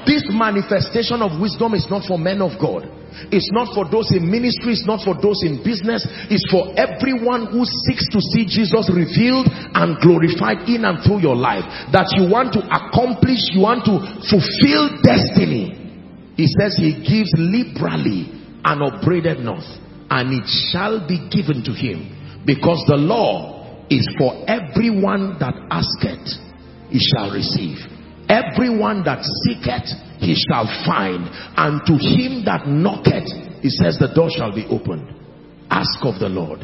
This 0.07 0.23
manifestation 0.31 1.19
of 1.19 1.41
wisdom 1.43 1.75
is 1.75 1.91
not 1.91 2.07
for 2.07 2.15
men 2.15 2.39
of 2.39 2.55
God. 2.63 2.87
It's 3.35 3.51
not 3.51 3.75
for 3.75 3.91
those 3.91 4.15
in 4.15 4.31
ministry. 4.31 4.79
It's 4.79 4.87
not 4.87 5.03
for 5.03 5.19
those 5.19 5.43
in 5.43 5.59
business. 5.67 6.07
It's 6.31 6.47
for 6.47 6.71
everyone 6.79 7.51
who 7.51 7.67
seeks 7.67 8.07
to 8.15 8.23
see 8.23 8.47
Jesus 8.47 8.87
revealed 8.87 9.51
and 9.51 9.99
glorified 9.99 10.71
in 10.71 10.87
and 10.87 11.03
through 11.03 11.27
your 11.27 11.35
life. 11.35 11.67
That 11.91 12.07
you 12.15 12.31
want 12.31 12.55
to 12.55 12.63
accomplish, 12.71 13.51
you 13.51 13.67
want 13.67 13.83
to 13.91 13.99
fulfill 14.31 14.95
destiny. 15.03 15.75
He 16.39 16.47
says 16.47 16.79
he 16.79 17.03
gives 17.03 17.35
liberally 17.35 18.31
and 18.63 18.79
upbraided 18.79 19.43
not. 19.43 19.67
And 20.07 20.31
it 20.31 20.47
shall 20.71 21.03
be 21.03 21.19
given 21.27 21.67
to 21.67 21.75
him. 21.75 22.47
Because 22.47 22.81
the 22.87 22.97
law 22.97 23.58
is 23.91 24.09
for 24.19 24.45
everyone 24.47 25.37
that 25.41 25.55
asketh, 25.71 26.39
he 26.91 26.99
shall 26.99 27.31
receive. 27.33 27.79
Everyone 28.29 29.05
that 29.05 29.25
seeketh, 29.25 29.89
he 30.21 30.37
shall 30.49 30.67
find. 30.85 31.29
And 31.57 31.81
to 31.87 31.95
him 31.97 32.45
that 32.45 32.69
knocketh, 32.69 33.29
he 33.63 33.71
says 33.71 33.99
the 33.99 34.13
door 34.15 34.31
shall 34.31 34.55
be 34.55 34.67
opened. 34.67 35.15
Ask 35.71 36.01
of 36.03 36.19
the 36.21 36.29
Lord. 36.29 36.61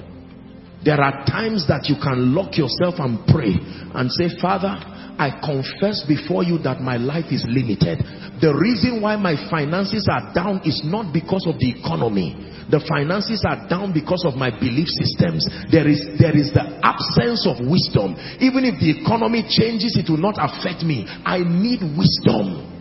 There 0.85 1.01
are 1.01 1.25
times 1.25 1.67
that 1.69 1.89
you 1.89 1.97
can 1.97 2.37
lock 2.37 2.61
yourself 2.61 3.01
and 3.01 3.25
pray 3.25 3.57
and 3.57 4.13
say, 4.13 4.29
Father, 4.37 4.77
I 5.17 5.33
confess 5.41 6.05
before 6.05 6.45
you 6.45 6.59
that 6.61 6.85
my 6.85 7.01
life 7.01 7.33
is 7.33 7.47
limited. 7.49 8.05
The 8.43 8.53
reason 8.53 9.01
why 9.01 9.17
my 9.17 9.39
finances 9.49 10.05
are 10.11 10.35
down 10.35 10.61
is 10.69 10.83
not 10.85 11.15
because 11.15 11.49
of 11.49 11.57
the 11.57 11.73
economy. 11.73 12.37
The 12.69 12.85
finances 12.85 13.47
are 13.49 13.65
down 13.65 13.97
because 13.97 14.29
of 14.29 14.35
my 14.37 14.51
belief 14.51 14.89
systems. 14.93 15.49
There 15.73 15.89
is, 15.89 16.05
there 16.21 16.37
is 16.37 16.53
the 16.53 16.67
absence 16.85 17.49
of 17.49 17.65
wisdom. 17.65 18.19
Even 18.45 18.69
if 18.69 18.77
the 18.77 19.01
economy 19.01 19.47
changes, 19.49 19.97
it 19.97 20.11
will 20.11 20.21
not 20.21 20.37
affect 20.37 20.85
me. 20.85 21.09
I 21.09 21.41
need 21.41 21.81
wisdom. 21.81 22.75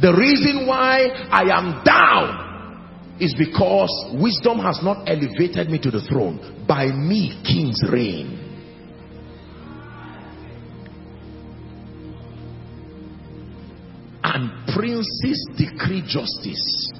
The 0.00 0.14
reason 0.14 0.64
why 0.64 1.10
I 1.28 1.52
am 1.52 1.84
down 1.84 2.47
is 3.20 3.34
because 3.34 3.90
wisdom 4.14 4.58
has 4.58 4.80
not 4.82 5.08
elevated 5.08 5.68
me 5.68 5.78
to 5.80 5.90
the 5.90 6.00
throne. 6.02 6.64
By 6.68 6.86
me, 6.86 7.40
kings 7.44 7.82
reign. 7.90 8.44
And 14.22 14.50
princes 14.74 15.48
decree 15.56 16.02
justice. 16.02 16.92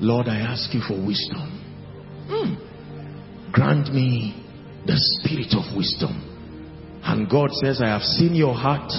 Lord, 0.00 0.28
I 0.28 0.38
ask 0.38 0.72
you 0.74 0.80
for 0.80 0.94
wisdom. 0.94 1.60
Mm. 2.28 3.52
Grant 3.52 3.92
me 3.92 4.42
the 4.86 4.96
spirit 4.96 5.54
of 5.54 5.76
wisdom 5.76 6.33
and 7.04 7.28
God 7.28 7.50
says, 7.52 7.80
I 7.80 7.88
have 7.88 8.02
seen 8.02 8.34
your 8.34 8.54
heart. 8.54 8.90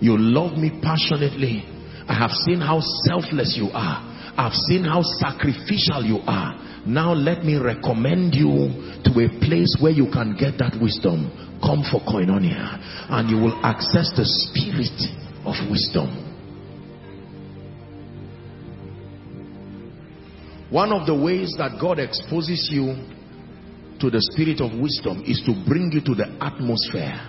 You 0.00 0.16
love 0.18 0.56
me 0.58 0.70
passionately. 0.82 1.64
I 2.08 2.14
have 2.14 2.30
seen 2.30 2.60
how 2.60 2.80
selfless 3.08 3.56
you 3.56 3.70
are. 3.72 4.06
I've 4.36 4.54
seen 4.68 4.84
how 4.84 5.02
sacrificial 5.02 6.04
you 6.04 6.20
are. 6.26 6.84
Now 6.86 7.12
let 7.12 7.44
me 7.44 7.56
recommend 7.56 8.34
you 8.34 9.00
to 9.04 9.10
a 9.20 9.28
place 9.44 9.76
where 9.80 9.92
you 9.92 10.08
can 10.12 10.36
get 10.36 10.58
that 10.58 10.76
wisdom. 10.80 11.32
Come 11.60 11.84
for 11.90 12.00
koinonia. 12.00 12.80
And 13.08 13.28
you 13.28 13.36
will 13.36 13.58
access 13.64 14.12
the 14.16 14.24
spirit 14.24 14.96
of 15.44 15.56
wisdom. 15.70 16.30
One 20.70 20.92
of 20.92 21.06
the 21.06 21.14
ways 21.14 21.54
that 21.58 21.80
God 21.80 21.98
exposes 21.98 22.68
you 22.70 22.94
to 24.00 24.10
the 24.10 24.20
spirit 24.32 24.60
of 24.60 24.72
wisdom 24.78 25.22
is 25.26 25.40
to 25.44 25.52
bring 25.68 25.92
you 25.92 26.00
to 26.00 26.14
the 26.14 26.28
atmosphere 26.40 27.20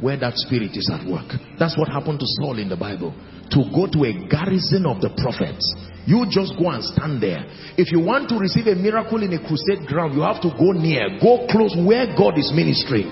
where 0.00 0.16
that 0.16 0.38
spirit 0.38 0.72
is 0.78 0.88
at 0.88 1.04
work. 1.04 1.28
That's 1.58 1.76
what 1.76 1.88
happened 1.88 2.20
to 2.20 2.28
Saul 2.40 2.58
in 2.58 2.68
the 2.68 2.76
Bible. 2.76 3.12
To 3.52 3.60
go 3.74 3.84
to 3.90 4.00
a 4.06 4.14
garrison 4.30 4.86
of 4.86 5.02
the 5.02 5.10
prophets. 5.20 5.60
You 6.06 6.24
just 6.30 6.56
go 6.56 6.70
and 6.70 6.80
stand 6.80 7.20
there. 7.20 7.44
If 7.76 7.92
you 7.92 8.00
want 8.00 8.30
to 8.30 8.38
receive 8.38 8.66
a 8.66 8.74
miracle 8.74 9.20
in 9.22 9.34
a 9.34 9.42
crusade 9.42 9.84
ground, 9.86 10.14
you 10.14 10.22
have 10.22 10.40
to 10.40 10.50
go 10.56 10.72
near, 10.72 11.20
go 11.20 11.44
close 11.50 11.76
where 11.76 12.08
God 12.16 12.38
is 12.38 12.48
ministering. 12.54 13.10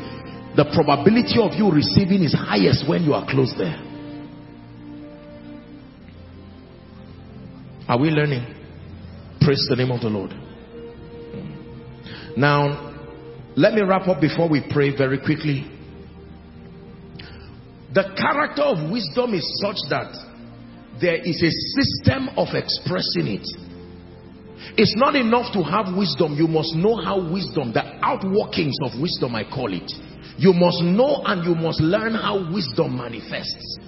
The 0.57 0.65
probability 0.73 1.37
of 1.37 1.53
you 1.59 1.71
receiving 1.71 2.25
is 2.25 2.33
highest 2.33 2.89
when 2.89 3.05
you 3.05 3.13
are 3.13 3.29
close 3.29 3.53
there. 3.59 3.77
Are 7.87 7.99
we 7.99 8.09
learning? 8.09 8.47
Praise 9.41 9.65
the 9.69 9.77
name 9.77 9.91
of 9.91 10.01
the 10.01 10.09
Lord. 10.09 10.33
Now, 12.37 12.88
let 13.59 13.75
me 13.75 13.83
wrap 13.83 14.07
up 14.07 14.21
before 14.21 14.49
we 14.49 14.63
pray 14.71 14.97
very 14.97 15.19
quickly. 15.19 15.67
The 17.93 18.15
character 18.15 18.63
of 18.63 18.89
wisdom 18.89 19.35
is 19.35 19.43
such 19.59 19.83
that 19.91 20.15
there 21.01 21.17
is 21.17 21.43
a 21.43 21.51
system 21.75 22.31
of 22.39 22.55
expressing 22.55 23.27
it. 23.27 23.47
It's 24.79 24.95
not 24.95 25.17
enough 25.17 25.53
to 25.55 25.65
have 25.67 25.91
wisdom. 25.97 26.39
You 26.39 26.47
must 26.47 26.77
know 26.77 27.03
how 27.03 27.19
wisdom, 27.19 27.73
the 27.75 27.83
outworkings 27.99 28.79
of 28.87 29.01
wisdom, 29.01 29.35
I 29.35 29.43
call 29.43 29.75
it. 29.75 29.91
You 30.39 30.53
must 30.53 30.79
know 30.83 31.27
and 31.27 31.43
you 31.43 31.57
must 31.57 31.81
learn 31.81 32.15
how 32.15 32.39
wisdom 32.55 32.97
manifests. 32.97 33.79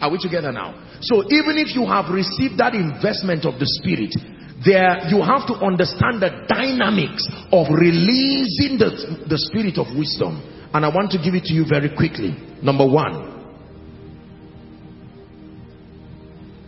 Are 0.00 0.10
we 0.10 0.16
together 0.16 0.50
now? 0.50 0.72
So 1.02 1.24
even 1.28 1.60
if 1.60 1.76
you 1.76 1.84
have 1.84 2.08
received 2.08 2.56
that 2.56 2.72
investment 2.72 3.44
of 3.44 3.60
the 3.60 3.68
Spirit, 3.68 4.16
there 4.64 5.08
you 5.08 5.22
have 5.22 5.46
to 5.48 5.54
understand 5.64 6.22
the 6.22 6.44
dynamics 6.46 7.26
of 7.50 7.66
releasing 7.70 8.78
the, 8.78 9.26
the 9.28 9.38
spirit 9.38 9.78
of 9.78 9.96
wisdom. 9.96 10.42
And 10.74 10.84
I 10.86 10.88
want 10.88 11.10
to 11.12 11.18
give 11.18 11.34
it 11.34 11.44
to 11.44 11.54
you 11.54 11.64
very 11.68 11.94
quickly. 11.94 12.36
Number 12.62 12.86
one 12.86 13.30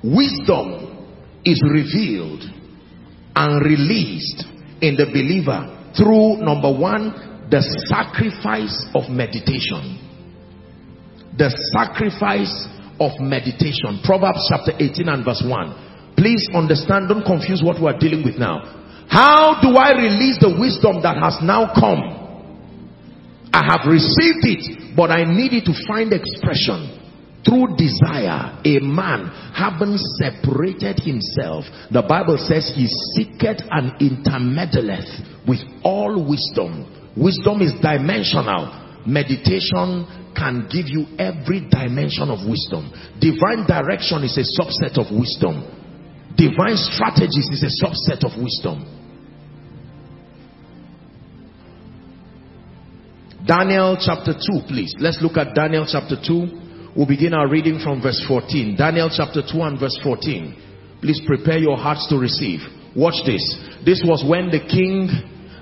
wisdom 0.04 1.08
is 1.44 1.62
revealed 1.64 2.44
and 3.36 3.64
released 3.64 4.44
in 4.82 4.96
the 4.96 5.06
believer 5.06 5.92
through 5.96 6.44
number 6.44 6.70
one 6.70 7.48
the 7.50 7.62
sacrifice 7.88 8.86
of 8.94 9.08
meditation. 9.08 10.00
The 11.38 11.50
sacrifice 11.72 12.68
of 13.00 13.18
meditation. 13.20 14.00
Proverbs 14.04 14.44
chapter 14.50 14.72
18 14.78 15.08
and 15.08 15.24
verse 15.24 15.42
1 15.46 15.93
Please 16.16 16.48
understand, 16.54 17.08
don't 17.08 17.24
confuse 17.24 17.62
what 17.62 17.80
we 17.80 17.86
are 17.86 17.98
dealing 17.98 18.24
with 18.24 18.38
now. 18.38 19.06
How 19.08 19.60
do 19.60 19.76
I 19.76 19.92
release 19.92 20.38
the 20.40 20.54
wisdom 20.58 21.02
that 21.02 21.16
has 21.18 21.38
now 21.42 21.72
come? 21.74 22.22
I 23.52 23.62
have 23.62 23.86
received 23.86 24.42
it, 24.42 24.96
but 24.96 25.10
I 25.10 25.22
need 25.22 25.52
it 25.52 25.64
to 25.66 25.74
find 25.86 26.12
expression. 26.12 27.02
Through 27.44 27.76
desire, 27.76 28.56
a 28.64 28.80
man 28.80 29.28
having 29.52 30.00
separated 30.18 30.98
himself, 31.04 31.68
the 31.92 32.02
Bible 32.02 32.40
says 32.40 32.72
he 32.74 32.88
seeketh 33.14 33.60
and 33.70 33.92
intermeddleth 34.00 35.46
with 35.46 35.60
all 35.84 36.24
wisdom. 36.24 36.88
Wisdom 37.16 37.60
is 37.60 37.76
dimensional. 37.84 38.72
Meditation 39.06 40.08
can 40.34 40.66
give 40.72 40.88
you 40.88 41.04
every 41.20 41.68
dimension 41.68 42.32
of 42.32 42.48
wisdom. 42.48 42.90
Divine 43.20 43.68
direction 43.68 44.24
is 44.24 44.34
a 44.40 44.46
subset 44.56 44.96
of 44.96 45.12
wisdom. 45.12 45.84
Divine 46.36 46.77
strategies 46.77 47.48
is 47.52 47.62
a 47.62 47.73
subset 47.85 48.24
of 48.24 48.43
wisdom. 48.43 48.90
Daniel 53.47 53.97
chapter 54.01 54.32
2, 54.32 54.66
please. 54.66 54.94
Let's 54.98 55.19
look 55.20 55.36
at 55.36 55.55
Daniel 55.55 55.86
chapter 55.86 56.16
2. 56.16 56.94
We'll 56.97 57.06
begin 57.06 57.35
our 57.35 57.48
reading 57.48 57.78
from 57.78 58.01
verse 58.01 58.23
14. 58.27 58.77
Daniel 58.77 59.11
chapter 59.15 59.43
2 59.43 59.62
and 59.62 59.78
verse 59.78 59.98
14. 60.02 60.98
Please 61.02 61.20
prepare 61.27 61.59
your 61.59 61.77
hearts 61.77 62.09
to 62.09 62.16
receive. 62.16 62.61
Watch 62.97 63.20
this. 63.27 63.44
This 63.85 64.02
was 64.06 64.24
when 64.24 64.48
the 64.48 64.65
king, 64.65 65.11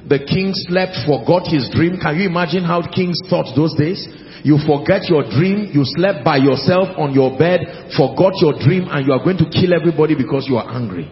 the 0.09 0.21
king 0.23 0.53
slept, 0.55 0.95
forgot 1.05 1.49
his 1.49 1.69
dream. 1.75 1.99
Can 2.01 2.17
you 2.17 2.29
imagine 2.29 2.63
how 2.63 2.87
kings 2.87 3.19
thought 3.29 3.51
those 3.57 3.75
days? 3.75 4.07
You 4.45 4.59
forget 4.67 5.09
your 5.09 5.23
dream. 5.23 5.71
You 5.73 5.83
slept 5.85 6.25
by 6.25 6.37
yourself 6.37 6.99
on 6.99 7.15
your 7.15 7.39
bed, 7.39 7.93
forgot 7.97 8.35
your 8.43 8.59
dream, 8.59 8.89
and 8.91 9.07
you 9.07 9.13
are 9.13 9.23
going 9.23 9.39
to 9.39 9.49
kill 9.49 9.73
everybody 9.73 10.15
because 10.15 10.47
you 10.49 10.57
are 10.57 10.69
angry. 10.69 11.11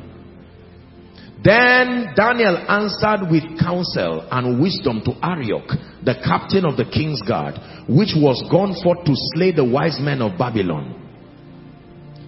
Then 1.42 2.12
Daniel 2.14 2.58
answered 2.68 3.30
with 3.30 3.44
counsel 3.58 4.28
and 4.30 4.60
wisdom 4.60 5.00
to 5.06 5.12
Arioch, 5.24 5.70
the 6.04 6.20
captain 6.22 6.66
of 6.66 6.76
the 6.76 6.84
king's 6.84 7.22
guard, 7.22 7.54
which 7.88 8.12
was 8.14 8.44
gone 8.50 8.76
forth 8.82 9.06
to 9.06 9.14
slay 9.32 9.52
the 9.52 9.64
wise 9.64 9.98
men 10.00 10.20
of 10.20 10.36
Babylon. 10.36 10.96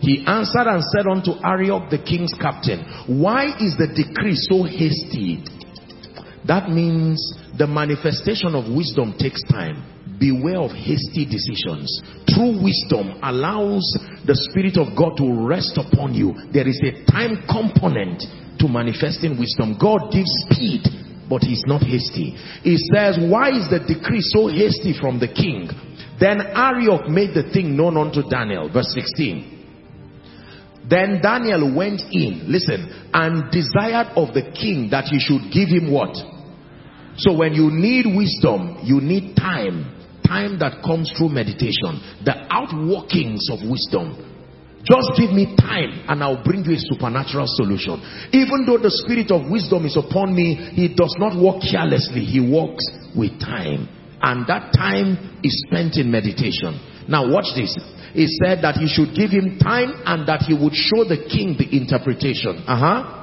He 0.01 0.25
answered 0.27 0.67
and 0.67 0.83
said 0.83 1.07
unto 1.07 1.33
Arioch, 1.45 1.91
the 1.91 1.99
king's 1.99 2.33
captain, 2.41 2.81
Why 3.21 3.53
is 3.61 3.77
the 3.77 3.93
decree 3.93 4.35
so 4.35 4.65
hasty? 4.65 5.45
That 6.47 6.71
means 6.71 7.21
the 7.59 7.67
manifestation 7.67 8.55
of 8.55 8.73
wisdom 8.73 9.15
takes 9.19 9.43
time 9.45 9.92
beware 10.23 10.63
of 10.63 10.71
hasty 10.71 11.27
decisions. 11.27 11.91
True 12.31 12.63
wisdom 12.63 13.19
allows 13.27 13.83
the 14.23 14.39
Spirit 14.47 14.79
of 14.79 14.95
God 14.95 15.19
to 15.19 15.27
rest 15.27 15.75
upon 15.75 16.15
you. 16.15 16.31
There 16.55 16.69
is 16.69 16.79
a 16.79 17.03
time 17.11 17.43
component 17.51 18.23
to 18.63 18.71
manifesting 18.71 19.35
wisdom. 19.35 19.75
God 19.75 20.15
gives 20.15 20.31
speed, 20.47 20.87
but 21.27 21.43
he's 21.43 21.67
not 21.67 21.83
hasty. 21.83 22.39
He 22.63 22.79
says, 22.95 23.19
why 23.19 23.51
is 23.51 23.67
the 23.67 23.83
decree 23.83 24.23
so 24.23 24.47
hasty 24.47 24.95
from 24.95 25.19
the 25.19 25.27
king? 25.27 25.67
Then 26.23 26.39
Arioch 26.55 27.11
made 27.11 27.35
the 27.35 27.51
thing 27.51 27.75
known 27.75 27.99
unto 27.99 28.23
Daniel. 28.23 28.71
Verse 28.71 28.95
16. 28.95 30.87
Then 30.87 31.19
Daniel 31.19 31.75
went 31.75 32.03
in, 32.15 32.47
listen, 32.47 33.11
and 33.11 33.51
desired 33.51 34.15
of 34.15 34.35
the 34.35 34.55
king 34.55 34.91
that 34.95 35.11
he 35.11 35.19
should 35.19 35.51
give 35.51 35.67
him 35.67 35.91
what? 35.91 36.15
So 37.17 37.35
when 37.35 37.55
you 37.55 37.71
need 37.75 38.07
wisdom, 38.07 38.79
you 38.83 39.01
need 39.01 39.35
time 39.35 40.02
time 40.33 40.59
that 40.59 40.81
comes 40.81 41.13
through 41.13 41.29
meditation, 41.29 42.01
the 42.25 42.33
outworkings 42.49 43.53
of 43.53 43.61
wisdom. 43.69 44.17
Just 44.83 45.15
give 45.15 45.31
me 45.31 45.55
time 45.61 46.09
and 46.09 46.25
I'll 46.25 46.43
bring 46.43 46.65
you 46.65 46.75
a 46.75 46.81
supernatural 46.81 47.47
solution. 47.47 48.01
Even 48.33 48.67
though 48.67 48.81
the 48.81 48.91
spirit 49.05 49.31
of 49.31 49.47
wisdom 49.47 49.85
is 49.87 49.95
upon 49.95 50.35
me, 50.35 50.57
he 50.75 50.89
does 50.89 51.15
not 51.21 51.39
walk 51.39 51.63
carelessly. 51.63 52.25
He 52.25 52.41
walks 52.41 52.83
with 53.15 53.39
time. 53.39 53.87
And 54.23 54.47
that 54.49 54.75
time 54.75 55.39
is 55.45 55.55
spent 55.69 56.01
in 56.01 56.11
meditation. 56.11 56.81
Now 57.07 57.31
watch 57.31 57.55
this. 57.55 57.79
He 58.15 58.27
said 58.43 58.63
that 58.67 58.75
he 58.75 58.89
should 58.91 59.15
give 59.15 59.31
him 59.31 59.59
time 59.63 59.95
and 60.03 60.27
that 60.27 60.43
he 60.43 60.55
would 60.55 60.75
show 60.75 61.07
the 61.07 61.31
king 61.31 61.55
the 61.55 61.69
interpretation. 61.71 62.65
Uh-huh. 62.67 63.23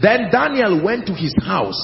Then 0.00 0.32
Daniel 0.32 0.80
went 0.82 1.06
to 1.06 1.12
his 1.12 1.34
house 1.44 1.76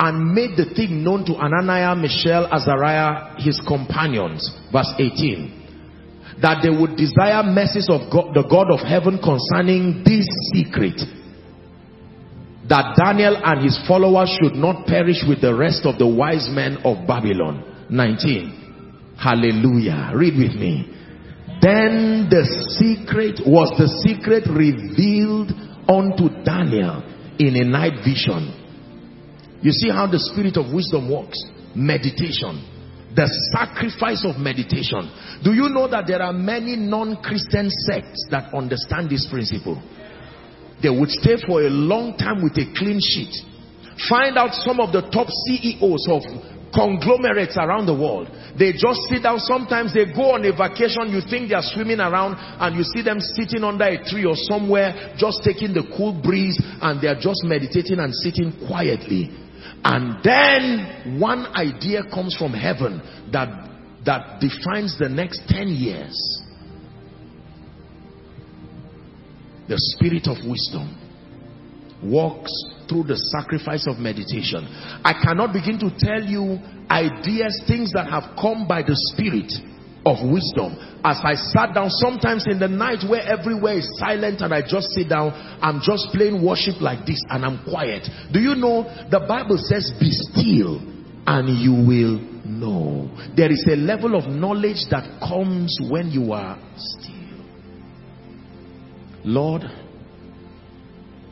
and 0.00 0.32
made 0.32 0.56
the 0.56 0.64
thing 0.74 1.04
known 1.04 1.26
to 1.26 1.36
Ananiah, 1.36 1.94
Mishael, 1.94 2.48
Azariah, 2.50 3.36
his 3.36 3.60
companions. 3.68 4.40
Verse 4.72 4.88
18. 4.98 6.40
That 6.40 6.64
they 6.64 6.70
would 6.72 6.96
desire 6.96 7.44
mercies 7.44 7.86
of 7.92 8.08
God, 8.10 8.32
the 8.32 8.48
God 8.48 8.72
of 8.72 8.80
heaven 8.80 9.20
concerning 9.20 10.00
this 10.00 10.24
secret. 10.56 10.96
That 12.72 12.96
Daniel 12.96 13.36
and 13.44 13.60
his 13.60 13.76
followers 13.86 14.32
should 14.40 14.54
not 14.56 14.86
perish 14.86 15.20
with 15.28 15.42
the 15.42 15.54
rest 15.54 15.84
of 15.84 15.98
the 15.98 16.08
wise 16.08 16.48
men 16.48 16.78
of 16.82 17.06
Babylon. 17.06 17.60
19. 17.90 19.18
Hallelujah. 19.20 20.12
Read 20.16 20.32
with 20.32 20.56
me. 20.56 20.88
Then 21.60 22.32
the 22.32 22.48
secret 22.80 23.44
was 23.44 23.68
the 23.76 23.92
secret 24.00 24.48
revealed 24.48 25.52
unto 25.84 26.32
Daniel 26.42 27.04
in 27.36 27.60
a 27.60 27.68
night 27.68 28.00
vision. 28.02 28.59
You 29.62 29.72
see 29.72 29.90
how 29.90 30.06
the 30.06 30.18
spirit 30.18 30.56
of 30.56 30.72
wisdom 30.72 31.12
works? 31.12 31.36
Meditation. 31.74 32.64
The 33.14 33.28
sacrifice 33.52 34.24
of 34.24 34.40
meditation. 34.40 35.10
Do 35.42 35.52
you 35.52 35.68
know 35.68 35.88
that 35.90 36.06
there 36.06 36.22
are 36.22 36.32
many 36.32 36.76
non-Christian 36.76 37.68
sects 37.68 38.26
that 38.30 38.54
understand 38.54 39.10
this 39.10 39.26
principle? 39.28 39.82
They 40.80 40.88
would 40.88 41.10
stay 41.10 41.36
for 41.44 41.60
a 41.60 41.68
long 41.68 42.16
time 42.16 42.42
with 42.42 42.56
a 42.56 42.64
clean 42.72 43.00
sheet. 43.02 43.34
Find 44.08 44.38
out 44.38 44.54
some 44.64 44.80
of 44.80 44.96
the 44.96 45.04
top 45.12 45.28
CEOs 45.28 46.08
of 46.08 46.22
conglomerates 46.72 47.58
around 47.58 47.84
the 47.84 47.98
world. 47.98 48.30
They 48.56 48.72
just 48.72 49.04
sit 49.10 49.22
down. 49.22 49.42
Sometimes 49.44 49.92
they 49.92 50.06
go 50.08 50.38
on 50.38 50.46
a 50.46 50.54
vacation. 50.56 51.12
You 51.12 51.20
think 51.20 51.50
they 51.50 51.58
are 51.58 51.66
swimming 51.66 52.00
around 52.00 52.38
and 52.38 52.72
you 52.78 52.84
see 52.86 53.02
them 53.02 53.20
sitting 53.20 53.60
under 53.66 53.84
a 53.84 53.98
tree 54.00 54.24
or 54.24 54.38
somewhere 54.38 55.14
just 55.18 55.42
taking 55.44 55.74
the 55.74 55.84
cool 55.98 56.16
breeze 56.16 56.56
and 56.80 57.02
they 57.02 57.08
are 57.08 57.18
just 57.18 57.44
meditating 57.44 57.98
and 57.98 58.14
sitting 58.14 58.54
quietly. 58.64 59.28
And 59.84 60.22
then 60.22 61.20
one 61.20 61.46
idea 61.54 62.02
comes 62.12 62.36
from 62.36 62.52
heaven 62.52 63.00
that, 63.32 63.48
that 64.04 64.40
defines 64.40 64.98
the 64.98 65.08
next 65.08 65.42
10 65.48 65.68
years. 65.68 66.42
The 69.68 69.76
spirit 69.96 70.26
of 70.26 70.36
wisdom 70.46 70.98
walks 72.02 72.50
through 72.88 73.04
the 73.04 73.16
sacrifice 73.38 73.86
of 73.86 73.98
meditation. 73.98 74.66
I 75.04 75.14
cannot 75.22 75.52
begin 75.52 75.78
to 75.78 75.90
tell 75.96 76.22
you 76.22 76.58
ideas, 76.90 77.62
things 77.68 77.92
that 77.92 78.10
have 78.10 78.36
come 78.40 78.66
by 78.66 78.82
the 78.82 78.98
spirit 79.14 79.52
of 80.06 80.16
wisdom. 80.24 80.76
As 81.04 81.20
I 81.22 81.34
sat 81.34 81.74
down, 81.74 81.90
sometimes 81.90 82.46
in 82.46 82.58
the 82.58 82.68
night 82.68 83.04
where 83.08 83.22
everywhere 83.22 83.78
is 83.78 83.88
silent 83.98 84.40
and 84.40 84.52
I 84.52 84.62
just 84.62 84.88
sit 84.92 85.08
down, 85.08 85.32
I'm 85.60 85.80
just 85.82 86.08
playing 86.12 86.44
worship 86.44 86.80
like 86.80 87.06
this 87.06 87.22
and 87.28 87.44
I'm 87.44 87.64
quiet. 87.64 88.08
Do 88.32 88.40
you 88.40 88.54
know 88.54 88.84
the 89.10 89.20
Bible 89.26 89.58
says 89.58 89.92
be 89.98 90.10
still 90.10 90.80
and 91.26 91.48
you 91.60 91.72
will 91.72 92.18
know. 92.44 93.10
There 93.36 93.50
is 93.50 93.66
a 93.70 93.76
level 93.76 94.16
of 94.16 94.28
knowledge 94.28 94.88
that 94.90 95.20
comes 95.20 95.76
when 95.90 96.10
you 96.10 96.32
are 96.32 96.58
still. 96.76 97.20
Lord, 99.24 99.62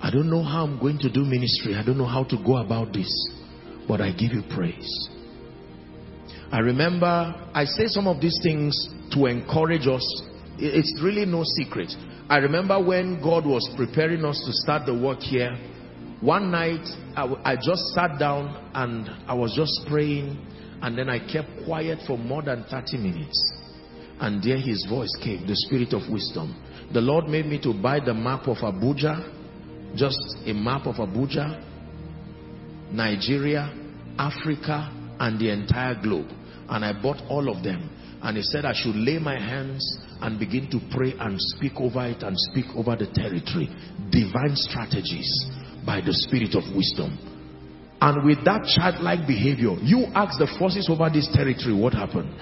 I 0.01 0.11
don't 0.11 0.31
know 0.31 0.43
how 0.43 0.65
I'm 0.65 0.79
going 0.79 0.99
to 0.99 1.11
do 1.11 1.25
ministry. 1.25 1.75
I 1.75 1.83
don't 1.85 1.99
know 1.99 2.07
how 2.07 2.25
to 2.25 2.37
go 2.45 2.59
about 2.59 2.93
this. 2.93 3.11
But 3.89 4.01
I 4.03 4.13
give 4.13 4.33
you 4.33 4.43
praise. 4.55 5.09
I 6.51 6.61
remember, 6.61 7.35
I 7.55 7.65
say 7.65 7.87
some 7.87 8.07
of 8.07 8.21
these 8.21 8.39
things 8.43 8.75
to 9.13 9.27
encourage 9.27 9.87
us. 9.87 10.05
It's 10.59 11.01
really 11.03 11.27
no 11.27 11.45
secret. 11.57 11.93
I 12.29 12.39
remember 12.39 12.83
when 12.83 13.23
God 13.23 13.47
was 13.47 13.69
preparing 13.77 14.25
us 14.25 14.43
to 14.47 14.53
start 14.65 14.87
the 14.87 14.95
work 14.95 15.21
here. 15.21 15.57
One 16.21 16.51
night, 16.51 16.85
I, 17.17 17.53
I 17.53 17.57
just 17.57 17.83
sat 17.95 18.19
down 18.19 18.71
and 18.75 19.09
I 19.29 19.35
was 19.35 19.55
just 19.55 19.87
praying. 19.89 20.45
And 20.81 20.97
then 20.97 21.09
I 21.09 21.19
kept 21.19 21.49
quiet 21.65 22.01
for 22.07 22.17
more 22.17 22.43
than 22.43 22.65
30 22.71 22.97
minutes. 22.99 23.53
And 24.21 24.43
there 24.43 24.59
his 24.59 24.87
voice 24.89 25.15
came, 25.23 25.47
the 25.47 25.55
spirit 25.55 25.93
of 25.93 26.11
wisdom. 26.11 26.57
The 26.93 27.01
Lord 27.01 27.27
made 27.29 27.47
me 27.47 27.61
to 27.63 27.73
buy 27.73 28.01
the 28.01 28.15
map 28.15 28.49
of 28.49 28.59
Abuja 28.59 29.35
just 29.97 30.37
a 30.47 30.53
map 30.53 30.87
of 30.87 30.97
Abuja, 30.97 31.63
Nigeria, 32.93 33.73
Africa, 34.19 34.93
and 35.19 35.39
the 35.39 35.51
entire 35.51 36.01
globe. 36.01 36.29
And 36.69 36.85
I 36.85 36.93
bought 37.01 37.23
all 37.29 37.49
of 37.49 37.63
them. 37.63 37.91
And 38.23 38.37
he 38.37 38.43
said 38.43 38.65
I 38.65 38.73
should 38.75 38.97
lay 38.97 39.19
my 39.19 39.39
hands 39.39 39.85
and 40.21 40.39
begin 40.39 40.71
to 40.71 40.81
pray 40.91 41.15
and 41.19 41.37
speak 41.57 41.73
over 41.77 42.07
it 42.07 42.23
and 42.23 42.37
speak 42.51 42.67
over 42.75 42.97
the 42.97 43.07
territory. 43.07 43.69
Divine 44.11 44.57
strategies 44.57 45.29
by 45.87 46.01
the 46.01 46.13
spirit 46.13 46.55
of 46.55 46.65
wisdom. 46.75 47.17
And 48.01 48.25
with 48.25 48.45
that 48.45 48.67
childlike 48.77 49.27
behavior, 49.27 49.75
you 49.83 50.07
ask 50.15 50.39
the 50.39 50.47
forces 50.59 50.89
over 50.91 51.11
this 51.11 51.29
territory 51.33 51.75
what 51.75 51.95
happened. 51.95 52.35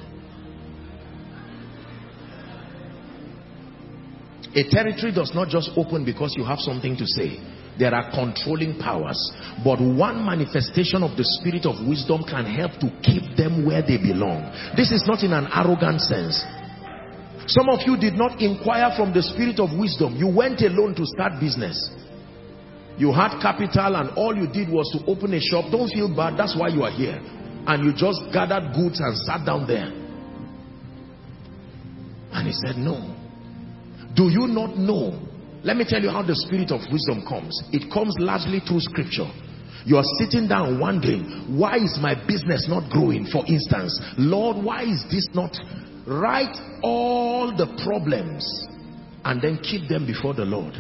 A 4.55 4.65
territory 4.71 5.13
does 5.13 5.33
not 5.35 5.49
just 5.49 5.71
open 5.77 6.05
because 6.05 6.35
you 6.37 6.45
have 6.45 6.59
something 6.59 6.97
to 6.97 7.07
say. 7.07 7.37
There 7.79 7.95
are 7.95 8.11
controlling 8.11 8.79
powers. 8.81 9.21
But 9.65 9.81
one 9.81 10.25
manifestation 10.25 11.03
of 11.03 11.17
the 11.17 11.25
spirit 11.41 11.67
of 11.67 11.77
wisdom 11.87 12.25
can 12.25 12.45
help 12.45 12.81
to 12.81 12.89
keep 13.05 13.37
them 13.37 13.67
where 13.67 13.83
they 13.83 13.99
belong. 14.01 14.49
This 14.77 14.93
is 14.93 15.05
not 15.07 15.23
in 15.23 15.33
an 15.33 15.49
arrogant 15.53 16.01
sense. 16.01 16.41
Some 17.47 17.69
of 17.69 17.81
you 17.87 17.97
did 17.97 18.15
not 18.15 18.41
inquire 18.41 18.91
from 18.97 19.13
the 19.13 19.23
spirit 19.23 19.61
of 19.61 19.77
wisdom. 19.79 20.17
You 20.17 20.27
went 20.29 20.63
alone 20.63 20.95
to 20.97 21.05
start 21.07 21.39
business. 21.39 21.77
You 22.99 23.13
had 23.13 23.39
capital 23.41 23.97
and 23.97 24.11
all 24.17 24.35
you 24.35 24.49
did 24.49 24.73
was 24.73 24.89
to 24.97 25.05
open 25.11 25.35
a 25.35 25.41
shop. 25.41 25.71
Don't 25.71 25.93
feel 25.93 26.09
bad. 26.09 26.39
That's 26.39 26.57
why 26.57 26.69
you 26.69 26.83
are 26.83 26.91
here. 26.91 27.21
And 27.69 27.85
you 27.85 27.93
just 27.93 28.21
gathered 28.33 28.73
goods 28.75 29.01
and 29.01 29.17
sat 29.19 29.45
down 29.45 29.67
there. 29.69 29.93
And 32.33 32.47
he 32.49 32.55
said, 32.67 32.77
no. 32.77 33.15
Do 34.15 34.25
you 34.25 34.47
not 34.49 34.77
know? 34.77 35.21
Let 35.67 35.77
me 35.77 35.85
tell 35.85 36.01
you 36.01 36.11
how 36.11 36.23
the 36.23 36.37
spirit 36.47 36.71
of 36.71 36.79
wisdom 36.93 37.27
comes. 37.27 37.51
It 37.73 37.91
comes 37.91 38.15
largely 38.21 38.61
through 38.61 38.87
scripture. 38.87 39.27
You 39.85 39.97
are 39.97 40.07
sitting 40.23 40.47
down 40.47 40.79
wondering, 40.79 41.59
why 41.59 41.75
is 41.75 41.99
my 42.01 42.15
business 42.15 42.69
not 42.69 42.89
growing? 42.89 43.27
For 43.27 43.45
instance, 43.47 43.99
Lord, 44.17 44.63
why 44.63 44.85
is 44.85 45.03
this 45.11 45.27
not? 45.35 45.51
Write 46.07 46.55
all 46.85 47.51
the 47.51 47.67
problems 47.83 48.47
and 49.25 49.43
then 49.43 49.59
keep 49.59 49.89
them 49.89 50.07
before 50.07 50.35
the 50.35 50.45
Lord. 50.45 50.75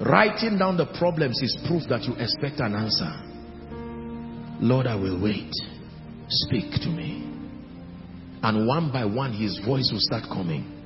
Writing 0.00 0.56
down 0.56 0.78
the 0.78 0.86
problems 0.96 1.42
is 1.42 1.58
proof 1.68 1.82
that 1.90 2.04
you 2.04 2.14
expect 2.16 2.58
an 2.60 2.74
answer. 2.74 3.12
Lord, 4.64 4.86
I 4.86 4.94
will 4.94 5.20
wait. 5.20 5.52
Speak 6.28 6.72
to 6.80 6.88
me. 6.88 7.28
And 8.42 8.66
one 8.66 8.90
by 8.90 9.04
one, 9.04 9.34
his 9.34 9.58
voice 9.58 9.90
will 9.92 10.00
start 10.00 10.24
coming. 10.32 10.81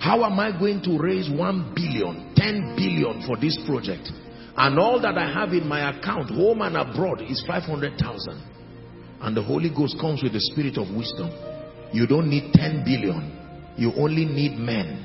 How 0.00 0.24
am 0.24 0.40
I 0.40 0.58
going 0.58 0.82
to 0.84 0.98
raise 0.98 1.28
1 1.28 1.74
billion, 1.74 2.32
10 2.34 2.74
billion 2.74 3.22
for 3.26 3.36
this 3.36 3.58
project? 3.66 4.08
And 4.56 4.78
all 4.78 4.98
that 5.02 5.18
I 5.18 5.30
have 5.30 5.52
in 5.52 5.68
my 5.68 5.90
account, 5.90 6.30
home 6.30 6.62
and 6.62 6.76
abroad, 6.76 7.20
is 7.20 7.44
500,000. 7.46 8.42
And 9.20 9.36
the 9.36 9.42
Holy 9.42 9.68
Ghost 9.68 9.96
comes 10.00 10.22
with 10.22 10.32
the 10.32 10.40
spirit 10.40 10.78
of 10.78 10.88
wisdom. 10.96 11.30
You 11.92 12.06
don't 12.06 12.30
need 12.30 12.54
10 12.54 12.82
billion. 12.82 13.36
You 13.76 13.92
only 13.96 14.24
need 14.24 14.58
men. 14.58 15.04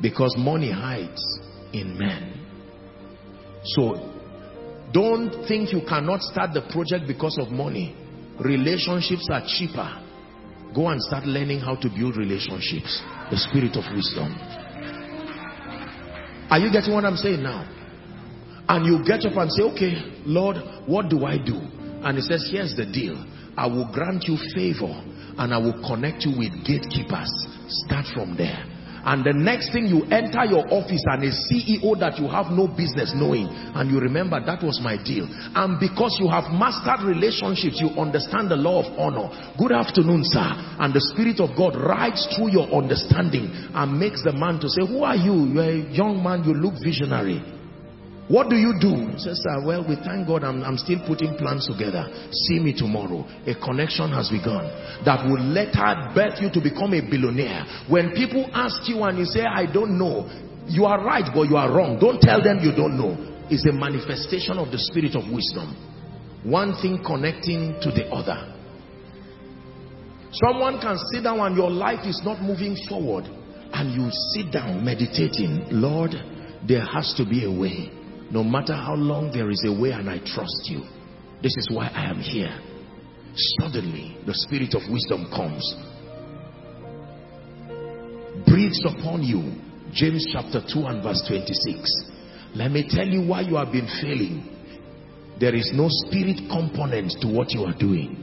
Because 0.00 0.36
money 0.38 0.70
hides 0.70 1.22
in 1.72 1.98
men. 1.98 2.46
So, 3.64 4.12
don't 4.92 5.48
think 5.48 5.72
you 5.72 5.80
cannot 5.88 6.20
start 6.22 6.54
the 6.54 6.62
project 6.70 7.08
because 7.08 7.38
of 7.40 7.50
money. 7.50 7.96
Relationships 8.38 9.28
are 9.32 9.42
cheaper. 9.44 10.03
Go 10.74 10.88
and 10.88 11.00
start 11.02 11.24
learning 11.24 11.60
how 11.60 11.76
to 11.76 11.88
build 11.88 12.16
relationships. 12.16 13.02
The 13.30 13.38
spirit 13.38 13.76
of 13.76 13.84
wisdom. 13.94 14.34
Are 16.50 16.58
you 16.58 16.72
getting 16.72 16.92
what 16.92 17.04
I'm 17.04 17.16
saying 17.16 17.42
now? 17.42 17.62
And 18.68 18.86
you 18.86 19.04
get 19.04 19.24
up 19.24 19.36
and 19.36 19.52
say, 19.52 19.62
okay, 19.62 19.94
Lord, 20.24 20.56
what 20.86 21.08
do 21.08 21.24
I 21.24 21.38
do? 21.38 21.56
And 22.02 22.16
he 22.18 22.22
says, 22.22 22.48
here's 22.50 22.74
the 22.74 22.86
deal. 22.86 23.16
I 23.56 23.66
will 23.66 23.90
grant 23.92 24.24
you 24.24 24.36
favor 24.54 24.92
and 25.38 25.54
I 25.54 25.58
will 25.58 25.80
connect 25.86 26.24
you 26.24 26.36
with 26.36 26.52
gatekeepers. 26.66 27.30
Start 27.86 28.06
from 28.14 28.36
there 28.36 28.73
and 29.04 29.24
the 29.24 29.32
next 29.32 29.72
thing 29.72 29.86
you 29.86 30.04
enter 30.08 30.44
your 30.48 30.64
office 30.72 31.04
and 31.04 31.24
a 31.24 31.32
CEO 31.32 31.92
that 32.00 32.18
you 32.18 32.26
have 32.28 32.48
no 32.50 32.66
business 32.66 33.12
knowing. 33.14 33.48
And 33.76 33.90
you 33.90 34.00
remember 34.00 34.40
that 34.40 34.64
was 34.64 34.80
my 34.82 34.96
deal. 34.96 35.28
And 35.28 35.78
because 35.78 36.16
you 36.18 36.28
have 36.28 36.48
mastered 36.50 37.04
relationships 37.04 37.80
you 37.80 37.92
understand 38.00 38.50
the 38.50 38.56
law 38.56 38.82
of 38.82 38.88
honor. 38.98 39.28
Good 39.60 39.72
afternoon 39.72 40.24
sir. 40.24 40.48
And 40.80 40.92
the 40.92 41.04
spirit 41.12 41.38
of 41.38 41.52
God 41.56 41.76
rides 41.76 42.24
through 42.34 42.50
your 42.50 42.68
understanding 42.72 43.52
and 43.52 44.00
makes 44.00 44.24
the 44.24 44.32
man 44.32 44.58
to 44.60 44.68
say 44.68 44.82
who 44.88 45.04
are 45.04 45.16
you? 45.16 45.52
You're 45.52 45.70
a 45.70 45.84
young 45.92 46.22
man. 46.24 46.44
You 46.44 46.54
look 46.56 46.80
visionary 46.82 47.53
What 48.26 48.48
do 48.48 48.56
you 48.56 48.72
do? 48.80 49.12
He 49.12 49.18
says, 49.18 49.42
sir, 49.44 49.60
well, 49.66 49.84
we 49.86 49.96
thank 49.96 50.26
God 50.26 50.44
I'm, 50.44 50.64
I'm 50.64 50.78
still 50.78 50.98
putting 51.06 51.36
plans 51.36 51.68
together. 51.68 52.08
See 52.48 52.58
me 52.58 52.72
tomorrow. 52.72 53.28
A 53.46 53.54
connection 53.54 54.10
has 54.12 54.30
begun 54.30 54.64
that 55.04 55.28
will 55.28 55.44
later 55.44 55.92
birth 56.16 56.40
you 56.40 56.48
to 56.56 56.60
become 56.60 56.94
a 56.94 57.04
billionaire. 57.04 57.84
When 57.88 58.12
people 58.16 58.48
ask 58.54 58.88
you 58.88 59.02
and 59.04 59.18
you 59.18 59.26
say, 59.26 59.42
I 59.44 59.70
don't 59.70 59.98
know, 59.98 60.24
you 60.66 60.86
are 60.86 61.04
right, 61.04 61.28
but 61.34 61.52
you 61.52 61.56
are 61.56 61.68
wrong. 61.68 61.98
Don't 62.00 62.20
tell 62.20 62.42
them 62.42 62.60
you 62.64 62.72
don't 62.72 62.96
know. 62.96 63.12
It's 63.50 63.68
a 63.68 63.72
manifestation 63.72 64.56
of 64.56 64.72
the 64.72 64.78
spirit 64.78 65.14
of 65.14 65.28
wisdom. 65.30 65.76
One 66.44 66.72
thing 66.80 67.04
connecting 67.04 67.76
to 67.84 67.92
the 67.92 68.08
other. 68.08 68.52
Someone 70.32 70.80
can 70.80 70.96
sit 71.12 71.24
down 71.24 71.40
and 71.40 71.56
your 71.56 71.70
life 71.70 72.06
is 72.06 72.20
not 72.24 72.40
moving 72.40 72.76
forward 72.88 73.24
and 73.72 73.92
you 73.92 74.08
sit 74.32 74.50
down 74.50 74.82
meditating, 74.82 75.66
Lord, 75.70 76.12
there 76.66 76.84
has 76.84 77.12
to 77.18 77.28
be 77.28 77.44
a 77.44 77.52
way. 77.52 77.92
No 78.34 78.42
matter 78.42 78.74
how 78.74 78.96
long 78.96 79.30
there 79.30 79.48
is 79.48 79.62
a 79.64 79.70
way 79.72 79.92
and 79.92 80.10
I 80.10 80.18
trust 80.18 80.66
you. 80.66 80.82
This 81.40 81.56
is 81.56 81.70
why 81.70 81.86
I 81.94 82.10
am 82.10 82.18
here. 82.18 82.50
Suddenly, 83.60 84.18
the 84.26 84.34
spirit 84.34 84.74
of 84.74 84.82
wisdom 84.90 85.30
comes. 85.30 85.62
Breathes 88.44 88.82
upon 88.90 89.22
you. 89.22 89.54
James 89.92 90.26
chapter 90.32 90.58
2 90.66 90.82
and 90.82 91.00
verse 91.00 91.22
26. 91.28 92.56
Let 92.56 92.72
me 92.72 92.84
tell 92.90 93.06
you 93.06 93.22
why 93.22 93.42
you 93.42 93.54
have 93.54 93.70
been 93.70 93.86
failing. 94.02 94.42
There 95.38 95.54
is 95.54 95.70
no 95.72 95.86
spirit 95.88 96.50
component 96.50 97.14
to 97.22 97.28
what 97.28 97.52
you 97.52 97.62
are 97.62 97.78
doing. 97.78 98.18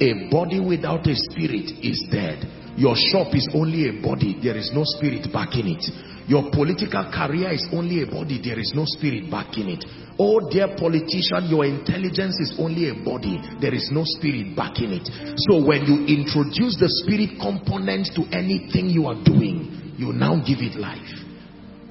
A 0.00 0.28
body 0.28 0.58
without 0.58 1.06
a 1.06 1.14
spirit 1.14 1.70
is 1.86 2.02
dead. 2.10 2.50
Your 2.76 2.94
shop 2.96 3.34
is 3.34 3.48
only 3.54 3.88
a 3.88 4.02
body. 4.02 4.38
There 4.42 4.56
is 4.56 4.70
no 4.74 4.82
spirit 4.84 5.26
backing 5.32 5.68
it. 5.68 5.84
Your 6.28 6.50
political 6.50 7.10
career 7.10 7.50
is 7.50 7.66
only 7.72 8.02
a 8.02 8.06
body. 8.06 8.40
There 8.42 8.58
is 8.58 8.72
no 8.74 8.84
spirit 8.86 9.30
backing 9.30 9.68
it. 9.68 9.84
Oh 10.18 10.38
dear 10.50 10.68
politician, 10.76 11.48
your 11.48 11.64
intelligence 11.64 12.38
is 12.38 12.54
only 12.58 12.90
a 12.90 12.94
body. 12.94 13.40
There 13.60 13.74
is 13.74 13.88
no 13.90 14.02
spirit 14.04 14.54
backing 14.54 14.92
it. 14.92 15.08
So 15.48 15.64
when 15.64 15.88
you 15.88 16.06
introduce 16.06 16.76
the 16.76 16.92
spirit 17.02 17.40
component 17.40 18.14
to 18.14 18.22
anything 18.36 18.90
you 18.90 19.06
are 19.06 19.18
doing, 19.24 19.96
you 19.96 20.12
now 20.12 20.36
give 20.44 20.60
it 20.60 20.76
life. 20.78 21.08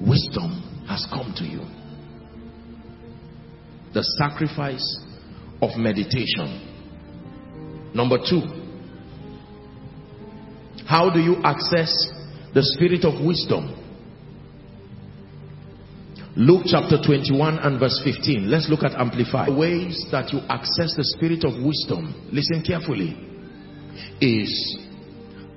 Wisdom 0.00 0.84
has 0.88 1.06
come 1.10 1.34
to 1.36 1.44
you. 1.44 1.60
The 3.92 4.02
sacrifice 4.16 4.86
of 5.60 5.76
meditation. 5.76 6.70
Number 7.92 8.18
two, 8.18 8.59
how 10.90 11.08
do 11.08 11.20
you 11.20 11.36
access 11.44 12.10
the 12.52 12.66
spirit 12.74 13.04
of 13.04 13.24
wisdom? 13.24 13.70
Luke 16.34 16.66
chapter 16.66 16.98
21 16.98 17.60
and 17.60 17.78
verse 17.78 18.00
15. 18.02 18.50
Let's 18.50 18.68
look 18.68 18.82
at 18.82 18.98
Amplify. 18.98 19.54
Ways 19.54 20.04
that 20.10 20.32
you 20.32 20.40
access 20.50 20.98
the 20.98 21.06
spirit 21.14 21.44
of 21.46 21.62
wisdom, 21.62 22.10
listen 22.32 22.64
carefully, 22.66 23.14
is 24.20 24.50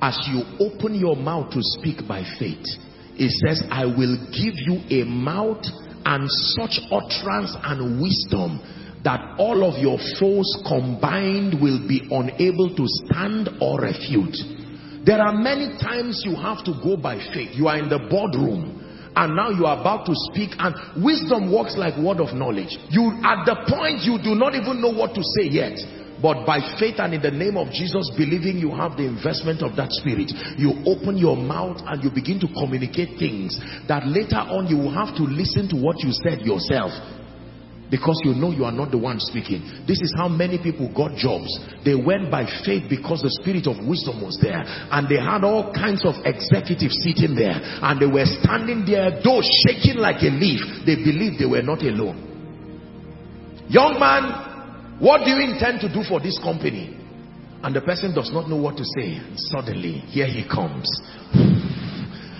as 0.03 0.21
you 0.29 0.45
open 0.61 0.93
your 0.93 1.15
mouth 1.15 1.49
to 1.53 1.65
speak 1.81 2.07
by 2.07 2.21
faith. 2.37 2.69
It 3.17 3.33
says, 3.41 3.63
I 3.71 3.85
will 3.85 4.21
give 4.29 4.53
you 4.69 5.01
a 5.01 5.03
mouth 5.03 5.65
and 6.05 6.29
such 6.29 6.77
utterance 6.93 7.57
and 7.63 7.97
wisdom 7.97 8.61
that 9.03 9.33
all 9.39 9.65
of 9.65 9.81
your 9.81 9.97
foes 10.19 10.45
combined 10.67 11.57
will 11.59 11.81
be 11.87 12.05
unable 12.11 12.69
to 12.75 12.85
stand 12.85 13.49
or 13.59 13.81
refute. 13.81 14.37
There 15.05 15.19
are 15.21 15.33
many 15.33 15.77
times 15.79 16.23
you 16.23 16.35
have 16.35 16.63
to 16.63 16.73
go 16.81 16.95
by 16.95 17.19
faith. 17.33 17.51
You 17.53 17.67
are 17.67 17.77
in 17.77 17.89
the 17.89 17.99
boardroom 18.09 18.79
and 19.15 19.35
now 19.35 19.49
you 19.49 19.65
are 19.65 19.79
about 19.79 20.05
to 20.07 20.13
speak 20.31 20.51
and 20.57 20.73
wisdom 21.03 21.51
works 21.51 21.75
like 21.77 21.99
word 21.99 22.23
of 22.23 22.33
knowledge. 22.33 22.79
You 22.89 23.11
at 23.21 23.45
the 23.45 23.67
point 23.67 24.07
you 24.07 24.17
do 24.17 24.33
not 24.33 24.55
even 24.55 24.81
know 24.81 24.95
what 24.95 25.13
to 25.13 25.21
say 25.37 25.51
yet. 25.51 25.77
But 26.23 26.47
by 26.47 26.63
faith 26.79 27.03
and 27.03 27.13
in 27.13 27.21
the 27.21 27.35
name 27.35 27.59
of 27.59 27.67
Jesus 27.75 28.07
believing 28.15 28.55
you 28.55 28.71
have 28.71 28.95
the 28.95 29.03
investment 29.03 29.59
of 29.59 29.75
that 29.75 29.91
spirit 29.91 30.31
you 30.55 30.71
open 30.87 31.19
your 31.19 31.35
mouth 31.35 31.83
and 31.83 31.99
you 31.99 32.07
begin 32.07 32.39
to 32.39 32.47
communicate 32.47 33.19
things 33.19 33.59
that 33.91 34.07
later 34.07 34.39
on 34.39 34.71
you 34.71 34.79
will 34.79 34.95
have 34.95 35.11
to 35.19 35.27
listen 35.27 35.67
to 35.67 35.75
what 35.75 35.99
you 35.99 36.15
said 36.23 36.39
yourself 36.47 36.95
because 37.93 38.17
you 38.25 38.33
know 38.33 38.49
you 38.49 38.65
are 38.65 38.71
not 38.73 38.89
the 38.89 38.97
one 38.97 39.19
speaking. 39.19 39.61
This 39.85 40.01
is 40.01 40.11
how 40.17 40.27
many 40.27 40.57
people 40.57 40.89
got 40.97 41.13
jobs. 41.13 41.45
They 41.85 41.93
went 41.93 42.33
by 42.33 42.49
faith 42.65 42.89
because 42.89 43.21
the 43.21 43.29
spirit 43.37 43.69
of 43.69 43.85
wisdom 43.85 44.17
was 44.17 44.33
there. 44.41 44.65
And 44.65 45.05
they 45.05 45.21
had 45.21 45.45
all 45.45 45.69
kinds 45.69 46.01
of 46.01 46.17
executives 46.25 46.97
sitting 47.05 47.37
there. 47.37 47.53
And 47.53 48.01
they 48.01 48.09
were 48.09 48.25
standing 48.25 48.81
there, 48.89 49.21
though 49.21 49.45
shaking 49.45 50.01
like 50.01 50.25
a 50.25 50.33
leaf. 50.33 50.89
They 50.89 51.05
believed 51.05 51.37
they 51.37 51.45
were 51.45 51.61
not 51.61 51.85
alone. 51.85 52.17
Young 53.69 54.01
man, 54.01 54.97
what 54.97 55.21
do 55.21 55.29
you 55.29 55.53
intend 55.53 55.85
to 55.85 55.89
do 55.93 56.01
for 56.01 56.17
this 56.17 56.41
company? 56.41 56.97
And 57.61 57.77
the 57.77 57.85
person 57.85 58.09
does 58.17 58.33
not 58.33 58.49
know 58.49 58.57
what 58.57 58.73
to 58.81 58.85
say. 58.97 59.21
Suddenly, 59.53 60.01
here 60.09 60.25
he 60.25 60.41
comes. 60.49 60.89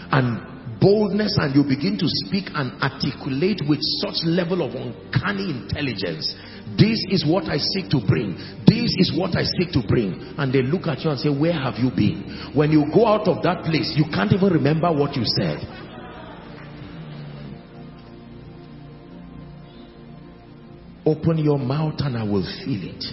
And 0.09 0.52
boldness 0.83 1.39
and 1.39 1.55
you 1.55 1.63
begin 1.63 1.95
to 1.95 2.11
speak 2.27 2.51
and 2.51 2.75
articulate 2.83 3.63
with 3.63 3.79
such 4.03 4.19
level 4.27 4.59
of 4.59 4.75
uncanny 4.75 5.47
intelligence 5.47 6.35
this 6.77 7.05
is 7.09 7.25
what 7.27 7.45
I 7.45 7.57
seek 7.57 7.89
to 7.91 7.99
bring. 8.05 8.33
This 8.65 8.95
is 8.97 9.13
what 9.15 9.35
I 9.35 9.43
seek 9.43 9.71
to 9.73 9.83
bring. 9.85 10.33
And 10.37 10.51
they 10.51 10.61
look 10.61 10.87
at 10.87 11.01
you 11.01 11.11
and 11.11 11.19
say 11.19 11.29
where 11.29 11.53
have 11.53 11.75
you 11.77 11.91
been? 11.95 12.51
When 12.55 12.71
you 12.71 12.85
go 12.93 13.05
out 13.05 13.27
of 13.27 13.43
that 13.43 13.63
place 13.63 13.93
you 13.95 14.05
can't 14.11 14.31
even 14.31 14.51
remember 14.53 14.91
what 14.91 15.15
you 15.15 15.23
said. 15.25 15.59
Open 21.05 21.37
your 21.37 21.59
mouth 21.59 21.95
and 21.99 22.17
I 22.17 22.23
will 22.23 22.47
feel 22.65 22.89
it. 22.89 23.03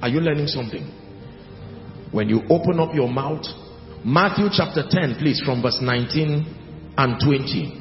Are 0.00 0.08
you 0.08 0.20
learning 0.20 0.46
something 0.46 1.01
when 2.12 2.28
you 2.28 2.42
open 2.48 2.78
up 2.78 2.94
your 2.94 3.08
mouth, 3.08 3.44
Matthew 4.04 4.46
chapter 4.52 4.84
10, 4.88 5.16
please, 5.18 5.40
from 5.44 5.62
verse 5.62 5.78
19 5.80 6.94
and 6.96 7.20
20. 7.20 7.80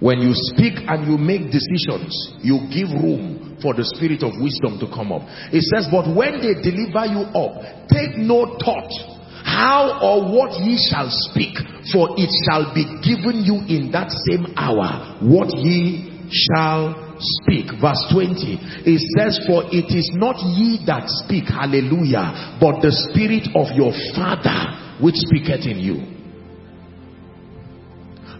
When 0.00 0.20
you 0.20 0.30
speak 0.32 0.74
and 0.86 1.06
you 1.06 1.18
make 1.18 1.50
decisions, 1.50 2.14
you 2.40 2.66
give 2.70 2.88
room 2.88 3.58
for 3.60 3.74
the 3.74 3.84
spirit 3.84 4.22
of 4.22 4.32
wisdom 4.40 4.78
to 4.78 4.86
come 4.88 5.12
up. 5.12 5.22
It 5.52 5.66
says, 5.66 5.90
but 5.90 6.06
when 6.14 6.38
they 6.40 6.54
deliver 6.62 7.04
you 7.10 7.26
up, 7.34 7.88
take 7.90 8.16
no 8.16 8.56
thought 8.62 9.18
how 9.48 9.98
or 10.02 10.28
what 10.28 10.60
ye 10.60 10.76
shall 10.90 11.08
speak, 11.08 11.56
for 11.92 12.14
it 12.20 12.30
shall 12.44 12.74
be 12.74 12.84
given 13.00 13.42
you 13.42 13.64
in 13.64 13.90
that 13.92 14.12
same 14.28 14.52
hour 14.56 15.18
what 15.24 15.48
ye 15.56 16.28
shall 16.30 17.07
speak. 17.18 17.66
Verse 17.80 18.02
20. 18.12 18.86
It 18.86 19.00
says, 19.16 19.40
For 19.46 19.64
it 19.70 19.90
is 19.90 20.10
not 20.14 20.36
ye 20.40 20.82
that 20.86 21.08
speak, 21.24 21.46
hallelujah, 21.48 22.58
but 22.60 22.80
the 22.80 22.92
spirit 23.10 23.50
of 23.54 23.74
your 23.76 23.92
Father 24.14 24.98
which 25.02 25.16
speaketh 25.16 25.66
in 25.66 25.78
you. 25.78 26.18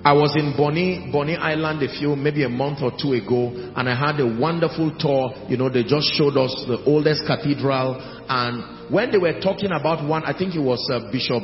I 0.05 0.13
was 0.13 0.33
in 0.37 0.55
Bonny, 0.57 1.11
Bonny 1.13 1.37
Island 1.37 1.83
a 1.83 1.91
few, 1.91 2.15
maybe 2.15 2.45
a 2.45 2.49
month 2.49 2.79
or 2.83 2.93
two 2.95 3.13
ago, 3.13 3.51
and 3.77 3.89
I 3.89 3.95
had 3.95 4.21
a 4.21 4.27
wonderful 4.27 4.95
tour. 4.99 5.35
You 5.49 5.57
know, 5.57 5.69
they 5.69 5.83
just 5.83 6.15
showed 6.15 6.39
us 6.39 6.55
the 6.67 6.83
oldest 6.87 7.27
cathedral, 7.27 7.99
and 8.29 8.91
when 8.91 9.11
they 9.11 9.19
were 9.19 9.39
talking 9.41 9.71
about 9.73 10.07
one, 10.07 10.25
I 10.25 10.37
think 10.37 10.55
it 10.55 10.63
was 10.63 10.81
uh, 10.91 11.11
Bishop 11.11 11.43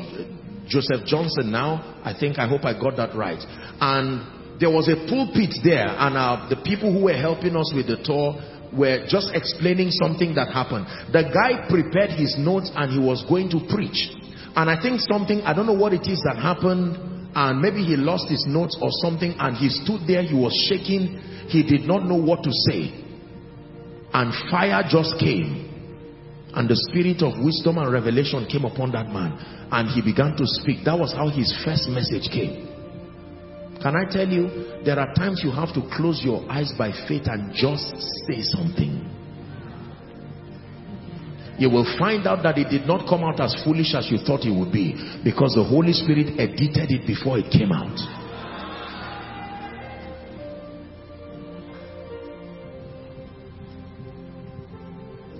Joseph 0.66 1.04
Johnson 1.06 1.50
now, 1.50 2.00
I 2.04 2.14
think, 2.18 2.38
I 2.38 2.48
hope 2.48 2.64
I 2.64 2.78
got 2.78 2.96
that 2.96 3.14
right. 3.14 3.40
And 3.80 4.33
there 4.60 4.70
was 4.70 4.86
a 4.88 4.94
pulpit 5.10 5.54
there 5.64 5.88
and 5.88 6.16
uh, 6.16 6.46
the 6.48 6.56
people 6.62 6.92
who 6.92 7.04
were 7.04 7.16
helping 7.16 7.56
us 7.56 7.72
with 7.74 7.86
the 7.86 7.98
tour 8.06 8.38
were 8.70 9.06
just 9.06 9.34
explaining 9.34 9.90
something 9.90 10.34
that 10.34 10.50
happened. 10.50 10.86
The 11.10 11.26
guy 11.30 11.66
prepared 11.66 12.10
his 12.14 12.34
notes 12.38 12.70
and 12.74 12.90
he 12.90 12.98
was 12.98 13.24
going 13.28 13.50
to 13.50 13.62
preach. 13.70 14.10
And 14.54 14.70
I 14.70 14.80
think 14.80 15.00
something, 15.00 15.42
I 15.42 15.54
don't 15.54 15.66
know 15.66 15.78
what 15.78 15.92
it 15.92 16.06
is 16.06 16.22
that 16.22 16.38
happened 16.38 16.94
and 17.34 17.60
maybe 17.60 17.82
he 17.82 17.96
lost 17.96 18.30
his 18.30 18.46
notes 18.46 18.78
or 18.80 18.90
something 19.02 19.34
and 19.38 19.56
he 19.56 19.68
stood 19.68 20.06
there, 20.06 20.22
he 20.22 20.34
was 20.34 20.54
shaking, 20.70 21.18
he 21.50 21.66
did 21.66 21.86
not 21.86 22.06
know 22.06 22.18
what 22.18 22.42
to 22.44 22.52
say. 22.70 22.94
And 24.14 24.30
fire 24.50 24.86
just 24.86 25.18
came. 25.18 25.66
And 26.54 26.70
the 26.70 26.78
spirit 26.90 27.18
of 27.26 27.42
wisdom 27.42 27.78
and 27.78 27.90
revelation 27.90 28.46
came 28.46 28.64
upon 28.64 28.92
that 28.92 29.10
man. 29.10 29.34
And 29.72 29.90
he 29.90 29.98
began 29.98 30.36
to 30.38 30.46
speak. 30.46 30.84
That 30.84 30.96
was 30.96 31.12
how 31.12 31.26
his 31.26 31.50
first 31.66 31.90
message 31.90 32.30
came. 32.30 32.73
Can 33.84 33.96
I 33.96 34.10
tell 34.10 34.26
you, 34.26 34.80
there 34.82 34.98
are 34.98 35.12
times 35.12 35.42
you 35.44 35.50
have 35.50 35.74
to 35.74 35.82
close 35.94 36.22
your 36.24 36.50
eyes 36.50 36.72
by 36.78 36.90
faith 37.06 37.24
and 37.26 37.52
just 37.52 37.92
say 38.26 38.40
something. 38.40 39.10
You 41.58 41.68
will 41.68 41.84
find 41.98 42.26
out 42.26 42.42
that 42.44 42.56
it 42.56 42.70
did 42.70 42.88
not 42.88 43.06
come 43.06 43.22
out 43.22 43.40
as 43.40 43.54
foolish 43.62 43.94
as 43.94 44.10
you 44.10 44.16
thought 44.16 44.46
it 44.46 44.58
would 44.58 44.72
be 44.72 44.94
because 45.22 45.52
the 45.54 45.62
Holy 45.62 45.92
Spirit 45.92 46.40
edited 46.40 46.92
it 46.92 47.06
before 47.06 47.38
it 47.38 47.52
came 47.52 47.72
out. 47.72 47.94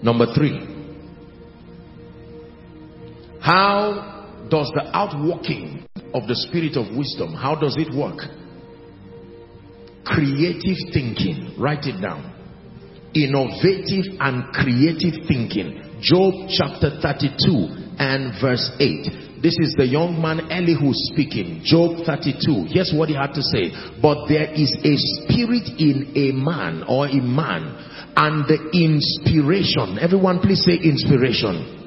Number 0.03 0.27
three. 0.35 0.69
How 3.41 4.47
does 4.51 4.71
the 4.75 4.91
outworking 4.93 5.89
of 6.15 6.29
the 6.29 6.37
spirit 6.49 6.79
of 6.79 6.97
wisdom. 6.97 7.35
How 7.35 7.59
does 7.59 7.77
it 7.77 7.93
work? 7.93 8.23
Creative 10.07 10.79
thinking. 10.95 11.59
Write 11.59 11.85
it 11.91 12.01
down. 12.01 12.31
Innovative 13.15 14.15
and 14.23 14.55
creative 14.55 15.27
thinking. 15.27 15.99
Job 16.01 16.47
chapter 16.49 17.03
32 17.03 17.99
and 17.99 18.31
verse 18.41 18.71
8. 18.79 19.43
This 19.43 19.59
is 19.59 19.75
the 19.77 19.85
young 19.85 20.23
man 20.23 20.51
Elihu 20.51 20.95
speaking. 21.13 21.61
Job 21.65 22.07
32. 22.07 22.71
Here's 22.71 22.95
what 22.95 23.11
he 23.11 23.15
had 23.15 23.35
to 23.35 23.43
say. 23.43 23.75
But 24.01 24.31
there 24.31 24.49
is 24.55 24.73
a 24.87 24.95
spirit 24.97 25.69
in 25.77 26.15
a 26.15 26.33
man 26.33 26.85
or 26.89 27.11
a 27.11 27.21
man 27.21 27.75
and 28.17 28.47
the 28.47 28.71
inspiration. 28.73 29.99
Everyone 29.99 30.39
please 30.41 30.65
say 30.65 30.79
inspiration 30.79 31.84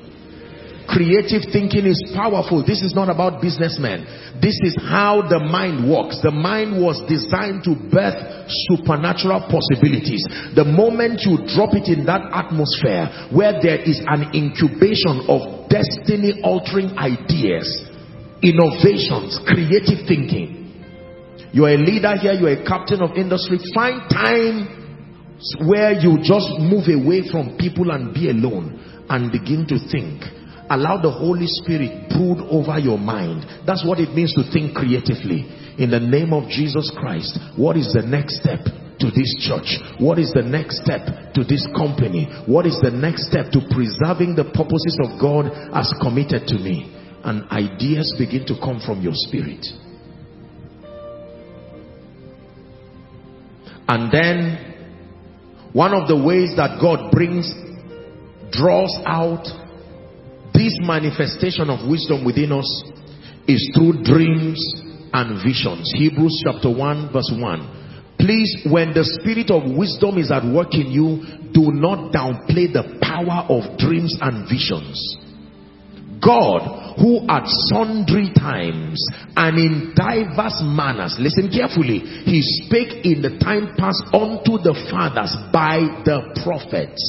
Creative 0.87 1.43
thinking 1.51 1.83
is 1.83 1.99
powerful. 2.15 2.63
This 2.63 2.79
is 2.79 2.95
not 2.95 3.11
about 3.11 3.41
businessmen. 3.41 4.07
This 4.39 4.55
is 4.63 4.71
how 4.79 5.19
the 5.27 5.39
mind 5.39 5.83
works. 5.83 6.23
The 6.23 6.31
mind 6.31 6.79
was 6.79 7.03
designed 7.11 7.67
to 7.67 7.75
birth 7.75 8.15
supernatural 8.71 9.51
possibilities. 9.51 10.23
The 10.55 10.63
moment 10.63 11.27
you 11.27 11.43
drop 11.43 11.75
it 11.75 11.91
in 11.91 12.07
that 12.07 12.23
atmosphere 12.31 13.27
where 13.35 13.59
there 13.59 13.83
is 13.83 13.99
an 14.07 14.31
incubation 14.31 15.27
of 15.27 15.67
destiny 15.67 16.39
altering 16.39 16.95
ideas, 16.95 17.67
innovations, 18.39 19.43
creative 19.43 20.07
thinking. 20.07 20.71
You're 21.51 21.75
a 21.75 21.79
leader 21.83 22.15
here, 22.15 22.31
you're 22.31 22.63
a 22.63 22.63
captain 22.63 23.03
of 23.03 23.19
industry. 23.19 23.59
Find 23.75 24.07
time 24.07 24.71
where 25.67 25.99
you 25.99 26.23
just 26.23 26.47
move 26.63 26.87
away 26.87 27.27
from 27.27 27.59
people 27.59 27.91
and 27.91 28.15
be 28.15 28.31
alone 28.31 29.03
and 29.11 29.31
begin 29.35 29.67
to 29.67 29.75
think 29.91 30.36
Allow 30.69 31.01
the 31.01 31.11
Holy 31.11 31.47
Spirit 31.47 32.09
brood 32.09 32.43
over 32.51 32.77
your 32.77 32.97
mind. 32.97 33.45
That's 33.65 33.85
what 33.85 33.99
it 33.99 34.13
means 34.13 34.33
to 34.33 34.43
think 34.51 34.75
creatively. 34.75 35.47
In 35.77 35.91
the 35.91 35.99
name 35.99 36.33
of 36.33 36.49
Jesus 36.49 36.91
Christ, 36.95 37.39
what 37.55 37.77
is 37.77 37.93
the 37.93 38.01
next 38.01 38.41
step 38.41 38.65
to 38.99 39.07
this 39.07 39.31
church? 39.39 39.79
What 39.99 40.19
is 40.19 40.31
the 40.33 40.43
next 40.43 40.83
step 40.83 41.33
to 41.35 41.43
this 41.43 41.65
company? 41.75 42.27
What 42.47 42.65
is 42.65 42.79
the 42.81 42.91
next 42.91 43.29
step 43.29 43.51
to 43.51 43.61
preserving 43.71 44.35
the 44.35 44.49
purposes 44.51 44.99
of 44.99 45.21
God 45.21 45.47
as 45.71 45.93
committed 46.01 46.47
to 46.47 46.55
me? 46.55 46.91
And 47.23 47.47
ideas 47.49 48.13
begin 48.17 48.45
to 48.47 48.55
come 48.59 48.81
from 48.83 49.01
your 49.01 49.15
spirit. 49.15 49.65
And 53.87 54.11
then, 54.11 54.75
one 55.71 55.93
of 55.93 56.07
the 56.07 56.17
ways 56.17 56.57
that 56.57 56.79
God 56.81 57.11
brings, 57.11 57.53
draws 58.51 58.91
out 59.05 59.47
this 60.57 60.73
manifestation 60.81 61.69
of 61.69 61.87
wisdom 61.87 62.25
within 62.25 62.51
us 62.51 62.67
is 63.47 63.61
through 63.77 64.01
dreams 64.03 64.57
and 65.13 65.37
visions. 65.45 65.93
Hebrews 65.95 66.41
chapter 66.43 66.73
1 66.73 67.13
verse 67.13 67.31
1. 67.31 68.17
Please, 68.19 68.65
when 68.65 68.93
the 68.97 69.05
spirit 69.21 69.53
of 69.53 69.69
wisdom 69.77 70.17
is 70.17 70.31
at 70.31 70.43
work 70.43 70.73
in 70.73 70.89
you, 70.89 71.21
do 71.53 71.69
not 71.69 72.11
downplay 72.11 72.65
the 72.65 72.97
power 72.99 73.45
of 73.45 73.77
dreams 73.77 74.17
and 74.19 74.49
visions. 74.49 74.97
God, 76.17 76.97
who 76.97 77.21
at 77.29 77.45
sundry 77.69 78.33
times 78.33 78.97
and 79.37 79.53
in 79.61 79.93
diverse 79.93 80.59
manners, 80.65 81.15
listen 81.19 81.53
carefully, 81.53 82.01
he 82.25 82.41
spake 82.65 83.05
in 83.05 83.21
the 83.21 83.37
time 83.37 83.77
past 83.77 84.01
unto 84.09 84.57
the 84.57 84.73
fathers 84.89 85.37
by 85.53 86.01
the 86.03 86.41
prophets. 86.41 86.99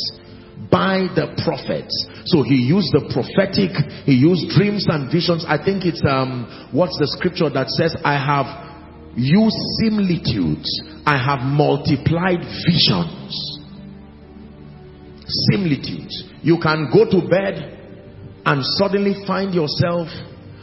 By 0.70 1.08
the 1.16 1.32
prophets. 1.40 1.96
So 2.28 2.42
he 2.42 2.56
used 2.56 2.92
the 2.92 3.08
prophetic, 3.08 3.72
he 4.04 4.12
used 4.12 4.52
dreams 4.52 4.86
and 4.88 5.10
visions. 5.10 5.44
I 5.48 5.56
think 5.56 5.84
it's, 5.84 6.02
um, 6.04 6.68
what's 6.72 6.98
the 6.98 7.08
scripture 7.16 7.48
that 7.48 7.68
says, 7.72 7.96
I 8.04 8.20
have 8.20 8.48
used 9.16 9.56
similitudes, 9.80 10.68
I 11.06 11.16
have 11.16 11.40
multiplied 11.40 12.44
visions. 12.68 13.32
Similitudes. 15.52 16.24
You 16.42 16.60
can 16.60 16.92
go 16.92 17.08
to 17.08 17.24
bed 17.28 17.76
and 18.44 18.64
suddenly 18.76 19.24
find 19.26 19.54
yourself 19.54 20.08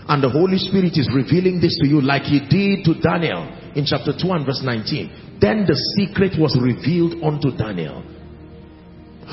and 0.07 0.21
the 0.21 0.29
Holy 0.29 0.57
Spirit 0.57 0.93
is 0.97 1.09
revealing 1.13 1.59
this 1.59 1.77
to 1.81 1.87
you 1.87 1.99
like 2.01 2.29
he 2.29 2.39
did 2.39 2.85
to 2.85 2.93
Daniel 3.01 3.49
in 3.73 3.85
chapter 3.85 4.13
2 4.13 4.21
and 4.37 4.45
verse 4.45 4.61
19. 4.63 5.41
Then 5.41 5.65
the 5.65 5.73
secret 5.97 6.37
was 6.37 6.53
revealed 6.61 7.17
unto 7.25 7.49
Daniel. 7.57 8.05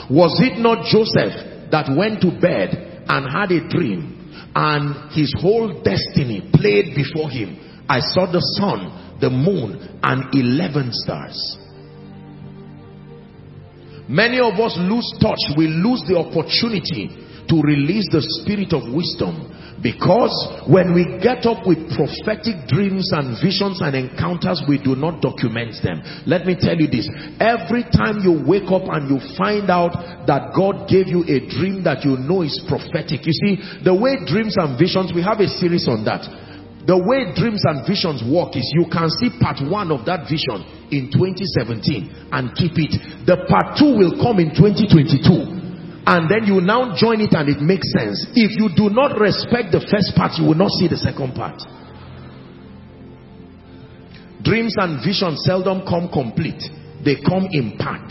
Was 0.08 0.40
it 0.40 0.56
not 0.58 0.88
Joseph 0.88 1.52
that 1.72 1.90
went 1.96 2.20
to 2.20 2.30
bed 2.30 3.04
and 3.08 3.26
had 3.26 3.50
a 3.50 3.66
dream 3.68 4.22
and 4.54 5.10
his 5.12 5.34
whole 5.40 5.82
destiny 5.82 6.48
played 6.52 6.94
before 6.94 7.30
him. 7.30 7.84
I 7.88 8.00
saw 8.00 8.30
the 8.30 8.40
sun, 8.60 9.18
the 9.20 9.30
moon, 9.30 9.98
and 10.02 10.34
11 10.34 10.90
stars. 10.92 11.58
Many 14.08 14.38
of 14.40 14.60
us 14.60 14.76
lose 14.78 15.08
touch. 15.20 15.40
We 15.56 15.68
lose 15.68 16.04
the 16.06 16.20
opportunity 16.20 17.08
to 17.48 17.56
release 17.62 18.06
the 18.12 18.20
spirit 18.20 18.72
of 18.72 18.92
wisdom 18.92 19.48
because 19.82 20.30
when 20.70 20.94
we 20.94 21.18
get 21.18 21.42
up 21.42 21.66
with 21.66 21.82
prophetic 21.98 22.70
dreams 22.70 23.10
and 23.10 23.34
visions 23.42 23.82
and 23.82 23.98
encounters, 23.98 24.62
we 24.70 24.78
do 24.78 24.94
not 24.94 25.20
document 25.20 25.74
them. 25.82 25.98
Let 26.24 26.46
me 26.46 26.54
tell 26.54 26.78
you 26.78 26.86
this. 26.86 27.10
Every 27.42 27.82
time 27.90 28.22
you 28.22 28.46
wake 28.46 28.70
up 28.70 28.86
and 28.86 29.10
you 29.10 29.18
find 29.34 29.66
out 29.66 30.26
that 30.30 30.54
God 30.54 30.86
gave 30.86 31.10
you 31.10 31.26
a 31.26 31.42
dream 31.50 31.82
that 31.82 32.06
you 32.06 32.14
know 32.14 32.46
is 32.46 32.62
prophetic. 32.70 33.26
You 33.26 33.34
see, 33.34 33.52
the 33.82 33.92
way 33.92 34.22
dreams 34.22 34.54
and 34.54 34.78
visions, 34.78 35.10
we 35.10 35.20
have 35.26 35.42
a 35.42 35.50
series 35.50 35.90
on 35.90 36.06
that. 36.06 36.22
The 36.86 36.98
way 36.98 37.34
dreams 37.34 37.62
and 37.66 37.82
visions 37.86 38.22
work 38.26 38.54
is 38.54 38.66
you 38.74 38.86
can 38.90 39.10
see 39.18 39.30
part 39.38 39.62
one 39.62 39.90
of 39.90 40.06
that 40.06 40.26
vision 40.30 40.62
in 40.90 41.10
2017 41.10 42.30
and 42.30 42.54
keep 42.54 42.74
it. 42.78 42.94
The 43.26 43.46
part 43.50 43.78
two 43.78 43.98
will 43.98 44.18
come 44.18 44.42
in 44.42 44.50
2022 44.54 45.61
and 46.04 46.30
then 46.30 46.44
you 46.44 46.60
now 46.60 46.94
join 46.96 47.20
it 47.20 47.32
and 47.32 47.48
it 47.48 47.60
makes 47.62 47.92
sense. 47.92 48.26
If 48.34 48.58
you 48.58 48.70
do 48.74 48.90
not 48.90 49.18
respect 49.18 49.70
the 49.70 49.78
first 49.78 50.16
part, 50.16 50.34
you 50.38 50.46
will 50.46 50.58
not 50.58 50.70
see 50.74 50.88
the 50.88 50.98
second 50.98 51.34
part. 51.34 51.62
Dreams 54.42 54.74
and 54.78 54.98
visions 55.04 55.44
seldom 55.46 55.86
come 55.86 56.10
complete. 56.10 56.58
They 57.04 57.22
come 57.22 57.46
in 57.54 57.78
part 57.78 58.10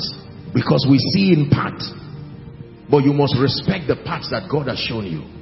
because 0.55 0.87
we 0.89 0.99
see 1.11 1.35
in 1.35 1.49
part. 1.51 1.83
But 2.89 3.03
you 3.03 3.11
must 3.11 3.35
respect 3.35 3.87
the 3.87 3.99
parts 4.03 4.31
that 4.31 4.47
God 4.47 4.67
has 4.67 4.79
shown 4.79 5.07
you. 5.07 5.40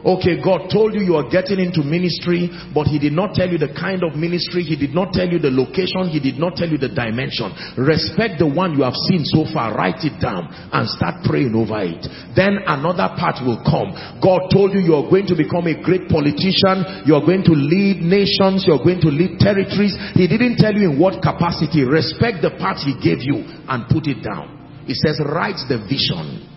Okay, 0.00 0.40
God 0.40 0.72
told 0.72 0.96
you 0.96 1.04
you 1.04 1.16
are 1.20 1.28
getting 1.28 1.60
into 1.60 1.84
ministry, 1.84 2.48
but 2.72 2.88
he 2.88 2.96
did 2.98 3.12
not 3.12 3.36
tell 3.36 3.48
you 3.48 3.60
the 3.60 3.72
kind 3.76 4.00
of 4.00 4.16
ministry. 4.16 4.64
He 4.64 4.76
did 4.76 4.96
not 4.96 5.12
tell 5.12 5.28
you 5.28 5.36
the 5.36 5.52
location. 5.52 6.08
He 6.08 6.20
did 6.20 6.40
not 6.40 6.56
tell 6.56 6.68
you 6.68 6.80
the 6.80 6.88
dimension. 6.88 7.52
Respect 7.76 8.40
the 8.40 8.48
one 8.48 8.72
you 8.72 8.82
have 8.82 8.96
seen 9.08 9.28
so 9.28 9.44
far. 9.52 9.76
Write 9.76 10.00
it 10.08 10.16
down 10.16 10.48
and 10.48 10.88
start 10.88 11.20
praying 11.28 11.52
over 11.52 11.84
it. 11.84 12.00
Then 12.32 12.64
another 12.64 13.12
part 13.20 13.44
will 13.44 13.60
come. 13.60 13.92
God 14.24 14.48
told 14.48 14.72
you 14.72 14.80
you 14.80 14.96
are 14.96 15.04
going 15.04 15.28
to 15.28 15.36
become 15.36 15.68
a 15.68 15.76
great 15.76 16.08
politician. 16.08 17.04
You 17.04 17.20
are 17.20 17.24
going 17.24 17.44
to 17.44 17.52
lead 17.52 18.00
nations. 18.00 18.64
You 18.64 18.80
are 18.80 18.84
going 18.84 19.04
to 19.04 19.12
lead 19.12 19.36
territories. 19.36 19.92
He 20.16 20.24
didn't 20.24 20.56
tell 20.56 20.72
you 20.72 20.92
in 20.92 20.94
what 20.96 21.20
capacity. 21.20 21.84
Respect 21.84 22.40
the 22.40 22.56
part 22.56 22.80
he 22.80 22.96
gave 22.96 23.20
you 23.20 23.44
and 23.68 23.84
put 23.92 24.08
it 24.08 24.24
down. 24.24 24.84
He 24.88 24.96
says, 24.96 25.20
write 25.20 25.60
the 25.68 25.84
vision. 25.84 26.48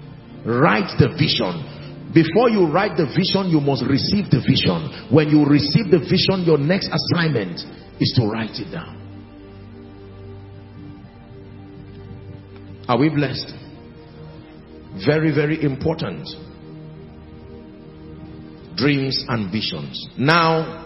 Write 0.48 0.96
the 1.00 1.12
vision 1.16 1.73
before 2.14 2.50
you 2.50 2.68
write 2.68 2.96
the 2.96 3.06
vision, 3.06 3.50
you 3.50 3.60
must 3.60 3.84
receive 3.86 4.30
the 4.30 4.40
vision. 4.40 5.10
When 5.10 5.30
you 5.30 5.46
receive 5.46 5.90
the 5.90 6.00
vision, 6.00 6.46
your 6.46 6.60
next 6.60 6.90
assignment 6.94 7.60
is 8.00 8.14
to 8.18 8.28
write 8.28 8.60
it 8.60 8.72
down. 8.72 9.00
Are 12.88 13.00
we 13.00 13.10
blessed? 13.10 13.52
Very, 15.06 15.34
very 15.34 15.64
important. 15.64 16.28
Dreams 18.76 19.26
and 19.28 19.52
visions. 19.52 20.08
Now, 20.18 20.82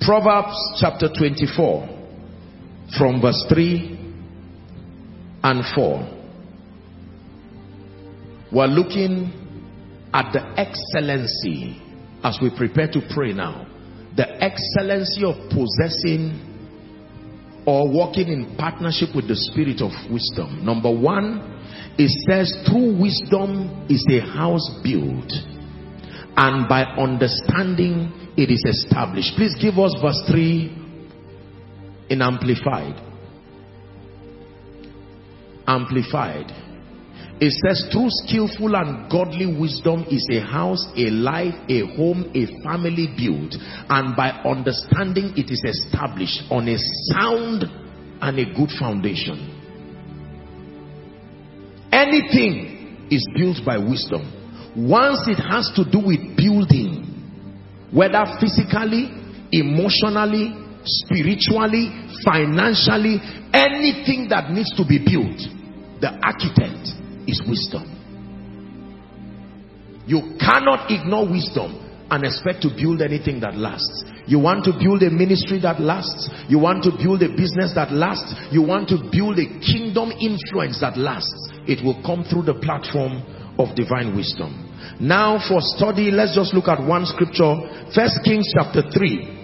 Proverbs 0.00 0.56
chapter 0.80 1.08
24 1.08 1.88
from 2.98 3.20
verse 3.20 3.44
3 3.48 3.98
and 5.42 5.64
4. 5.74 6.17
We're 8.52 8.66
looking 8.66 9.32
at 10.12 10.32
the 10.32 10.40
excellency 10.56 11.82
as 12.24 12.38
we 12.40 12.50
prepare 12.56 12.90
to 12.92 13.00
pray 13.14 13.32
now. 13.32 13.66
The 14.16 14.42
excellency 14.42 15.24
of 15.24 15.36
possessing 15.50 16.48
or 17.66 17.88
walking 17.88 18.28
in 18.28 18.56
partnership 18.56 19.10
with 19.14 19.28
the 19.28 19.36
spirit 19.36 19.82
of 19.82 19.92
wisdom. 20.10 20.64
Number 20.64 20.90
one, 20.90 21.58
it 21.98 22.08
says 22.26 22.50
through 22.66 22.98
wisdom 22.98 23.86
is 23.90 24.04
a 24.10 24.20
house 24.20 24.80
built 24.82 25.30
and 26.36 26.68
by 26.68 26.84
understanding 26.84 28.32
it 28.36 28.50
is 28.50 28.64
established. 28.64 29.32
Please 29.36 29.54
give 29.60 29.78
us 29.78 29.94
verse 30.00 30.22
3 30.30 30.72
in 32.08 32.22
amplified. 32.22 32.94
Amplified. 35.66 36.67
It 37.40 37.52
says, 37.62 37.86
through 37.92 38.10
skillful 38.26 38.74
and 38.74 39.08
godly 39.08 39.46
wisdom 39.46 40.04
is 40.10 40.26
a 40.32 40.40
house, 40.40 40.84
a 40.96 41.06
life, 41.10 41.54
a 41.68 41.86
home, 41.94 42.32
a 42.34 42.46
family 42.66 43.06
built. 43.14 43.54
And 43.88 44.16
by 44.16 44.30
understanding 44.42 45.34
it 45.36 45.46
is 45.46 45.62
established 45.62 46.42
on 46.50 46.66
a 46.66 46.76
sound 47.14 47.62
and 48.20 48.38
a 48.40 48.46
good 48.58 48.70
foundation. 48.74 49.54
Anything 51.92 53.06
is 53.08 53.24
built 53.36 53.58
by 53.64 53.78
wisdom. 53.78 54.26
Once 54.74 55.22
it 55.28 55.38
has 55.38 55.70
to 55.76 55.86
do 55.86 56.02
with 56.02 56.18
building, 56.36 57.06
whether 57.94 58.26
physically, 58.42 59.14
emotionally, 59.52 60.58
spiritually, 60.82 61.94
financially, 62.26 63.22
anything 63.54 64.26
that 64.28 64.50
needs 64.50 64.74
to 64.74 64.82
be 64.82 64.98
built, 64.98 65.38
the 66.02 66.10
architect 66.22 66.98
is 67.28 67.42
wisdom. 67.46 67.84
You 70.08 70.40
cannot 70.40 70.90
ignore 70.90 71.28
wisdom 71.28 71.84
and 72.10 72.24
expect 72.24 72.62
to 72.62 72.72
build 72.72 73.02
anything 73.02 73.40
that 73.40 73.54
lasts. 73.54 74.04
You 74.26 74.38
want 74.40 74.64
to 74.64 74.72
build 74.72 75.02
a 75.04 75.10
ministry 75.12 75.60
that 75.60 75.80
lasts. 75.80 76.28
You 76.48 76.58
want 76.58 76.82
to 76.84 76.92
build 76.96 77.22
a 77.22 77.28
business 77.28 77.76
that 77.76 77.92
lasts. 77.92 78.32
You 78.50 78.64
want 78.64 78.88
to 78.88 78.96
build 79.12 79.36
a 79.36 79.48
kingdom 79.60 80.12
influence 80.16 80.80
that 80.80 80.96
lasts. 80.96 81.52
It 81.68 81.84
will 81.84 82.00
come 82.00 82.24
through 82.24 82.48
the 82.48 82.56
platform 82.56 83.20
of 83.60 83.76
divine 83.76 84.16
wisdom. 84.16 84.64
Now 85.00 85.36
for 85.36 85.60
study, 85.60 86.10
let's 86.10 86.34
just 86.34 86.54
look 86.54 86.68
at 86.68 86.80
one 86.80 87.04
scripture. 87.04 87.60
First 87.92 88.24
Kings 88.24 88.48
chapter 88.56 88.80
3. 88.88 89.36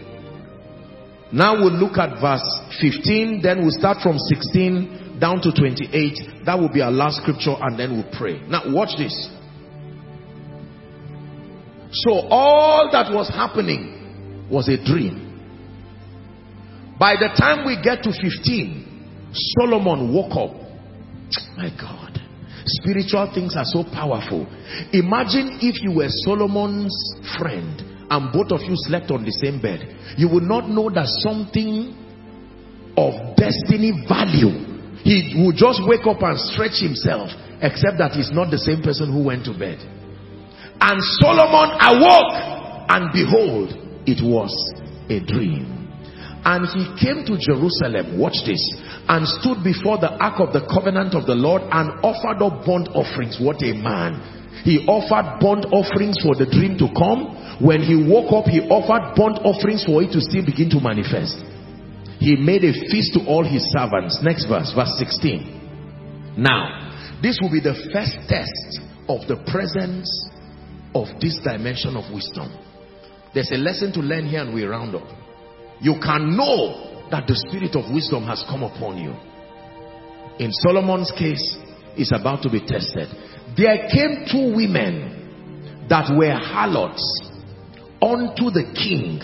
Now 1.33 1.61
we'll 1.61 1.77
look 1.77 1.99
at 1.99 2.21
verse 2.21 2.47
15, 2.81 3.43
then 3.43 3.61
we'll 3.61 3.77
start 3.77 3.99
from 4.01 4.17
16 4.17 5.04
down 5.25 5.41
to 5.41 5.51
28. 5.51 6.45
That 6.45 6.59
will 6.61 6.69
be 6.69 6.83
our 6.83 6.91
last 6.91 7.23
scripture 7.23 7.57
and 7.59 7.81
then 7.81 7.97
we'll 7.97 8.13
pray. 8.13 8.45
Now 8.47 8.61
watch 8.67 8.93
this. 8.99 9.17
So 12.05 12.29
all 12.29 12.91
that 12.93 13.11
was 13.11 13.31
happening 13.31 14.47
was 14.51 14.69
a 14.69 14.77
dream. 14.77 15.25
By 17.01 17.15
the 17.15 17.33
time 17.41 17.65
we 17.65 17.81
get 17.83 18.03
to 18.03 18.13
15, 18.13 19.33
Solomon 19.33 20.13
woke 20.13 20.37
up. 20.37 20.53
My 21.57 21.71
God. 21.81 22.21
Spiritual 22.67 23.33
things 23.33 23.57
are 23.57 23.65
so 23.65 23.83
powerful. 23.83 24.45
Imagine 24.93 25.57
if 25.63 25.83
you 25.83 25.97
were 25.97 26.09
Solomon's 26.29 26.93
friend 27.39 27.81
and 28.11 28.31
both 28.31 28.53
of 28.53 28.61
you 28.61 28.77
slept 28.77 29.11
on 29.11 29.25
the 29.25 29.33
same 29.43 29.63
bed. 29.63 29.89
You 30.19 30.29
would 30.35 30.43
not 30.43 30.69
know 30.69 30.91
that 30.91 31.07
something 31.25 31.97
of 32.99 33.37
destiny 33.37 34.05
value. 34.07 34.74
He 35.05 35.37
would 35.37 35.57
just 35.61 35.85
wake 35.85 36.09
up 36.09 36.25
and 36.25 36.41
stretch 36.41 36.81
himself 36.81 37.29
except 37.61 38.01
that 38.01 38.17
he's 38.17 38.33
not 38.33 38.51
the 38.51 38.59
same 38.59 38.81
person 38.81 39.13
who 39.13 39.23
went 39.23 39.45
to 39.45 39.53
bed. 39.53 39.77
And 40.81 40.97
Solomon 41.21 41.77
awoke 41.77 42.35
and 42.89 43.13
behold, 43.13 43.69
it 44.09 44.25
was 44.25 44.53
a 45.13 45.21
dream. 45.21 45.85
And 46.45 46.69
he 46.69 46.85
came 47.01 47.25
to 47.25 47.41
Jerusalem, 47.41 48.21
watch 48.21 48.45
this, 48.45 48.61
and 49.09 49.25
stood 49.41 49.65
before 49.65 49.97
the 49.97 50.13
ark 50.21 50.41
of 50.41 50.53
the 50.53 50.65
covenant 50.69 51.17
of 51.17 51.25
the 51.25 51.37
Lord 51.37 51.65
and 51.69 51.89
offered 52.05 52.41
up 52.45 52.65
burnt 52.69 52.89
offerings. 52.93 53.41
What 53.41 53.65
a 53.65 53.73
man. 53.73 54.21
He 54.65 54.85
offered 54.85 55.41
burnt 55.41 55.69
offerings 55.73 56.21
for 56.21 56.37
the 56.37 56.45
dream 56.45 56.77
to 56.81 56.89
come. 56.93 57.61
When 57.65 57.81
he 57.81 57.97
woke 57.97 58.33
up, 58.33 58.49
he 58.49 58.61
offered 58.69 59.17
burnt 59.17 59.41
offerings 59.45 59.85
for 59.85 60.05
it 60.05 60.13
to 60.13 60.21
still 60.21 60.45
begin 60.45 60.69
to 60.77 60.81
manifest. 60.85 61.41
He 62.19 62.37
made 62.37 62.65
a 62.65 62.73
feast 62.73 63.15
to 63.15 63.27
all 63.27 63.45
his 63.45 63.63
servants. 63.71 64.19
Next 64.23 64.47
verse, 64.47 64.73
verse 64.75 64.95
16. 64.99 66.35
Now, 66.37 67.21
this 67.23 67.39
will 67.41 67.51
be 67.51 67.61
the 67.61 67.75
first 67.93 68.17
test 68.29 68.81
of 69.09 69.27
the 69.29 69.37
presence 69.51 70.09
of 70.95 71.09
this 71.21 71.39
dimension 71.43 71.97
of 71.97 72.13
wisdom. 72.13 72.53
There's 73.35 73.51
a 73.51 73.57
lesson 73.57 73.93
to 73.95 74.01
learn 74.01 74.27
here 74.27 74.41
and 74.43 74.55
we 74.55 74.65
round 74.65 74.95
up. 74.95 75.09
You 75.81 75.95
can 76.03 76.37
know 76.37 77.09
that 77.11 77.27
the 77.27 77.35
spirit 77.35 77.75
of 77.77 77.93
wisdom 77.93 78.25
has 78.25 78.45
come 78.49 78.63
upon 78.63 78.99
you. 78.99 79.15
In 80.39 80.51
Solomon's 80.53 81.13
case, 81.13 81.59
it's 81.97 82.13
about 82.13 82.43
to 82.43 82.51
be 82.51 82.61
tested. 82.61 83.09
There 83.57 83.89
came 83.91 84.27
two 84.31 84.55
women 84.55 85.87
that 85.89 86.11
were 86.17 86.35
harlots 86.35 87.03
unto 88.01 88.51
the 88.51 88.73
king 88.75 89.21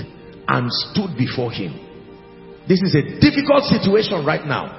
and 0.46 0.70
stood 0.70 1.16
before 1.16 1.50
him. 1.50 1.89
This 2.70 2.86
is 2.86 2.94
a 2.94 3.02
difficult 3.18 3.66
situation 3.66 4.22
right 4.22 4.46
now. 4.46 4.70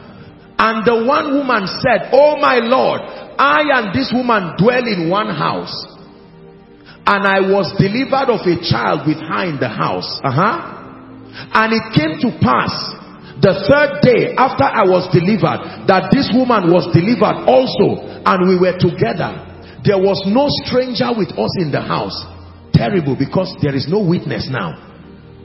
And 0.55 0.87
the 0.87 1.03
one 1.03 1.35
woman 1.35 1.67
said, 1.83 2.07
Oh 2.15 2.39
my 2.39 2.63
Lord, 2.63 3.03
I 3.35 3.67
and 3.67 3.91
this 3.91 4.15
woman 4.15 4.55
dwell 4.55 4.87
in 4.87 5.11
one 5.11 5.27
house 5.27 5.75
and 7.03 7.27
I 7.27 7.43
was 7.43 7.67
delivered 7.75 8.31
of 8.31 8.47
a 8.47 8.55
child 8.63 9.03
with 9.03 9.19
her 9.19 9.43
in 9.43 9.59
the 9.59 9.67
house. 9.67 10.07
Uh-huh. 10.23 10.55
And 11.51 11.75
it 11.75 11.85
came 11.91 12.15
to 12.23 12.31
pass 12.39 12.71
the 13.43 13.59
third 13.67 13.99
day 13.99 14.39
after 14.39 14.63
I 14.63 14.87
was 14.87 15.11
delivered 15.11 15.91
that 15.91 16.15
this 16.15 16.31
woman 16.31 16.71
was 16.71 16.87
delivered 16.95 17.43
also 17.43 18.07
and 18.23 18.39
we 18.47 18.55
were 18.55 18.79
together. 18.79 19.35
There 19.83 19.99
was 19.99 20.23
no 20.31 20.47
stranger 20.63 21.11
with 21.11 21.35
us 21.35 21.53
in 21.59 21.75
the 21.75 21.83
house. 21.83 22.15
Terrible 22.71 23.19
because 23.19 23.51
there 23.59 23.75
is 23.75 23.91
no 23.91 23.99
witness 23.99 24.47
now. 24.47 24.79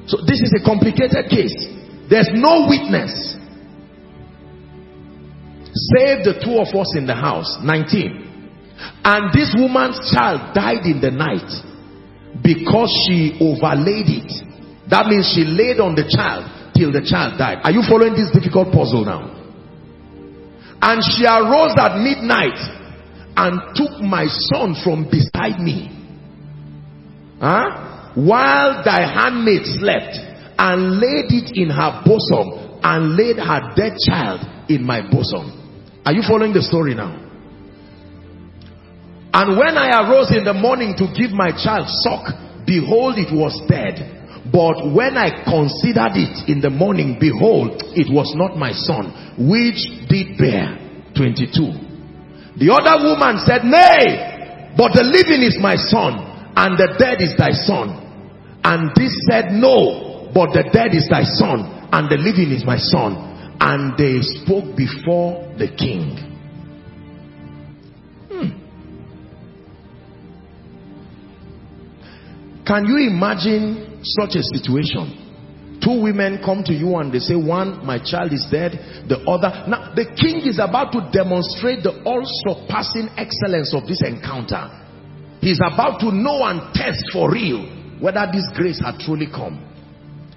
So 0.07 0.23
this 0.23 0.39
is 0.39 0.55
a 0.55 0.63
complicated 0.63 1.27
case. 1.27 1.76
There's 2.09 2.31
no 2.33 2.67
witness. 2.69 3.35
Save 5.75 6.25
the 6.25 6.41
two 6.43 6.57
of 6.57 6.73
us 6.75 6.97
in 6.97 7.07
the 7.07 7.15
house. 7.15 7.59
19. 7.63 8.27
And 9.05 9.33
this 9.33 9.55
woman's 9.59 9.99
child 10.13 10.55
died 10.55 10.87
in 10.87 11.01
the 11.01 11.11
night 11.11 11.49
because 12.43 12.91
she 13.07 13.37
overlaid 13.41 14.09
it. 14.09 14.31
That 14.91 15.07
means 15.07 15.33
she 15.35 15.45
laid 15.45 15.81
on 15.81 15.95
the 15.95 16.07
child 16.07 16.73
till 16.75 16.93
the 16.93 17.03
child 17.03 17.39
died. 17.39 17.61
Are 17.65 17.73
you 17.73 17.83
following 17.89 18.15
this 18.15 18.31
difficult 18.31 18.73
puzzle 18.73 19.05
now? 19.05 19.33
And 20.81 21.03
she 21.03 21.25
arose 21.25 21.75
at 21.75 21.99
midnight 21.99 22.59
and 23.37 23.75
took 23.75 24.01
my 24.01 24.27
son 24.29 24.77
from 24.85 25.09
beside 25.11 25.59
me. 25.59 25.91
Huh? 27.41 28.15
While 28.15 28.85
thy 28.85 29.05
handmaid 29.05 29.67
slept 29.77 30.26
and 30.59 31.01
laid 31.01 31.31
it 31.33 31.57
in 31.57 31.71
her 31.71 32.03
bosom 32.05 32.81
and 32.83 33.17
laid 33.17 33.37
her 33.37 33.75
dead 33.77 33.97
child 34.09 34.41
in 34.69 34.85
my 34.85 35.01
bosom. 35.01 35.53
Are 36.05 36.13
you 36.13 36.23
following 36.23 36.53
the 36.53 36.63
story 36.63 36.95
now? 36.95 37.27
And 39.33 39.59
when 39.59 39.77
I 39.77 40.07
arose 40.07 40.33
in 40.33 40.45
the 40.45 40.55
morning 40.55 40.95
to 40.97 41.13
give 41.13 41.31
my 41.33 41.53
child 41.53 41.89
suck, 42.01 42.33
behold, 42.65 43.19
it 43.19 43.29
was 43.35 43.53
dead. 43.69 44.01
But 44.49 44.95
when 44.95 45.19
I 45.19 45.45
considered 45.45 46.15
it 46.17 46.49
in 46.49 46.63
the 46.63 46.71
morning, 46.71 47.19
behold, 47.19 47.83
it 47.93 48.07
was 48.09 48.33
not 48.39 48.57
my 48.57 48.73
son, 48.73 49.35
which 49.37 49.91
did 50.09 50.39
bear. 50.39 50.79
22. 51.17 51.53
The 52.61 52.73
other 52.73 52.97
woman 53.05 53.43
said, 53.45 53.65
Nay, 53.65 54.73
but 54.77 54.93
the 54.93 55.05
living 55.05 55.43
is 55.43 55.59
my 55.61 55.77
son, 55.77 56.17
and 56.57 56.79
the 56.79 56.95
dead 56.97 57.21
is 57.21 57.35
thy 57.37 57.53
son. 57.53 57.93
And 58.63 58.93
this 58.95 59.13
said, 59.29 59.53
No, 59.53 60.06
but 60.35 60.53
the 60.53 60.69
dead 60.73 60.95
is 60.95 61.09
thy 61.09 61.25
son, 61.25 61.89
and 61.93 62.11
the 62.11 62.17
living 62.17 62.53
is 62.53 62.65
my 62.65 62.79
son. 62.79 63.35
And 63.59 63.97
they 63.97 64.21
spoke 64.21 64.77
before 64.77 65.55
the 65.57 65.69
king. 65.73 66.13
Hmm. 68.29 68.53
Can 72.67 72.85
you 72.85 73.09
imagine 73.09 74.01
such 74.03 74.37
a 74.37 74.43
situation? 74.43 75.25
Two 75.83 76.03
women 76.03 76.43
come 76.45 76.65
to 76.65 76.73
you 76.73 76.97
and 76.97 77.13
they 77.13 77.21
say, 77.21 77.37
one, 77.37 77.87
my 77.87 77.99
child 78.03 78.33
is 78.33 78.45
dead. 78.51 79.07
The 79.09 79.23
other. 79.25 79.71
Now, 79.71 79.95
the 79.95 80.05
king 80.19 80.43
is 80.45 80.59
about 80.59 80.91
to 80.93 81.09
demonstrate 81.13 81.83
the 81.83 82.03
all-surpassing 82.03 83.09
excellence 83.17 83.73
of 83.73 83.87
this 83.87 84.03
encounter. 84.03 84.69
He's 85.41 85.61
about 85.63 86.01
to 86.01 86.11
know 86.11 86.43
and 86.43 86.75
test 86.75 87.05
for 87.13 87.31
real 87.31 87.63
whether 88.01 88.27
this 88.33 88.45
grace 88.55 88.83
had 88.83 88.99
truly 88.99 89.29
come. 89.31 89.63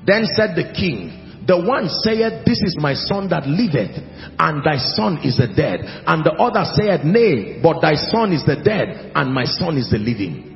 Then 0.10 0.26
said 0.26 0.58
the 0.58 0.74
king, 0.74 1.46
the 1.46 1.62
one 1.62 1.86
saith, 1.86 2.46
this 2.46 2.62
is 2.66 2.78
my 2.82 2.94
son 2.98 3.30
that 3.30 3.46
liveth, 3.46 3.94
and 4.42 4.66
thy 4.66 4.78
son 4.78 5.22
is 5.22 5.38
the 5.38 5.46
dead. 5.46 5.86
And 6.10 6.26
the 6.26 6.34
other 6.34 6.66
saith, 6.66 7.06
nay, 7.06 7.62
but 7.62 7.82
thy 7.82 7.94
son 7.94 8.34
is 8.34 8.42
the 8.42 8.58
dead, 8.58 9.14
and 9.14 9.30
my 9.34 9.46
son 9.46 9.78
is 9.78 9.90
the 9.94 10.02
living 10.02 10.50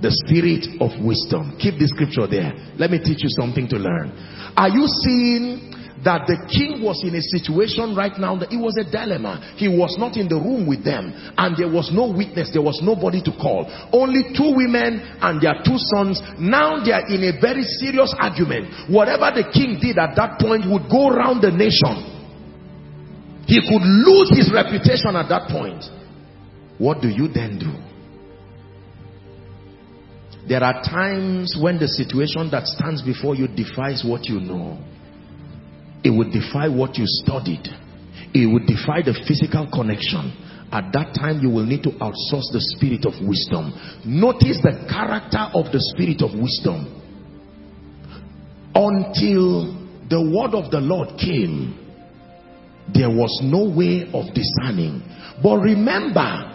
the 0.00 0.08
spirit 0.24 0.64
of 0.80 0.96
wisdom. 1.04 1.60
Keep 1.60 1.76
this 1.76 1.92
scripture 1.92 2.24
there. 2.24 2.56
Let 2.80 2.90
me 2.90 2.98
teach 3.04 3.20
you 3.20 3.28
something 3.36 3.68
to 3.68 3.76
learn. 3.76 4.08
Are 4.56 4.72
you 4.72 4.88
seeing 4.88 5.69
that 6.04 6.24
the 6.24 6.40
king 6.48 6.80
was 6.80 7.04
in 7.04 7.12
a 7.14 7.20
situation 7.20 7.92
right 7.92 8.16
now 8.16 8.36
that 8.40 8.52
it 8.52 8.56
was 8.56 8.76
a 8.80 8.86
dilemma. 8.88 9.56
He 9.56 9.68
was 9.68 9.96
not 10.00 10.16
in 10.16 10.28
the 10.28 10.40
room 10.40 10.64
with 10.64 10.84
them 10.84 11.12
and 11.12 11.56
there 11.56 11.68
was 11.68 11.92
no 11.92 12.08
witness. 12.08 12.50
There 12.52 12.64
was 12.64 12.80
nobody 12.80 13.20
to 13.28 13.32
call. 13.36 13.68
Only 13.92 14.32
two 14.32 14.56
women 14.56 15.00
and 15.20 15.40
their 15.40 15.60
two 15.60 15.76
sons. 15.92 16.20
Now 16.40 16.80
they 16.80 16.92
are 16.92 17.04
in 17.04 17.20
a 17.28 17.36
very 17.36 17.64
serious 17.64 18.14
argument. 18.16 18.88
Whatever 18.88 19.28
the 19.36 19.46
king 19.52 19.76
did 19.76 20.00
at 20.00 20.16
that 20.16 20.40
point 20.40 20.64
would 20.64 20.88
go 20.88 21.12
around 21.12 21.44
the 21.44 21.52
nation. 21.52 22.20
He 23.44 23.60
could 23.60 23.84
lose 23.84 24.30
his 24.32 24.48
reputation 24.48 25.16
at 25.16 25.28
that 25.28 25.50
point. 25.50 25.84
what 26.80 27.02
do 27.02 27.08
you 27.08 27.28
then 27.28 27.58
do? 27.58 27.72
There 30.48 30.64
are 30.64 30.82
times 30.82 31.56
when 31.60 31.78
the 31.78 31.86
situation 31.86 32.50
that 32.50 32.66
stands 32.66 33.02
before 33.02 33.34
you 33.36 33.46
defies 33.46 34.02
what 34.04 34.24
you 34.24 34.40
know. 34.40 34.78
It 36.02 36.10
would 36.10 36.32
defy 36.32 36.68
what 36.68 36.96
you 36.96 37.04
studied. 37.06 37.68
It 38.32 38.46
would 38.46 38.66
defy 38.66 39.02
the 39.02 39.14
physical 39.26 39.68
connection. 39.70 40.32
At 40.72 40.92
that 40.92 41.14
time, 41.14 41.40
you 41.40 41.50
will 41.50 41.66
need 41.66 41.82
to 41.82 41.90
outsource 41.98 42.46
the 42.52 42.62
spirit 42.76 43.04
of 43.04 43.14
wisdom. 43.26 43.74
Notice 44.06 44.62
the 44.62 44.86
character 44.88 45.50
of 45.52 45.72
the 45.72 45.80
spirit 45.92 46.22
of 46.22 46.30
wisdom. 46.38 46.86
Until 48.74 49.74
the 50.08 50.22
word 50.22 50.54
of 50.54 50.70
the 50.70 50.80
Lord 50.80 51.18
came, 51.18 51.76
there 52.94 53.10
was 53.10 53.40
no 53.42 53.64
way 53.64 54.08
of 54.14 54.32
discerning. 54.32 55.02
But 55.42 55.58
remember, 55.58 56.49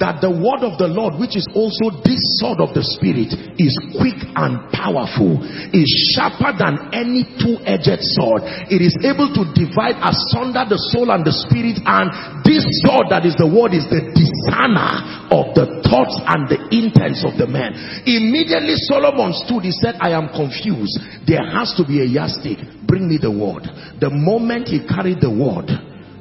that 0.00 0.20
the 0.20 0.30
word 0.30 0.66
of 0.66 0.78
the 0.78 0.88
Lord, 0.90 1.16
which 1.20 1.36
is 1.36 1.46
also 1.54 1.90
this 2.02 2.20
sword 2.40 2.60
of 2.60 2.74
the 2.74 2.82
Spirit, 2.82 3.32
is 3.56 3.74
quick 3.94 4.18
and 4.34 4.58
powerful, 4.74 5.38
is 5.70 5.88
sharper 6.12 6.52
than 6.56 6.90
any 6.92 7.24
two-edged 7.38 8.02
sword. 8.18 8.42
It 8.68 8.82
is 8.82 8.96
able 9.04 9.30
to 9.32 9.42
divide 9.54 10.00
asunder 10.02 10.66
the 10.68 10.80
soul 10.92 11.14
and 11.14 11.22
the 11.22 11.32
spirit, 11.32 11.80
and 11.84 12.10
this 12.42 12.64
sword 12.84 13.08
that 13.10 13.24
is 13.24 13.36
the 13.38 13.48
word 13.48 13.72
is 13.72 13.86
the 13.88 14.02
discerner 14.12 15.30
of 15.30 15.54
the 15.56 15.80
thoughts 15.86 16.16
and 16.28 16.50
the 16.50 16.60
intents 16.74 17.22
of 17.24 17.38
the 17.38 17.46
man. 17.46 17.74
Immediately 18.04 18.76
Solomon 18.90 19.32
stood, 19.46 19.64
he 19.64 19.72
said, 19.72 19.96
I 20.00 20.12
am 20.12 20.28
confused. 20.30 20.98
There 21.26 21.44
has 21.44 21.72
to 21.78 21.86
be 21.86 22.02
a 22.02 22.08
yardstick. 22.08 22.58
Bring 22.86 23.08
me 23.08 23.18
the 23.20 23.32
word. 23.32 23.64
The 24.00 24.10
moment 24.10 24.68
he 24.68 24.84
carried 24.84 25.20
the 25.20 25.32
word, 25.32 25.70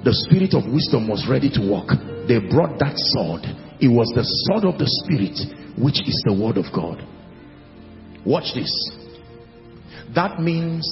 the 0.03 0.13
spirit 0.27 0.53
of 0.53 0.69
wisdom 0.69 1.07
was 1.07 1.25
ready 1.27 1.49
to 1.49 1.61
walk 1.63 1.91
they 2.27 2.39
brought 2.39 2.79
that 2.79 2.95
sword. 2.95 3.43
It 3.79 3.89
was 3.91 4.07
the 4.15 4.23
sword 4.47 4.63
of 4.63 4.79
the 4.79 4.87
Spirit, 5.03 5.35
which 5.77 5.99
is 6.07 6.21
the 6.25 6.33
word 6.33 6.57
of 6.57 6.65
God. 6.73 7.03
Watch 8.25 8.55
this. 8.55 8.71
That 10.15 10.39
means 10.39 10.85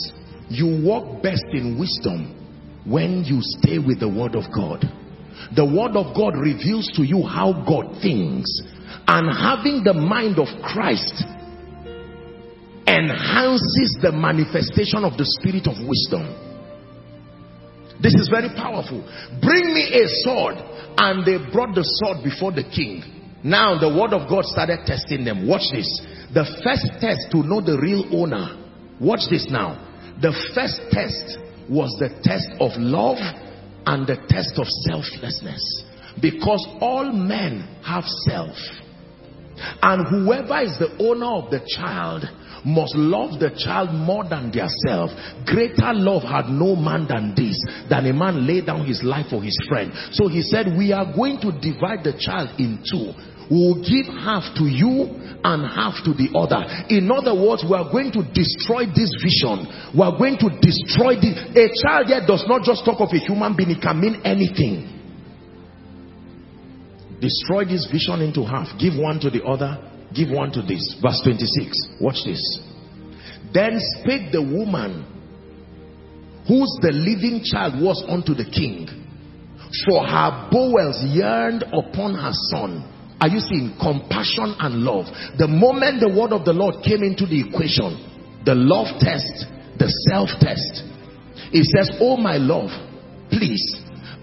you 0.50 0.84
walk 0.84 1.24
best 1.24 1.46
in 1.54 1.80
wisdom 1.80 2.36
when 2.86 3.24
you 3.24 3.40
stay 3.62 3.78
with 3.78 4.00
the 4.00 4.10
word 4.10 4.36
of 4.36 4.52
God. 4.54 4.84
The 5.56 5.66
word 5.66 5.96
of 5.96 6.16
God 6.16 6.36
reveals 6.36 6.92
to 6.96 7.04
you 7.04 7.24
how 7.24 7.54
God 7.64 8.02
thinks. 8.02 8.50
And 9.08 9.30
having 9.32 9.84
the 9.84 9.94
mind 9.94 10.40
of 10.40 10.48
Christ 10.62 11.24
enhances 12.88 13.98
the 14.02 14.12
manifestation 14.12 15.06
of 15.06 15.18
the 15.18 15.26
spirit 15.40 15.68
of 15.68 15.80
wisdom. 15.88 16.28
This 18.02 18.16
is 18.16 18.30
very 18.30 18.50
powerful. 18.50 19.02
Bring 19.42 19.74
me 19.74 19.84
a 19.94 20.08
sword 20.26 20.56
and 20.98 21.26
they 21.26 21.38
brought 21.52 21.76
the 21.76 21.86
sword 22.02 22.24
before 22.24 22.52
the 22.52 22.64
king. 22.64 23.04
Now 23.44 23.80
the 23.80 23.90
word 23.90 24.14
of 24.14 24.30
God 24.30 24.46
started 24.46 24.86
testing 24.86 25.24
them. 25.24 25.48
Watch 25.48 25.70
this. 25.72 25.88
The 26.34 26.46
first 26.64 27.00
test 27.00 27.32
to 27.32 27.44
know 27.44 27.62
the 27.62 27.78
real 27.82 28.06
owner. 28.14 28.58
Watch 29.00 29.30
this 29.30 29.48
now. 29.50 29.88
The 30.22 30.34
first 30.54 30.82
test 30.92 31.38
was 31.70 31.90
the 32.00 32.10
test 32.22 32.50
of 32.60 32.72
love 32.78 33.18
and 33.86 34.06
the 34.06 34.18
test 34.30 34.58
of 34.58 34.68
selflessness. 34.90 35.84
Because 36.22 36.66
all 36.80 37.12
men 37.12 37.62
have 37.86 38.04
self. 38.28 38.56
And 39.82 40.08
whoever 40.08 40.62
is 40.62 40.78
the 40.78 40.96
owner 41.00 41.26
of 41.26 41.52
the 41.52 41.62
child 41.78 42.26
must 42.66 42.96
love 42.96 43.40
the 43.40 43.50
child 43.58 43.94
more 43.94 44.24
than 44.28 44.52
their 44.52 44.70
self. 44.86 45.10
Greater 45.46 45.94
love 45.94 46.24
had 46.24 46.50
no 46.50 46.76
man 46.76 47.08
than 47.08 47.34
this, 47.34 47.58
than 47.90 48.06
a 48.06 48.14
man 48.14 48.46
lay 48.46 48.62
down 48.62 48.86
his 48.86 49.04
life 49.04 49.28
for 49.30 49.42
his 49.42 49.58
friend. 49.68 49.92
So 50.12 50.28
he 50.28 50.42
said, 50.42 50.78
we 50.78 50.94
are 50.94 51.10
going 51.10 51.42
to 51.42 51.52
divide 51.52 52.06
the 52.06 52.14
child 52.18 52.54
in 52.60 52.84
two. 52.86 53.14
We 53.50 53.58
will 53.58 53.82
give 53.84 54.08
half 54.08 54.48
to 54.62 54.64
you 54.64 55.12
and 55.44 55.68
half 55.68 56.00
to 56.08 56.16
the 56.16 56.32
other. 56.38 56.64
In 56.88 57.12
other 57.12 57.36
words, 57.36 57.66
we 57.68 57.76
are 57.76 57.90
going 57.92 58.14
to 58.16 58.24
destroy 58.24 58.88
this 58.88 59.12
vision. 59.20 59.68
We 59.92 60.02
are 60.08 60.16
going 60.16 60.40
to 60.40 60.48
destroy 60.64 61.20
this. 61.20 61.36
A 61.52 61.68
child 61.84 62.08
here 62.08 62.24
does 62.24 62.48
not 62.48 62.64
just 62.64 62.86
talk 62.88 63.02
of 63.02 63.12
a 63.12 63.20
human 63.20 63.58
being. 63.58 63.76
It 63.76 63.82
can 63.84 64.00
mean 64.00 64.22
anything. 64.24 64.88
Destroy 67.20 67.66
this 67.66 67.92
vision 67.92 68.24
into 68.24 68.48
half. 68.48 68.72
Give 68.80 68.96
one 68.96 69.20
to 69.20 69.30
the 69.30 69.44
other 69.44 69.91
Give 70.14 70.30
one 70.30 70.52
to 70.52 70.62
this. 70.62 70.96
Verse 71.02 71.22
26. 71.24 72.02
Watch 72.02 72.24
this. 72.26 72.60
Then 73.54 73.80
spake 73.80 74.32
the 74.32 74.42
woman 74.42 75.08
whose 76.48 76.72
the 76.82 76.92
living 76.92 77.44
child 77.44 77.82
was 77.82 78.04
unto 78.08 78.34
the 78.34 78.46
king. 78.46 78.88
For 79.88 80.04
her 80.04 80.50
bowels 80.52 81.00
yearned 81.08 81.64
upon 81.64 82.16
her 82.16 82.34
son. 82.52 82.88
Are 83.22 83.30
you 83.30 83.40
seeing 83.40 83.78
compassion 83.80 84.56
and 84.60 84.84
love? 84.84 85.06
The 85.38 85.48
moment 85.48 86.02
the 86.02 86.10
word 86.10 86.34
of 86.34 86.44
the 86.44 86.54
Lord 86.54 86.84
came 86.84 87.04
into 87.04 87.26
the 87.26 87.40
equation, 87.40 88.42
the 88.44 88.56
love 88.56 89.00
test, 89.00 89.46
the 89.78 89.88
self 90.10 90.30
test, 90.42 90.84
it 91.54 91.66
says, 91.70 91.96
Oh 92.02 92.18
my 92.18 92.38
love, 92.38 92.72
please 93.30 93.62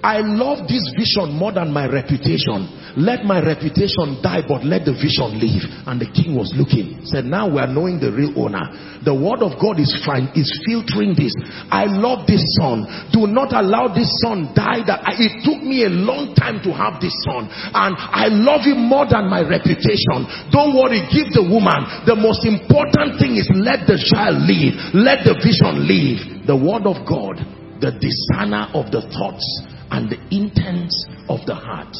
I 0.02 0.22
love 0.22 0.70
this 0.70 0.86
vision 0.94 1.34
more 1.34 1.50
than 1.50 1.72
my 1.74 1.90
reputation. 1.90 2.70
Let 2.94 3.26
my 3.26 3.42
reputation 3.42 4.22
die, 4.22 4.46
but 4.46 4.62
let 4.62 4.86
the 4.86 4.94
vision 4.94 5.42
live. 5.42 5.66
And 5.90 5.98
the 5.98 6.06
king 6.06 6.38
was 6.38 6.54
looking. 6.54 7.02
Said, 7.02 7.26
now 7.26 7.50
we 7.50 7.58
are 7.58 7.66
knowing 7.66 7.98
the 7.98 8.14
real 8.14 8.30
owner. 8.38 8.62
The 9.02 9.14
word 9.14 9.42
of 9.42 9.58
God 9.58 9.82
is 9.82 9.90
fine, 10.06 10.30
is 10.38 10.46
filtering 10.62 11.18
this. 11.18 11.34
I 11.70 11.90
love 11.90 12.30
this 12.30 12.42
son. 12.62 12.86
Do 13.10 13.26
not 13.26 13.50
allow 13.50 13.90
this 13.90 14.06
son 14.22 14.54
die. 14.54 14.86
That 14.86 15.02
I, 15.02 15.18
it 15.18 15.42
took 15.42 15.58
me 15.66 15.82
a 15.82 15.90
long 15.90 16.34
time 16.38 16.62
to 16.62 16.70
have 16.70 17.02
this 17.02 17.14
son. 17.26 17.50
And 17.50 17.98
I 17.98 18.30
love 18.30 18.62
him 18.62 18.86
more 18.86 19.06
than 19.06 19.26
my 19.26 19.42
reputation. 19.42 20.26
Don't 20.54 20.78
worry, 20.78 21.02
give 21.10 21.34
the 21.34 21.42
woman. 21.42 22.06
The 22.06 22.14
most 22.14 22.46
important 22.46 23.18
thing 23.18 23.34
is 23.34 23.50
let 23.50 23.90
the 23.90 23.98
child 23.98 24.46
live. 24.46 24.78
Let 24.94 25.26
the 25.26 25.34
vision 25.42 25.90
live. 25.90 26.46
The 26.46 26.58
word 26.58 26.86
of 26.86 27.02
God, 27.02 27.42
the 27.82 27.94
discerner 27.98 28.70
of 28.74 28.94
the 28.94 29.02
thoughts 29.10 29.46
and 29.90 30.10
the 30.10 30.18
intents 30.30 31.06
of 31.28 31.40
the 31.46 31.54
heart. 31.54 31.96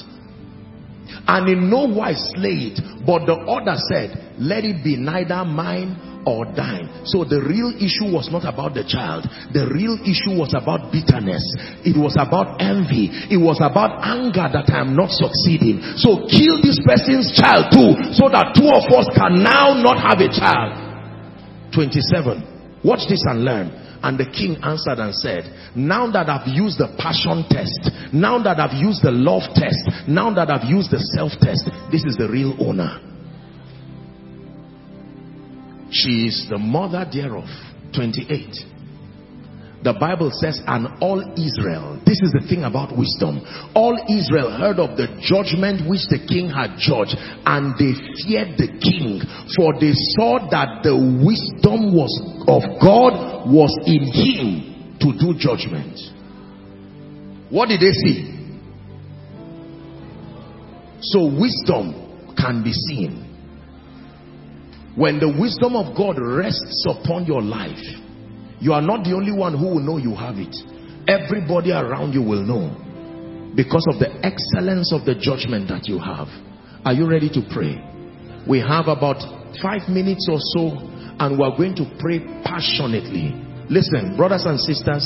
And 1.26 1.48
in 1.48 1.70
no 1.70 1.84
wise 1.84 2.20
slay 2.36 2.72
it, 2.72 2.80
but 3.04 3.24
the 3.24 3.36
order 3.48 3.76
said, 3.88 4.36
let 4.38 4.64
it 4.64 4.84
be 4.84 4.96
neither 4.96 5.44
mine 5.44 6.24
or 6.28 6.44
thine. 6.44 7.04
So 7.08 7.24
the 7.24 7.40
real 7.40 7.72
issue 7.80 8.12
was 8.12 8.28
not 8.28 8.44
about 8.44 8.76
the 8.76 8.84
child. 8.84 9.24
The 9.56 9.64
real 9.72 9.96
issue 10.04 10.36
was 10.36 10.52
about 10.52 10.92
bitterness. 10.92 11.40
It 11.88 11.96
was 11.96 12.12
about 12.20 12.60
envy. 12.60 13.08
It 13.32 13.40
was 13.40 13.56
about 13.64 14.04
anger 14.04 14.44
that 14.52 14.68
I 14.68 14.84
am 14.84 14.92
not 14.92 15.08
succeeding. 15.08 15.80
So 15.96 16.28
kill 16.28 16.60
this 16.60 16.76
person's 16.84 17.32
child 17.32 17.72
too, 17.72 18.12
so 18.12 18.28
that 18.28 18.52
two 18.52 18.68
of 18.68 18.84
us 18.92 19.08
can 19.16 19.40
now 19.40 19.72
not 19.80 19.96
have 19.96 20.20
a 20.20 20.28
child. 20.28 20.76
27. 21.72 22.84
Watch 22.84 23.08
this 23.08 23.24
and 23.24 23.44
learn. 23.44 23.87
And 24.02 24.18
the 24.18 24.26
king 24.26 24.56
answered 24.62 24.98
and 24.98 25.14
said, 25.14 25.74
now 25.74 26.10
that 26.10 26.28
I've 26.28 26.46
used 26.46 26.78
the 26.78 26.94
passion 26.98 27.44
test, 27.50 27.90
now 28.12 28.42
that 28.42 28.60
I've 28.60 28.74
used 28.74 29.02
the 29.02 29.10
love 29.10 29.42
test, 29.54 30.08
now 30.08 30.32
that 30.34 30.50
I've 30.50 30.68
used 30.68 30.90
the 30.90 31.00
self 31.16 31.32
test, 31.40 31.68
this 31.90 32.04
is 32.04 32.16
the 32.16 32.28
real 32.30 32.54
owner. 32.60 33.00
She 35.90 36.26
is 36.26 36.46
the 36.48 36.58
mother 36.58 37.08
thereof. 37.10 37.48
28 37.94 38.77
the 39.82 39.94
Bible 39.94 40.30
says, 40.34 40.58
and 40.66 40.88
all 41.00 41.22
Israel, 41.38 42.02
this 42.04 42.18
is 42.18 42.34
the 42.34 42.42
thing 42.50 42.64
about 42.64 42.96
wisdom, 42.98 43.38
all 43.78 43.94
Israel 44.10 44.50
heard 44.50 44.82
of 44.82 44.98
the 44.98 45.06
judgment 45.22 45.86
which 45.86 46.10
the 46.10 46.18
king 46.18 46.50
had 46.50 46.74
judged, 46.82 47.14
and 47.46 47.78
they 47.78 47.94
feared 48.26 48.58
the 48.58 48.66
king, 48.82 49.22
for 49.54 49.78
they 49.78 49.94
saw 50.18 50.42
that 50.50 50.82
the 50.82 50.98
wisdom 50.98 51.94
was 51.94 52.10
of 52.50 52.66
God 52.82 53.46
was 53.46 53.70
in 53.86 54.02
him 54.10 54.98
to 54.98 55.14
do 55.14 55.38
judgment. 55.38 55.94
What 57.50 57.70
did 57.70 57.78
they 57.78 57.94
see? 57.94 58.34
So 61.00 61.30
wisdom 61.30 62.34
can 62.36 62.64
be 62.64 62.72
seen. 62.72 63.24
When 64.96 65.20
the 65.20 65.30
wisdom 65.30 65.76
of 65.76 65.96
God 65.96 66.18
rests 66.18 66.84
upon 66.90 67.26
your 67.26 67.42
life, 67.42 67.78
you 68.60 68.72
are 68.72 68.82
not 68.82 69.04
the 69.04 69.14
only 69.14 69.32
one 69.32 69.56
who 69.56 69.66
will 69.66 69.84
know 69.84 69.98
you 69.98 70.14
have 70.14 70.36
it. 70.38 70.54
Everybody 71.06 71.72
around 71.72 72.12
you 72.12 72.22
will 72.22 72.42
know 72.42 72.74
because 73.54 73.86
of 73.92 73.98
the 73.98 74.10
excellence 74.22 74.92
of 74.92 75.04
the 75.04 75.14
judgment 75.14 75.68
that 75.68 75.86
you 75.86 75.98
have. 75.98 76.28
Are 76.84 76.92
you 76.92 77.08
ready 77.08 77.28
to 77.30 77.42
pray? 77.52 77.78
We 78.46 78.60
have 78.60 78.88
about 78.88 79.22
five 79.62 79.88
minutes 79.88 80.28
or 80.30 80.38
so 80.38 80.78
and 81.18 81.38
we're 81.38 81.56
going 81.56 81.74
to 81.76 81.86
pray 81.98 82.20
passionately. 82.44 83.34
Listen, 83.70 84.16
brothers 84.16 84.44
and 84.46 84.58
sisters, 84.60 85.04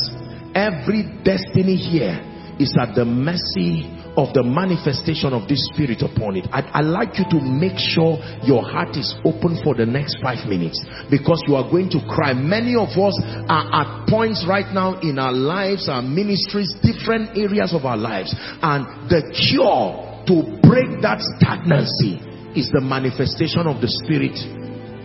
every 0.54 1.08
destiny 1.24 1.76
here 1.76 2.20
is 2.58 2.76
at 2.78 2.94
the 2.94 3.04
mercy 3.04 3.88
of 4.16 4.34
the 4.36 4.44
manifestation 4.44 5.32
of 5.32 5.48
this 5.48 5.64
spirit 5.72 6.04
upon 6.04 6.36
it. 6.36 6.44
I'd, 6.52 6.68
I'd, 6.72 6.90
like 6.92 7.16
you 7.16 7.24
to 7.32 7.40
make 7.40 7.80
sure 7.80 8.20
your 8.44 8.60
heart 8.60 8.96
is 8.96 9.08
open 9.24 9.56
for 9.64 9.72
the 9.74 9.86
next 9.86 10.20
five 10.20 10.44
minutes 10.44 10.76
because 11.08 11.40
you 11.48 11.56
are 11.56 11.64
going 11.64 11.88
to 11.96 12.00
cry. 12.04 12.36
Many 12.36 12.76
of 12.76 12.92
us 12.92 13.16
are 13.48 13.66
at 13.72 14.08
points 14.08 14.44
right 14.44 14.68
now 14.74 15.00
in 15.00 15.18
our 15.18 15.32
lives, 15.32 15.88
our 15.88 16.02
ministries, 16.02 16.76
different 16.84 17.36
areas 17.36 17.72
of 17.72 17.88
our 17.88 17.96
lives 17.96 18.34
and 18.60 18.84
the 19.08 19.24
cure 19.32 20.12
to 20.28 20.34
break 20.60 21.00
that 21.00 21.18
stagnancy 21.40 22.20
is 22.52 22.68
the 22.68 22.80
manifestation 22.84 23.64
of 23.64 23.80
the 23.80 23.88
spirit 24.04 24.36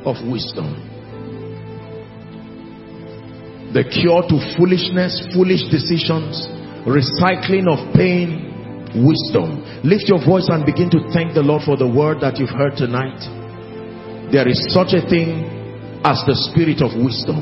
of 0.03 0.19
wisdom. 0.27 0.67
The 3.71 3.83
cure 3.87 4.23
to 4.27 4.37
foolishness, 4.55 5.27
foolish 5.31 5.63
decisions, 5.71 6.47
recycling 6.87 7.67
of 7.67 7.95
pain, 7.95 8.46
wisdom. 9.03 9.61
Lift 9.83 10.09
your 10.09 10.23
voice 10.23 10.49
and 10.49 10.65
begin 10.65 10.89
to 10.91 11.01
thank 11.13 11.33
the 11.33 11.43
Lord 11.45 11.63
for 11.63 11.77
the 11.77 11.87
word 11.87 12.21
that 12.21 12.37
you've 12.37 12.53
heard 12.53 12.77
tonight. 12.77 13.19
There 14.31 14.47
is 14.47 14.59
such 14.73 14.91
a 14.91 15.01
thing 15.05 15.45
as 16.03 16.21
the 16.25 16.35
spirit 16.51 16.81
of 16.81 16.93
wisdom. 16.97 17.41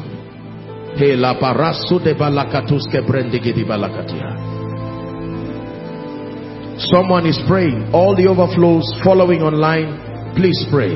Someone 6.77 7.25
is 7.25 7.39
praying. 7.47 7.91
All 7.91 8.15
the 8.15 8.27
overflows 8.27 8.85
following 9.03 9.41
online, 9.41 10.35
please 10.35 10.59
pray. 10.71 10.95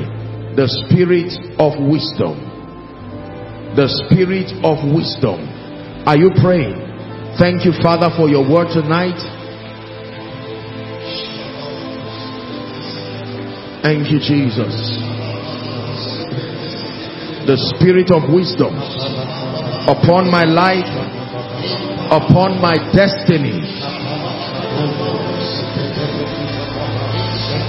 The 0.56 0.68
spirit 0.86 1.32
of 1.58 1.76
wisdom. 1.80 2.36
The 3.76 3.88
spirit 4.04 4.50
of 4.64 4.82
wisdom. 4.88 5.40
Are 6.06 6.16
you 6.16 6.30
praying? 6.40 6.76
Thank 7.38 7.64
you, 7.64 7.72
Father, 7.82 8.10
for 8.16 8.28
your 8.28 8.44
word 8.44 8.68
tonight. 8.72 9.20
Thank 13.82 14.12
you, 14.12 14.20
Jesus. 14.20 14.76
The 17.48 17.56
spirit 17.72 18.12
of 18.12 18.28
wisdom 18.28 18.76
upon 19.88 20.28
my 20.30 20.44
life, 20.44 20.84
upon 22.12 22.60
my 22.60 22.76
destiny. 22.92 23.56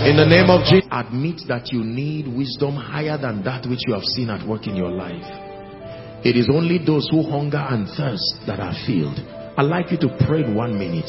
In 0.03 0.17
the 0.17 0.27
name 0.27 0.49
of 0.49 0.67
Jesus, 0.67 0.89
admit 0.91 1.47
that 1.47 1.71
you 1.71 1.85
need 1.85 2.27
wisdom 2.27 2.75
higher 2.75 3.17
than 3.17 3.41
that 3.45 3.65
which 3.65 3.87
you 3.87 3.93
have 3.93 4.03
seen 4.03 4.29
at 4.29 4.45
work 4.45 4.67
in 4.67 4.75
your 4.75 4.91
life. 4.91 5.23
It 6.25 6.35
is 6.35 6.49
only 6.51 6.77
those 6.83 7.07
who 7.09 7.23
hunger 7.23 7.63
and 7.71 7.87
thirst 7.87 8.35
that 8.47 8.59
are 8.59 8.75
filled. 8.85 9.17
I'd 9.55 9.63
like 9.63 9.91
you 9.91 9.97
to 9.99 10.17
pray 10.27 10.43
in 10.43 10.55
one 10.55 10.77
minute 10.77 11.07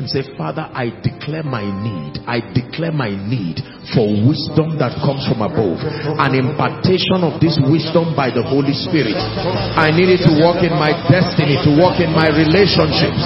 and 0.00 0.08
say, 0.08 0.24
Father, 0.32 0.64
I 0.72 0.88
declare 1.04 1.44
my 1.44 1.60
need. 1.60 2.24
I 2.24 2.40
declare 2.40 2.88
my 2.88 3.12
need 3.12 3.60
for 3.92 4.08
wisdom 4.08 4.80
that 4.80 4.96
comes 5.04 5.28
from 5.28 5.44
above. 5.44 5.76
An 6.16 6.32
impartation 6.32 7.20
of 7.20 7.36
this 7.36 7.60
wisdom 7.60 8.16
by 8.16 8.32
the 8.32 8.40
Holy 8.40 8.72
Spirit. 8.72 9.12
I 9.76 9.92
need 9.92 10.08
it 10.08 10.24
to 10.24 10.32
walk 10.40 10.64
in 10.64 10.72
my 10.72 10.96
destiny, 11.12 11.60
to 11.68 11.76
walk 11.76 12.00
in 12.00 12.16
my 12.16 12.32
relationships, 12.32 13.20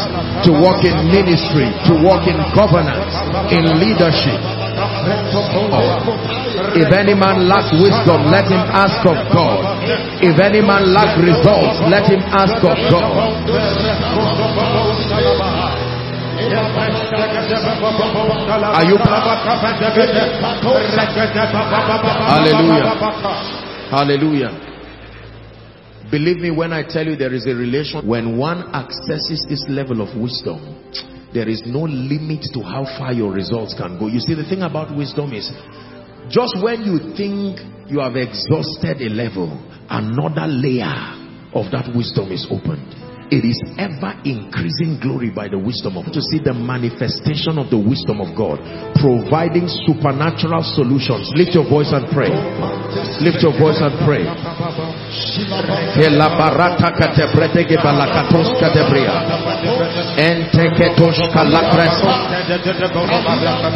to 0.50 0.50
walk 0.50 0.82
in 0.82 0.98
ministry, 1.14 1.70
to 1.86 1.94
walk 2.02 2.26
in 2.26 2.42
governance, 2.58 3.14
in 3.54 3.78
leadership. 3.78 4.42
Oh. 5.70 6.02
If 6.74 6.90
any 6.90 7.14
man 7.14 7.46
lack 7.46 7.70
wisdom, 7.70 8.26
let 8.34 8.50
him 8.50 8.66
ask 8.74 8.98
of 9.06 9.14
God. 9.30 9.62
If 10.18 10.42
any 10.42 10.58
man 10.58 10.90
lack 10.90 11.14
results, 11.22 11.78
let 11.86 12.10
him 12.10 12.18
ask 12.34 12.58
of 12.66 12.74
God. 12.90 13.14
Are 18.74 18.84
you 18.84 18.96
Hallelujah. 22.28 22.94
Hallelujah. 23.90 24.52
Believe 26.10 26.38
me 26.38 26.50
when 26.50 26.72
I 26.72 26.82
tell 26.86 27.06
you 27.06 27.16
there 27.16 27.32
is 27.32 27.46
a 27.46 27.54
relation. 27.54 28.06
When 28.06 28.36
one 28.38 28.74
accesses 28.74 29.46
this 29.48 29.64
level 29.68 30.00
of 30.00 30.16
wisdom, 30.20 30.60
there 31.32 31.48
is 31.48 31.62
no 31.66 31.80
limit 31.80 32.46
to 32.54 32.60
how 32.62 32.84
far 32.98 33.12
your 33.12 33.32
results 33.32 33.74
can 33.74 33.98
go. 33.98 34.06
You 34.06 34.20
see, 34.20 34.34
the 34.34 34.44
thing 34.44 34.62
about 34.62 34.94
wisdom 34.96 35.32
is 35.32 35.50
just 36.28 36.56
when 36.62 36.84
you 36.84 37.14
think 37.16 37.58
you 37.90 38.00
have 38.00 38.16
exhausted 38.16 39.00
a 39.02 39.10
level, 39.10 39.50
another 39.90 40.46
layer 40.46 40.94
of 41.52 41.70
that 41.72 41.90
wisdom 41.94 42.32
is 42.32 42.46
opened 42.50 43.04
it 43.30 43.44
is 43.44 43.56
ever 43.78 44.12
increasing 44.24 45.00
glory 45.00 45.30
by 45.30 45.48
the 45.48 45.58
wisdom 45.58 45.96
of 45.96 46.06
to 46.12 46.20
see 46.20 46.40
the 46.40 46.52
manifestation 46.52 47.56
of 47.56 47.70
the 47.70 47.78
wisdom 47.78 48.20
of 48.20 48.36
God. 48.36 48.60
Providing 49.00 49.68
supernatural 49.88 50.62
solutions. 50.62 51.32
Lift 51.32 51.56
your 51.56 51.64
voice 51.68 51.92
and 51.92 52.04
pray. 52.12 52.32
Lift 53.24 53.40
your 53.40 53.56
voice 53.56 53.80
and 53.80 53.94
pray. 54.04 54.24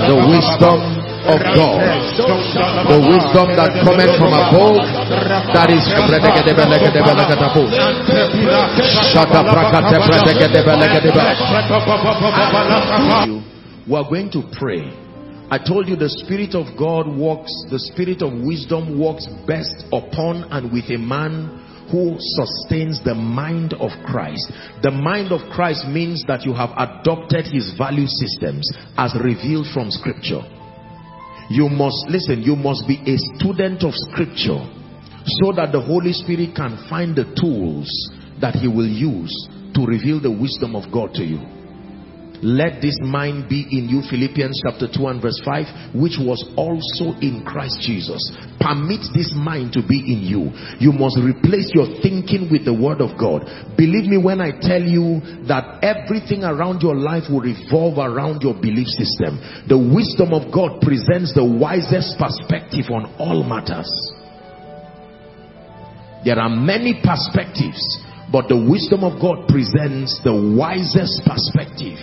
The 0.08 0.16
wisdom 0.28 1.17
of 1.26 1.40
God 1.56 1.80
the 2.88 3.00
wisdom 3.00 3.56
that 3.58 3.72
cometh 3.82 4.14
from 4.18 4.32
above 4.32 4.82
that 5.52 5.70
is 5.70 5.84
we 13.88 13.94
are 13.96 14.08
going 14.08 14.30
to 14.30 14.42
pray. 14.58 14.84
I 15.50 15.56
told 15.56 15.88
you 15.88 15.96
the 15.96 16.10
Spirit 16.10 16.54
of 16.54 16.76
God 16.76 17.08
works, 17.08 17.50
the 17.70 17.78
Spirit 17.78 18.20
of 18.20 18.32
wisdom 18.44 19.00
works 19.00 19.26
best 19.46 19.88
upon 19.92 20.44
and 20.52 20.70
with 20.70 20.84
a 20.90 20.98
man 20.98 21.64
who 21.90 22.16
sustains 22.18 23.02
the 23.02 23.14
mind 23.14 23.72
of 23.80 23.90
Christ. 24.04 24.52
The 24.82 24.90
mind 24.90 25.32
of 25.32 25.40
Christ 25.50 25.88
means 25.88 26.22
that 26.28 26.44
you 26.44 26.52
have 26.52 26.76
adopted 26.76 27.46
his 27.46 27.72
value 27.78 28.06
systems 28.06 28.68
as 28.98 29.16
revealed 29.16 29.72
from 29.72 29.90
scripture. 29.90 30.44
You 31.50 31.68
must, 31.68 32.08
listen, 32.08 32.42
you 32.42 32.56
must 32.56 32.86
be 32.86 33.00
a 33.06 33.16
student 33.36 33.82
of 33.82 33.94
scripture 33.94 34.60
so 35.40 35.52
that 35.52 35.72
the 35.72 35.80
Holy 35.80 36.12
Spirit 36.12 36.54
can 36.54 36.76
find 36.88 37.16
the 37.16 37.24
tools 37.40 37.88
that 38.40 38.54
he 38.54 38.68
will 38.68 38.88
use 38.88 39.32
to 39.74 39.86
reveal 39.86 40.20
the 40.20 40.30
wisdom 40.30 40.76
of 40.76 40.92
God 40.92 41.14
to 41.14 41.24
you 41.24 41.40
let 42.43 42.81
this 42.81 42.94
mind 43.02 43.48
be 43.48 43.66
in 43.70 43.90
you 43.90 44.02
philippians 44.06 44.62
chapter 44.62 44.86
2 44.86 45.06
and 45.10 45.19
verse 45.19 45.40
5 45.44 45.94
which 45.98 46.15
was 46.23 46.39
also 46.55 47.19
in 47.19 47.43
christ 47.43 47.82
jesus. 47.82 48.23
Permit 48.60 49.02
this 49.15 49.32
mind 49.35 49.73
to 49.73 49.82
be 49.86 49.98
in 49.98 50.23
you. 50.23 50.51
You 50.78 50.93
must 50.93 51.19
replace 51.19 51.70
your 51.74 51.86
thinking 52.02 52.51
with 52.51 52.66
the 52.66 52.74
word 52.74 53.01
of 53.01 53.19
god. 53.19 53.47
Believe 53.74 54.06
me 54.06 54.19
when 54.19 54.40
i 54.40 54.55
tell 54.55 54.82
you 54.82 55.19
that 55.51 55.82
everything 55.82 56.44
around 56.44 56.82
your 56.82 56.94
life 56.94 57.27
will 57.31 57.43
revolve 57.43 57.98
around 57.98 58.43
your 58.43 58.55
belief 58.55 58.86
system. 58.86 59.43
The 59.66 59.78
wisdom 59.78 60.31
of 60.31 60.55
god 60.55 60.81
presents 60.81 61.35
the 61.35 61.44
wisest 61.47 62.19
perspective 62.19 62.90
on 62.94 63.10
all 63.19 63.43
matters. 63.43 63.90
There 66.24 66.39
are 66.39 66.51
many 66.51 67.01
perspectives 67.02 67.82
but 68.31 68.48
the 68.48 68.60
wisdom 68.60 69.05
of 69.05 69.16
God 69.20 69.48
presents 69.48 70.20
the 70.20 70.36
wisest 70.36 71.24
perspective 71.24 71.97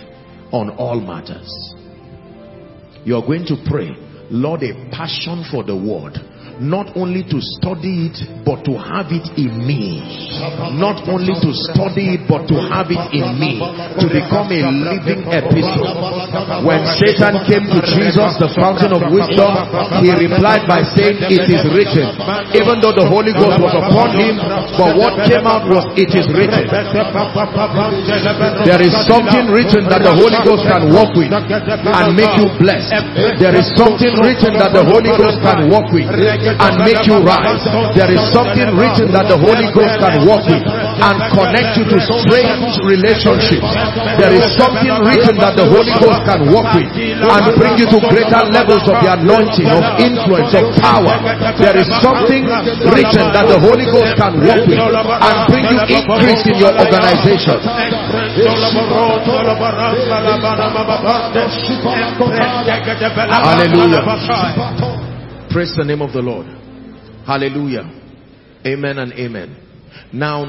on 0.52 0.70
all 0.70 1.00
matters. 1.00 1.74
You're 3.04 3.22
going 3.22 3.46
to 3.46 3.56
pray, 3.68 3.90
Lord, 4.30 4.62
a 4.62 4.90
passion 4.90 5.44
for 5.50 5.62
the 5.62 5.76
word 5.76 6.18
not 6.60 6.96
only 6.96 7.20
to 7.28 7.38
study 7.60 8.08
it 8.08 8.16
but 8.40 8.64
to 8.64 8.72
have 8.80 9.12
it 9.12 9.28
in 9.36 9.52
me. 9.60 10.00
Not 10.80 11.04
only 11.08 11.36
to 11.36 11.50
study 11.52 12.16
it 12.16 12.24
but 12.24 12.48
to 12.48 12.56
have 12.72 12.88
it 12.88 13.04
in 13.12 13.36
me. 13.36 13.60
To 13.60 14.06
become 14.08 14.48
a 14.48 14.62
living 14.64 15.28
epistle. 15.28 16.64
When 16.64 16.80
satan 16.96 17.44
came 17.44 17.68
to 17.68 17.80
jesus 17.84 18.40
the 18.40 18.48
fountain 18.56 18.96
of 18.96 19.04
wisdom 19.12 19.52
he 20.00 20.08
replied 20.16 20.64
by 20.64 20.80
saying 20.96 21.20
it 21.28 21.44
is 21.44 21.62
written. 21.68 22.08
Even 22.56 22.80
though 22.80 22.96
the 22.96 23.04
holy 23.04 23.36
ghost 23.36 23.60
was 23.60 23.74
upon 23.76 24.16
him 24.16 24.40
but 24.80 24.96
what 24.96 25.28
came 25.28 25.44
out 25.44 25.68
was 25.68 25.84
it 26.00 26.12
is 26.16 26.24
written. 26.32 26.64
There 28.64 28.80
is 28.80 28.94
something 29.04 29.52
written 29.52 29.84
that 29.92 30.00
the 30.00 30.14
holy 30.16 30.40
ghost 30.40 30.64
can 30.64 30.88
work 30.88 31.12
with 31.12 31.28
and 31.28 32.06
make 32.16 32.32
you 32.40 32.48
blessed. 32.56 32.96
There 33.44 33.52
is 33.52 33.68
something 33.76 34.16
written 34.24 34.56
that 34.56 34.72
the 34.72 34.84
holy 34.84 35.12
ghost 35.12 35.36
can 35.44 35.68
work 35.68 35.92
with 35.92 36.08
and 36.54 36.72
make 36.86 37.02
you 37.06 37.18
rise. 37.22 37.62
There 37.96 38.10
is 38.12 38.22
something 38.30 38.68
written 38.76 39.10
that 39.12 39.26
the 39.26 39.38
Holy 39.38 39.66
Ghost 39.74 39.96
can 39.98 40.26
work 40.26 40.44
with 40.46 40.64
and 40.66 41.16
connect 41.34 41.76
you 41.78 41.84
to 41.90 41.98
strange 42.22 42.72
relationships. 42.86 43.66
There 44.20 44.32
is 44.32 44.46
something 44.56 44.94
written 45.02 45.36
that 45.42 45.54
the 45.58 45.66
Holy 45.66 45.94
Ghost 45.98 46.20
can 46.28 46.40
work 46.52 46.68
with 46.76 46.88
and 46.94 47.42
bring 47.58 47.74
you 47.80 47.86
to 47.90 47.98
greater 48.10 48.42
levels 48.52 48.84
of 48.86 48.96
the 49.02 49.08
anointing, 49.12 49.68
of 49.68 49.82
influence, 50.00 50.52
of 50.54 50.64
power. 50.80 51.16
There 51.58 51.76
is 51.76 51.88
something 52.00 52.44
written 52.86 53.24
that 53.34 53.46
the 53.50 53.58
Holy 53.60 53.86
Ghost 53.90 54.14
can 54.20 54.40
work 54.40 54.62
with 54.66 54.78
and 54.80 55.36
bring 55.50 55.66
you 55.66 55.80
increase 56.00 56.44
in 56.46 56.56
your 56.60 56.72
organization. 56.76 57.58
Hallelujah. 63.30 65.05
Praise 65.56 65.72
the 65.74 65.86
name 65.86 66.02
of 66.02 66.12
the 66.12 66.20
Lord. 66.20 66.44
Hallelujah. 67.24 67.88
Amen 68.66 68.98
and 68.98 69.10
amen. 69.14 69.56
Now, 70.12 70.44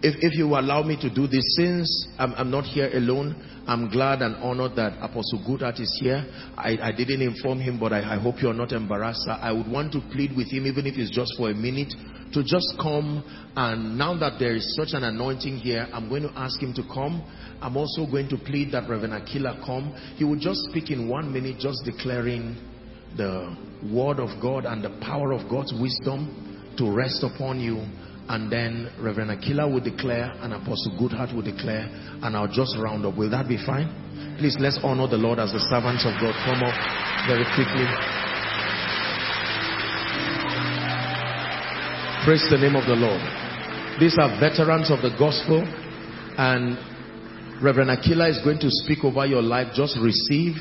if, 0.00 0.16
if 0.24 0.32
you 0.38 0.56
allow 0.56 0.82
me 0.82 0.96
to 1.02 1.12
do 1.12 1.26
this, 1.26 1.44
since 1.54 2.08
I'm, 2.18 2.32
I'm 2.32 2.50
not 2.50 2.64
here 2.64 2.88
alone, 2.94 3.36
I'm 3.68 3.90
glad 3.90 4.22
and 4.22 4.36
honored 4.36 4.74
that 4.76 4.96
Apostle 5.04 5.44
Goodheart 5.46 5.80
is 5.80 5.98
here. 6.00 6.24
I, 6.56 6.78
I 6.80 6.92
didn't 6.92 7.20
inform 7.20 7.60
him, 7.60 7.78
but 7.78 7.92
I, 7.92 8.14
I 8.14 8.18
hope 8.18 8.36
you're 8.40 8.54
not 8.54 8.72
embarrassed. 8.72 9.28
I 9.28 9.52
would 9.52 9.70
want 9.70 9.92
to 9.92 10.00
plead 10.10 10.34
with 10.34 10.50
him, 10.50 10.64
even 10.64 10.86
if 10.86 10.96
it's 10.96 11.10
just 11.10 11.36
for 11.36 11.50
a 11.50 11.54
minute, 11.54 11.92
to 12.32 12.42
just 12.42 12.72
come. 12.80 13.22
And 13.54 13.98
now 13.98 14.16
that 14.16 14.38
there 14.38 14.56
is 14.56 14.64
such 14.80 14.96
an 14.96 15.04
anointing 15.04 15.58
here, 15.58 15.88
I'm 15.92 16.08
going 16.08 16.22
to 16.22 16.32
ask 16.34 16.58
him 16.58 16.72
to 16.72 16.82
come. 16.84 17.20
I'm 17.60 17.76
also 17.76 18.06
going 18.10 18.30
to 18.30 18.38
plead 18.38 18.72
that 18.72 18.88
Reverend 18.88 19.12
Aquila 19.12 19.60
come. 19.66 19.92
He 20.16 20.24
will 20.24 20.40
just 20.40 20.60
speak 20.70 20.90
in 20.90 21.06
one 21.06 21.30
minute, 21.30 21.58
just 21.58 21.84
declaring 21.84 22.56
the 23.16 23.56
word 23.92 24.18
of 24.20 24.40
God 24.40 24.64
and 24.64 24.82
the 24.82 24.90
power 25.00 25.32
of 25.32 25.48
God's 25.48 25.72
wisdom 25.80 26.74
to 26.78 26.90
rest 26.90 27.24
upon 27.24 27.60
you 27.60 27.84
and 28.28 28.50
then 28.50 28.90
Reverend 29.00 29.30
Aquila 29.30 29.68
will 29.68 29.80
declare 29.80 30.32
and 30.42 30.52
Apostle 30.52 30.98
Goodheart 31.00 31.34
will 31.34 31.42
declare 31.42 31.86
and 32.22 32.36
I'll 32.36 32.50
just 32.50 32.76
round 32.76 33.06
up. 33.06 33.16
Will 33.16 33.30
that 33.30 33.48
be 33.48 33.56
fine? 33.56 34.36
Please 34.38 34.56
let's 34.58 34.78
honor 34.82 35.06
the 35.06 35.16
Lord 35.16 35.38
as 35.38 35.52
the 35.52 35.62
servants 35.70 36.04
of 36.04 36.18
God 36.20 36.34
come 36.44 36.60
up 36.60 36.76
very 37.30 37.46
quickly. 37.54 37.86
Praise 42.26 42.42
the 42.50 42.58
name 42.58 42.74
of 42.74 42.84
the 42.90 42.98
Lord. 42.98 43.22
These 44.00 44.18
are 44.18 44.28
veterans 44.40 44.90
of 44.90 45.00
the 45.00 45.14
gospel 45.16 45.62
and 45.62 46.76
Reverend 47.62 47.90
Aquila 47.90 48.28
is 48.28 48.42
going 48.44 48.58
to 48.58 48.68
speak 48.68 49.04
over 49.04 49.24
your 49.24 49.40
life. 49.40 49.68
Just 49.74 49.96
receive. 50.02 50.56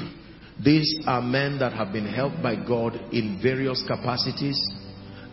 These 0.63 1.03
are 1.05 1.21
men 1.21 1.59
that 1.59 1.73
have 1.73 1.91
been 1.91 2.05
helped 2.05 2.41
by 2.41 2.55
God 2.55 2.95
in 3.11 3.39
various 3.41 3.83
capacities 3.87 4.57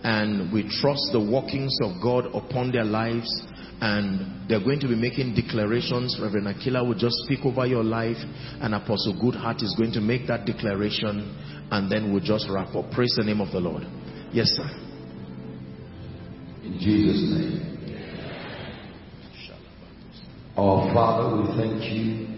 and 0.03 0.53
we 0.53 0.63
trust 0.81 1.11
the 1.13 1.21
workings 1.21 1.77
of 1.83 2.03
God 2.03 2.27
upon 2.35 2.73
their 2.73 2.85
lives 2.85 3.31
and 3.81 4.49
they're 4.49 4.63
going 4.63 4.81
to 4.81 4.89
be 4.89 4.97
making 4.97 5.35
declarations. 5.35 6.19
Reverend 6.21 6.49
Aquila 6.49 6.85
will 6.85 6.99
just 6.99 7.15
speak 7.25 7.41
over 7.45 7.67
your 7.67 7.85
life 7.85 8.17
and 8.61 8.75
Apostle 8.75 9.15
Goodheart 9.23 9.63
is 9.63 9.75
going 9.79 9.93
to 9.93 10.01
make 10.01 10.27
that 10.27 10.45
declaration 10.45 11.39
and 11.71 11.91
then 11.91 12.13
we'll 12.13 12.23
just 12.23 12.49
wrap 12.51 12.75
up. 12.75 12.91
Praise 12.91 13.15
the 13.17 13.23
name 13.23 13.41
of 13.41 13.53
the 13.53 13.61
Lord. 13.61 13.85
Yes, 14.33 14.49
sir. 14.49 14.69
In 16.65 16.79
Jesus' 16.81 17.31
name. 17.39 17.69
Our 20.57 20.93
Father, 20.93 21.43
we 21.43 21.57
thank 21.57 21.83
you 21.93 22.33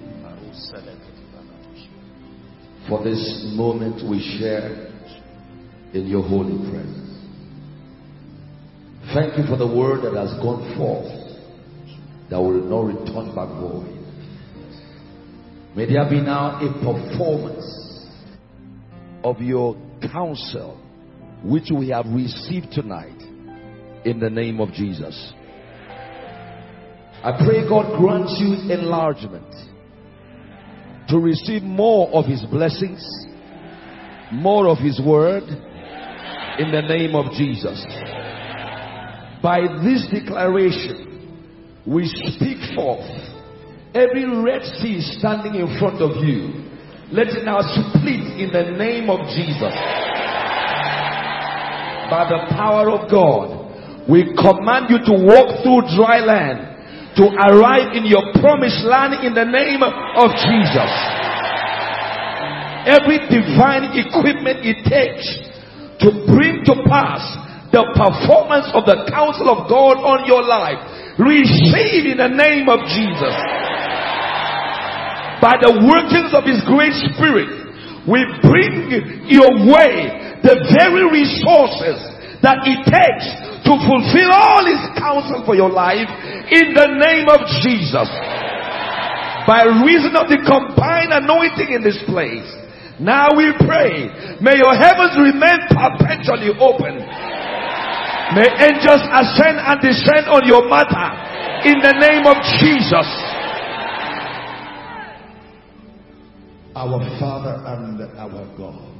for 2.88 3.02
this 3.02 3.44
moment 3.54 4.08
we 4.08 4.20
share 4.38 4.90
in 5.94 6.06
your 6.06 6.22
holy 6.22 6.58
presence. 6.70 7.04
Thank 9.14 9.38
you 9.38 9.44
for 9.46 9.56
the 9.56 9.66
word 9.66 10.02
that 10.02 10.14
has 10.18 10.32
gone 10.42 10.76
forth 10.76 11.24
that 12.30 12.40
will 12.40 12.64
not 12.64 12.86
return 12.86 13.34
back 13.34 13.48
void. 13.60 13.94
May 15.76 15.86
there 15.86 16.08
be 16.08 16.20
now 16.20 16.60
a 16.60 16.72
performance 16.82 18.06
of 19.22 19.40
your 19.40 19.76
counsel 20.12 20.80
which 21.42 21.70
we 21.74 21.88
have 21.88 22.06
received 22.06 22.72
tonight 22.72 23.20
in 24.04 24.20
the 24.20 24.30
name 24.30 24.60
of 24.60 24.72
Jesus. 24.72 25.32
I 27.22 27.32
pray 27.44 27.66
God 27.68 27.98
grants 27.98 28.36
you 28.38 28.70
enlargement 28.70 29.46
to 31.08 31.18
receive 31.18 31.62
more 31.62 32.08
of 32.12 32.26
His 32.26 32.44
blessings, 32.46 33.04
more 34.32 34.68
of 34.68 34.78
His 34.78 35.00
word 35.04 35.44
in 36.58 36.70
the 36.70 36.82
name 36.82 37.14
of 37.14 37.32
Jesus. 37.32 37.84
By 39.42 39.60
this 39.82 40.06
declaration, 40.10 41.04
we 41.86 42.06
speak 42.06 42.74
forth 42.74 43.04
every 43.94 44.24
Red 44.24 44.62
Sea 44.80 45.00
standing 45.18 45.54
in 45.54 45.78
front 45.78 46.00
of 46.00 46.24
you. 46.24 46.64
Let 47.12 47.28
it 47.28 47.44
now 47.44 47.60
split 47.60 48.40
in 48.40 48.50
the 48.52 48.76
name 48.78 49.10
of 49.10 49.20
Jesus. 49.36 49.74
By 52.10 52.28
the 52.28 52.54
power 52.54 52.90
of 52.90 53.10
God, 53.10 54.08
we 54.08 54.24
command 54.34 54.86
you 54.88 54.98
to 54.98 55.24
walk 55.24 55.62
through 55.62 55.96
dry 55.96 56.20
land 56.20 56.73
to 57.16 57.24
arrive 57.30 57.94
in 57.94 58.06
your 58.06 58.34
promised 58.42 58.82
land 58.82 59.22
in 59.22 59.34
the 59.34 59.46
name 59.46 59.82
of 59.82 60.28
Jesus. 60.34 60.92
Every 62.84 63.22
divine 63.30 63.94
equipment 63.94 64.66
it 64.66 64.82
takes 64.84 65.24
to 66.02 66.10
bring 66.26 66.66
to 66.66 66.74
pass 66.90 67.22
the 67.70 67.86
performance 67.94 68.70
of 68.74 68.86
the 68.86 69.06
counsel 69.10 69.50
of 69.50 69.70
God 69.70 69.98
on 70.02 70.26
your 70.26 70.42
life. 70.42 70.78
Receive 71.18 72.10
in 72.10 72.18
the 72.18 72.30
name 72.30 72.68
of 72.68 72.82
Jesus. 72.90 73.34
By 75.38 75.58
the 75.58 75.74
workings 75.82 76.34
of 76.34 76.46
His 76.46 76.62
great 76.66 76.94
Spirit, 77.14 77.50
we 78.06 78.20
bring 78.42 79.26
your 79.30 79.64
way 79.64 80.38
the 80.42 80.54
very 80.76 81.08
resources 81.08 82.13
that 82.44 82.62
it 82.68 82.84
takes 82.84 83.26
to 83.64 83.72
fulfill 83.88 84.30
all 84.30 84.64
His 84.68 84.84
counsel 85.00 85.40
for 85.48 85.56
your 85.56 85.72
life 85.72 86.08
in 86.52 86.76
the 86.76 86.88
name 87.00 87.26
of 87.32 87.40
Jesus. 87.64 88.08
By 89.48 89.64
reason 89.84 90.12
of 90.16 90.28
the 90.28 90.40
combined 90.44 91.12
anointing 91.12 91.72
in 91.72 91.82
this 91.82 91.98
place, 92.06 92.48
now 93.00 93.32
we 93.34 93.50
pray, 93.64 94.38
may 94.38 94.60
your 94.60 94.76
heavens 94.76 95.16
remain 95.18 95.58
perpetually 95.72 96.52
open 96.60 97.02
May 98.32 98.48
angels 98.48 99.04
ascend 99.12 99.60
and 99.60 99.80
descend 99.80 100.26
on 100.32 100.48
your 100.48 100.66
matter 100.66 101.08
in 101.68 101.78
the 101.78 101.92
name 102.00 102.26
of 102.26 102.40
Jesus. 102.58 103.08
Our 106.74 106.98
Father 107.20 107.62
and 107.66 108.00
our 108.18 108.56
God. 108.56 108.90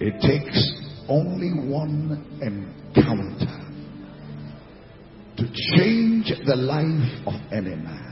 It 0.00 0.20
takes 0.20 0.85
only 1.08 1.52
one 1.68 2.24
encounter 2.42 3.66
to 5.36 5.44
change 5.76 6.32
the 6.46 6.56
life 6.56 7.26
of 7.26 7.34
any 7.52 7.76
man. 7.76 8.06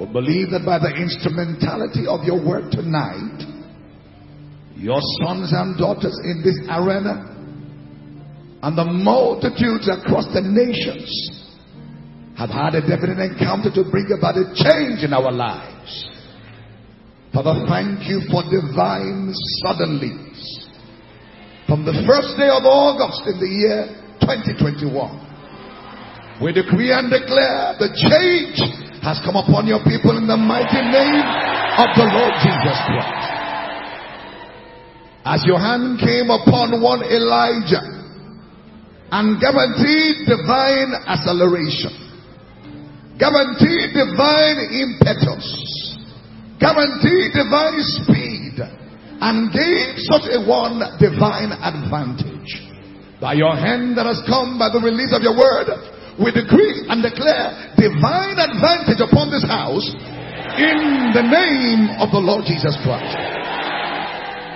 We 0.00 0.06
believe 0.06 0.50
that 0.50 0.64
by 0.64 0.78
the 0.78 0.94
instrumentality 0.94 2.06
of 2.06 2.22
your 2.22 2.38
word 2.44 2.70
tonight, 2.70 3.42
your 4.76 5.00
sons 5.20 5.50
and 5.52 5.76
daughters 5.76 6.14
in 6.22 6.42
this 6.44 6.58
arena 6.70 7.34
and 8.62 8.78
the 8.78 8.84
multitudes 8.84 9.90
across 9.90 10.26
the 10.32 10.42
nations 10.42 11.10
have 12.36 12.50
had 12.50 12.76
a 12.76 12.80
definite 12.80 13.18
encounter 13.18 13.70
to 13.74 13.90
bring 13.90 14.06
about 14.16 14.38
a 14.38 14.46
change 14.54 15.02
in 15.02 15.12
our 15.12 15.32
lives. 15.32 16.08
Father, 17.34 17.66
thank 17.68 18.08
you 18.08 18.22
for 18.30 18.42
divine 18.46 19.34
suddenlies. 19.66 20.57
From 21.68 21.84
the 21.84 21.92
first 22.08 22.32
day 22.40 22.48
of 22.48 22.64
August 22.64 23.28
in 23.28 23.36
the 23.36 23.44
year 23.44 23.92
2021, 24.24 24.88
we 26.40 26.48
decree 26.56 26.96
and 26.96 27.12
declare 27.12 27.76
the 27.76 27.92
change 27.92 28.56
has 29.04 29.20
come 29.20 29.36
upon 29.36 29.68
your 29.68 29.84
people 29.84 30.16
in 30.16 30.24
the 30.24 30.40
mighty 30.40 30.80
name 30.80 31.20
of 31.76 31.92
the 31.92 32.08
Lord 32.08 32.32
Jesus 32.40 32.78
Christ. 32.88 33.20
As 35.28 35.44
your 35.44 35.60
hand 35.60 36.00
came 36.00 36.32
upon 36.32 36.80
one 36.80 37.04
Elijah 37.04 37.84
and 39.12 39.36
guaranteed 39.36 40.24
divine 40.24 40.96
acceleration, 41.04 41.92
guaranteed 43.20 43.92
divine 43.92 44.72
impetus, 44.72 45.44
guaranteed 46.56 47.36
divine 47.36 47.76
speed, 48.00 48.27
and 49.20 49.50
gave 49.50 49.98
such 50.06 50.30
a 50.30 50.38
one 50.46 50.78
divine 51.02 51.50
advantage. 51.50 52.68
By 53.20 53.34
your 53.34 53.58
hand 53.58 53.98
that 53.98 54.06
has 54.06 54.22
come 54.30 54.58
by 54.58 54.70
the 54.70 54.78
release 54.78 55.10
of 55.10 55.26
your 55.26 55.34
word, 55.34 55.66
we 56.22 56.30
decree 56.30 56.86
and 56.86 57.02
declare 57.02 57.74
divine 57.74 58.38
advantage 58.38 59.02
upon 59.02 59.30
this 59.30 59.42
house 59.42 59.86
in 60.58 61.10
the 61.14 61.26
name 61.26 61.98
of 61.98 62.14
the 62.14 62.22
Lord 62.22 62.46
Jesus 62.46 62.78
Christ. 62.86 63.18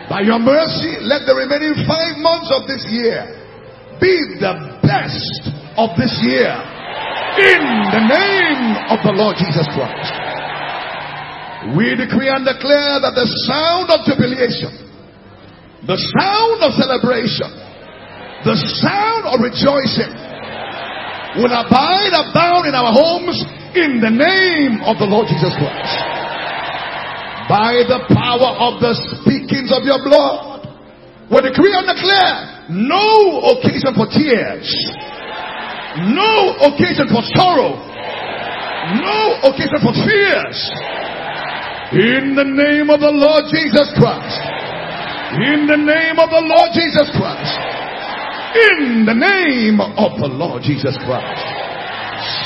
By 0.07 0.23
your 0.23 0.39
mercy, 0.39 0.99
let 1.03 1.27
the 1.27 1.35
remaining 1.35 1.75
five 1.87 2.19
months 2.19 2.51
of 2.55 2.67
this 2.71 2.87
year 2.91 3.27
be 3.99 4.15
the 4.39 4.79
best 4.83 5.43
of 5.79 5.95
this 5.99 6.15
year. 6.23 6.55
In 7.39 7.63
the 7.91 8.05
name 8.11 8.63
of 8.95 8.99
the 9.03 9.15
Lord 9.15 9.39
Jesus 9.39 9.67
Christ. 9.75 10.22
We 11.79 11.95
decree 11.95 12.27
and 12.27 12.43
declare 12.43 12.99
that 12.99 13.15
the 13.15 13.29
sound 13.47 13.87
of 13.95 14.03
jubilation, 14.03 14.75
the 15.87 15.95
sound 16.19 16.59
of 16.59 16.75
celebration, 16.75 17.51
the 18.43 18.59
sound 18.83 19.31
of 19.31 19.39
rejoicing 19.39 20.11
will 21.39 21.55
abide 21.55 22.11
abound 22.11 22.67
in 22.67 22.75
our 22.75 22.91
homes 22.91 23.39
in 23.79 24.03
the 24.03 24.11
name 24.11 24.83
of 24.83 24.99
the 24.99 25.07
Lord 25.07 25.31
Jesus 25.31 25.55
Christ 25.55 25.97
by 27.47 27.87
the 27.87 28.11
power 28.11 28.51
of 28.59 28.83
the 28.83 28.99
speakings 29.23 29.71
of 29.71 29.87
your 29.87 30.03
blood. 30.03 30.67
We 31.31 31.47
decree 31.47 31.73
and 31.79 31.87
declare 31.87 32.67
no 32.75 33.55
occasion 33.55 33.95
for 33.95 34.11
tears, 34.11 34.67
No 36.11 36.57
occasion 36.73 37.07
for 37.13 37.23
sorrow. 37.37 37.77
No 38.99 39.21
occasion 39.47 39.79
for 39.79 39.93
fears. 39.93 40.59
In 41.93 42.33
the 42.33 42.49
name 42.49 42.89
of 42.89 43.05
the 43.05 43.13
Lord 43.13 43.53
Jesus 43.53 43.93
Christ. 44.01 44.41
In 45.45 45.69
the 45.69 45.77
name 45.77 46.17
of 46.17 46.33
the 46.33 46.41
Lord 46.41 46.73
Jesus 46.73 47.05
Christ. 47.13 47.53
In 48.57 49.05
the 49.05 49.13
name 49.13 49.77
of 49.77 50.17
the 50.17 50.33
Lord 50.33 50.65
Jesus 50.65 50.97
Christ. 51.05 51.45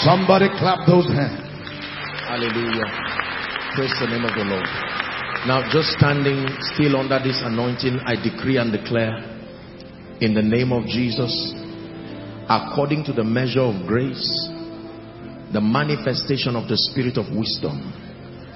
Somebody 0.03 0.51
clap 0.59 0.83
those 0.91 1.07
hands. 1.15 1.47
Hallelujah. 2.27 2.91
Praise 3.79 3.95
the 4.03 4.11
name 4.11 4.27
of 4.27 4.35
the 4.35 4.51
Lord. 4.51 4.67
Now, 5.47 5.63
just 5.71 5.95
standing 5.95 6.51
still 6.75 6.99
under 6.99 7.23
this 7.23 7.39
anointing, 7.39 8.03
I 8.03 8.19
decree 8.19 8.59
and 8.59 8.75
declare 8.75 9.15
in 10.19 10.35
the 10.35 10.43
name 10.43 10.75
of 10.75 10.91
Jesus, 10.91 11.31
according 12.51 13.05
to 13.05 13.13
the 13.13 13.23
measure 13.23 13.63
of 13.63 13.87
grace, 13.87 14.27
the 15.55 15.63
manifestation 15.63 16.59
of 16.59 16.67
the 16.67 16.75
spirit 16.91 17.15
of 17.15 17.31
wisdom 17.31 18.06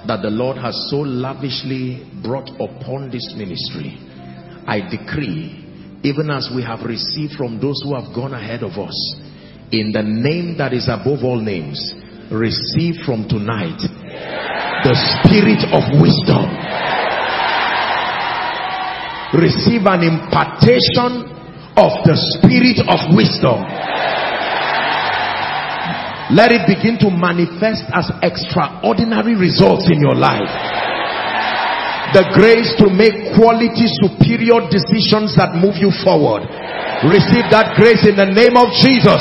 that 0.07 0.21
the 0.21 0.29
Lord 0.29 0.57
has 0.57 0.89
so 0.89 0.97
lavishly 0.97 2.05
brought 2.23 2.49
upon 2.57 3.11
this 3.11 3.33
ministry, 3.37 3.97
I 4.65 4.81
decree, 4.81 5.61
even 6.03 6.29
as 6.29 6.49
we 6.53 6.63
have 6.63 6.81
received 6.81 7.33
from 7.33 7.61
those 7.61 7.81
who 7.83 7.93
have 7.93 8.13
gone 8.15 8.33
ahead 8.33 8.63
of 8.63 8.77
us, 8.81 8.97
in 9.71 9.91
the 9.91 10.01
name 10.01 10.57
that 10.57 10.73
is 10.73 10.89
above 10.89 11.23
all 11.23 11.39
names, 11.39 11.79
receive 12.31 13.03
from 13.05 13.27
tonight 13.29 13.79
the 14.83 14.95
spirit 15.21 15.61
of 15.69 15.83
wisdom. 16.01 16.49
Receive 19.31 19.87
an 19.87 20.03
impartation 20.03 21.29
of 21.77 21.91
the 22.03 22.17
spirit 22.35 22.83
of 22.83 22.99
wisdom. 23.15 23.63
Let 26.31 26.55
it 26.55 26.63
begin 26.63 26.95
to 27.03 27.11
manifest 27.11 27.83
as 27.91 28.07
extraordinary 28.23 29.35
results 29.35 29.91
in 29.91 29.99
your 29.99 30.15
life. 30.15 30.47
The 32.15 32.27
grace 32.31 32.71
to 32.79 32.87
make 32.87 33.35
quality 33.35 33.87
superior 33.99 34.63
decisions 34.71 35.35
that 35.35 35.59
move 35.59 35.75
you 35.75 35.91
forward. 36.03 36.47
Receive 37.03 37.51
that 37.51 37.75
grace 37.75 38.07
in 38.07 38.15
the 38.15 38.31
name 38.31 38.55
of 38.55 38.71
Jesus. 38.79 39.19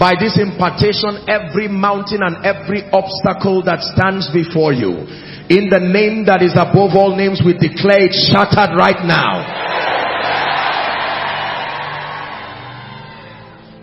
By 0.00 0.16
this 0.16 0.40
impartation, 0.40 1.28
every 1.28 1.68
mountain 1.68 2.24
and 2.24 2.40
every 2.40 2.88
obstacle 2.88 3.60
that 3.68 3.84
stands 3.84 4.32
before 4.32 4.72
you, 4.72 5.04
in 5.52 5.68
the 5.68 5.80
name 5.80 6.24
that 6.28 6.40
is 6.40 6.56
above 6.56 6.96
all 6.96 7.16
names, 7.16 7.40
we 7.44 7.52
declare 7.52 8.04
it 8.04 8.16
shattered 8.16 8.76
right 8.76 9.00
now. 9.04 9.44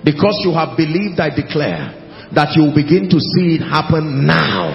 Because 0.05 0.37
you 0.45 0.53
have 0.53 0.77
believed, 0.77 1.19
I 1.19 1.33
declare 1.33 2.29
that 2.37 2.53
you 2.53 2.69
will 2.69 2.77
begin 2.77 3.09
to 3.09 3.17
see 3.17 3.57
it 3.57 3.65
happen 3.65 4.29
now. 4.29 4.69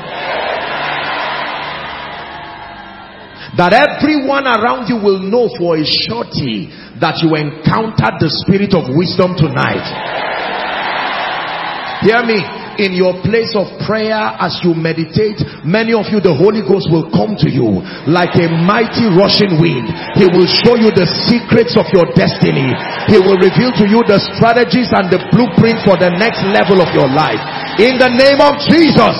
That 3.56 3.70
everyone 3.70 4.46
around 4.46 4.90
you 4.90 4.98
will 4.98 5.22
know 5.22 5.46
for 5.54 5.78
a 5.78 5.86
surety 5.86 6.70
that 6.98 7.22
you 7.22 7.34
encountered 7.38 8.18
the 8.18 8.30
spirit 8.42 8.74
of 8.74 8.90
wisdom 8.90 9.38
tonight. 9.38 9.86
Hear 12.02 12.26
me. 12.26 12.59
In 12.78 12.94
your 12.94 13.18
place 13.26 13.52
of 13.58 13.66
prayer 13.82 14.36
as 14.38 14.62
you 14.62 14.72
meditate, 14.72 15.42
many 15.66 15.90
of 15.90 16.06
you, 16.08 16.22
the 16.22 16.32
Holy 16.32 16.62
Ghost 16.62 16.86
will 16.88 17.10
come 17.10 17.34
to 17.42 17.50
you 17.50 17.82
like 18.06 18.32
a 18.38 18.46
mighty 18.46 19.10
rushing 19.10 19.58
wind. 19.58 19.90
He 20.14 20.30
will 20.30 20.46
show 20.46 20.78
you 20.78 20.94
the 20.94 21.08
secrets 21.26 21.74
of 21.74 21.90
your 21.90 22.06
destiny. 22.14 22.70
He 23.10 23.18
will 23.18 23.36
reveal 23.42 23.74
to 23.74 23.84
you 23.90 24.00
the 24.06 24.22
strategies 24.38 24.94
and 24.94 25.10
the 25.10 25.18
blueprint 25.34 25.82
for 25.82 25.98
the 25.98 26.14
next 26.14 26.40
level 26.54 26.78
of 26.78 26.94
your 26.94 27.10
life. 27.10 27.42
In 27.82 27.98
the 27.98 28.12
name 28.12 28.38
of 28.38 28.54
Jesus. 28.70 29.16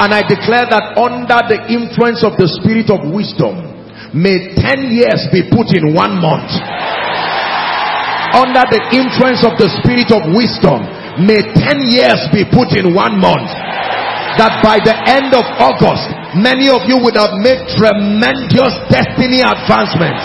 And 0.00 0.16
I 0.16 0.24
declare 0.24 0.64
that 0.64 0.96
under 0.96 1.40
the 1.44 1.68
influence 1.68 2.24
of 2.24 2.40
the 2.40 2.48
spirit 2.60 2.88
of 2.88 3.04
wisdom, 3.12 3.70
may 4.16 4.56
10 4.56 4.90
years 4.90 5.28
be 5.30 5.46
put 5.52 5.70
in 5.76 5.94
one 5.94 6.18
month 6.18 6.50
under 8.34 8.62
the 8.70 8.80
influence 8.94 9.42
of 9.42 9.58
the 9.58 9.66
spirit 9.82 10.10
of 10.14 10.22
wisdom 10.30 10.86
may 11.20 11.40
10 11.44 11.84
years 11.84 12.20
be 12.32 12.48
put 12.48 12.72
in 12.72 12.96
one 12.96 13.20
month. 13.20 13.48
That 14.38 14.62
by 14.64 14.78
the 14.80 14.94
end 14.94 15.34
of 15.34 15.42
august 15.58 16.06
many 16.38 16.70
of 16.70 16.86
you 16.86 16.96
would 17.02 17.18
have 17.18 17.34
made 17.42 17.58
tremendous 17.74 18.72
destiny 18.88 19.42
advancements. 19.42 20.22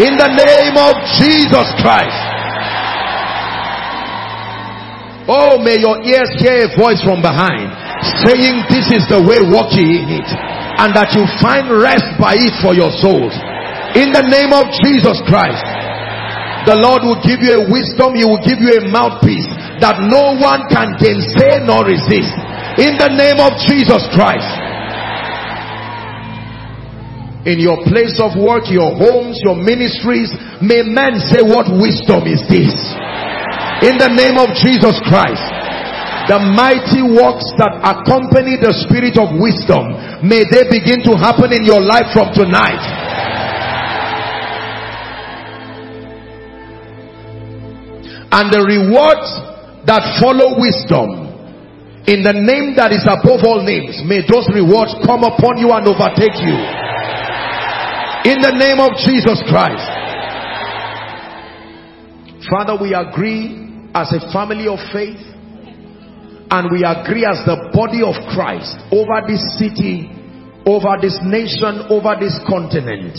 In 0.00 0.14
the 0.16 0.30
name 0.30 0.76
of 0.78 0.94
jesus 1.18 1.68
christ. 1.82 2.20
Oh 5.28 5.58
may 5.58 5.82
your 5.82 5.98
ears 6.06 6.30
hear 6.38 6.66
a 6.66 6.70
voice 6.78 7.02
from 7.02 7.20
behind 7.20 7.74
saying 8.24 8.64
this 8.70 8.88
is 8.94 9.04
the 9.10 9.20
way 9.20 9.42
walk 9.44 9.74
in 9.76 10.08
it 10.08 10.28
and 10.80 10.96
that 10.96 11.12
you 11.12 11.26
find 11.42 11.68
rest 11.68 12.06
by 12.16 12.32
it 12.38 12.54
for 12.64 12.72
your 12.72 12.88
souls. 13.02 13.34
In 13.98 14.14
the 14.14 14.24
name 14.24 14.54
of 14.54 14.70
jesus 14.80 15.18
christ 15.26 15.66
the 16.68 16.76
Lord 16.76 17.06
will 17.06 17.20
give 17.24 17.40
you 17.40 17.60
a 17.60 17.64
wisdom, 17.68 18.16
He 18.16 18.24
will 18.24 18.42
give 18.44 18.60
you 18.60 18.76
a 18.76 18.82
mouthpiece 18.88 19.48
that 19.80 19.96
no 20.04 20.36
one 20.36 20.68
can 20.68 20.96
gainsay 21.00 21.64
nor 21.64 21.88
resist. 21.88 22.32
In 22.76 23.00
the 23.00 23.10
name 23.10 23.40
of 23.40 23.56
Jesus 23.64 24.04
Christ. 24.12 24.48
In 27.48 27.56
your 27.56 27.80
place 27.88 28.20
of 28.20 28.36
work, 28.36 28.68
your 28.68 28.92
homes, 29.00 29.40
your 29.40 29.56
ministries, 29.56 30.28
may 30.60 30.84
men 30.84 31.16
say, 31.32 31.40
What 31.40 31.72
wisdom 31.72 32.28
is 32.28 32.44
this? 32.52 32.76
In 33.80 33.96
the 33.96 34.12
name 34.12 34.36
of 34.36 34.52
Jesus 34.60 35.00
Christ. 35.08 35.40
The 36.28 36.36
mighty 36.36 37.00
works 37.00 37.48
that 37.56 37.80
accompany 37.80 38.60
the 38.60 38.76
spirit 38.84 39.16
of 39.16 39.32
wisdom, 39.40 39.96
may 40.20 40.44
they 40.46 40.68
begin 40.68 41.00
to 41.08 41.16
happen 41.16 41.50
in 41.50 41.64
your 41.64 41.80
life 41.80 42.12
from 42.12 42.30
tonight. 42.36 42.99
And 48.30 48.46
the 48.54 48.62
rewards 48.62 49.26
that 49.86 50.02
follow 50.22 50.54
wisdom. 50.58 51.30
In 52.06 52.24
the 52.24 52.32
name 52.34 52.74
that 52.80 52.90
is 52.94 53.04
above 53.04 53.44
all 53.44 53.60
names 53.62 54.00
may 54.08 54.24
those 54.24 54.48
rewards 54.50 54.96
come 55.04 55.22
upon 55.22 55.60
you 55.60 55.70
and 55.70 55.84
overtake 55.84 56.38
you. 56.42 56.56
In 58.30 58.40
the 58.40 58.54
name 58.56 58.80
of 58.80 58.96
jesus 59.04 59.40
christ. 59.46 59.84
Father 62.48 62.74
we 62.80 62.96
agree 62.96 63.90
as 63.94 64.10
a 64.16 64.20
family 64.32 64.66
of 64.66 64.80
faith 64.94 65.20
and 66.50 66.70
we 66.72 66.82
agree 66.82 67.26
as 67.26 67.44
the 67.46 67.70
body 67.70 68.02
of 68.02 68.16
christ 68.34 68.74
over 68.90 69.22
this 69.28 69.42
city 69.58 70.08
over 70.66 70.98
this 71.00 71.18
nation 71.22 71.86
over 71.90 72.16
this 72.18 72.34
continent 72.48 73.18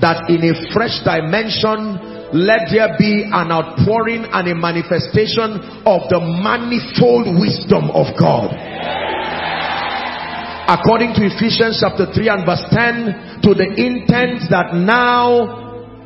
that 0.00 0.28
in 0.28 0.40
a 0.44 0.54
fresh 0.72 1.00
dimension 1.04 2.10
let 2.32 2.70
there 2.70 2.94
be 2.94 3.26
an 3.26 3.50
outpouring 3.50 4.22
and 4.22 4.46
a 4.46 4.54
manifestation 4.54 5.82
of 5.82 6.06
the 6.06 6.22
manifold 6.22 7.26
wisdom 7.42 7.90
of 7.90 8.06
God. 8.14 8.54
According 10.70 11.18
to 11.18 11.26
Ephesians 11.26 11.82
chapter 11.82 12.06
3 12.06 12.30
and 12.30 12.42
verse 12.46 12.62
10, 12.70 13.42
to 13.42 13.50
the 13.58 13.66
intent 13.74 14.46
that 14.54 14.70
now 14.78 15.58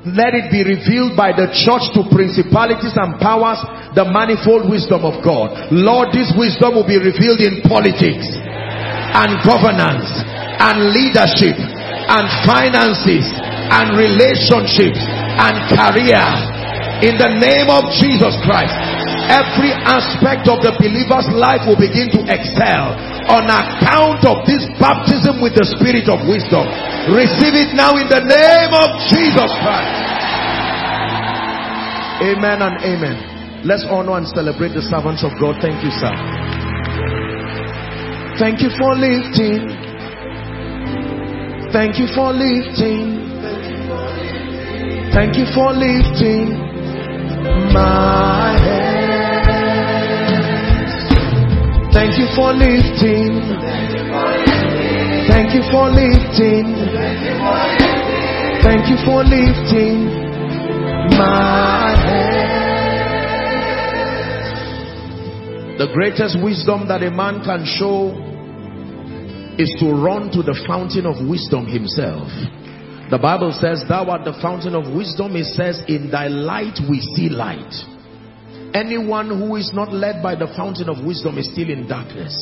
let 0.08 0.32
it 0.32 0.48
be 0.48 0.64
revealed 0.64 1.12
by 1.12 1.36
the 1.36 1.52
church 1.52 1.92
to 1.92 2.08
principalities 2.08 2.97
and 2.97 3.20
powers 3.20 3.60
the 3.92 4.08
manifold 4.08 4.64
wisdom 4.73 5.05
of 5.05 5.20
God. 5.20 5.52
Lord, 5.68 6.16
this 6.16 6.32
wisdom 6.32 6.81
will 6.81 6.89
be 6.89 6.97
revealed 6.97 7.44
in 7.44 7.60
politics 7.68 8.24
and 8.32 9.36
governance 9.44 10.08
and 10.56 10.89
leadership 10.97 11.56
and 11.60 12.24
finances 12.48 13.28
and 13.73 13.97
relationships 13.97 15.01
and 15.01 15.55
career 15.73 16.25
in 17.02 17.18
the 17.20 17.31
name 17.41 17.68
of 17.68 17.89
Jesus 18.01 18.36
Christ. 18.44 18.73
Every 19.25 19.73
aspect 19.73 20.47
of 20.52 20.60
the 20.60 20.76
believer's 20.76 21.28
life 21.33 21.65
will 21.65 21.81
begin 21.81 22.12
to 22.12 22.20
excel 22.28 22.93
on 23.33 23.49
account 23.49 24.20
of 24.28 24.44
this 24.44 24.68
baptism 24.76 25.41
with 25.41 25.57
the 25.57 25.65
spirit 25.65 26.12
of 26.12 26.20
wisdom. 26.28 26.68
Receive 27.09 27.57
it 27.57 27.73
now 27.73 27.97
in 27.97 28.05
the 28.09 28.20
name 28.20 28.73
of 28.73 28.89
Jesus 29.09 29.51
Christ. 29.65 29.97
Amen 32.20 32.60
and 32.62 32.76
amen. 32.84 33.17
Let's 33.65 33.84
honor 33.89 34.20
and 34.20 34.28
celebrate 34.28 34.76
the 34.76 34.84
servants 34.84 35.25
of 35.25 35.33
God. 35.41 35.57
Thank 35.65 35.81
you 35.81 35.91
sir. 35.97 36.12
Thank 38.36 38.60
you 38.60 38.68
for 38.76 38.93
lifting. 38.93 39.73
Thank 41.73 41.97
you 41.99 42.07
for 42.12 42.28
lifting 42.31 43.23
Thank 45.15 45.36
you 45.39 45.47
for 45.55 45.70
lifting 45.73 46.59
my 47.73 48.59
hands. 48.59 49.15
Thank 51.94 52.18
you 52.18 52.26
for 52.34 52.52
lifting. 52.52 53.39
Thank 55.31 55.55
you 55.55 55.62
for 55.70 55.89
lifting. 55.89 56.75
Thank 58.65 58.91
you 58.91 58.97
for 59.07 59.23
lifting 59.23 60.10
my 61.17 61.94
hands. 61.94 62.34
The 65.78 65.86
greatest 65.94 66.43
wisdom 66.43 66.89
that 66.89 67.05
a 67.05 67.10
man 67.12 67.44
can 67.44 67.65
show 67.65 68.10
is 69.62 69.70
to 69.78 69.93
run 69.93 70.31
to 70.33 70.43
the 70.43 70.55
fountain 70.67 71.07
of 71.07 71.25
wisdom 71.25 71.67
himself. 71.67 72.28
The 73.10 73.18
Bible 73.18 73.52
says, 73.60 73.84
Thou 73.89 74.08
art 74.08 74.24
the 74.24 74.39
fountain 74.41 74.74
of 74.74 74.89
wisdom. 74.94 75.36
It 75.36 75.52
says, 75.52 75.83
In 75.89 76.10
thy 76.10 76.28
light 76.28 76.81
we 76.89 77.00
see 77.15 77.28
light. 77.28 77.73
Anyone 78.73 79.28
who 79.28 79.57
is 79.57 79.70
not 79.74 79.92
led 79.92 80.23
by 80.23 80.34
the 80.34 80.49
fountain 80.57 80.89
of 80.89 81.05
wisdom 81.05 81.39
is 81.39 81.47
still 81.52 81.68
in 81.68 81.86
darkness. 81.86 82.33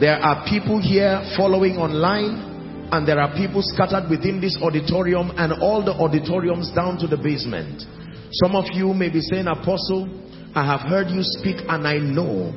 There 0.00 0.16
are 0.16 0.48
people 0.48 0.80
here 0.80 1.20
following 1.36 1.76
online, 1.76 2.88
and 2.90 3.06
there 3.06 3.20
are 3.20 3.36
people 3.36 3.60
scattered 3.62 4.08
within 4.08 4.40
this 4.40 4.56
auditorium 4.60 5.30
and 5.36 5.52
all 5.60 5.84
the 5.84 5.92
auditoriums 5.92 6.72
down 6.72 6.98
to 6.98 7.06
the 7.06 7.16
basement. 7.16 7.84
Some 8.32 8.56
of 8.56 8.64
you 8.72 8.92
may 8.92 9.08
be 9.08 9.20
saying, 9.20 9.46
Apostle, 9.46 10.08
I 10.54 10.64
have 10.64 10.88
heard 10.88 11.08
you 11.12 11.20
speak, 11.20 11.56
and 11.68 11.86
I 11.86 11.98
know 11.98 12.56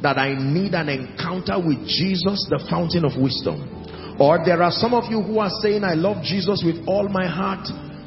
that 0.00 0.16
I 0.16 0.34
need 0.38 0.74
an 0.74 0.88
encounter 0.88 1.58
with 1.58 1.86
Jesus, 1.86 2.46
the 2.48 2.64
fountain 2.70 3.04
of 3.04 3.20
wisdom. 3.20 3.81
Or 4.22 4.38
there 4.38 4.62
are 4.62 4.70
some 4.70 4.94
of 4.94 5.10
you 5.10 5.20
who 5.20 5.40
are 5.40 5.50
saying, 5.50 5.82
I 5.82 5.94
love 5.94 6.22
Jesus 6.22 6.62
with 6.64 6.86
all 6.86 7.08
my 7.08 7.26
heart, 7.26 7.66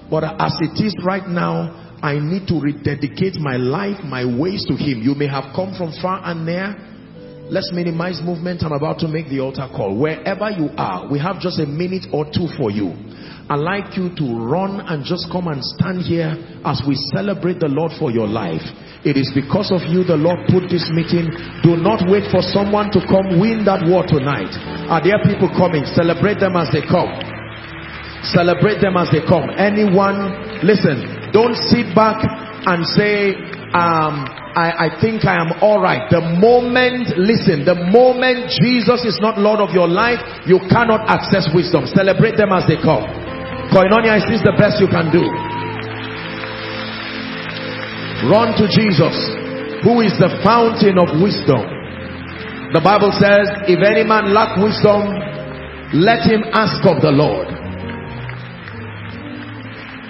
but 0.09 0.23
as 0.23 0.55
it 0.63 0.79
is 0.79 0.95
right 1.03 1.27
now, 1.27 1.99
I 2.01 2.15
need 2.23 2.47
to 2.47 2.55
rededicate 2.55 3.35
my 3.35 3.57
life, 3.57 3.99
my 3.99 4.23
ways 4.23 4.63
to 4.71 4.79
Him. 4.79 5.03
You 5.03 5.13
may 5.13 5.27
have 5.27 5.51
come 5.53 5.75
from 5.75 5.91
far 6.01 6.23
and 6.23 6.45
near. 6.45 6.71
Let's 7.51 7.73
minimize 7.75 8.23
movement. 8.23 8.63
I'm 8.63 8.71
about 8.71 8.99
to 8.99 9.09
make 9.09 9.27
the 9.27 9.41
altar 9.41 9.67
call. 9.67 9.99
Wherever 9.99 10.49
you 10.51 10.71
are, 10.77 11.11
we 11.11 11.19
have 11.19 11.41
just 11.41 11.59
a 11.59 11.65
minute 11.67 12.07
or 12.13 12.23
two 12.23 12.47
for 12.55 12.71
you. 12.71 12.95
I'd 13.45 13.61
like 13.61 13.93
you 13.93 14.09
to 14.17 14.25
run 14.41 14.81
and 14.89 15.05
just 15.05 15.29
come 15.29 15.45
and 15.53 15.61
stand 15.61 16.01
here 16.01 16.33
as 16.65 16.81
we 16.81 16.97
celebrate 17.13 17.61
the 17.61 17.69
Lord 17.69 17.93
for 18.01 18.09
your 18.09 18.25
life. 18.25 18.65
It 19.05 19.21
is 19.21 19.29
because 19.37 19.69
of 19.69 19.85
you 19.85 20.01
the 20.01 20.17
Lord 20.17 20.49
put 20.49 20.65
this 20.65 20.89
meeting. 20.89 21.29
Do 21.61 21.77
not 21.77 22.09
wait 22.09 22.25
for 22.33 22.41
someone 22.41 22.89
to 22.97 23.05
come 23.05 23.37
win 23.37 23.61
that 23.69 23.85
war 23.85 24.01
tonight. 24.01 24.49
Are 24.89 24.97
there 24.97 25.21
people 25.21 25.53
coming? 25.53 25.85
Celebrate 25.93 26.41
them 26.41 26.57
as 26.57 26.73
they 26.73 26.81
come. 26.81 27.13
Celebrate 28.33 28.81
them 28.81 28.97
as 28.97 29.13
they 29.13 29.21
come. 29.21 29.45
Anyone, 29.53 30.65
listen, 30.65 31.29
don't 31.29 31.53
sit 31.69 31.93
back 31.93 32.17
and 32.65 32.81
say, 32.97 33.37
um, 33.77 34.25
I, 34.57 34.89
I 34.89 34.97
think 34.97 35.21
I 35.21 35.37
am 35.37 35.53
alright. 35.61 36.09
The 36.09 36.25
moment, 36.41 37.13
listen, 37.13 37.61
the 37.61 37.77
moment 37.77 38.49
Jesus 38.57 39.05
is 39.05 39.21
not 39.21 39.37
Lord 39.37 39.61
of 39.61 39.69
your 39.69 39.85
life, 39.85 40.17
you 40.49 40.57
cannot 40.65 41.05
access 41.05 41.45
wisdom. 41.53 41.85
Celebrate 41.85 42.41
them 42.41 42.49
as 42.49 42.65
they 42.65 42.81
come. 42.81 43.24
Koinonia 43.73 44.17
is 44.17 44.25
this 44.29 44.41
the 44.45 44.55
best 44.57 44.81
you 44.81 44.87
can 44.87 45.09
do. 45.11 45.25
Run 48.29 48.55
to 48.57 48.65
Jesus, 48.71 49.13
who 49.83 50.01
is 50.01 50.15
the 50.17 50.31
fountain 50.41 50.97
of 50.97 51.13
wisdom. 51.21 51.61
The 52.73 52.81
Bible 52.81 53.13
says, 53.13 53.45
if 53.69 53.79
any 53.85 54.01
man 54.01 54.33
lack 54.33 54.57
wisdom, 54.57 55.05
let 55.93 56.25
him 56.25 56.41
ask 56.49 56.81
of 56.87 57.03
the 57.03 57.13
Lord. 57.13 57.47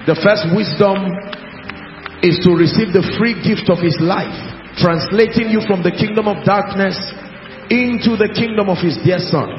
The 0.08 0.16
first 0.22 0.46
wisdom 0.54 1.12
is 2.22 2.40
to 2.46 2.54
receive 2.54 2.94
the 2.94 3.04
free 3.18 3.36
gift 3.42 3.74
of 3.74 3.82
his 3.82 3.98
life, 4.00 4.38
translating 4.78 5.50
you 5.50 5.66
from 5.66 5.82
the 5.82 5.92
kingdom 5.92 6.30
of 6.30 6.46
darkness 6.46 6.96
into 7.74 8.14
the 8.14 8.30
kingdom 8.32 8.70
of 8.70 8.78
his 8.78 9.02
dear 9.02 9.18
son. 9.18 9.50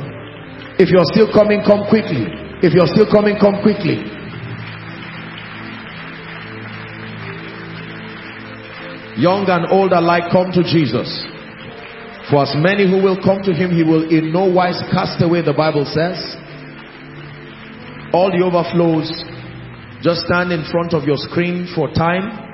If 0.79 0.95
you're 0.95 1.09
still 1.11 1.27
coming, 1.35 1.67
come 1.67 1.85
quickly. 1.91 2.46
If 2.67 2.75
you're 2.75 2.91
still 2.91 3.07
coming, 3.07 3.39
come 3.39 3.63
quickly. 3.63 4.17
young 9.17 9.49
and 9.49 9.65
old 9.73 9.93
alike 9.93 10.29
come 10.31 10.53
to 10.53 10.63
Jesus. 10.63 11.09
For 12.29 12.43
as 12.45 12.53
many 12.57 12.85
who 12.85 13.03
will 13.03 13.17
come 13.23 13.41
to 13.45 13.53
him, 13.55 13.71
he 13.73 13.83
will 13.83 14.05
in 14.11 14.33
no 14.33 14.45
wise 14.45 14.83
cast 14.93 15.23
away, 15.23 15.43
the 15.43 15.57
Bible 15.57 15.87
says. 15.87 16.19
All 18.13 18.31
the 18.31 18.45
overflows, 18.45 19.09
just 20.03 20.27
stand 20.27 20.53
in 20.53 20.67
front 20.71 20.93
of 20.93 21.05
your 21.05 21.17
screen 21.17 21.71
for 21.75 21.89
time. 21.95 22.45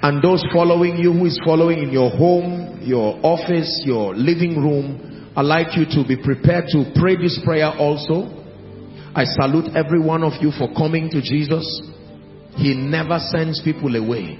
And 0.00 0.22
those 0.22 0.44
following 0.52 0.96
you, 0.96 1.12
who 1.12 1.26
is 1.26 1.38
following 1.44 1.82
in 1.82 1.90
your 1.90 2.10
home, 2.10 2.80
your 2.82 3.18
office, 3.22 3.82
your 3.84 4.14
living 4.14 4.62
room, 4.62 5.32
I'd 5.36 5.42
like 5.42 5.76
you 5.76 5.84
to 5.98 6.06
be 6.06 6.16
prepared 6.16 6.66
to 6.70 6.92
pray 6.94 7.16
this 7.16 7.38
prayer 7.44 7.68
also. 7.74 8.37
I 9.18 9.24
salute 9.24 9.74
every 9.74 9.98
one 9.98 10.22
of 10.22 10.40
you 10.40 10.52
for 10.52 10.72
coming 10.74 11.10
to 11.10 11.20
Jesus. 11.20 11.66
He 12.54 12.72
never 12.72 13.18
sends 13.18 13.60
people 13.60 13.96
away. 13.96 14.38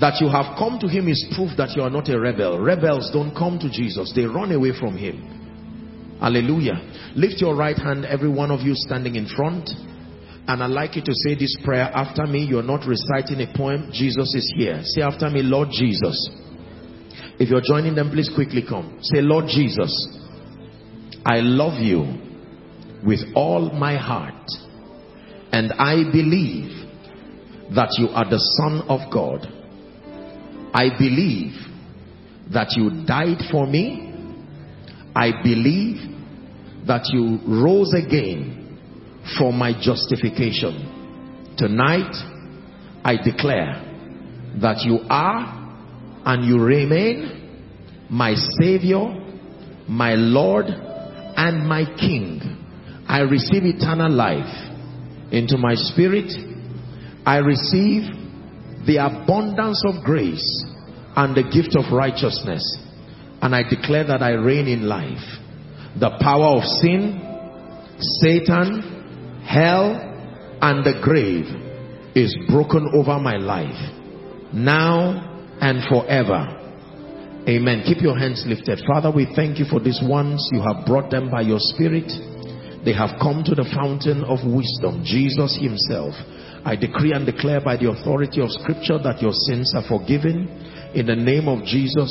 That 0.00 0.20
you 0.20 0.28
have 0.28 0.54
come 0.58 0.78
to 0.80 0.86
him 0.86 1.08
is 1.08 1.24
proof 1.34 1.56
that 1.56 1.74
you 1.74 1.80
are 1.80 1.88
not 1.88 2.10
a 2.10 2.20
rebel. 2.20 2.60
Rebels 2.60 3.08
don't 3.10 3.34
come 3.34 3.58
to 3.58 3.70
Jesus. 3.70 4.12
They 4.14 4.26
run 4.26 4.52
away 4.52 4.78
from 4.78 4.98
him. 4.98 6.18
Hallelujah. 6.20 6.76
Lift 7.16 7.40
your 7.40 7.56
right 7.56 7.78
hand, 7.78 8.04
every 8.04 8.28
one 8.28 8.50
of 8.50 8.60
you 8.60 8.74
standing 8.74 9.16
in 9.16 9.26
front. 9.34 9.70
And 10.46 10.62
I'd 10.62 10.76
like 10.76 10.96
you 10.96 11.02
to 11.04 11.14
say 11.24 11.34
this 11.34 11.56
prayer 11.64 11.88
after 11.88 12.26
me. 12.26 12.44
You're 12.44 12.62
not 12.62 12.84
reciting 12.84 13.40
a 13.40 13.50
poem. 13.56 13.88
Jesus 13.94 14.34
is 14.34 14.52
here. 14.54 14.82
Say 14.84 15.00
after 15.00 15.30
me, 15.30 15.40
Lord 15.40 15.68
Jesus. 15.72 16.28
If 17.40 17.48
you're 17.48 17.64
joining 17.64 17.94
them, 17.94 18.10
please 18.10 18.30
quickly 18.34 18.60
come. 18.68 18.98
Say, 19.00 19.22
Lord 19.22 19.46
Jesus, 19.48 19.88
I 21.24 21.40
love 21.40 21.80
you 21.80 22.27
with 23.04 23.20
all 23.34 23.70
my 23.70 23.96
heart. 23.96 24.50
And 25.52 25.72
I 25.72 26.04
believe 26.10 26.70
that 27.74 27.90
you 27.98 28.08
are 28.08 28.28
the 28.28 28.38
Son 28.38 28.82
of 28.88 29.10
God 29.12 29.46
I 30.72 30.90
believe 30.98 31.54
that 32.52 32.76
you 32.76 33.04
died 33.06 33.38
for 33.50 33.66
me. 33.66 34.14
I 35.14 35.42
believe 35.42 35.96
that 36.86 37.08
you 37.12 37.38
rose 37.46 37.94
again 37.94 38.78
for 39.38 39.52
my 39.52 39.72
justification. 39.72 41.54
Tonight, 41.56 42.14
I 43.02 43.16
declare 43.16 43.82
that 44.60 44.84
you 44.84 45.00
are 45.08 46.22
and 46.24 46.44
you 46.44 46.62
remain 46.62 48.06
my 48.10 48.34
Savior, 48.60 49.04
my 49.88 50.14
Lord, 50.14 50.66
and 50.66 51.66
my 51.66 51.84
King. 51.98 52.40
I 53.08 53.20
receive 53.20 53.64
eternal 53.64 54.12
life 54.12 54.52
into 55.32 55.56
my 55.56 55.74
spirit. 55.74 56.30
I 57.24 57.38
receive 57.38 58.02
the 58.86 58.98
abundance 58.98 59.82
of 59.86 60.04
grace 60.04 60.64
and 61.16 61.34
the 61.34 61.42
gift 61.42 61.76
of 61.76 61.92
righteousness. 61.92 62.62
And 63.40 63.54
I 63.54 63.62
declare 63.62 64.04
that 64.04 64.22
I 64.22 64.32
reign 64.32 64.68
in 64.68 64.88
life. 64.88 65.24
The 65.98 66.10
power 66.20 66.58
of 66.58 66.64
sin, 66.80 67.20
Satan, 68.20 69.42
hell, 69.46 70.04
and 70.60 70.84
the 70.84 71.00
grave 71.02 71.46
is 72.14 72.36
broken 72.48 72.90
over 72.94 73.18
my 73.18 73.36
life. 73.36 73.78
Now 74.52 75.56
and 75.60 75.82
forever. 75.88 76.54
Amen. 77.48 77.82
Keep 77.86 78.02
your 78.02 78.18
hands 78.18 78.44
lifted. 78.46 78.80
Father, 78.86 79.10
we 79.10 79.26
thank 79.34 79.58
you 79.58 79.64
for 79.64 79.80
these 79.80 80.00
ones. 80.02 80.46
You 80.52 80.60
have 80.60 80.84
brought 80.84 81.10
them 81.10 81.30
by 81.30 81.40
your 81.40 81.58
spirit. 81.60 82.10
They 82.84 82.92
have 82.92 83.18
come 83.20 83.42
to 83.44 83.54
the 83.54 83.68
fountain 83.74 84.22
of 84.24 84.46
wisdom, 84.46 85.02
Jesus 85.04 85.58
himself. 85.60 86.14
I 86.64 86.76
decree 86.76 87.12
and 87.12 87.26
declare 87.26 87.60
by 87.60 87.76
the 87.76 87.90
authority 87.90 88.40
of 88.40 88.50
scripture 88.50 88.98
that 89.02 89.22
your 89.22 89.32
sins 89.32 89.74
are 89.74 89.86
forgiven. 89.86 90.46
In 90.94 91.06
the 91.06 91.16
name 91.16 91.48
of 91.48 91.64
Jesus, 91.64 92.10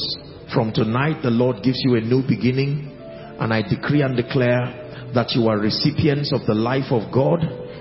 from 0.54 0.74
tonight 0.74 1.22
the 1.24 1.32
Lord 1.32 1.64
gives 1.64 1.80
you 1.84 1.96
a 1.96 2.02
new 2.02 2.22
beginning. 2.28 2.94
And 3.40 3.54
I 3.54 3.62
decree 3.62 4.02
and 4.02 4.16
declare 4.16 5.12
that 5.14 5.32
you 5.32 5.48
are 5.48 5.58
recipients 5.60 6.34
of 6.34 6.46
the 6.46 6.56
life 6.56 6.92
of 6.92 7.14
God. 7.14 7.40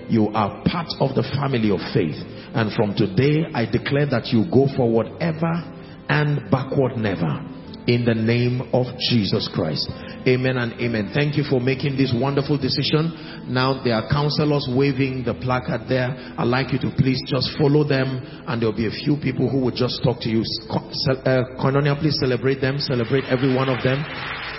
You 0.08 0.28
are 0.34 0.62
part 0.64 0.92
of 1.00 1.14
the 1.14 1.26
family 1.34 1.70
of 1.70 1.80
faith. 1.92 2.18
And 2.54 2.72
from 2.72 2.94
today, 2.94 3.50
I 3.52 3.66
declare 3.66 4.06
that 4.06 4.30
you 4.30 4.46
go 4.50 4.68
forward 4.76 5.08
ever 5.20 5.54
and 6.08 6.50
backward 6.50 6.96
never. 6.96 7.55
In 7.86 8.04
the 8.04 8.14
name 8.14 8.66
of 8.74 8.86
Jesus 8.98 9.48
Christ. 9.54 9.86
Amen 10.26 10.58
and 10.58 10.74
amen. 10.82 11.14
Thank 11.14 11.38
you 11.38 11.46
for 11.46 11.62
making 11.62 11.94
this 11.94 12.10
wonderful 12.10 12.58
decision. 12.58 13.14
Now 13.46 13.78
there 13.86 13.94
are 13.94 14.10
counselors 14.10 14.66
waving 14.66 15.22
the 15.22 15.38
placard 15.38 15.86
there. 15.86 16.10
I'd 16.34 16.50
like 16.50 16.74
you 16.74 16.82
to 16.82 16.90
please 16.98 17.22
just 17.30 17.54
follow 17.54 17.86
them 17.86 18.18
and 18.50 18.58
there'll 18.58 18.74
be 18.74 18.90
a 18.90 18.96
few 19.06 19.14
people 19.22 19.46
who 19.46 19.62
will 19.62 19.76
just 19.76 20.02
talk 20.02 20.18
to 20.26 20.28
you. 20.28 20.42
Uh, 20.66 21.46
Koinonia, 21.62 21.94
please 21.94 22.18
celebrate 22.18 22.58
them. 22.58 22.82
Celebrate 22.82 23.22
every 23.30 23.54
one 23.54 23.70
of 23.70 23.78
them. 23.86 24.02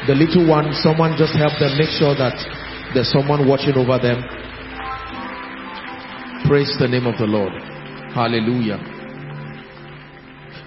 The 0.08 0.16
little 0.16 0.48
one, 0.48 0.72
someone 0.80 1.20
just 1.20 1.36
help 1.36 1.60
them. 1.60 1.76
Make 1.76 1.92
sure 2.00 2.16
that 2.16 2.40
there's 2.96 3.12
someone 3.12 3.44
watching 3.44 3.76
over 3.76 4.00
them. 4.00 4.24
Praise 6.48 6.72
the 6.80 6.88
name 6.88 7.04
of 7.04 7.20
the 7.20 7.28
Lord. 7.28 7.52
Hallelujah. 8.16 8.80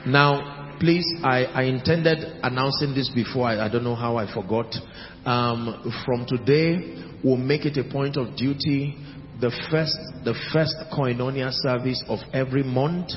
Now, 0.04 0.59
please, 0.80 1.06
I, 1.22 1.44
I 1.44 1.62
intended 1.64 2.18
announcing 2.42 2.94
this 2.94 3.10
before. 3.14 3.46
I, 3.46 3.66
I 3.66 3.68
don't 3.68 3.84
know 3.84 3.94
how 3.94 4.16
I 4.16 4.32
forgot. 4.32 4.74
Um, 5.24 5.92
from 6.04 6.26
today, 6.26 6.96
we'll 7.22 7.36
make 7.36 7.66
it 7.66 7.76
a 7.76 7.84
point 7.84 8.16
of 8.16 8.34
duty. 8.36 8.96
The 9.40 9.50
first, 9.70 9.96
the 10.24 10.34
first 10.52 10.74
koinonia 10.92 11.52
service 11.52 12.02
of 12.08 12.18
every 12.32 12.62
month 12.62 13.10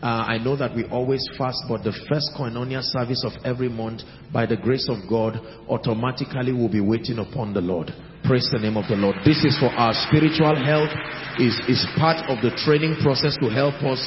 Uh, 0.00 0.22
I 0.30 0.38
know 0.38 0.54
that 0.54 0.76
we 0.76 0.84
always 0.94 1.26
fast, 1.36 1.58
but 1.66 1.82
the 1.82 1.90
first 2.06 2.30
koinonia 2.38 2.82
service 2.82 3.24
of 3.26 3.32
every 3.44 3.68
month, 3.68 4.02
by 4.32 4.46
the 4.46 4.54
grace 4.56 4.86
of 4.88 4.98
God, 5.10 5.42
automatically 5.66 6.52
will 6.52 6.70
be 6.70 6.80
waiting 6.80 7.18
upon 7.18 7.52
the 7.52 7.60
Lord. 7.60 7.90
Praise 8.22 8.46
the 8.52 8.62
name 8.62 8.76
of 8.76 8.86
the 8.86 8.94
Lord. 8.94 9.16
This 9.26 9.42
is 9.42 9.58
for 9.58 9.74
our 9.74 9.90
spiritual 10.06 10.54
health, 10.54 10.94
is, 11.42 11.58
is 11.66 11.82
part 11.98 12.22
of 12.30 12.38
the 12.46 12.54
training 12.62 12.94
process 13.02 13.34
to 13.42 13.50
help 13.50 13.74
us 13.82 13.98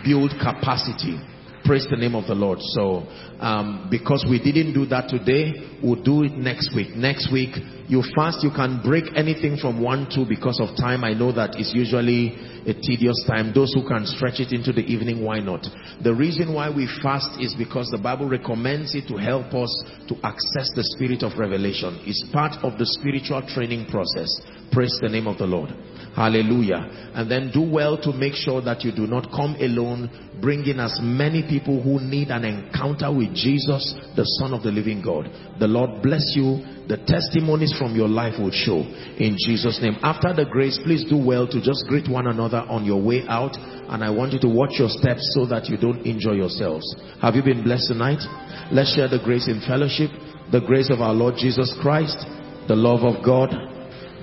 build 0.00 0.32
capacity. 0.40 1.20
Praise 1.64 1.86
the 1.88 1.96
name 1.96 2.14
of 2.14 2.26
the 2.26 2.34
Lord. 2.34 2.58
So, 2.60 3.08
um, 3.40 3.88
because 3.90 4.26
we 4.28 4.36
didn't 4.38 4.74
do 4.74 4.84
that 4.92 5.08
today, 5.08 5.80
we'll 5.82 6.02
do 6.02 6.22
it 6.22 6.36
next 6.36 6.76
week. 6.76 6.94
Next 6.94 7.32
week, 7.32 7.56
you 7.88 8.04
fast, 8.14 8.44
you 8.44 8.50
can 8.54 8.82
break 8.84 9.04
anything 9.16 9.56
from 9.56 9.80
1 9.80 10.10
to 10.12 10.26
because 10.28 10.60
of 10.60 10.76
time. 10.76 11.04
I 11.04 11.14
know 11.14 11.32
that 11.32 11.56
it's 11.56 11.72
usually 11.72 12.36
a 12.68 12.74
tedious 12.74 13.16
time. 13.26 13.52
Those 13.54 13.72
who 13.72 13.88
can 13.88 14.04
stretch 14.04 14.40
it 14.40 14.52
into 14.52 14.72
the 14.72 14.84
evening, 14.84 15.24
why 15.24 15.40
not? 15.40 15.64
The 16.04 16.14
reason 16.14 16.52
why 16.52 16.68
we 16.68 16.84
fast 17.02 17.40
is 17.40 17.54
because 17.56 17.88
the 17.88 17.96
Bible 17.98 18.28
recommends 18.28 18.94
it 18.94 19.08
to 19.08 19.16
help 19.16 19.54
us 19.54 19.72
to 20.08 20.16
access 20.20 20.68
the 20.76 20.84
spirit 20.96 21.22
of 21.22 21.38
revelation. 21.38 21.96
It's 22.04 22.28
part 22.30 22.60
of 22.62 22.76
the 22.76 22.84
spiritual 22.84 23.40
training 23.48 23.88
process. 23.88 24.28
Praise 24.70 24.92
the 25.00 25.08
name 25.08 25.26
of 25.26 25.38
the 25.38 25.46
Lord. 25.46 25.72
Hallelujah. 26.14 27.10
And 27.14 27.28
then 27.28 27.50
do 27.50 27.60
well 27.60 27.98
to 27.98 28.12
make 28.12 28.34
sure 28.34 28.62
that 28.62 28.84
you 28.84 28.92
do 28.92 29.06
not 29.06 29.30
come 29.34 29.56
alone. 29.58 30.10
Bring 30.40 30.64
in 30.66 30.78
as 30.78 30.98
many 31.02 31.42
people 31.42 31.82
who 31.82 31.98
need 31.98 32.30
an 32.30 32.44
encounter 32.44 33.12
with 33.12 33.34
Jesus, 33.34 33.82
the 34.14 34.24
Son 34.38 34.54
of 34.54 34.62
the 34.62 34.70
living 34.70 35.02
God. 35.02 35.28
The 35.58 35.66
Lord 35.66 36.02
bless 36.02 36.22
you. 36.36 36.62
The 36.86 37.02
testimonies 37.02 37.74
from 37.78 37.96
your 37.96 38.08
life 38.08 38.34
will 38.38 38.52
show 38.52 38.84
in 39.18 39.36
Jesus' 39.40 39.80
name. 39.82 39.96
After 40.02 40.34
the 40.34 40.44
grace, 40.44 40.78
please 40.84 41.02
do 41.08 41.16
well 41.16 41.48
to 41.48 41.58
just 41.60 41.86
greet 41.88 42.06
one 42.08 42.28
another 42.28 42.62
on 42.68 42.84
your 42.84 43.02
way 43.02 43.24
out. 43.26 43.56
And 43.56 44.04
I 44.04 44.10
want 44.10 44.34
you 44.34 44.40
to 44.40 44.48
watch 44.48 44.78
your 44.78 44.90
steps 44.90 45.24
so 45.34 45.46
that 45.46 45.66
you 45.66 45.76
don't 45.76 46.06
injure 46.06 46.34
yourselves. 46.34 46.84
Have 47.22 47.34
you 47.34 47.42
been 47.42 47.64
blessed 47.64 47.88
tonight? 47.88 48.22
Let's 48.70 48.94
share 48.94 49.08
the 49.08 49.22
grace 49.24 49.48
in 49.48 49.64
fellowship. 49.66 50.10
The 50.52 50.60
grace 50.60 50.90
of 50.90 51.00
our 51.00 51.14
Lord 51.14 51.34
Jesus 51.38 51.74
Christ, 51.80 52.20
the 52.68 52.76
love 52.76 53.02
of 53.02 53.24
God, 53.24 53.50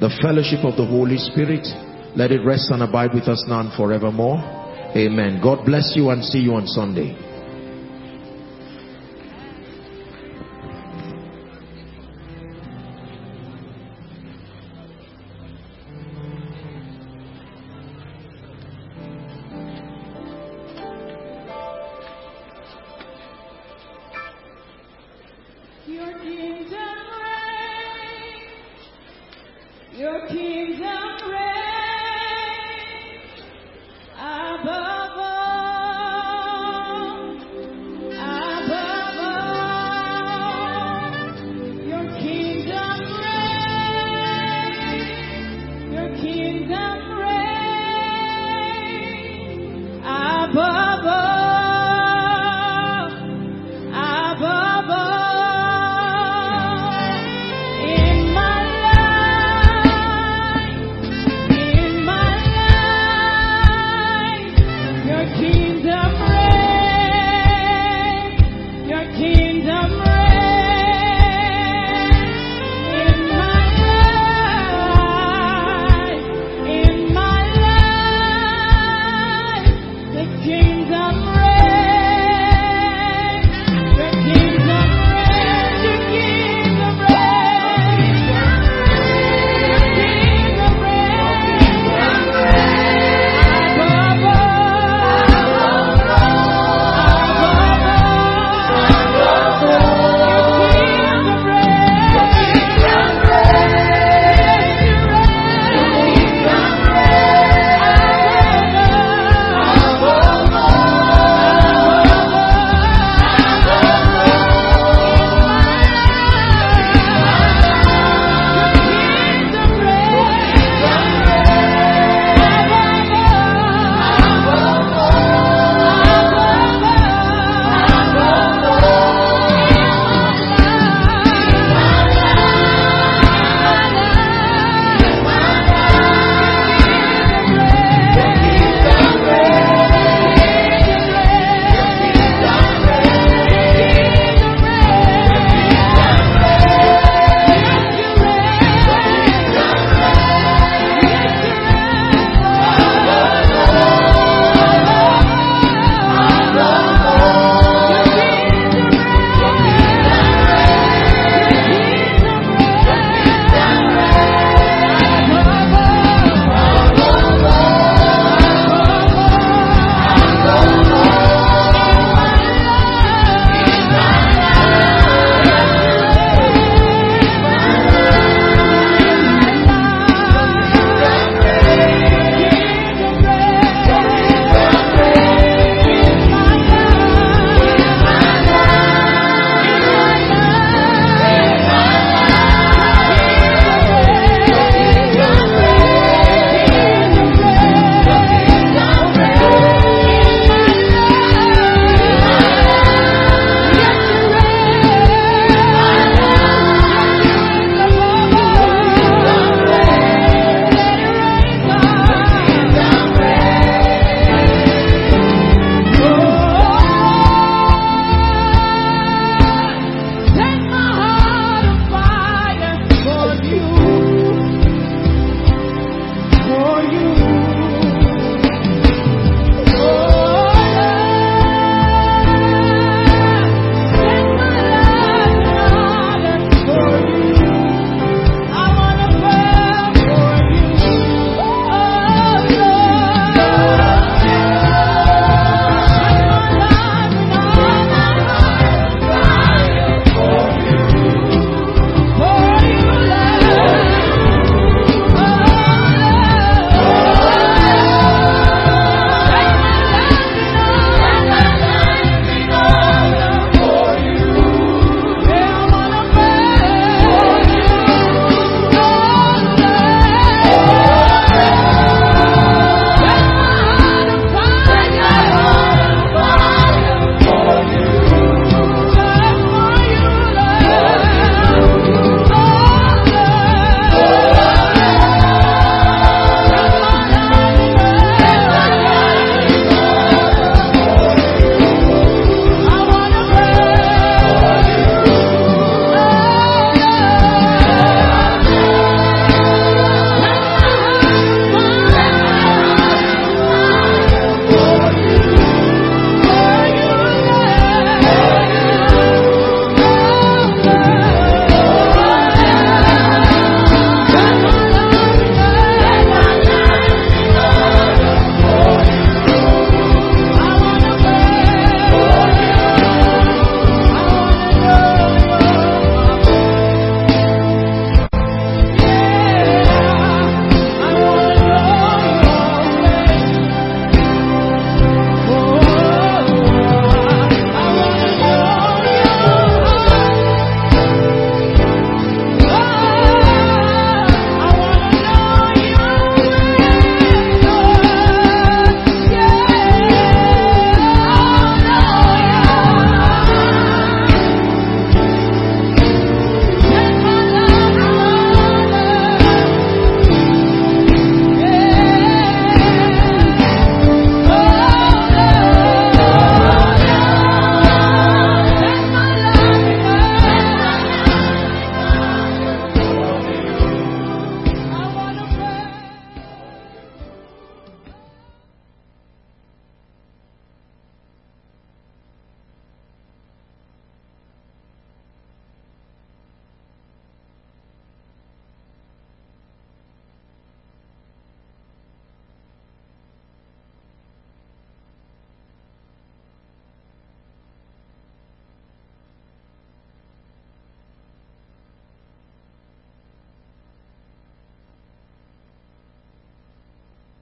the 0.02 0.10
fellowship 0.20 0.66
of 0.66 0.76
the 0.76 0.86
Holy 0.86 1.18
Spirit. 1.18 1.62
Let 2.18 2.34
it 2.34 2.42
rest 2.44 2.74
and 2.74 2.82
abide 2.82 3.14
with 3.14 3.30
us 3.30 3.46
now 3.48 3.62
and 3.62 3.72
forevermore. 3.78 4.42
Amen. 4.98 5.40
God 5.42 5.64
bless 5.64 5.94
you 5.96 6.10
and 6.10 6.26
see 6.26 6.40
you 6.40 6.56
on 6.56 6.66
Sunday. 6.66 7.31